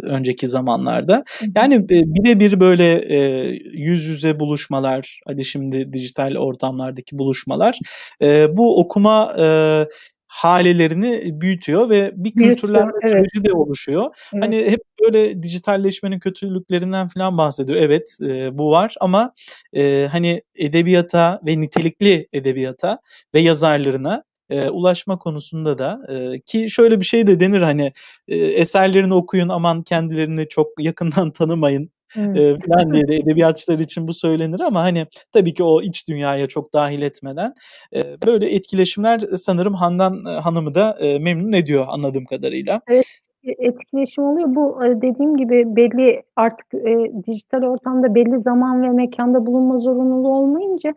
önceki 0.04 0.48
zamanlarda. 0.48 1.24
Yani, 1.58 1.90
bi 1.90 2.04
bire 2.06 2.40
bir 2.40 2.60
böyle, 2.60 3.04
eee, 3.08 3.60
yüz 3.74 4.06
yüze 4.08 4.40
buluşmalar, 4.40 5.20
hadi 5.28 5.46
şimdi 5.46 5.94
dijital 5.94 6.36
ortamlardaki 6.38 7.20
buluşmalar, 7.20 7.80
eee, 8.22 8.48
bu 8.54 8.80
okuma, 8.82 9.34
eee, 9.38 9.88
halelerini 10.30 11.42
büyütüyor 11.42 11.90
ve 11.90 12.12
bir 12.16 12.32
kültürlenme 12.32 12.92
evet. 13.04 13.12
süreci 13.12 13.46
de 13.46 13.54
oluşuyor. 13.54 14.16
Evet. 14.34 14.44
Hani, 14.44 14.58
hep 14.72 14.80
böyle 15.04 15.44
dijitalleşmenin 15.44 16.20
kötülüklerinden 16.20 17.08
filan 17.08 17.38
bahsediyor. 17.38 17.78
Evet, 17.82 18.18
eee, 18.22 18.50
bu 18.54 18.72
var 18.72 18.96
ama, 19.02 19.34
eee, 19.74 20.08
hani, 20.12 20.42
edebiyata 20.58 21.42
ve 21.46 21.62
nitelikli 21.62 22.28
edebiyata 22.34 23.00
ve 23.36 23.40
yazarlarına, 23.40 24.24
eee, 24.50 24.70
ulaşma 24.70 25.18
konusunda 25.20 25.78
da, 25.78 26.00
eee, 26.10 26.42
ki 26.46 26.70
şöyle 26.70 27.00
bir 27.00 27.06
şey 27.06 27.28
de 27.28 27.40
denir, 27.40 27.62
hani, 27.62 27.92
eee, 28.28 28.48
eserlerini 28.48 29.14
okuyun, 29.14 29.50
aman 29.50 29.82
kendilerini 29.82 30.48
çok 30.48 30.68
yakından 30.80 31.32
tanımayın, 31.34 31.92
Eee, 32.36 32.56
filan 32.66 32.94
diye 32.94 33.08
de 33.08 33.16
edebiyatçılar 33.16 33.80
için 33.80 34.08
bu 34.08 34.14
söylenir 34.14 34.60
ama, 34.60 34.82
hani, 34.84 35.06
tabii 35.32 35.54
ki 35.54 35.64
o 35.64 35.82
iç 35.82 36.08
dünyaya 36.10 36.48
çok 36.48 36.74
dâhil 36.74 37.02
etmeden, 37.02 37.54
eee, 37.94 38.18
böyle 38.26 38.50
etkileşimler 38.56 39.20
sanırım 39.20 39.74
Handan, 39.74 40.14
eee, 40.26 40.32
Hanım'ı 40.34 40.74
da, 40.74 40.96
eee, 41.02 41.20
memnun 41.20 41.52
ediyor 41.54 41.86
anladığım 41.90 42.26
kadarıyla. 42.26 42.82
Evet, 42.88 43.06
e 43.44 43.52
etkileşim 43.68 44.24
oluyor. 44.24 44.56
Bu, 44.56 44.80
eee, 44.86 45.02
dediğim 45.02 45.38
gibi 45.38 45.76
belli 45.76 46.24
artık, 46.36 46.68
eee, 46.74 47.12
dijital 47.28 47.64
ortamda 47.64 48.16
belli 48.16 48.40
zaman 48.40 48.82
ve 48.84 48.90
mekânda 48.90 49.46
bulunma 49.46 49.78
zorunluluğu 49.78 50.34
olmayınca, 50.36 50.94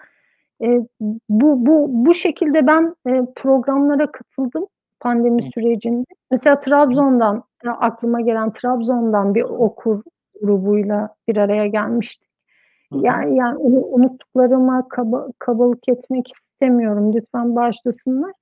eee, 0.60 0.80
bu 1.28 1.66
bu 1.66 1.86
bu 1.90 2.14
şekilde 2.14 2.66
ben, 2.66 2.94
eee, 3.09 3.22
programlara 3.36 4.12
katıldım 4.12 4.66
pandemi 5.01 5.51
sürecinde. 5.55 6.05
Mesela. 6.30 6.60
Trabzon'dan, 6.60 7.44
eee, 7.64 7.70
aklıma 7.70 8.20
gelen 8.20 8.52
Trabzon'dan 8.52 9.34
bir 9.34 9.43
okur 9.43 10.02
grubuyla 10.43 11.10
bir 11.28 11.39
araya 11.39 11.69
gelmiştik. 11.69 12.28
Yani 12.93 13.39
yani 13.39 13.59
unu 13.59 13.86
unuttuklarıma 13.86 14.89
kaba 14.90 15.28
kabalık 15.40 15.90
etmek 15.90 16.28
istemiyorum, 16.28 17.12
lütfen 17.14 17.56
bağışlasınlar. 17.56 18.32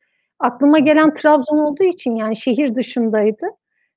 Aklıma 0.40 0.80
gelen 0.80 1.14
Trabzon 1.14 1.58
olduğu 1.58 1.84
için, 1.84 2.16
yani, 2.16 2.36
şehir 2.36 2.74
dışındaydı 2.76 3.46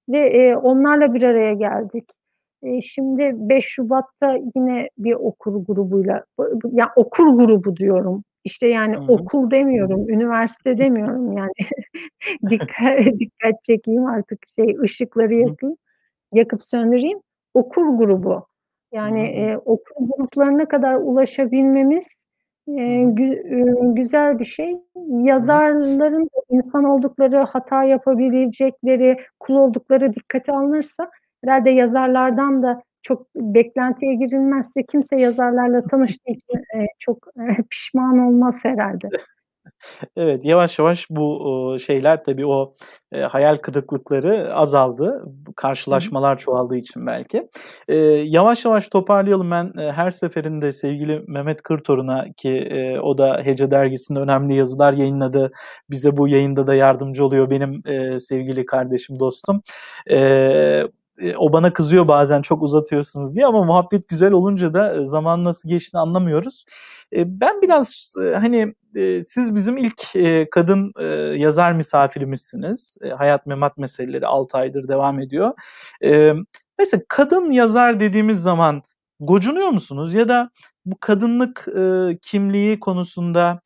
ve, 0.10 0.34
eee, 0.34 0.58
onlarla 0.58 1.14
bir 1.16 1.24
araya 1.24 1.54
geldik. 1.54 2.06
Eee, 2.64 2.82
şimdi 2.82 3.32
5 3.36 3.66
Şubat'ta 3.66 4.38
yine 4.56 4.90
bir 5.00 5.14
okur 5.16 5.66
grubuyla, 5.68 6.24
ya, 6.74 6.90
okur 6.98 7.28
grubu 7.28 7.78
diyorum. 7.78 8.24
İşte, 8.46 8.68
yani, 8.68 8.96
Hı 8.98 9.00
hı. 9.02 9.06
okul 9.14 9.52
demiyorum, 9.52 10.10
üniversite 10.10 10.78
demiyorum, 10.80 11.34
yani. 11.38 11.52
Dikkat 12.52 12.98
dikkat 13.20 13.64
çekeyim 13.66 14.06
artık, 14.08 14.40
şey, 14.60 14.78
ışıkları 14.84 15.36
yakayım, 15.36 15.78
yakıp 16.34 16.66
söndüreyim. 16.66 17.20
Okur 17.54 17.86
grubu. 17.98 18.46
Yani. 18.92 19.20
Hı. 19.22 19.26
eee, 19.26 19.58
okur 19.66 19.96
gruplarına 20.00 20.66
kadar 20.68 20.96
ulaşabilmemiz, 20.96 22.04
hı. 22.70 22.74
gü 23.16 23.44
ııı, 23.52 23.96
güzel 23.96 24.40
bir 24.40 24.46
şey. 24.46 24.78
Yazarların 25.08 26.30
insan 26.50 26.84
oldukları, 26.84 27.38
hata 27.38 27.84
yapabilecekleri, 27.84 29.18
kul 29.40 29.56
oldukları 29.56 30.14
dikkate 30.14 30.52
alınırsa 30.54 31.12
herhâlde 31.46 31.70
yazarlardan 31.70 32.64
da 32.64 32.82
çok 33.04 33.36
beklentiye 33.36 34.16
girilmezse 34.16 34.84
kimse 34.84 35.16
yazarlarla 35.22 35.84
tanıştığı 35.88 36.32
için, 36.32 36.60
eee, 36.76 36.88
çok, 37.00 37.18
eee, 37.38 37.58
pişman 37.70 38.20
olmaz 38.20 38.56
herhâlde. 38.64 39.10
Evet, 40.18 40.45
yavaş 40.45 40.80
yavaş 40.80 41.07
bu, 41.10 41.77
şeyler 41.85 42.23
tabii 42.23 42.45
o, 42.45 42.76
hayal 43.30 43.57
kırıklıkları 43.57 44.56
azaldı. 44.56 45.23
Karşılaşmalar 45.56 46.38
çoğaldığı 46.38 46.76
için 46.76 47.07
belki. 47.07 47.48
Yavaş 48.31 48.65
yavaş 48.65 48.88
toparlayalım. 48.88 49.52
Ben, 49.52 49.73
her 49.91 50.11
seferinde 50.11 50.72
sevgili 50.72 51.23
Mehmet 51.27 51.61
Kırtorun'a 51.61 52.26
ki, 52.38 52.69
o 53.03 53.18
da 53.18 53.41
Hece 53.44 53.72
Dergisi'nde 53.72 54.19
önemli 54.19 54.56
yazılar 54.56 54.94
yayınladı. 54.94 55.52
Bize 55.90 56.18
bu 56.18 56.27
yayında 56.27 56.68
da 56.68 56.76
yardımcı 56.76 57.26
oluyor 57.26 57.49
benim, 57.49 57.81
sevgili 58.19 58.65
kardeşim, 58.65 59.19
dostum. 59.19 59.61
Eee, 61.22 61.35
o 61.38 61.53
bana 61.53 61.73
kızıyor 61.73 62.07
bazen 62.07 62.41
çok 62.41 62.64
uzatıyorsunuz 62.64 63.35
diye 63.35 63.45
ama 63.45 63.64
muhabbet 63.64 64.07
güzel 64.07 64.31
olunca 64.31 64.73
da, 64.73 64.95
eee, 64.95 65.03
zamanın 65.03 65.44
nasıl 65.44 65.69
geçtiğini 65.69 66.02
anlamıyoruz. 66.02 66.65
Eee, 67.11 67.23
ben 67.27 67.61
biraz, 67.61 68.15
hani, 68.35 68.73
siz 69.26 69.56
bizim 69.56 69.77
ilk, 69.77 70.02
kadın, 70.52 70.94
yazar 71.38 71.72
misafirimizsiniz. 71.73 72.98
Hayat 73.18 73.45
Memat 73.48 73.77
Meseleleri 73.77 74.27
6 74.27 74.57
aydır 74.57 74.88
devam 74.88 75.19
ediyor. 75.19 75.52
Mesela 76.80 77.03
kadın 77.10 77.52
yazar 77.52 77.99
dediğimiz 77.99 78.41
zaman 78.41 78.81
gocunuyor 79.19 79.69
musunuz 79.69 80.14
ya 80.14 80.27
da 80.30 80.49
bu 80.85 80.95
kadınlık, 80.99 81.68
kimliği 82.22 82.80
konusunda, 82.80 83.61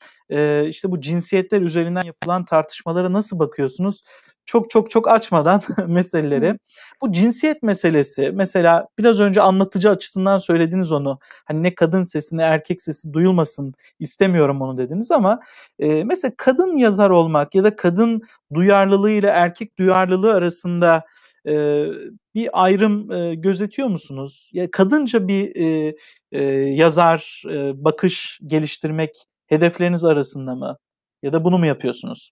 işte, 0.70 0.92
bu 0.92 1.02
cinsiyetler 1.02 1.62
üzerinden 1.62 2.04
yapılan 2.04 2.46
tartışmalara 2.46 3.14
nasıl 3.14 3.40
bakıyorsunuz? 3.40 4.02
Çok 4.48 4.70
çok 4.70 4.92
çok 4.92 5.10
açmadan 5.10 5.62
meseleleri. 5.88 6.60
Bu 7.02 7.12
cinsiyet 7.12 7.64
meselesi, 7.64 8.32
mesela 8.34 8.88
biraz 9.00 9.20
önce 9.20 9.42
anlatıcı 9.42 9.90
açısından 9.90 10.38
söylediniz 10.38 10.92
onu. 10.92 11.20
Hani, 11.46 11.64
ne 11.64 11.76
kadın 11.76 12.04
sesi 12.04 12.38
ne 12.38 12.44
erkek 12.44 12.82
sesi 12.82 13.14
duyulmasın, 13.14 13.74
istemiyorum 14.00 14.62
onu 14.62 14.78
dediniz 14.78 15.12
ama, 15.12 15.40
eee, 15.80 16.04
mesela 16.04 16.32
kadın 16.38 16.76
yazar 16.78 17.10
olmak 17.10 17.56
ya 17.56 17.64
da 17.64 17.76
kadın 17.76 18.22
duyarlılığı 18.54 19.12
ile 19.12 19.28
erkek 19.28 19.80
duyarlılığı 19.80 20.34
arasında, 20.34 21.04
eee, 21.46 21.92
bir 22.36 22.50
ayrım, 22.66 23.12
eee, 23.12 23.36
gözetiyor 23.36 23.88
musunuz? 23.88 24.50
Ya, 24.54 24.72
kadınca 24.72 25.28
bir, 25.28 25.56
eee, 25.56 25.96
eee, 26.32 26.42
yazar, 26.76 27.44
eee, 27.50 27.74
bakış 27.76 28.40
geliştirmek 28.48 29.12
hedefleriniz 29.48 30.06
arasında 30.06 30.56
mı 30.56 30.78
ya 31.24 31.34
da 31.34 31.44
bunu 31.44 31.58
mu 31.58 31.66
yapıyorsunuz? 31.66 32.32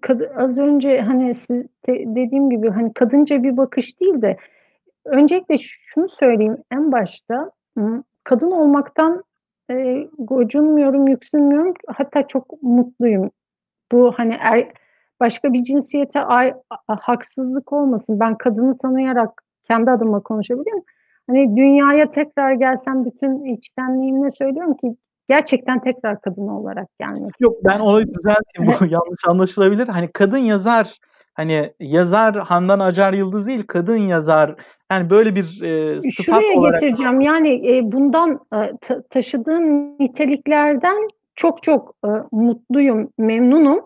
Kadı 0.00 0.32
az 0.36 0.58
önce, 0.58 1.00
hani, 1.00 1.34
siz 1.34 1.64
de 1.88 2.04
dediğim 2.06 2.50
gibi, 2.50 2.70
hani, 2.70 2.92
kadınca 2.94 3.42
bir 3.42 3.56
bakış 3.56 4.00
değil 4.00 4.22
de 4.22 4.36
öncelikle 5.04 5.58
şunu 5.58 6.08
söyleyeyim 6.08 6.56
en 6.72 6.92
başta, 6.92 7.50
kadın 8.24 8.50
olmaktan, 8.50 9.24
eee, 9.70 10.08
gocunmuyorum, 10.18 11.08
yüksünmüyorum. 11.08 11.74
Hatta 11.88 12.28
çok 12.28 12.62
mutluyum. 12.62 13.30
Bu, 13.92 14.12
hani, 14.16 14.36
er 14.40 14.68
başka 15.20 15.52
bir 15.52 15.64
cinsiyete 15.64 16.20
ay 16.20 16.54
haksızlık 16.88 17.72
olmasın. 17.72 18.20
Ben 18.20 18.36
kadını 18.38 18.78
tanıyarak 18.78 19.42
kendi 19.64 19.90
adıma 19.90 20.20
konuşabilirim. 20.20 20.82
Hani, 21.28 21.56
dünyaya 21.56 22.10
tekrar 22.10 22.52
gelsem 22.52 23.04
bütün 23.04 23.44
içtenliğimle 23.44 24.32
söylüyorum 24.32 24.74
ki 24.76 24.96
gerçekten 25.28 25.80
tekrar 25.80 26.20
kadın 26.20 26.48
olarak 26.48 26.88
gelmek 27.00 27.30
Yok, 27.40 27.56
ben 27.64 27.80
orayı 27.80 28.06
düzelteyim. 28.14 28.66
Bu 28.80 28.84
yanlış 28.94 29.20
anlaşılabilir. 29.28 29.88
Hani, 29.88 30.12
kadın 30.12 30.38
yazar, 30.38 30.96
hani, 31.34 31.72
yazar 31.80 32.36
Handan 32.36 32.80
Acar 32.80 33.12
Yıldız 33.12 33.46
değil, 33.46 33.62
kadın 33.66 33.96
yazar. 33.96 34.54
Yani, 34.92 35.10
böyle 35.10 35.36
bir, 35.36 35.60
eee, 35.62 36.00
sıfat 36.00 36.24
Şuraya 36.42 36.58
olarak 36.58 36.80
getireceğim, 36.80 37.20
yani, 37.20 37.48
eee, 37.54 37.80
bundan, 37.84 38.40
eee, 38.52 38.72
ta 38.80 39.02
taşıdığım 39.02 39.98
niteliklerden 39.98 41.08
çok 41.34 41.62
çok, 41.62 41.94
ııı, 42.04 42.26
mutluyum, 42.32 43.08
memnunum 43.18 43.80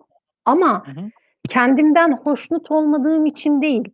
ama 0.44 0.86
Hı 0.86 0.90
hı. 1.00 1.04
kendimden 1.48 2.12
hoşnut 2.12 2.70
olmadığım 2.70 3.26
için 3.26 3.62
değil, 3.62 3.84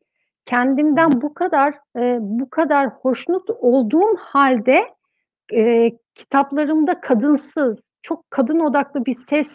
kendimden 0.47 1.21
bu 1.23 1.35
kadar, 1.35 1.75
eee, 1.97 2.19
bu 2.21 2.51
kadar 2.51 2.89
hoşnut 2.89 3.51
olduğum 3.51 4.17
hâlde, 4.19 4.85
eee, 5.53 5.99
kitaplarımda 6.15 7.01
kadınsız, 7.01 7.81
çok 8.03 8.31
kadın 8.31 8.61
odaklı 8.61 9.07
bir 9.07 9.17
ses 9.31 9.49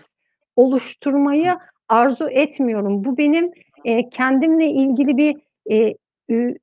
oluşturmayı 0.56 1.56
arzu 1.90 2.30
etmiyorum. 2.30 3.04
Bu 3.06 3.18
benim, 3.18 3.52
eee, 3.86 4.10
kendimle 4.12 4.68
ilgili 4.68 5.18
bir, 5.18 5.36
eee, 5.70 5.96
ü 6.32 6.56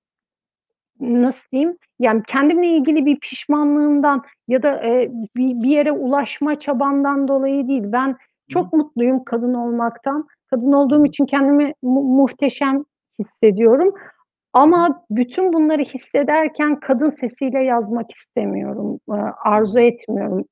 nasıl 1.01 1.49
diyeyim, 1.53 1.77
yani, 1.99 2.23
kendimle 2.29 2.69
ilgili 2.69 3.07
bir 3.07 3.21
pişmanlığımdan 3.21 4.25
ya 4.49 4.63
da, 4.63 4.83
eee, 4.83 5.11
bir 5.37 5.63
bir 5.63 5.69
yere 5.69 5.93
ulaşma 5.93 6.59
çabamdan 6.59 7.29
dolayı 7.29 7.69
değil. 7.69 7.83
Ben 7.87 8.17
çok 8.49 8.73
mutluyum 8.73 9.25
kadın 9.25 9.55
olmaktan. 9.55 10.27
Kadın 10.51 10.73
olduğum 10.73 11.07
için 11.07 11.27
kendimi 11.27 11.75
mu 11.83 12.03
muhteşem 12.03 12.85
hissediyorum. 13.19 13.95
Ama 14.53 15.05
bütün 15.11 15.53
bunları 15.53 15.83
hissederken 15.83 16.81
kadın 16.81 17.11
sesiyle 17.11 17.65
yazmak 17.65 18.13
istemiyorum, 18.13 18.99
eee, 19.11 19.17
arzu 19.45 19.81
etmiyorum. 19.81 20.45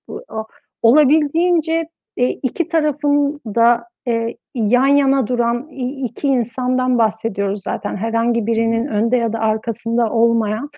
Olabildiğince, 0.83 1.89
eee, 2.16 2.39
2 2.43 2.69
tarafın 2.69 3.41
da, 3.47 3.85
eee, 4.07 4.37
yan 4.55 4.87
yana 4.87 5.27
duran 5.27 5.69
iki 5.70 6.29
insandan 6.29 6.99
bahsediyoruz 6.99 7.62
zaten. 7.62 7.97
Herhangi 7.97 8.47
birinin 8.47 8.87
önde 8.87 9.16
ya 9.16 9.33
da 9.33 9.39
arkasında 9.39 10.11
olmayan. 10.12 10.70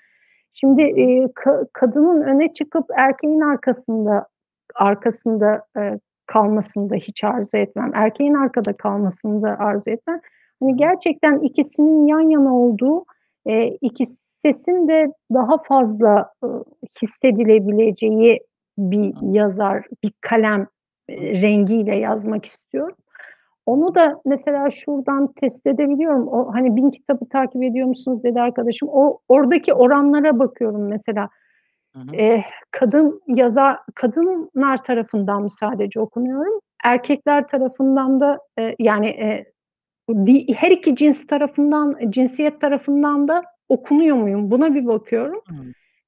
Şimdi, 0.55 0.83
kadının 1.75 2.23
öne 2.23 2.55
çıkıp 2.55 2.85
erkeğin 2.97 3.41
arkasında 3.41 4.27
arkasında, 4.77 5.63
kalmasını 6.27 6.91
da 6.91 6.95
hiç 6.97 7.25
arzu 7.25 7.57
etmem. 7.59 7.93
Erkeğin 7.95 8.35
arkada 8.35 8.73
kalmasını 8.77 9.43
da 9.43 9.49
arzu 9.59 9.91
etmem. 9.91 10.21
Hani, 10.62 10.77
gerçekten 10.77 11.39
ikisinin 11.41 12.07
yan 12.07 12.31
yana 12.31 12.57
olduğu, 12.57 13.05
eee, 13.47 13.78
2 13.81 14.05
sesin 14.47 14.89
de 14.89 15.12
daha 15.35 15.59
fazla, 15.69 16.32
ııı, 16.45 16.65
hissedilebileceği 17.03 18.41
bir 18.78 19.15
yazar, 19.35 19.85
bir 20.05 20.12
kalem, 20.20 20.66
eee, 21.09 21.43
rengiyle 21.43 21.97
yazmak 21.97 22.45
istiyorum. 22.45 22.97
Onu 23.66 23.95
da 23.95 24.20
mesela 24.27 24.70
şuradan 24.70 25.32
test 25.41 25.66
edebiliyorum. 25.69 26.28
O, 26.28 26.55
hani, 26.55 26.77
"1000 26.77 26.91
kitabı 26.91 27.28
takip 27.28 27.62
ediyor 27.62 27.89
musunuz?" 27.89 28.23
dedi 28.24 28.41
arkadaşım. 28.41 28.89
O 28.93 29.19
oradaki 29.28 29.74
oranlara 29.74 30.39
bakıyorum 30.39 30.89
mesela. 30.89 31.28
Hı 31.97 32.01
hı. 32.01 32.16
Eee, 32.16 32.45
kadın 32.73 33.23
yazar 33.28 33.78
kadınlar 33.97 34.85
tarafından 34.85 35.43
mı 35.43 35.51
sadece 35.51 36.01
okunuyorum, 36.01 36.61
erkekler 36.85 37.49
tarafından 37.49 38.20
da, 38.20 38.39
eee, 38.59 38.77
yani, 38.81 39.07
di 39.09 39.45
her 40.57 40.70
2 40.70 40.97
cins 40.97 41.27
tarafından, 41.27 41.97
cinsiyet 42.11 42.61
tarafından 42.61 43.28
da 43.28 43.43
okunuyor 43.69 44.16
muyum? 44.16 44.51
Buna 44.51 44.74
bir 44.74 44.87
bakıyorum. 44.87 45.41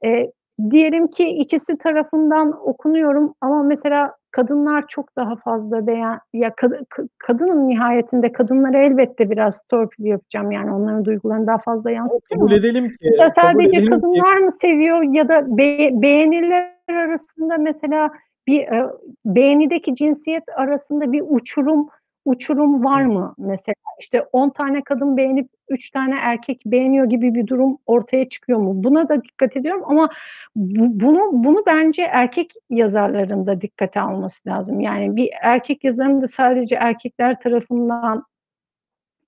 Eee, 0.05 0.33
diyelim 0.71 1.07
ki 1.07 1.29
ikisi 1.29 1.79
tarafından 1.79 2.69
okunuyorum 2.69 3.35
ama 3.41 3.63
mesela 3.63 4.15
kadınlar 4.31 4.85
çok 4.89 5.17
daha 5.17 5.37
fazla 5.37 5.87
beğen 5.87 6.19
ya, 6.33 6.55
kadı 6.57 6.81
ka 6.89 7.03
kadınım 7.19 7.69
nihayetinde. 7.69 8.33
Kadınlara 8.33 8.79
elbette 8.79 9.31
biraz 9.31 9.63
torpil 9.69 10.05
yapacağım, 10.05 10.51
yani, 10.51 10.73
onların 10.73 11.05
duygularını 11.05 11.47
daha 11.47 11.59
fazla 11.59 11.91
yansıtacağım 11.91 12.41
kabul 12.49 12.53
edelim 12.59 12.89
ki 12.89 12.97
mesela 13.05 13.31
sadece 13.31 13.69
edelim 13.69 13.85
ki 13.85 13.91
kadınlar 13.91 14.37
mı 14.37 14.53
seviyor 14.53 15.03
ya 15.15 15.29
da 15.29 15.57
be 15.59 15.91
beğeniler 15.93 16.73
arasında 16.89 17.57
mesela 17.59 18.11
bir, 18.47 18.61
eee, 18.61 18.87
beğenideki 19.27 19.95
cinsiyet 19.95 20.45
arasında 20.57 21.13
bir 21.13 21.23
uçurum 21.29 21.89
uçurum 22.25 22.85
var 22.85 23.03
mı 23.05 23.35
mesela? 23.39 23.75
İşte, 24.01 24.23
10 24.33 24.51
tane 24.51 24.83
kadın 24.85 25.17
beğenip 25.17 25.49
3 25.69 25.91
tane 25.91 26.17
erkek 26.21 26.63
beğeniyor 26.67 27.07
gibi 27.07 27.35
bir 27.35 27.47
durum 27.47 27.79
ortaya 27.87 28.29
çıkıyor 28.29 28.59
mu? 28.59 28.73
Buna 28.85 29.09
da 29.09 29.23
dikkat 29.25 29.57
ediyorum 29.57 29.83
ama 29.87 30.09
bu 30.57 31.01
bunu 31.01 31.21
bunu 31.33 31.63
bence 31.67 32.03
erkek 32.03 32.53
yazarların 32.71 33.47
da 33.47 33.61
dikkate 33.61 34.01
alması 34.01 34.49
lazım. 34.49 34.81
Yani, 34.81 35.17
bir 35.17 35.31
erkek 35.43 35.85
yazarın 35.85 36.23
da 36.23 36.27
sadece 36.27 36.77
erkekler 36.77 37.41
tarafından 37.41 38.25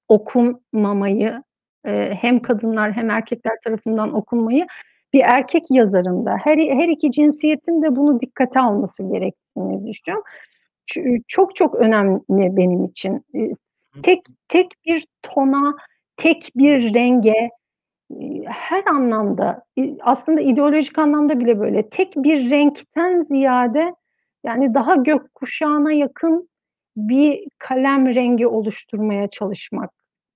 okunmamayı, 0.09 1.43
eee, 1.87 2.19
hem 2.21 2.41
kadınlar 2.43 2.93
hem 2.93 3.11
erkekler 3.11 3.53
tarafından 3.65 4.15
okunmayı 4.15 4.67
bir 5.13 5.21
erkek 5.21 5.63
yazarın 5.71 6.27
da 6.27 6.37
her 6.45 6.59
her 6.59 6.89
2 6.89 7.11
cinsiyetin 7.11 7.83
de 7.83 7.97
bunu 7.97 8.21
dikkate 8.21 8.61
alması 8.61 9.03
gerektiğini 9.13 9.87
düşünüyorum. 9.87 10.25
Çok 11.29 11.57
çok 11.57 11.75
önemli 11.75 12.57
benim 12.57 12.85
için. 12.85 13.25
tek 14.03 14.23
tek 14.49 14.73
bir 14.87 15.07
tona, 15.23 15.77
tek 16.17 16.51
bir 16.57 16.95
renge, 16.95 17.51
her 18.47 18.87
anlamda, 18.87 19.65
aslında 20.01 20.41
ideolojik 20.41 20.99
anlamda 20.99 21.41
bile 21.41 21.61
böyle, 21.61 21.89
tek 21.89 22.17
bir 22.17 22.51
renkten 22.51 23.21
ziyade, 23.21 23.95
yani 24.45 24.75
daha 24.75 24.95
gökkuşağına 24.95 25.93
yakın 25.93 26.49
bir 26.97 27.47
kalem 27.59 28.15
rengi 28.15 28.47
oluşturmaya 28.47 29.29
çalışmak 29.29 29.91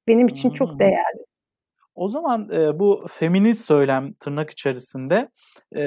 benim 0.08 0.28
için 0.28 0.50
çok 0.50 0.78
değerli. 0.78 1.27
O 1.98 2.08
zaman 2.08 2.48
e, 2.52 2.78
bu 2.78 3.06
feminist 3.10 3.66
söylem 3.66 4.12
tırnak 4.12 4.50
içerisinde 4.50 5.28
e, 5.76 5.82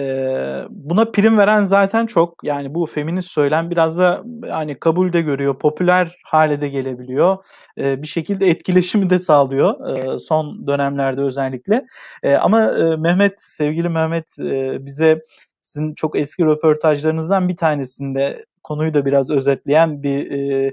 buna 0.70 1.06
prim 1.06 1.38
veren 1.38 1.64
zaten 1.64 2.06
çok. 2.06 2.44
Yani 2.44 2.76
bu 2.76 2.86
feminist 2.86 3.32
söylem 3.32 3.70
biraz 3.70 4.00
da 4.00 4.24
hani 4.50 4.80
kabul 4.80 5.14
de 5.14 5.22
görüyor, 5.22 5.60
popüler 5.60 6.16
hale 6.26 6.62
de 6.62 6.70
gelebiliyor. 6.70 7.38
E, 7.78 8.02
bir 8.02 8.08
şekilde 8.08 8.50
etkileşimi 8.50 9.10
de 9.10 9.20
sağlıyor 9.20 9.98
e, 9.98 10.20
son 10.20 10.68
dönemlerde 10.68 11.22
özellikle. 11.22 11.86
E, 12.24 12.36
ama 12.36 12.64
e, 12.64 12.96
Mehmet, 12.96 13.34
sevgili 13.38 13.90
Mehmet 13.90 14.40
e, 14.40 14.86
bize 14.86 15.22
sizin 15.62 15.94
çok 15.94 16.20
eski 16.20 16.46
röportajlarınızdan 16.46 17.50
bir 17.50 17.56
tanesinde 17.56 18.46
konuyu 18.64 18.94
da 18.94 19.06
biraz 19.06 19.30
özetleyen 19.30 20.04
bir 20.04 20.32
e, 20.32 20.72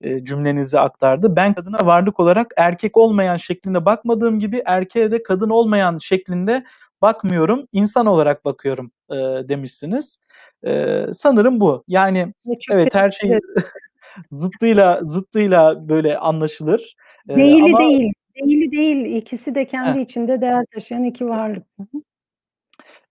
e, 0.00 0.24
cümlenizi 0.24 0.78
aktardı. 0.78 1.36
Ben 1.36 1.54
kadına 1.54 1.86
varlık 1.86 2.20
olarak 2.20 2.52
erkek 2.56 2.96
olmayan 2.96 3.36
şeklinde 3.36 3.84
bakmadığım 3.84 4.38
gibi 4.38 4.62
erkeğe 4.66 5.12
de 5.12 5.22
kadın 5.22 5.50
olmayan 5.50 5.98
şeklinde 5.98 6.64
bakmıyorum. 7.02 7.66
İnsan 7.72 8.06
olarak 8.06 8.44
bakıyorum 8.44 8.90
e, 9.10 9.14
demişsiniz. 9.48 10.18
E, 10.66 11.04
sanırım 11.12 11.60
bu. 11.60 11.84
Yani 11.88 12.32
Çok 12.46 12.76
evet 12.76 12.94
her 12.94 13.10
şey 13.10 13.38
zıttıyla 14.30 15.00
zıttıyla 15.02 15.88
böyle 15.88 16.18
anlaşılır. 16.18 16.96
E, 17.28 17.36
değili 17.36 17.64
ama... 17.64 17.78
değil. 17.78 18.12
Değili 18.36 18.72
değil. 18.72 19.16
İkisi 19.16 19.54
de 19.54 19.66
kendi 19.66 19.98
Heh. 19.98 20.04
içinde 20.04 20.40
değer 20.40 20.64
taşıyan 20.74 21.04
iki 21.04 21.28
varlık. 21.28 21.66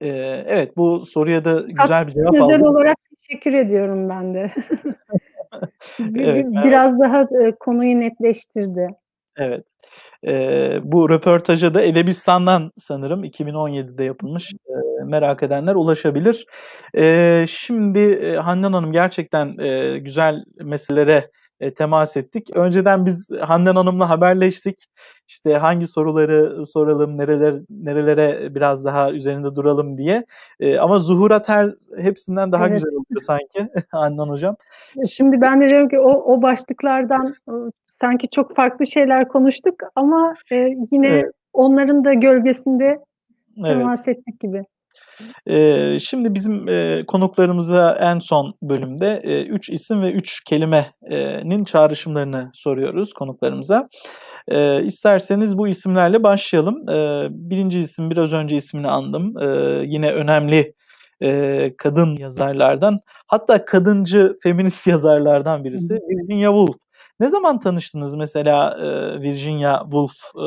Ee, 0.01 0.07
evet 0.47 0.77
bu 0.77 1.05
soruya 1.05 1.45
da 1.45 1.61
güzel 1.61 2.07
bir 2.07 2.11
cevap 2.11 2.33
aldım. 2.33 2.43
Özel 2.43 2.61
olarak 2.61 2.97
teşekkür 3.21 3.53
ediyorum 3.53 4.09
ben 4.09 4.33
de. 4.33 4.53
evet, 5.99 6.45
Biraz 6.65 6.99
daha 6.99 7.27
konuyu 7.59 7.99
netleştirdi. 7.99 8.87
Evet. 9.37 9.65
Ee, 10.27 10.79
bu 10.83 11.09
röportaja 11.09 11.73
da 11.73 11.81
Edebistan'dan 11.81 12.71
sanırım 12.75 13.23
2017'de 13.23 14.03
yapılmış. 14.03 14.53
Ee, 14.53 15.03
merak 15.05 15.43
edenler 15.43 15.75
ulaşabilir. 15.75 16.45
Ee, 16.97 17.45
şimdi 17.49 17.99
e, 17.99 18.35
Handan 18.35 18.73
Hanım 18.73 18.91
gerçekten 18.91 19.57
e, 19.59 19.97
güzel 19.99 20.43
meselelere 20.63 21.31
e, 21.59 21.73
temas 21.73 22.17
ettik. 22.17 22.49
Önceden 22.55 23.05
biz 23.05 23.31
Handan 23.41 23.75
Hanım'la 23.75 24.09
haberleştik. 24.09 24.85
İşte 25.27 25.53
hangi 25.53 25.87
soruları 25.87 26.65
soralım, 26.65 27.17
nereler 27.17 27.55
nerelere 27.69 28.55
biraz 28.55 28.85
daha 28.85 29.11
üzerinde 29.11 29.55
duralım 29.55 29.97
diye. 29.97 30.25
E, 30.59 30.77
ama 30.77 30.99
Zuhurat 30.99 31.49
her 31.49 31.71
hepsinden 31.97 32.51
daha 32.51 32.67
evet. 32.67 32.77
güzel 32.77 32.91
oluyor 32.91 33.21
sanki 33.21 33.67
Handan 33.91 34.29
Hocam. 34.29 34.55
Şimdi 35.09 35.41
ben 35.41 35.61
de 35.61 35.67
diyorum 35.67 35.89
ki 35.89 35.99
o, 35.99 36.33
o 36.33 36.41
başlıklardan 36.41 37.33
sanki 38.01 38.27
çok 38.35 38.55
farklı 38.55 38.87
şeyler 38.87 39.27
konuştuk 39.27 39.75
ama 39.95 40.33
e, 40.51 40.55
yine 40.91 41.07
evet. 41.07 41.31
onların 41.53 42.05
da 42.05 42.13
gölgesinde 42.13 42.99
temas 43.63 44.07
evet. 44.07 44.17
ettik 44.17 44.39
gibi. 44.39 44.63
Ee, 45.47 45.97
şimdi 45.99 46.33
bizim 46.33 46.69
e, 46.69 47.03
konuklarımıza 47.07 47.97
en 47.99 48.19
son 48.19 48.53
bölümde 48.61 49.21
e, 49.23 49.43
üç 49.43 49.69
isim 49.69 50.01
ve 50.01 50.11
üç 50.11 50.43
kelimenin 50.43 51.63
çağrışımlarını 51.63 52.51
soruyoruz 52.53 53.13
konuklarımıza. 53.13 53.89
E, 54.47 54.83
isterseniz 54.83 55.57
bu 55.57 55.67
isimlerle 55.67 56.23
başlayalım. 56.23 56.89
E, 56.89 57.27
birinci 57.31 57.79
isim 57.79 58.09
biraz 58.09 58.33
önce 58.33 58.55
ismini 58.55 58.87
andım. 58.87 59.37
E, 59.37 59.47
yine 59.85 60.11
önemli 60.11 60.73
e, 61.21 61.71
kadın 61.77 62.15
yazarlardan 62.15 62.99
hatta 63.27 63.65
kadıncı 63.65 64.37
feminist 64.43 64.87
yazarlardan 64.87 65.63
birisi 65.63 65.93
Virginia 65.93 66.51
Woolf. 66.51 66.75
Ne 67.19 67.27
zaman 67.29 67.59
tanıştınız 67.59 68.15
mesela 68.15 68.77
e, 68.81 69.21
Virginia 69.21 69.81
Woolf 69.83 70.15
e, 70.35 70.45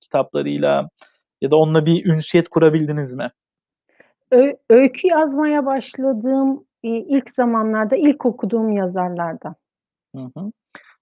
kitaplarıyla 0.00 0.88
ya 1.40 1.50
da 1.50 1.56
onunla 1.56 1.86
bir 1.86 2.06
ünsiyet 2.06 2.48
kurabildiniz 2.48 3.14
mi? 3.14 3.30
Öykü 4.70 5.08
yazmaya 5.08 5.66
başladığım 5.66 6.64
ilk 6.82 7.30
zamanlarda 7.30 7.96
ilk 7.96 8.26
okuduğum 8.26 8.72
yazarlardan. 8.72 9.54
Hı 10.16 10.30
hı. 10.36 10.52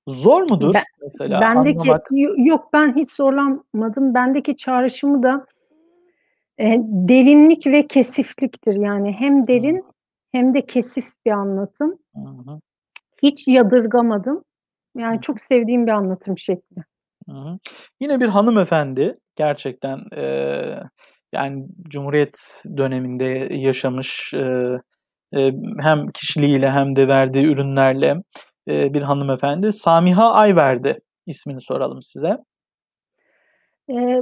Zor 0.08 0.42
mudur 0.50 0.74
ben, 0.74 0.82
mesela 1.02 1.40
bendeki, 1.40 1.80
anlamak? 1.80 2.08
Yok 2.36 2.68
ben 2.72 2.96
hiç 2.96 3.10
zorlanmadım. 3.10 4.14
Bendeki 4.14 4.56
çağrışımı 4.56 5.22
da 5.22 5.46
e, 6.58 6.80
derinlik 6.82 7.66
ve 7.66 7.86
kesifliktir. 7.86 8.74
Yani 8.74 9.12
hem 9.12 9.46
derin 9.46 9.76
hı. 9.76 9.82
hem 10.32 10.52
de 10.52 10.66
kesif 10.66 11.06
bir 11.26 11.30
anlatım. 11.30 11.98
Hı 12.14 12.20
hı. 12.20 12.60
Hiç 13.22 13.48
yadırgamadım. 13.48 14.44
Yani 14.96 15.20
çok 15.20 15.40
sevdiğim 15.40 15.86
bir 15.86 15.92
anlatım 15.92 16.38
şekli. 16.38 16.84
Hı 17.28 17.32
hı. 17.32 17.58
Yine 18.00 18.20
bir 18.20 18.28
hanımefendi 18.28 19.18
gerçekten 19.36 20.00
e, 20.16 20.24
yani 21.32 21.66
Cumhuriyet 21.88 22.64
döneminde 22.76 23.48
yaşamış 23.54 24.34
e, 24.34 24.78
e, 25.36 25.52
hem 25.80 26.06
kişiliğiyle 26.14 26.70
hem 26.70 26.96
de 26.96 27.08
verdiği 27.08 27.44
ürünlerle 27.44 28.14
e, 28.68 28.94
bir 28.94 29.02
hanımefendi. 29.02 29.72
Samiha 29.72 30.32
Ayverdi 30.32 30.98
ismini 31.26 31.60
soralım 31.60 32.02
size. 32.02 32.38
E, 33.90 34.20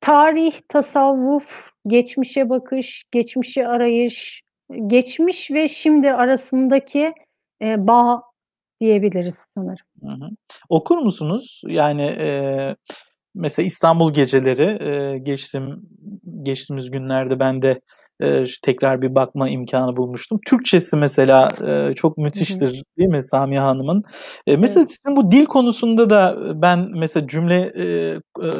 tarih, 0.00 0.52
tasavvuf, 0.68 1.68
geçmişe 1.86 2.48
bakış, 2.48 3.04
geçmişe 3.12 3.66
arayış, 3.66 4.42
geçmiş 4.86 5.50
ve 5.50 5.68
şimdi 5.68 6.12
arasındaki 6.12 7.12
e, 7.62 7.86
bağ 7.86 8.22
diyebiliriz 8.80 9.46
sanırım. 9.54 9.86
Hı 10.00 10.08
hı. 10.08 10.28
Okur 10.68 10.98
musunuz? 10.98 11.62
Yani 11.66 12.02
e, 12.02 12.76
mesela 13.38 13.66
İstanbul 13.66 14.12
geceleri 14.12 14.90
e, 14.90 15.18
geçtim 15.18 15.82
geçtiğimiz 16.42 16.90
günlerde 16.90 17.40
ben 17.40 17.62
de 17.62 17.80
e, 18.22 18.44
tekrar 18.62 19.02
bir 19.02 19.14
bakma 19.14 19.48
imkanı 19.48 19.96
bulmuştum. 19.96 20.40
Türkçesi 20.46 20.96
mesela 20.96 21.48
e, 21.68 21.94
çok 21.94 22.18
müthiştir 22.18 22.68
hı 22.68 22.78
hı. 22.78 22.82
değil 22.98 23.08
mi 23.08 23.22
Samiha 23.22 23.64
Hanım'ın? 23.64 24.02
E, 24.46 24.56
mesela 24.56 24.80
evet. 24.80 24.90
sizin 24.90 25.16
bu 25.16 25.30
dil 25.30 25.46
konusunda 25.46 26.10
da 26.10 26.36
ben 26.62 26.88
mesela 26.94 27.26
cümle 27.26 27.72
e, 27.76 27.84
e, 28.46 28.50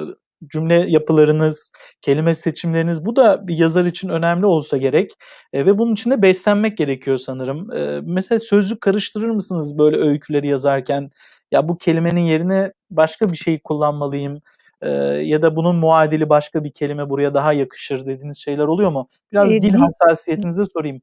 cümle 0.52 0.84
yapılarınız, 0.88 1.72
kelime 2.02 2.34
seçimleriniz 2.34 3.04
bu 3.04 3.16
da 3.16 3.48
bir 3.48 3.58
yazar 3.58 3.84
için 3.84 4.08
önemli 4.08 4.46
olsa 4.46 4.76
gerek 4.76 5.10
e, 5.52 5.66
ve 5.66 5.78
bunun 5.78 5.92
için 5.92 6.10
de 6.10 6.22
beslenmek 6.22 6.76
gerekiyor 6.78 7.16
sanırım. 7.16 7.72
E, 7.72 8.00
mesela 8.04 8.38
sözlük 8.38 8.80
karıştırır 8.80 9.30
mısınız 9.30 9.78
böyle 9.78 9.96
öyküleri 9.96 10.48
yazarken? 10.48 11.10
Ya 11.52 11.68
bu 11.68 11.78
kelimenin 11.78 12.20
yerine 12.20 12.72
başka 12.90 13.32
bir 13.32 13.36
şey 13.36 13.60
kullanmalıyım 13.64 14.40
e, 14.82 14.88
ya 15.22 15.42
da 15.42 15.56
bunun 15.56 15.76
muadili 15.76 16.28
başka 16.28 16.64
bir 16.64 16.70
kelime 16.70 17.10
buraya 17.10 17.34
daha 17.34 17.52
yakışır 17.52 18.06
dediğiniz 18.06 18.38
şeyler 18.38 18.64
oluyor 18.64 18.90
mu? 18.90 19.08
Biraz 19.32 19.52
e, 19.52 19.62
dil 19.62 19.74
hassasiyetinizi 19.74 20.66
sorayım. 20.66 21.00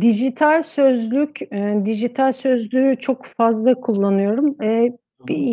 Dijital 0.00 0.62
sözlük, 0.62 1.42
e, 1.42 1.82
dijital 1.84 2.32
sözlüğü 2.32 2.96
çok 3.00 3.24
fazla 3.24 3.74
kullanıyorum. 3.74 4.62
E, 4.62 4.92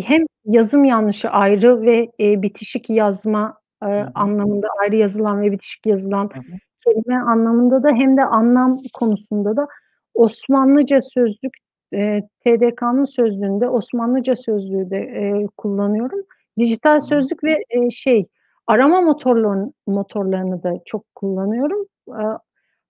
hem 0.06 0.26
yazım 0.46 0.86
yanlışı 0.86 1.30
ayrı 1.30 1.82
ve 1.82 2.12
e, 2.20 2.42
bitişik 2.42 2.90
yazma 2.90 3.58
e, 3.84 3.88
anlamında 4.16 4.68
ayrı 4.82 4.96
yazılan 4.96 5.42
ve 5.42 5.52
bitişik 5.52 5.86
yazılan 5.86 6.30
Hı-hı. 6.34 6.58
kelime 6.86 7.16
anlamında 7.16 7.84
da 7.84 7.90
hem 7.90 8.18
de 8.18 8.24
anlam 8.24 8.78
konusunda 8.94 9.58
da 9.58 9.68
Osmanlıca 10.14 11.02
sözlük 11.02 11.54
e, 11.94 12.22
TDK'nın 12.22 13.06
sözlüğünde 13.06 13.70
Osmanlıca 13.70 14.36
sözlüğü 14.36 14.90
de 14.90 14.98
e, 14.98 15.48
kullanıyorum. 15.58 16.20
Dijital 16.62 17.00
sözlük 17.00 17.44
ve 17.44 17.64
e, 17.70 17.92
şey 17.92 18.26
arama 18.68 19.02
motorlarını 19.02 19.74
motorlarını 19.88 20.64
da 20.64 20.74
çok 20.86 21.16
kullanıyorum. 21.16 21.86
E, 22.08 22.24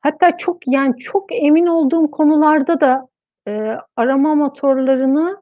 hatta 0.02 0.38
çok 0.38 0.58
yani 0.68 0.98
çok 0.98 1.26
emin 1.32 1.66
olduğum 1.66 2.12
konularda 2.12 2.82
da 2.82 3.08
e, 3.48 3.78
arama 3.96 4.36
motorlarını 4.36 5.42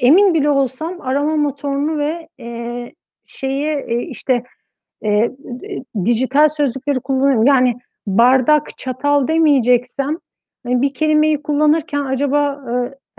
emin 0.00 0.34
bile 0.34 0.50
olsam 0.50 1.00
arama 1.00 1.36
motorunu 1.36 1.98
ve 1.98 2.28
e, 2.40 2.92
şeye 3.26 3.84
e, 3.88 4.02
işte 4.02 4.42
e, 5.04 5.30
dijital 6.04 6.48
sözlükleri 6.48 7.00
kullanıyorum. 7.00 7.46
Yani 7.46 7.78
bardak, 8.06 8.78
çatal 8.78 9.28
demeyeceksem 9.28 10.18
hani 10.66 10.82
bir 10.82 10.94
kelimeyi 10.94 11.42
kullanırken 11.42 12.04
acaba 12.04 12.64
e, 12.70 12.72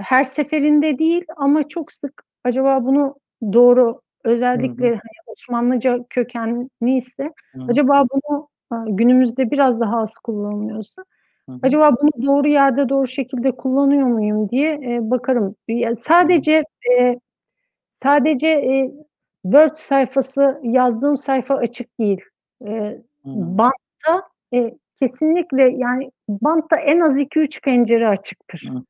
her 0.04 0.24
seferinde 0.24 1.00
değil 1.00 1.26
ama 1.38 1.68
çok 1.68 1.92
sık 1.92 2.24
acaba 2.44 2.86
bunu 2.86 3.16
doğru 3.54 4.02
özellikle 4.28 4.86
hı 4.88 4.90
hı. 4.90 4.94
Hani 4.94 5.18
Osmanlıca 5.28 6.00
kökenli 6.10 6.98
ise 6.98 7.24
hı. 7.56 7.64
acaba 7.70 8.06
bunu 8.14 8.48
günümüzde 8.88 9.52
biraz 9.52 9.80
daha 9.80 10.00
az 10.02 10.18
kullanılıyorsa 10.18 11.04
Hı 11.50 11.54
hı. 11.54 11.60
Acaba 11.64 11.92
bunu 12.02 12.26
doğru 12.26 12.48
yerde, 12.48 12.90
doğru 12.90 13.08
şekilde 13.08 13.52
kullanıyor 13.52 14.08
muyum 14.08 14.50
diye, 14.50 14.78
eee, 14.80 15.00
bakarım. 15.04 15.56
Ya, 15.68 15.96
sadece, 15.96 16.64
eee, 16.90 17.20
sadece, 18.04 18.48
eee, 18.62 18.92
Word 19.44 19.76
sayfası 19.76 20.60
yazdığım 20.64 21.18
sayfa 21.18 21.56
açık 21.56 22.00
değil. 22.00 22.22
Hı. 22.64 23.04
bantta, 23.26 24.24
eee, 24.52 24.78
kesinlikle, 25.00 25.64
yani, 25.70 26.12
bantta 26.30 26.78
en 26.78 27.00
az 27.00 27.20
2-3 27.20 27.62
pencere 27.62 28.08
açıktır. 28.08 28.64
Hı 28.72 28.74
hı. 28.78 28.84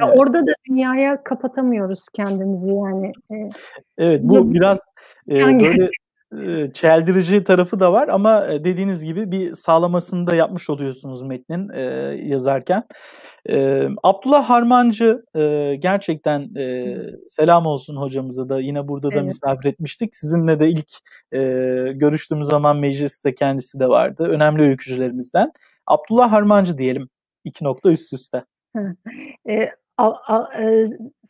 Ya, 0.00 0.06
Evet. 0.08 0.18
orada 0.18 0.46
da 0.46 0.52
dünyaya 0.68 1.24
kapatamıyoruz 1.24 2.08
kendimizi, 2.14 2.70
yani. 2.72 3.12
Eee, 3.30 3.50
Evet, 3.98 4.20
bu 4.24 4.54
biraz, 4.54 4.80
eee, 5.28 5.58
böyle, 5.60 5.90
eee, 6.34 6.70
çeldirici 6.74 7.44
tarafı 7.44 7.80
da 7.80 7.92
var 7.92 8.08
ama, 8.08 8.46
eee, 8.46 8.64
dediğiniz 8.64 9.04
gibi 9.04 9.30
bir 9.30 9.52
sağlamasını 9.52 10.26
da 10.26 10.34
yapmış 10.36 10.70
oluyorsunuz 10.70 11.22
metnin, 11.22 11.68
eee, 11.68 11.82
yazarken. 12.28 12.82
Emm, 13.46 13.96
Abdullah 14.02 14.50
Harmancı, 14.50 15.24
eee, 15.36 15.76
gerçekten, 15.76 16.40
eee, 16.56 17.10
selam 17.28 17.66
olsun 17.66 17.96
hocamıza 17.96 18.48
da 18.48 18.60
yine 18.60 18.88
burada 18.88 19.14
da 19.14 19.20
Evet. 19.20 19.26
misafir 19.26 19.68
etmiştik. 19.68 20.16
Sizinle 20.16 20.60
de 20.60 20.68
ilk, 20.70 20.90
eee, 21.32 21.92
görüştüğümüz 21.94 22.46
zaman 22.48 22.76
mecliste 22.78 23.34
kendisi 23.34 23.80
de 23.80 23.88
vardı. 23.88 24.24
Önemli 24.30 24.62
öykücülerimizden. 24.62 25.52
Abdullah 25.86 26.32
Harmancı 26.32 26.78
diyelim. 26.78 27.08
2 27.44 27.64
nokta 27.64 27.90
üst 27.90 28.12
üste. 28.12 28.44
Hıı. 28.76 28.96
A 29.98 30.08
a 30.28 30.48
eee, 30.60 30.86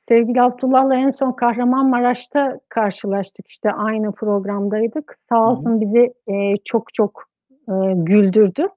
sevgili 0.09 0.43
Abdullah'la 0.43 0.95
en 0.97 1.09
son 1.11 1.33
Kahramanmaraş'ta 1.33 2.61
karşılaştık. 2.69 3.47
İşte, 3.49 3.73
aynı 3.73 4.13
programdaydık. 4.13 5.19
Sağ 5.29 5.51
olsun 5.51 5.81
bizi, 5.81 6.15
eee, 6.27 6.55
çok 6.65 6.95
çok, 6.95 7.25
eee, 7.69 7.93
güldürdü. 7.97 8.69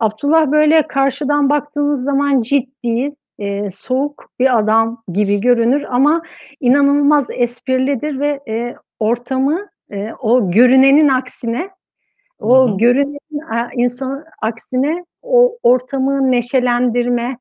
Abdullah, 0.00 0.52
böyle, 0.52 0.88
karşıdan 0.88 1.50
baktığınız 1.50 2.04
zaman 2.04 2.42
ciddi, 2.42 3.16
eee, 3.38 3.70
soğuk 3.70 4.30
bir 4.40 4.58
adam 4.58 5.02
gibi 5.12 5.40
görünür 5.40 5.84
ama 5.90 6.22
inanılmaz 6.60 7.26
esprilidir 7.30 8.20
ve, 8.20 8.40
eee, 8.46 8.76
ortamı, 9.00 9.66
eee, 9.92 10.14
o 10.20 10.50
görünenin 10.50 11.08
aksine, 11.08 11.70
o 12.40 12.68
hı. 12.72 12.78
görünenin, 12.78 13.40
aaa, 13.52 13.70
insanın 13.76 14.24
aksine 14.42 15.04
o 15.22 15.58
ortamı 15.64 16.32
neşelendirme, 16.32 17.38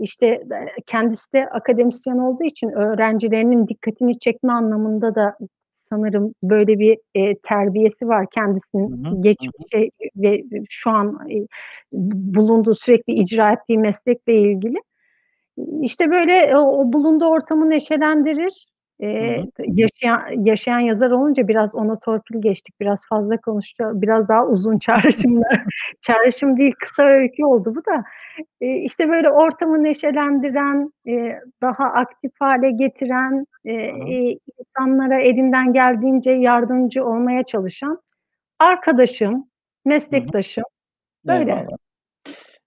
işte, 0.00 0.26
eee, 0.52 0.68
kendisi 0.86 1.32
de 1.32 1.46
akademisyen 1.50 2.18
olduğu 2.18 2.44
için 2.44 2.70
öğrencilerinin 2.70 3.68
dikkatini 3.68 4.18
çekme 4.18 4.52
anlamında 4.52 5.14
da 5.14 5.36
sanırım 5.90 6.34
böyle 6.42 6.78
bir, 6.78 6.98
eee, 7.14 7.36
terbiyesi 7.42 8.08
var 8.08 8.26
kendisinin 8.34 9.04
hı. 9.04 9.08
Hı 9.10 9.16
hı. 9.16 9.22
geçmişe 9.22 9.90
ve 10.16 10.42
şu 10.70 10.90
an, 10.90 11.18
eee, 11.28 11.46
bulunduğu, 11.92 12.74
sürekli 12.74 13.12
icra 13.14 13.52
ettiği 13.52 13.78
meslekle 13.78 14.34
ilgili. 14.42 14.76
İşte, 15.82 16.10
böyle, 16.10 16.56
o 16.58 16.60
o 16.60 16.92
bulunduğu 16.94 17.26
ortamı 17.26 17.70
neşelendirir. 17.70 18.66
Hı. 19.00 19.44
yaşayan 19.66 20.44
yaşayan 20.44 20.78
yazar 20.78 21.10
olunca 21.10 21.48
biraz 21.48 21.74
ona 21.74 21.98
torpil 21.98 22.40
geçtik. 22.42 22.80
Biraz 22.80 23.06
fazla 23.06 23.36
konuştu. 23.36 23.84
Biraz 23.94 24.28
daha 24.28 24.46
uzun 24.46 24.78
çağrışımlar 24.78 25.64
çağrışım 26.00 26.56
değil, 26.56 26.74
kısa 26.78 27.02
öykü 27.02 27.44
oldu 27.44 27.74
bu 27.76 27.80
da. 27.86 28.04
Eee, 28.60 28.82
işte, 28.84 29.08
böyle, 29.08 29.30
ortamı 29.30 29.82
neşelendiren, 29.82 30.92
eee, 31.04 31.40
daha 31.62 31.84
aktif 31.84 32.32
hâle 32.40 32.70
getiren, 32.70 33.46
hı. 33.66 33.70
eee, 33.70 34.38
insanlara 34.58 35.20
elinden 35.20 35.72
geldiğince 35.72 36.30
yardımcı 36.30 37.04
olmaya 37.04 37.42
çalışan 37.42 37.98
arkadaşım, 38.58 39.44
meslektaşım. 39.84 40.64
Böyle. 41.26 41.50
Eyvallah. 41.50 41.76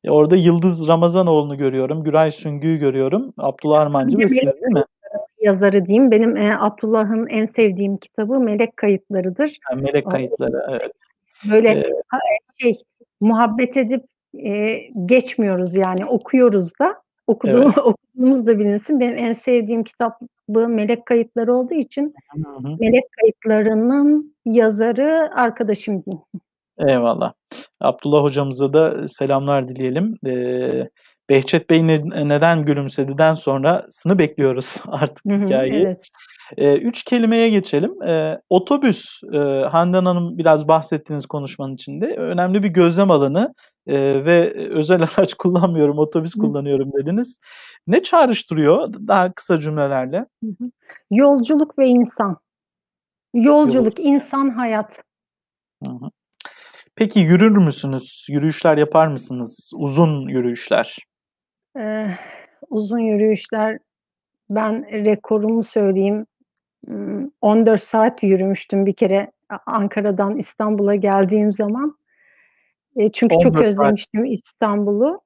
E, 0.03 0.11
orada 0.11 0.35
Yıldız 0.35 0.87
Ramazanoğlu'nu 0.87 1.57
görüyorum, 1.57 2.03
Güray 2.03 2.31
Süngü'yü 2.31 2.77
görüyorum, 2.79 3.33
Abdullah 3.37 3.79
Harmancı 3.85 4.17
ve 4.17 4.27
siz, 4.27 4.61
değil 4.61 4.73
mi? 4.73 4.83
Yazarı 5.43 5.85
diyeyim. 5.85 6.11
Benim, 6.11 6.35
eee, 6.37 6.53
Abdullah'ın 6.59 7.27
en 7.27 7.45
sevdiğim 7.45 7.97
kitabı 7.97 8.39
Melek 8.39 8.77
Kayıtları'dır. 8.77 9.57
Ha, 9.63 9.75
Melek 9.75 10.11
Kayıtları, 10.11 10.65
evet. 10.69 10.91
Böyle, 11.51 11.89
ha 12.07 12.19
şey, 12.57 12.73
muhabbet 13.21 13.77
edip, 13.77 14.03
eee, 14.33 14.89
geçmiyoruz, 15.05 15.75
yani, 15.75 16.05
okuyoruz 16.05 16.71
da. 16.79 17.03
Okuduğu 17.27 17.63
Evet. 17.63 17.77
okuduğumuz 17.77 18.47
da 18.47 18.59
bilinsin. 18.59 18.99
Benim 18.99 19.17
en 19.17 19.33
sevdiğim 19.33 19.83
kitap 19.83 20.19
bu 20.47 20.67
Melek 20.67 21.05
Kayıtları 21.05 21.53
olduğu 21.55 21.73
için 21.73 22.13
Hı 22.33 22.49
hı. 22.49 22.75
Melek 22.79 23.03
Kayıtları'nın 23.21 24.35
yazarı 24.45 25.29
arkadaşım 25.35 26.03
diyeyim. 26.05 26.23
Eyvallah. 26.77 27.33
Abdullah 27.81 28.23
hocamıza 28.23 28.73
da 28.73 29.07
selamlar 29.07 29.67
dileyelim. 29.67 30.15
Eee, 30.25 30.89
Behçet 31.29 31.69
Bey 31.69 31.87
ne 31.87 32.01
neden 32.29 32.65
gülümsediden 32.65 33.33
sonrasını 33.33 34.17
bekliyoruz 34.17 34.81
artık 34.87 35.25
hikâyeyi. 35.25 35.83
evet. 35.85 36.07
Eee, 36.57 36.73
3 36.73 37.03
kelimeye 37.03 37.49
geçelim. 37.49 37.93
Eee, 38.01 38.41
otobüs, 38.49 39.21
eee, 39.33 39.63
Handan 39.71 40.05
Hanım 40.05 40.37
biraz 40.37 40.67
bahsettiniz 40.67 41.25
konuşmanın 41.25 41.73
içinde. 41.73 42.05
Önemli 42.15 42.63
bir 42.63 42.69
gözlem 42.69 43.11
alanı, 43.11 43.53
eee, 43.87 44.25
ve 44.25 44.53
özel 44.69 45.01
araç 45.17 45.33
kullanmıyorum, 45.33 45.97
otobüs 45.97 46.33
kullanıyorum 46.33 46.91
dediniz. 46.99 47.39
Ne 47.87 48.03
çağrıştırıyor 48.03 48.93
daha 49.07 49.33
kısa 49.33 49.59
cümlelerle? 49.59 50.17
Hı 50.17 50.47
hı. 50.59 50.71
Yolculuk 51.11 51.79
ve 51.79 51.87
insan. 51.87 52.37
Yolculuk. 53.33 53.75
Yolculuk, 53.75 53.99
insan, 53.99 54.49
hayat. 54.49 54.99
Hı 55.85 55.91
hı. 55.91 56.09
Peki 56.95 57.19
yürür 57.19 57.57
müsünüz? 57.57 58.25
Yürüyüşler 58.29 58.77
yapar 58.77 59.07
mısınız? 59.07 59.71
Uzun 59.75 60.27
yürüyüşler. 60.27 60.97
Eee, 61.75 62.17
uzun 62.69 62.99
yürüyüşler, 62.99 63.79
ben 64.49 64.85
rekorumu 65.05 65.63
söyleyeyim, 65.63 66.25
ımm, 66.89 67.31
14 67.41 67.83
saat 67.83 68.23
yürümüştüm 68.23 68.85
bir 68.85 68.93
kere 68.93 69.31
Ankara'dan 69.67 70.37
İstanbul'a 70.37 70.95
geldiğim 70.95 71.53
zaman. 71.53 71.97
Eee, 72.97 73.11
çünkü 73.13 73.39
çok 73.39 73.61
14 73.61 73.69
saat. 73.69 73.95
özlemiştim 73.95 74.25
İstanbul'u. 74.25 75.21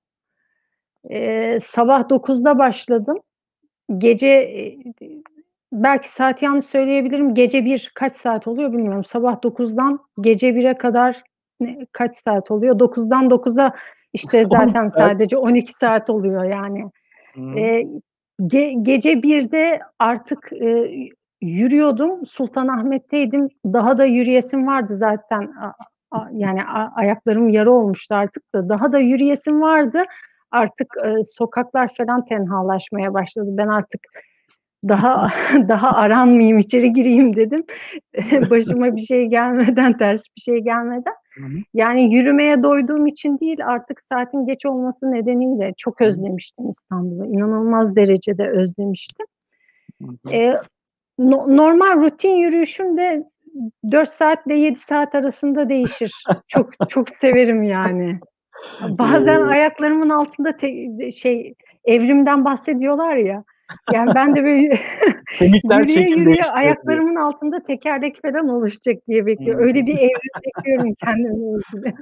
Eee, 1.09 1.59
sabah 1.61 2.09
9'da 2.09 2.57
başladım. 2.59 3.17
Gece, 3.97 4.51
belki 5.73 6.09
saati 6.09 6.45
yanlış 6.45 6.65
söyleyebilirim, 6.65 7.35
gece 7.35 7.65
1 7.65 7.91
kaç 7.95 8.17
saat 8.17 8.47
oluyor 8.47 8.73
bilmiyorum. 8.73 9.05
Sabah 9.05 9.43
9'dan 9.43 9.99
gece 10.21 10.55
1'e 10.55 10.77
kadar 10.77 11.23
ne 11.59 11.79
kaç 11.93 12.17
saat 12.17 12.51
oluyor? 12.51 12.79
9'dan 12.79 13.29
9'a 13.31 13.73
işte 14.13 14.37
12 14.45 14.47
zaten 14.49 14.87
sadece 14.87 15.37
12 15.37 15.73
saat 15.73 16.09
oluyor 16.09 16.43
yani. 16.43 16.85
Eee, 17.57 17.87
ge 18.47 18.73
gece 18.81 19.23
1'de 19.23 19.79
artık, 19.99 20.49
eee, 20.51 21.09
yürüyordum. 21.41 22.25
Sultanahmet'teydim. 22.25 23.47
Daha 23.65 23.97
da 23.97 24.05
yürüyesim 24.05 24.67
vardı 24.67 24.95
zaten. 24.95 25.41
A 25.61 25.71
a 26.11 26.27
yani 26.33 26.63
a 26.63 26.91
ayaklarım 26.95 27.49
yara 27.49 27.71
olmuştu 27.71 28.15
artık 28.15 28.43
da. 28.55 28.69
Daha 28.69 28.91
da 28.91 28.99
yürüyesim 28.99 29.61
vardı. 29.61 30.03
Artık, 30.51 30.87
eee, 31.05 31.23
sokaklar 31.23 31.89
falan 31.97 32.25
tenhalaşmaya 32.25 33.13
başladı. 33.13 33.47
Ben 33.51 33.67
artık 33.67 34.01
daha 34.89 35.27
daha 35.69 35.91
aranmayayım, 35.91 36.57
içeri 36.59 36.93
gireyim 36.93 37.35
dedim. 37.35 37.63
Başıma 38.51 38.95
bir 38.95 39.01
şey 39.01 39.25
gelmeden, 39.25 39.97
ters 39.97 40.23
bir 40.37 40.41
şey 40.41 40.57
gelmeden. 40.59 41.13
Yani 41.73 42.15
yürümeye 42.15 42.63
doyduğum 42.63 43.07
için 43.07 43.39
değil, 43.39 43.67
artık 43.67 44.01
saatin 44.01 44.45
geç 44.45 44.65
olması 44.65 45.11
nedeniyle 45.11 45.73
çok 45.77 46.01
özlemiştim 46.01 46.69
İstanbul'u. 46.69 47.25
İnanılmaz 47.25 47.95
derecede 47.95 48.49
özlemiştim. 48.49 49.25
Eee, 50.33 50.55
no 51.19 51.57
normal 51.57 52.01
rutin 52.01 52.31
yürüyüşüm 52.35 52.97
de 52.97 53.23
4 53.91 54.09
saatle 54.09 54.55
7 54.55 54.79
saat 54.79 55.15
arasında 55.15 55.69
değişir. 55.69 56.23
Çok 56.47 56.89
çok 56.89 57.09
severim 57.09 57.63
yani. 57.63 58.19
Bazen 58.99 59.41
ayaklarımın 59.41 60.09
altında 60.09 60.57
te 60.57 60.71
şey, 61.11 61.53
evrimden 61.85 62.45
bahsediyorlar 62.45 63.15
ya, 63.15 63.43
yani 63.93 64.11
ben 64.15 64.35
de 64.35 64.43
böyle 64.43 64.79
yürüye 65.41 66.09
yürüye 66.09 66.43
ayaklarımın 66.53 67.15
altında 67.15 67.63
tekerlek 67.63 68.21
falan 68.21 68.49
oluşacak 68.49 69.07
diye 69.07 69.25
bekliyorum. 69.25 69.63
Öyle 69.67 69.85
bir 69.85 69.97
evrim 69.97 70.31
bekliyorum 70.45 70.93
kendimle 71.05 71.57
ilgili. 71.57 71.93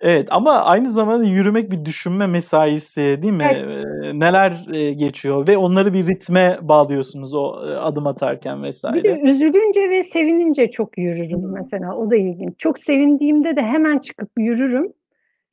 Evet 0.00 0.28
ama 0.30 0.52
aynı 0.52 0.88
zamanda 0.88 1.24
yürümek 1.24 1.70
bir 1.70 1.84
düşünme 1.84 2.26
mesaisi, 2.26 3.18
değil 3.22 3.32
mi? 3.32 3.48
Evet. 3.54 3.84
Neler, 4.14 4.66
geçiyor 4.96 5.48
ve 5.48 5.56
onları 5.56 5.92
bir 5.92 6.06
ritme 6.06 6.58
bağlıyorsunuz 6.62 7.34
o, 7.34 7.52
adım 7.80 8.06
atarken 8.06 8.70
vs. 8.70 8.84
Bir 8.94 9.04
de 9.04 9.20
üzülünce 9.20 9.90
ve 9.90 10.02
sevinince 10.02 10.70
çok 10.70 10.98
yürürüm 10.98 11.42
Hımm. 11.42 11.52
mesela, 11.52 11.96
o 11.96 12.10
da 12.10 12.16
ilginç. 12.16 12.58
Çok 12.58 12.78
sevindiğimde 12.78 13.56
de 13.56 13.62
hemen 13.62 13.98
çıkıp 13.98 14.30
yürürüm. 14.38 14.92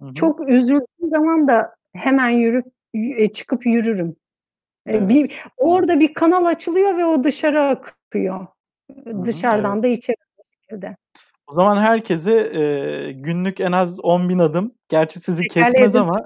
Hı 0.02 0.06
hı. 0.06 0.14
Çok 0.14 0.50
üzüldüğüm 0.50 1.10
zaman 1.10 1.48
da 1.48 1.76
hemen 1.94 2.30
yürüp 2.30 2.66
eee, 2.94 3.28
çıkıp 3.34 3.66
yürürüm. 3.66 4.16
Eee, 4.88 4.96
Evet. 4.96 5.10
bir 5.10 5.32
orada 5.58 6.00
bir 6.00 6.14
kanal 6.14 6.46
açılıyor 6.46 6.98
ve 6.98 7.06
o 7.06 7.24
dışarı 7.24 7.62
akıyor. 7.64 8.40
Hı 8.40 8.46
hı, 8.94 9.04
evet. 9.06 9.26
Dışarıdan 9.26 9.84
da 9.84 9.88
içeri 9.88 10.16
şekilde. 10.70 10.96
O 11.48 11.52
O 11.52 11.56
zaman 11.56 11.78
herkese 11.78 12.32
e, 12.34 13.12
günlük 13.12 13.60
en 13.60 13.72
az 13.72 14.00
10 14.04 14.30
bin 14.30 14.40
adım, 14.40 14.74
gerçi 14.90 15.20
sizi 15.20 15.44
kesmez 15.48 15.96
ama 15.96 16.26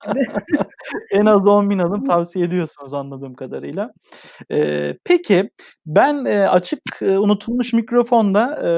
en 1.10 1.26
az 1.26 1.46
10 1.48 1.70
bin 1.70 1.78
adım 1.78 2.04
tavsiye 2.04 2.44
ediyorsunuz 2.44 2.94
anladığım 2.94 3.34
kadarıyla. 3.34 3.92
E, 4.52 4.92
peki 5.04 5.50
ben 5.86 6.24
e, 6.24 6.48
açık 6.48 6.80
e, 7.02 7.18
unutulmuş 7.18 7.72
mikrofonda 7.72 8.58
e, 8.68 8.70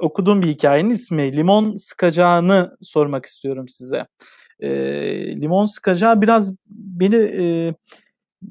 okuduğum 0.00 0.42
bir 0.42 0.46
hikayenin 0.46 0.90
ismi 0.90 1.36
Limon 1.36 1.74
Sıkacağını 1.76 2.76
sormak 2.82 3.26
istiyorum 3.26 3.68
size. 3.68 4.06
E, 4.60 4.70
limon 5.40 5.64
sıkacağı 5.64 6.20
biraz 6.22 6.54
beni 6.68 7.16
e, 7.16 7.74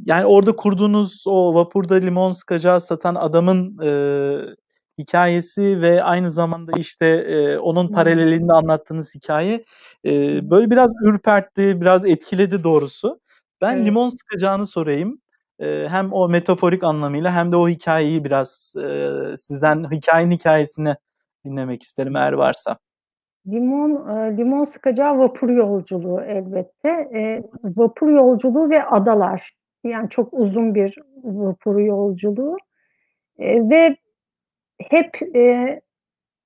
yani 0.06 0.26
orada 0.26 0.52
kurduğunuz 0.52 1.24
o 1.28 1.54
vapurda 1.54 1.96
limon 1.96 2.32
sıkacağı 2.32 2.82
satan 2.82 3.16
adamın 3.16 3.78
e, 3.84 3.92
hikayesi 4.98 5.82
ve 5.82 6.04
aynı 6.04 6.32
zamanda 6.32 6.72
işte 6.78 7.06
e, 7.06 7.58
onun 7.58 7.88
paralelinde 7.88 8.54
anlattığınız 8.54 9.16
hikaye 9.16 9.64
e, 10.06 10.12
böyle 10.50 10.72
biraz 10.72 10.92
ürpertti, 11.04 11.82
biraz 11.82 12.06
etkiledi 12.06 12.64
doğrusu. 12.64 13.20
Ben 13.62 13.76
evet. 13.76 13.86
limon 13.86 14.10
sıkacağını 14.10 14.66
sorayım. 14.66 15.20
E, 15.60 15.88
hem 15.90 16.14
o 16.14 16.30
metaforik 16.30 16.84
anlamıyla 16.84 17.34
hem 17.34 17.52
de 17.52 17.56
o 17.56 17.70
hikayeyi 17.70 18.24
biraz 18.26 18.76
e, 18.84 19.12
sizden 19.36 19.92
hikayenin 19.92 20.32
hikayesini 20.32 20.96
dinlemek 21.46 21.84
isterim 21.84 22.16
eğer 22.16 22.34
varsa. 22.34 22.78
Limon 23.48 24.10
e, 24.10 24.38
limon 24.38 24.64
sıkacağı 24.64 25.18
vapur 25.18 25.50
yolculuğu 25.50 26.22
elbette. 26.22 26.90
E, 26.90 27.44
vapur 27.64 28.10
yolculuğu 28.10 28.70
ve 28.70 28.84
adalar. 28.84 29.54
Yani 29.84 30.10
çok 30.10 30.34
uzun 30.34 30.76
bir 30.76 30.96
vapur 31.24 31.80
yolculuğu. 31.80 32.58
E, 33.40 33.70
ve 33.70 33.98
hep 34.80 35.36
e, 35.36 35.80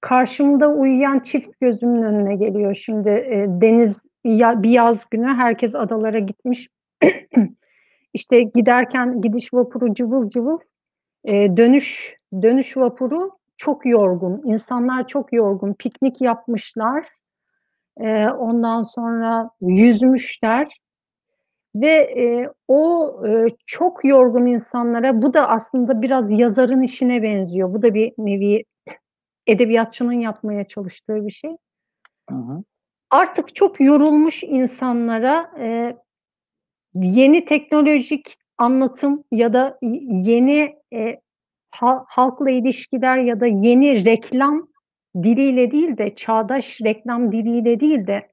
karşımda 0.01 0.69
uyuyan 0.69 1.19
çift 1.19 1.59
gözümün 1.61 2.03
önüne 2.03 2.35
geliyor. 2.35 2.75
Şimdi 2.75 3.09
e, 3.09 3.45
deniz 3.47 4.05
ya, 4.23 4.63
bir 4.63 4.69
yaz 4.69 5.09
günü 5.11 5.27
herkes 5.27 5.75
adalara 5.75 6.19
gitmiş. 6.19 6.67
işte 8.13 8.43
giderken 8.43 9.21
gidiş 9.21 9.53
vapuru 9.53 9.93
cıvıl 9.93 10.29
cıvıl 10.29 10.59
e, 11.25 11.57
dönüş 11.57 12.17
dönüş 12.41 12.77
vapuru 12.77 13.31
çok 13.57 13.85
yorgun. 13.85 14.41
İnsanlar 14.45 15.07
çok 15.07 15.33
yorgun. 15.33 15.73
Piknik 15.73 16.21
yapmışlar. 16.21 17.07
E, 17.99 18.27
ondan 18.27 18.81
sonra 18.81 19.49
yüzmüşler. 19.61 20.77
Ve 21.75 21.87
e, 22.17 22.49
o 22.67 23.13
e, 23.27 23.47
çok 23.65 24.05
yorgun 24.05 24.45
insanlara 24.45 25.21
bu 25.21 25.33
da 25.33 25.49
aslında 25.49 26.01
biraz 26.01 26.31
yazarın 26.31 26.81
işine 26.81 27.23
benziyor. 27.23 27.73
Bu 27.73 27.81
da 27.81 27.93
bir 27.93 28.13
nevi 28.17 28.63
edebiyatçının 29.47 30.13
yapmaya 30.13 30.67
çalıştığı 30.67 31.27
bir 31.27 31.31
şey. 31.31 31.51
Hı 32.29 32.35
hı. 32.35 32.63
Artık 33.09 33.55
çok 33.55 33.81
yorulmuş 33.81 34.43
insanlara 34.43 35.51
e, 35.59 35.95
yeni 36.93 37.45
teknolojik 37.45 38.37
anlatım 38.57 39.23
ya 39.31 39.53
da 39.53 39.77
yeni 40.11 40.75
e, 40.93 41.21
ha, 41.71 42.05
halkla 42.07 42.49
ilişkiler 42.49 43.17
ya 43.17 43.39
da 43.39 43.45
yeni 43.45 44.05
reklam 44.05 44.67
diliyle 45.15 45.71
değil 45.71 45.97
de 45.97 46.15
çağdaş 46.15 46.81
reklam 46.81 47.31
diliyle 47.31 47.79
değil 47.79 48.07
de 48.07 48.31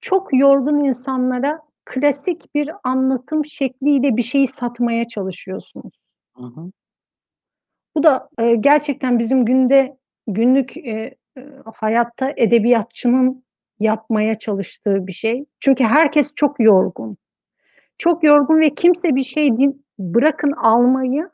çok 0.00 0.28
yorgun 0.32 0.84
insanlara 0.84 1.67
klasik 1.88 2.54
bir 2.54 2.70
anlatım 2.84 3.44
şekliyle 3.44 4.16
bir 4.16 4.22
şeyi 4.22 4.48
satmaya 4.48 5.08
çalışıyorsunuz. 5.08 6.00
Hı 6.36 6.44
hı. 6.44 6.70
Bu 7.94 8.02
da 8.02 8.28
e, 8.38 8.54
gerçekten 8.54 9.18
bizim 9.18 9.44
günde 9.44 9.96
günlük 10.26 10.76
e, 10.76 11.16
e, 11.38 11.46
hayatta 11.74 12.32
edebiyatçının 12.36 13.44
yapmaya 13.80 14.38
çalıştığı 14.38 15.06
bir 15.06 15.12
şey. 15.12 15.44
Çünkü 15.60 15.84
herkes 15.84 16.32
çok 16.34 16.60
yorgun. 16.60 17.16
Çok 17.98 18.24
yorgun 18.24 18.60
ve 18.60 18.74
kimse 18.74 19.14
bir 19.14 19.24
şey 19.24 19.58
din, 19.58 19.84
bırakın 19.98 20.52
almayı, 20.52 21.30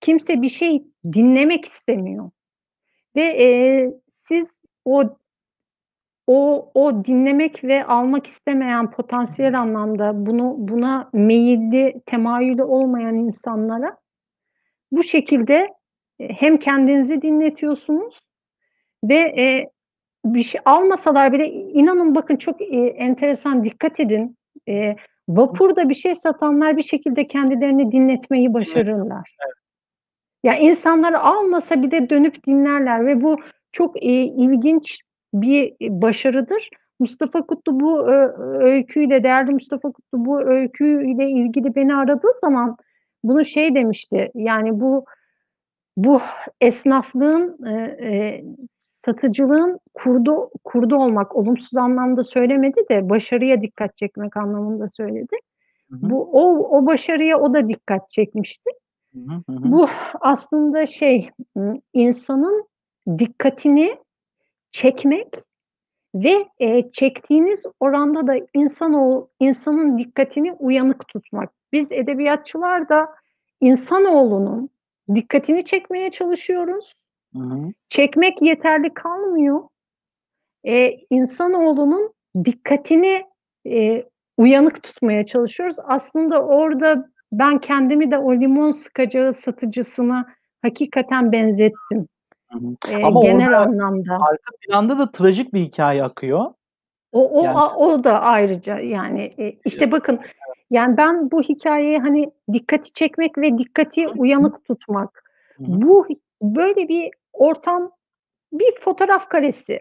kimse 0.00 0.42
bir 0.42 0.48
şey 0.48 0.84
dinlemek 1.12 1.64
istemiyor. 1.64 2.30
Ve 3.16 3.22
e, 3.22 3.46
siz 4.28 4.46
o 4.84 5.18
o 6.26 6.70
o 6.74 7.04
dinlemek 7.04 7.64
ve 7.64 7.84
almak 7.84 8.26
istemeyen 8.26 8.90
potansiyel 8.90 9.60
anlamda 9.60 10.26
bunu 10.26 10.54
buna 10.58 11.10
meyilli, 11.12 12.00
temayülü 12.06 12.62
olmayan 12.62 13.14
insanlara 13.14 13.96
bu 14.92 15.02
şekilde 15.02 15.68
e, 16.18 16.28
hem 16.28 16.56
kendinizi 16.56 17.22
dinletiyorsunuz 17.22 18.20
ve 19.04 19.18
e, 19.18 19.70
bir 20.24 20.42
şey 20.42 20.60
almasalar 20.64 21.32
bile 21.32 21.50
inanın 21.50 22.14
bakın 22.14 22.36
çok 22.36 22.62
e, 22.62 22.86
enteresan 22.86 23.64
dikkat 23.64 24.00
edin. 24.00 24.36
E, 24.68 24.96
vapurda 25.28 25.88
bir 25.88 25.94
şey 25.94 26.14
satanlar 26.14 26.76
bir 26.76 26.82
şekilde 26.82 27.26
kendilerini 27.26 27.92
dinletmeyi 27.92 28.54
başarırlar. 28.54 29.36
Evet. 29.46 29.54
Ya 30.44 30.56
insanlar 30.56 31.12
almasa 31.12 31.82
bir 31.82 31.90
de 31.90 32.10
dönüp 32.10 32.46
dinlerler 32.46 33.06
ve 33.06 33.22
bu 33.22 33.36
çok 33.72 34.02
e, 34.02 34.10
ilginç 34.22 35.00
bir 35.34 35.74
başarıdır. 35.80 36.70
Mustafa 37.00 37.42
Kutlu 37.42 37.80
bu 37.80 38.08
öyküyle, 38.60 39.22
değerli 39.22 39.52
Mustafa 39.52 39.92
Kutlu 39.92 40.24
bu 40.24 40.40
öyküyle 40.40 41.30
ilgili 41.30 41.74
beni 41.74 41.96
aradığı 41.96 42.32
zaman 42.40 42.76
bunu 43.24 43.44
şey 43.44 43.74
demişti. 43.74 44.30
Yani 44.34 44.80
bu 44.80 45.04
bu 45.96 46.20
esnaflığın 46.60 47.66
e, 47.66 48.44
satıcılığın 49.04 49.78
kurdu 49.94 50.50
kurdu 50.64 50.96
olmak 50.96 51.36
olumsuz 51.36 51.76
anlamda 51.76 52.24
söylemedi 52.24 52.80
de 52.90 53.10
başarıya 53.10 53.62
dikkat 53.62 53.96
çekmek 53.96 54.36
anlamında 54.36 54.90
söyledi. 54.96 55.36
Hı 55.90 55.96
hı. 55.96 56.10
Bu 56.10 56.28
o 56.32 56.68
o 56.78 56.86
başarıya 56.86 57.40
o 57.40 57.54
da 57.54 57.68
dikkat 57.68 58.10
çekmişti. 58.10 58.70
Hı 59.14 59.20
hı 59.20 59.52
hı. 59.52 59.72
Bu 59.72 59.88
aslında 60.20 60.86
şey 60.86 61.30
insanın 61.92 62.64
dikkatini 63.18 63.96
çekmek 64.74 65.28
ve 66.14 66.48
e, 66.58 66.90
çektiğiniz 66.92 67.62
oranda 67.80 68.26
da 68.26 68.34
insan 68.54 68.94
o 68.94 69.28
insanın 69.40 69.98
dikkatini 69.98 70.52
uyanık 70.52 71.08
tutmak. 71.08 71.50
Biz 71.72 71.92
edebiyatçılar 71.92 72.88
da 72.88 73.08
insanoğlunun 73.60 74.70
dikkatini 75.14 75.64
çekmeye 75.64 76.10
çalışıyoruz. 76.10 76.94
Hı 77.32 77.38
hı. 77.38 77.72
Çekmek 77.88 78.42
yeterli 78.42 78.94
kalmıyor. 78.94 79.60
E, 80.64 80.90
insanoğlunun 81.10 82.12
dikkatini 82.44 83.24
e, 83.66 84.04
uyanık 84.36 84.82
tutmaya 84.82 85.26
çalışıyoruz. 85.26 85.76
Aslında 85.84 86.44
orada 86.44 87.08
ben 87.32 87.58
kendimi 87.58 88.10
de 88.10 88.18
o 88.18 88.34
limon 88.34 88.70
sıkacağı 88.70 89.34
satıcısına 89.34 90.26
hakikaten 90.62 91.32
benzettim. 91.32 92.08
Hı 92.54 92.96
Ama 93.04 93.22
genel 93.22 93.60
anlamda. 93.60 94.14
Arka 94.14 94.56
planda 94.60 94.98
da 94.98 95.10
trajik 95.10 95.54
bir 95.54 95.60
hikaye 95.60 96.04
akıyor. 96.04 96.44
O 97.12 97.40
o 97.40 97.44
yani. 97.44 97.58
o 97.58 98.04
da 98.04 98.20
ayrıca 98.20 98.78
yani 98.78 99.30
e, 99.38 99.58
işte 99.64 99.90
bakın 99.90 100.20
yani 100.70 100.96
ben 100.96 101.30
bu 101.30 101.42
hikayeyi 101.42 101.98
hani 101.98 102.30
dikkati 102.52 102.92
çekmek 102.92 103.38
ve 103.38 103.58
dikkati 103.58 104.08
uyanık 104.08 104.64
tutmak. 104.64 105.24
Hı. 105.56 105.64
Bu 105.66 106.06
böyle 106.42 106.88
bir 106.88 107.10
ortam 107.32 107.90
bir 108.52 108.80
fotoğraf 108.80 109.28
karesi. 109.28 109.80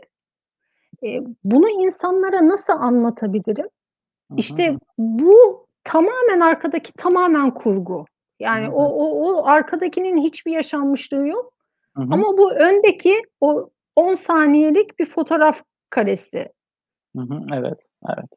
E, 1.04 1.22
bunu 1.44 1.70
insanlara 1.70 2.48
nasıl 2.48 2.74
anlatabilirim? 2.74 3.66
Hı 3.66 4.34
hı. 4.34 4.38
İşte 4.38 4.78
bu 4.98 5.68
tamamen 5.84 6.40
arkadaki 6.40 6.94
tamamen 6.94 7.52
kurgu. 7.52 8.06
Yani 8.40 8.66
hı 8.66 8.72
hı. 8.72 8.76
o, 8.76 8.84
o 8.84 9.28
o 9.28 9.46
arkadakinin 9.46 10.18
hiçbir 10.18 10.52
yaşanmışlığı 10.52 11.28
yok. 11.28 11.54
Hı 11.98 12.02
hı. 12.04 12.08
Ama 12.12 12.38
bu 12.38 12.54
öndeki 12.54 13.22
o 13.42 13.70
10 13.96 14.14
saniyelik 14.14 15.00
bir 15.00 15.06
fotoğraf 15.06 15.62
karesi. 15.90 16.50
Hı 17.16 17.22
hı, 17.22 17.40
evet, 17.54 17.86
evet. 18.10 18.30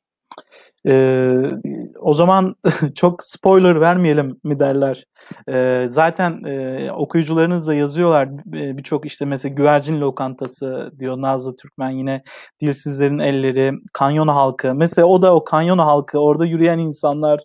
Ee, 0.88 1.48
o 2.00 2.14
zaman 2.14 2.54
çok 2.94 3.22
spoiler 3.22 3.80
vermeyelim 3.80 4.40
mi 4.44 4.60
derler. 4.60 5.04
Ee, 5.48 5.86
zaten 5.90 6.44
e, 6.44 6.92
okuyucularınız 6.92 7.68
da 7.68 7.74
yazıyorlar 7.74 8.28
birçok 8.46 9.06
işte 9.06 9.24
mesela 9.24 9.54
güvercin 9.54 10.00
lokantası 10.00 10.90
diyor 10.98 11.16
Nazlı 11.20 11.56
Türkmen 11.56 11.90
yine 11.90 12.22
dilsizlerin 12.60 13.18
elleri, 13.18 13.72
kanyon 13.92 14.28
halkı. 14.28 14.74
Mesela 14.74 15.06
o 15.06 15.22
da 15.22 15.34
o 15.34 15.44
kanyon 15.44 15.78
halkı 15.78 16.18
orada 16.18 16.46
yürüyen 16.46 16.78
insanlar 16.78 17.40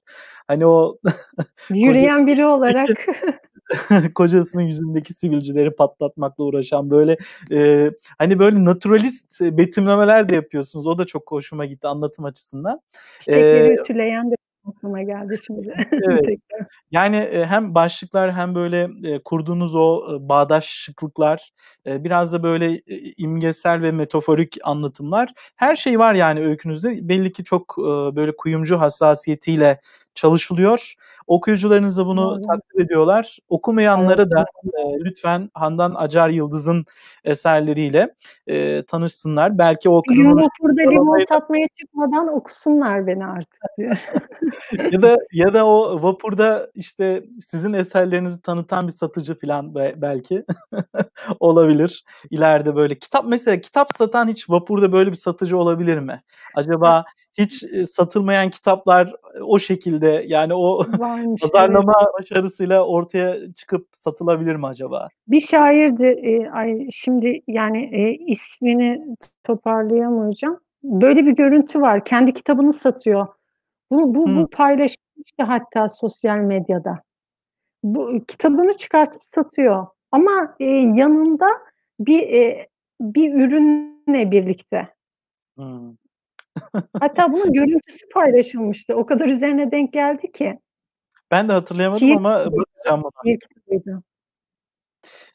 hani 0.48 0.66
o 0.66 0.98
yürüyen 1.70 2.28
biri 2.28 2.46
olarak 2.46 2.88
kocasının 4.16 4.64
yüzündeki 4.64 5.14
sivilcileri 5.14 5.72
patlatmakla 5.74 6.44
uğraşan 6.44 6.90
böyle 6.90 7.18
e, 7.52 7.92
hani 8.18 8.40
böyle 8.40 8.66
naturalist 8.66 9.42
betimlemeler 9.42 10.30
de 10.30 10.36
yapıyorsunuz. 10.36 10.88
O 10.88 10.98
da 10.98 11.06
çok 11.06 11.32
hoşuma 11.32 11.66
gitti 11.66 11.88
anlatım 11.88 12.26
açısından. 12.26 12.82
Çiçekleri 13.20 13.68
ee, 13.68 13.82
ütüleyen 13.82 14.32
de 14.32 14.36
aklıma 14.66 15.02
geldi 15.02 15.40
şimdi. 15.48 15.74
Evet. 16.10 16.40
Yani, 16.92 17.16
eee, 17.18 17.46
hem 17.46 17.76
başlıklar 17.76 18.32
hem 18.32 18.56
böyle, 18.56 18.90
kurduğunuz 19.24 19.76
o, 19.76 20.04
eee, 21.86 22.04
biraz 22.04 22.34
da 22.34 22.44
böyle, 22.44 22.82
imgesel 23.18 23.82
ve 23.82 23.92
metaforik 23.92 24.58
anlatımlar, 24.64 25.30
her 25.56 25.76
şey 25.76 26.00
var 26.00 26.14
yani 26.14 26.46
öykünüzde. 26.46 27.10
Belli 27.10 27.32
ki 27.32 27.44
çok, 27.44 27.78
böyle 28.16 28.36
kuyumcu 28.36 28.80
hassasiyetiyle 28.80 29.80
çalışılıyor. 30.16 30.94
Okuyucularınız 31.28 31.98
da 31.98 32.06
bunu 32.06 32.22
Doğru. 32.36 32.42
takdir 32.42 32.86
ediyorlar. 32.86 33.38
Okumayanlara 33.50 34.22
Evet. 34.22 34.32
da, 34.32 34.46
eee, 34.78 34.98
lütfen 35.06 35.50
Handan 35.54 35.94
Acar 35.96 36.30
Yıldız'ın 36.30 36.86
eserleriyle, 37.24 38.16
eee, 38.48 38.84
tanışsınlar. 38.86 39.58
Belki 39.58 39.90
o 39.90 40.02
kronolojik 40.02 40.50
vapurda 40.62 40.82
limon 40.82 41.20
satmaya 41.30 41.68
çıkmadan 41.80 42.28
okusunlar 42.36 43.08
beni 43.08 43.26
artık 43.26 43.62
diyor. 43.78 43.98
Ya 44.94 45.02
da 45.02 45.18
ya 45.34 45.54
da 45.54 45.66
o 45.68 46.04
vapurda, 46.04 46.68
işte, 46.76 47.24
sizin 47.42 47.74
eserlerinizi 47.74 48.42
tanıtan 48.42 48.88
bir 48.88 48.94
satıcı 48.94 49.40
filan 49.40 49.76
be 49.76 49.94
belki 49.98 50.46
olabilir. 51.40 52.04
İleride 52.32 52.76
böyle 52.76 53.00
kitap 53.00 53.26
mesela 53.28 53.62
kitap 53.62 53.88
satan 53.98 54.28
hiç 54.28 54.50
vapurda 54.50 54.92
böyle 54.92 55.12
bir 55.12 55.16
satıcı 55.16 55.58
olabilir 55.58 56.00
mi? 56.00 56.20
Acaba 56.56 57.04
hiç, 57.34 57.64
eee, 57.64 57.86
satılmayan 57.86 58.50
kitaplar, 58.50 59.08
eee, 59.08 59.42
o 59.42 59.60
şekilde 59.60 60.01
yani 60.08 60.54
o 60.54 60.80
Varmış, 61.00 61.42
evet. 61.44 61.54
pazarlama 61.54 61.94
başarısıyla 62.20 62.86
ortaya 62.88 63.54
çıkıp 63.54 63.88
satılabilir 63.94 64.56
mi 64.56 64.68
acaba? 64.68 65.08
Bir 65.28 65.40
şairdi, 65.40 66.06
eee, 66.06 66.50
ay 66.54 66.88
şimdi 66.92 67.42
yani, 67.48 67.86
eee, 67.86 68.18
ismini 68.28 69.16
toparlayamayacağım. 69.44 70.60
Böyle 70.84 71.26
bir 71.26 71.32
görüntü 71.36 71.82
var. 71.82 72.06
Kendi 72.06 72.34
kitabını 72.34 72.74
satıyor. 72.74 73.28
Bu 73.92 74.16
bu 74.16 74.28
Hıı. 74.28 74.36
bu 74.36 74.48
paylaşılmıştı 74.50 75.44
hatta 75.44 75.90
sosyal 75.90 76.38
medyada. 76.38 77.00
Bu 77.84 78.20
kitabını 78.28 78.78
çıkartıp 78.78 79.22
satıyor 79.36 79.88
ama, 80.12 80.56
eee, 80.60 80.68
yanında 80.96 81.48
bir, 82.00 82.20
eee, 82.22 82.68
bir 83.02 83.34
ürünle 83.34 84.32
birlikte. 84.32 84.88
Hımm. 85.58 85.98
Hatta 87.00 87.34
bunun 87.34 87.54
görüntüsü 87.54 88.10
paylaşılmıştı. 88.14 88.96
O 88.96 89.06
kadar 89.06 89.30
üzerine 89.30 89.72
denk 89.72 89.94
geldi 89.94 90.32
ki. 90.32 90.60
Ben 91.32 91.50
de 91.50 91.54
hatırlayamadım 91.54 92.00
Şiir 92.10 92.16
ama 92.18 92.40
bakacağım 92.46 93.04
kitabıydı. 93.42 94.04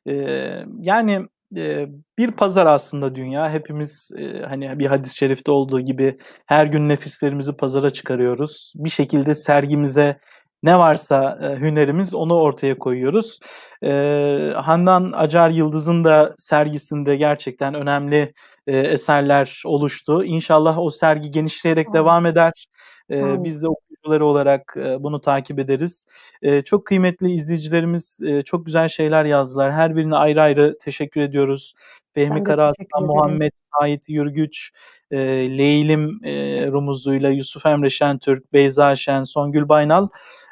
Eee, 0.07 0.67
yani, 0.81 1.27
eee, 1.55 1.89
bir 2.19 2.31
pazar 2.31 2.67
aslında 2.67 3.15
dünya. 3.15 3.51
Hepimiz, 3.51 4.11
eee, 4.19 4.43
hani, 4.49 4.79
bir 4.79 4.87
hadis-i 4.87 5.17
şerifte 5.17 5.53
olduğu 5.53 5.81
gibi 5.81 6.19
her 6.47 6.67
gün 6.67 6.89
nefislerimizi 6.89 7.53
pazara 7.57 7.91
çıkarıyoruz. 7.91 8.73
Bir 8.77 8.91
şekilde 8.91 9.35
sergimize 9.35 10.19
ne 10.63 10.79
varsa, 10.79 11.39
eee, 11.43 11.57
hünerimiz 11.61 12.15
onu 12.15 12.35
ortaya 12.41 12.79
koyuyoruz. 12.79 13.39
Eee, 13.83 14.53
Handan 14.57 15.13
Acar 15.15 15.51
Yıldız'ın 15.51 16.05
da 16.05 16.35
sergisinde 16.39 17.17
gerçekten 17.17 17.75
önemli, 17.75 18.33
eserler 18.73 19.63
oluştu. 19.67 20.25
İnşallah 20.25 20.79
o 20.79 20.91
sergi 20.91 21.31
genişleyerek 21.31 21.93
devam 21.93 22.27
eder. 22.27 22.67
Amin. 23.13 23.45
biz 23.45 23.63
de 23.63 23.69
okuyucuları 23.69 24.27
olarak, 24.27 24.75
eee, 24.77 24.97
bunu 25.03 25.21
takip 25.21 25.59
ederiz. 25.59 26.07
Eee, 26.43 26.63
çok 26.63 26.87
kıymetli 26.87 27.31
izleyicilerimiz, 27.33 28.21
eee, 28.23 28.43
çok 28.43 28.67
güzel 28.67 28.89
şeyler 28.89 29.25
yazdılar. 29.25 29.73
Her 29.73 29.97
birine 29.97 30.17
ayrı 30.17 30.43
ayrı 30.43 30.75
teşekkür 30.81 31.21
ediyoruz. 31.21 31.75
Fehmi 32.15 32.43
Karaaslan. 32.45 32.87
Muhammed 33.07 33.51
Sait 33.81 34.09
Yürgüç, 34.09 34.71
eee, 35.11 35.59
Leylim, 35.59 36.21
eee, 36.25 36.67
rumuzuyla 36.73 37.31
Yusuf 37.31 37.67
Emre 37.67 37.91
Şentürk, 37.91 38.53
Beyza 38.53 38.97
Şen, 38.97 39.23
Songül 39.25 39.69
Baynal, 39.69 40.09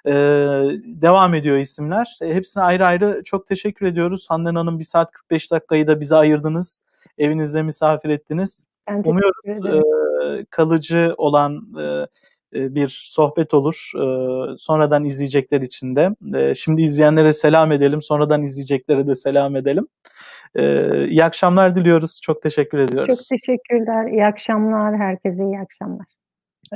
eee, 0.06 0.12
devam 1.02 1.34
ediyor 1.34 1.56
isimler. 1.58 2.18
Eee, 2.22 2.34
hepsine 2.34 2.62
ayrı 2.62 2.86
ayrı 2.86 3.22
çok 3.24 3.46
teşekkür 3.46 3.86
ediyoruz. 3.86 4.26
Handan 4.30 4.54
Hanım 4.54 4.78
1 4.78 4.84
saat 4.84 5.10
45 5.10 5.50
dakikayı 5.52 5.86
da 5.86 6.00
bize 6.00 6.16
ayırdınız. 6.16 6.82
Evinizde 7.18 7.62
misafir 7.62 8.08
ettiniz. 8.10 8.66
Ben 8.88 9.02
Umuyoruz, 9.04 9.64
eee, 9.64 10.46
kalıcı 10.50 11.14
olan, 11.16 11.68
eee, 11.78 12.06
bir 12.54 13.02
sohbet 13.06 13.54
olur, 13.54 13.90
eee, 13.96 14.54
sonradan 14.56 15.04
izleyecekler 15.04 15.60
için 15.60 15.96
de. 15.96 16.10
Eee, 16.34 16.54
şimdi 16.54 16.82
izleyenlere 16.82 17.32
selam 17.32 17.72
edelim, 17.72 18.00
sonradan 18.02 18.42
izleyeceklere 18.42 19.06
de 19.06 19.14
selam 19.14 19.56
edelim. 19.56 19.86
İyi 21.08 21.24
akşamlar 21.24 21.74
diliyoruz. 21.74 22.20
Çok 22.22 22.42
teşekkür 22.42 22.78
Çok 22.78 22.90
ediyoruz. 22.90 23.28
teşekkürler. 23.28 24.12
İyi 24.12 24.24
akşamlar. 24.24 24.96
Herkese 24.98 25.44
iyi 25.44 25.58
akşamlar. 25.60 26.06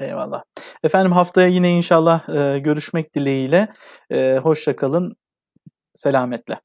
Eyvallah. 0.01 0.43
Efendim 0.83 1.13
haftaya 1.13 1.49
yine 1.49 1.71
inşallah, 1.71 2.29
görüşmek 2.65 3.15
dileğiyle. 3.15 3.69
Eee, 4.11 4.39
hoşça 4.43 4.77
kalın, 4.77 5.17
selametle. 5.95 6.61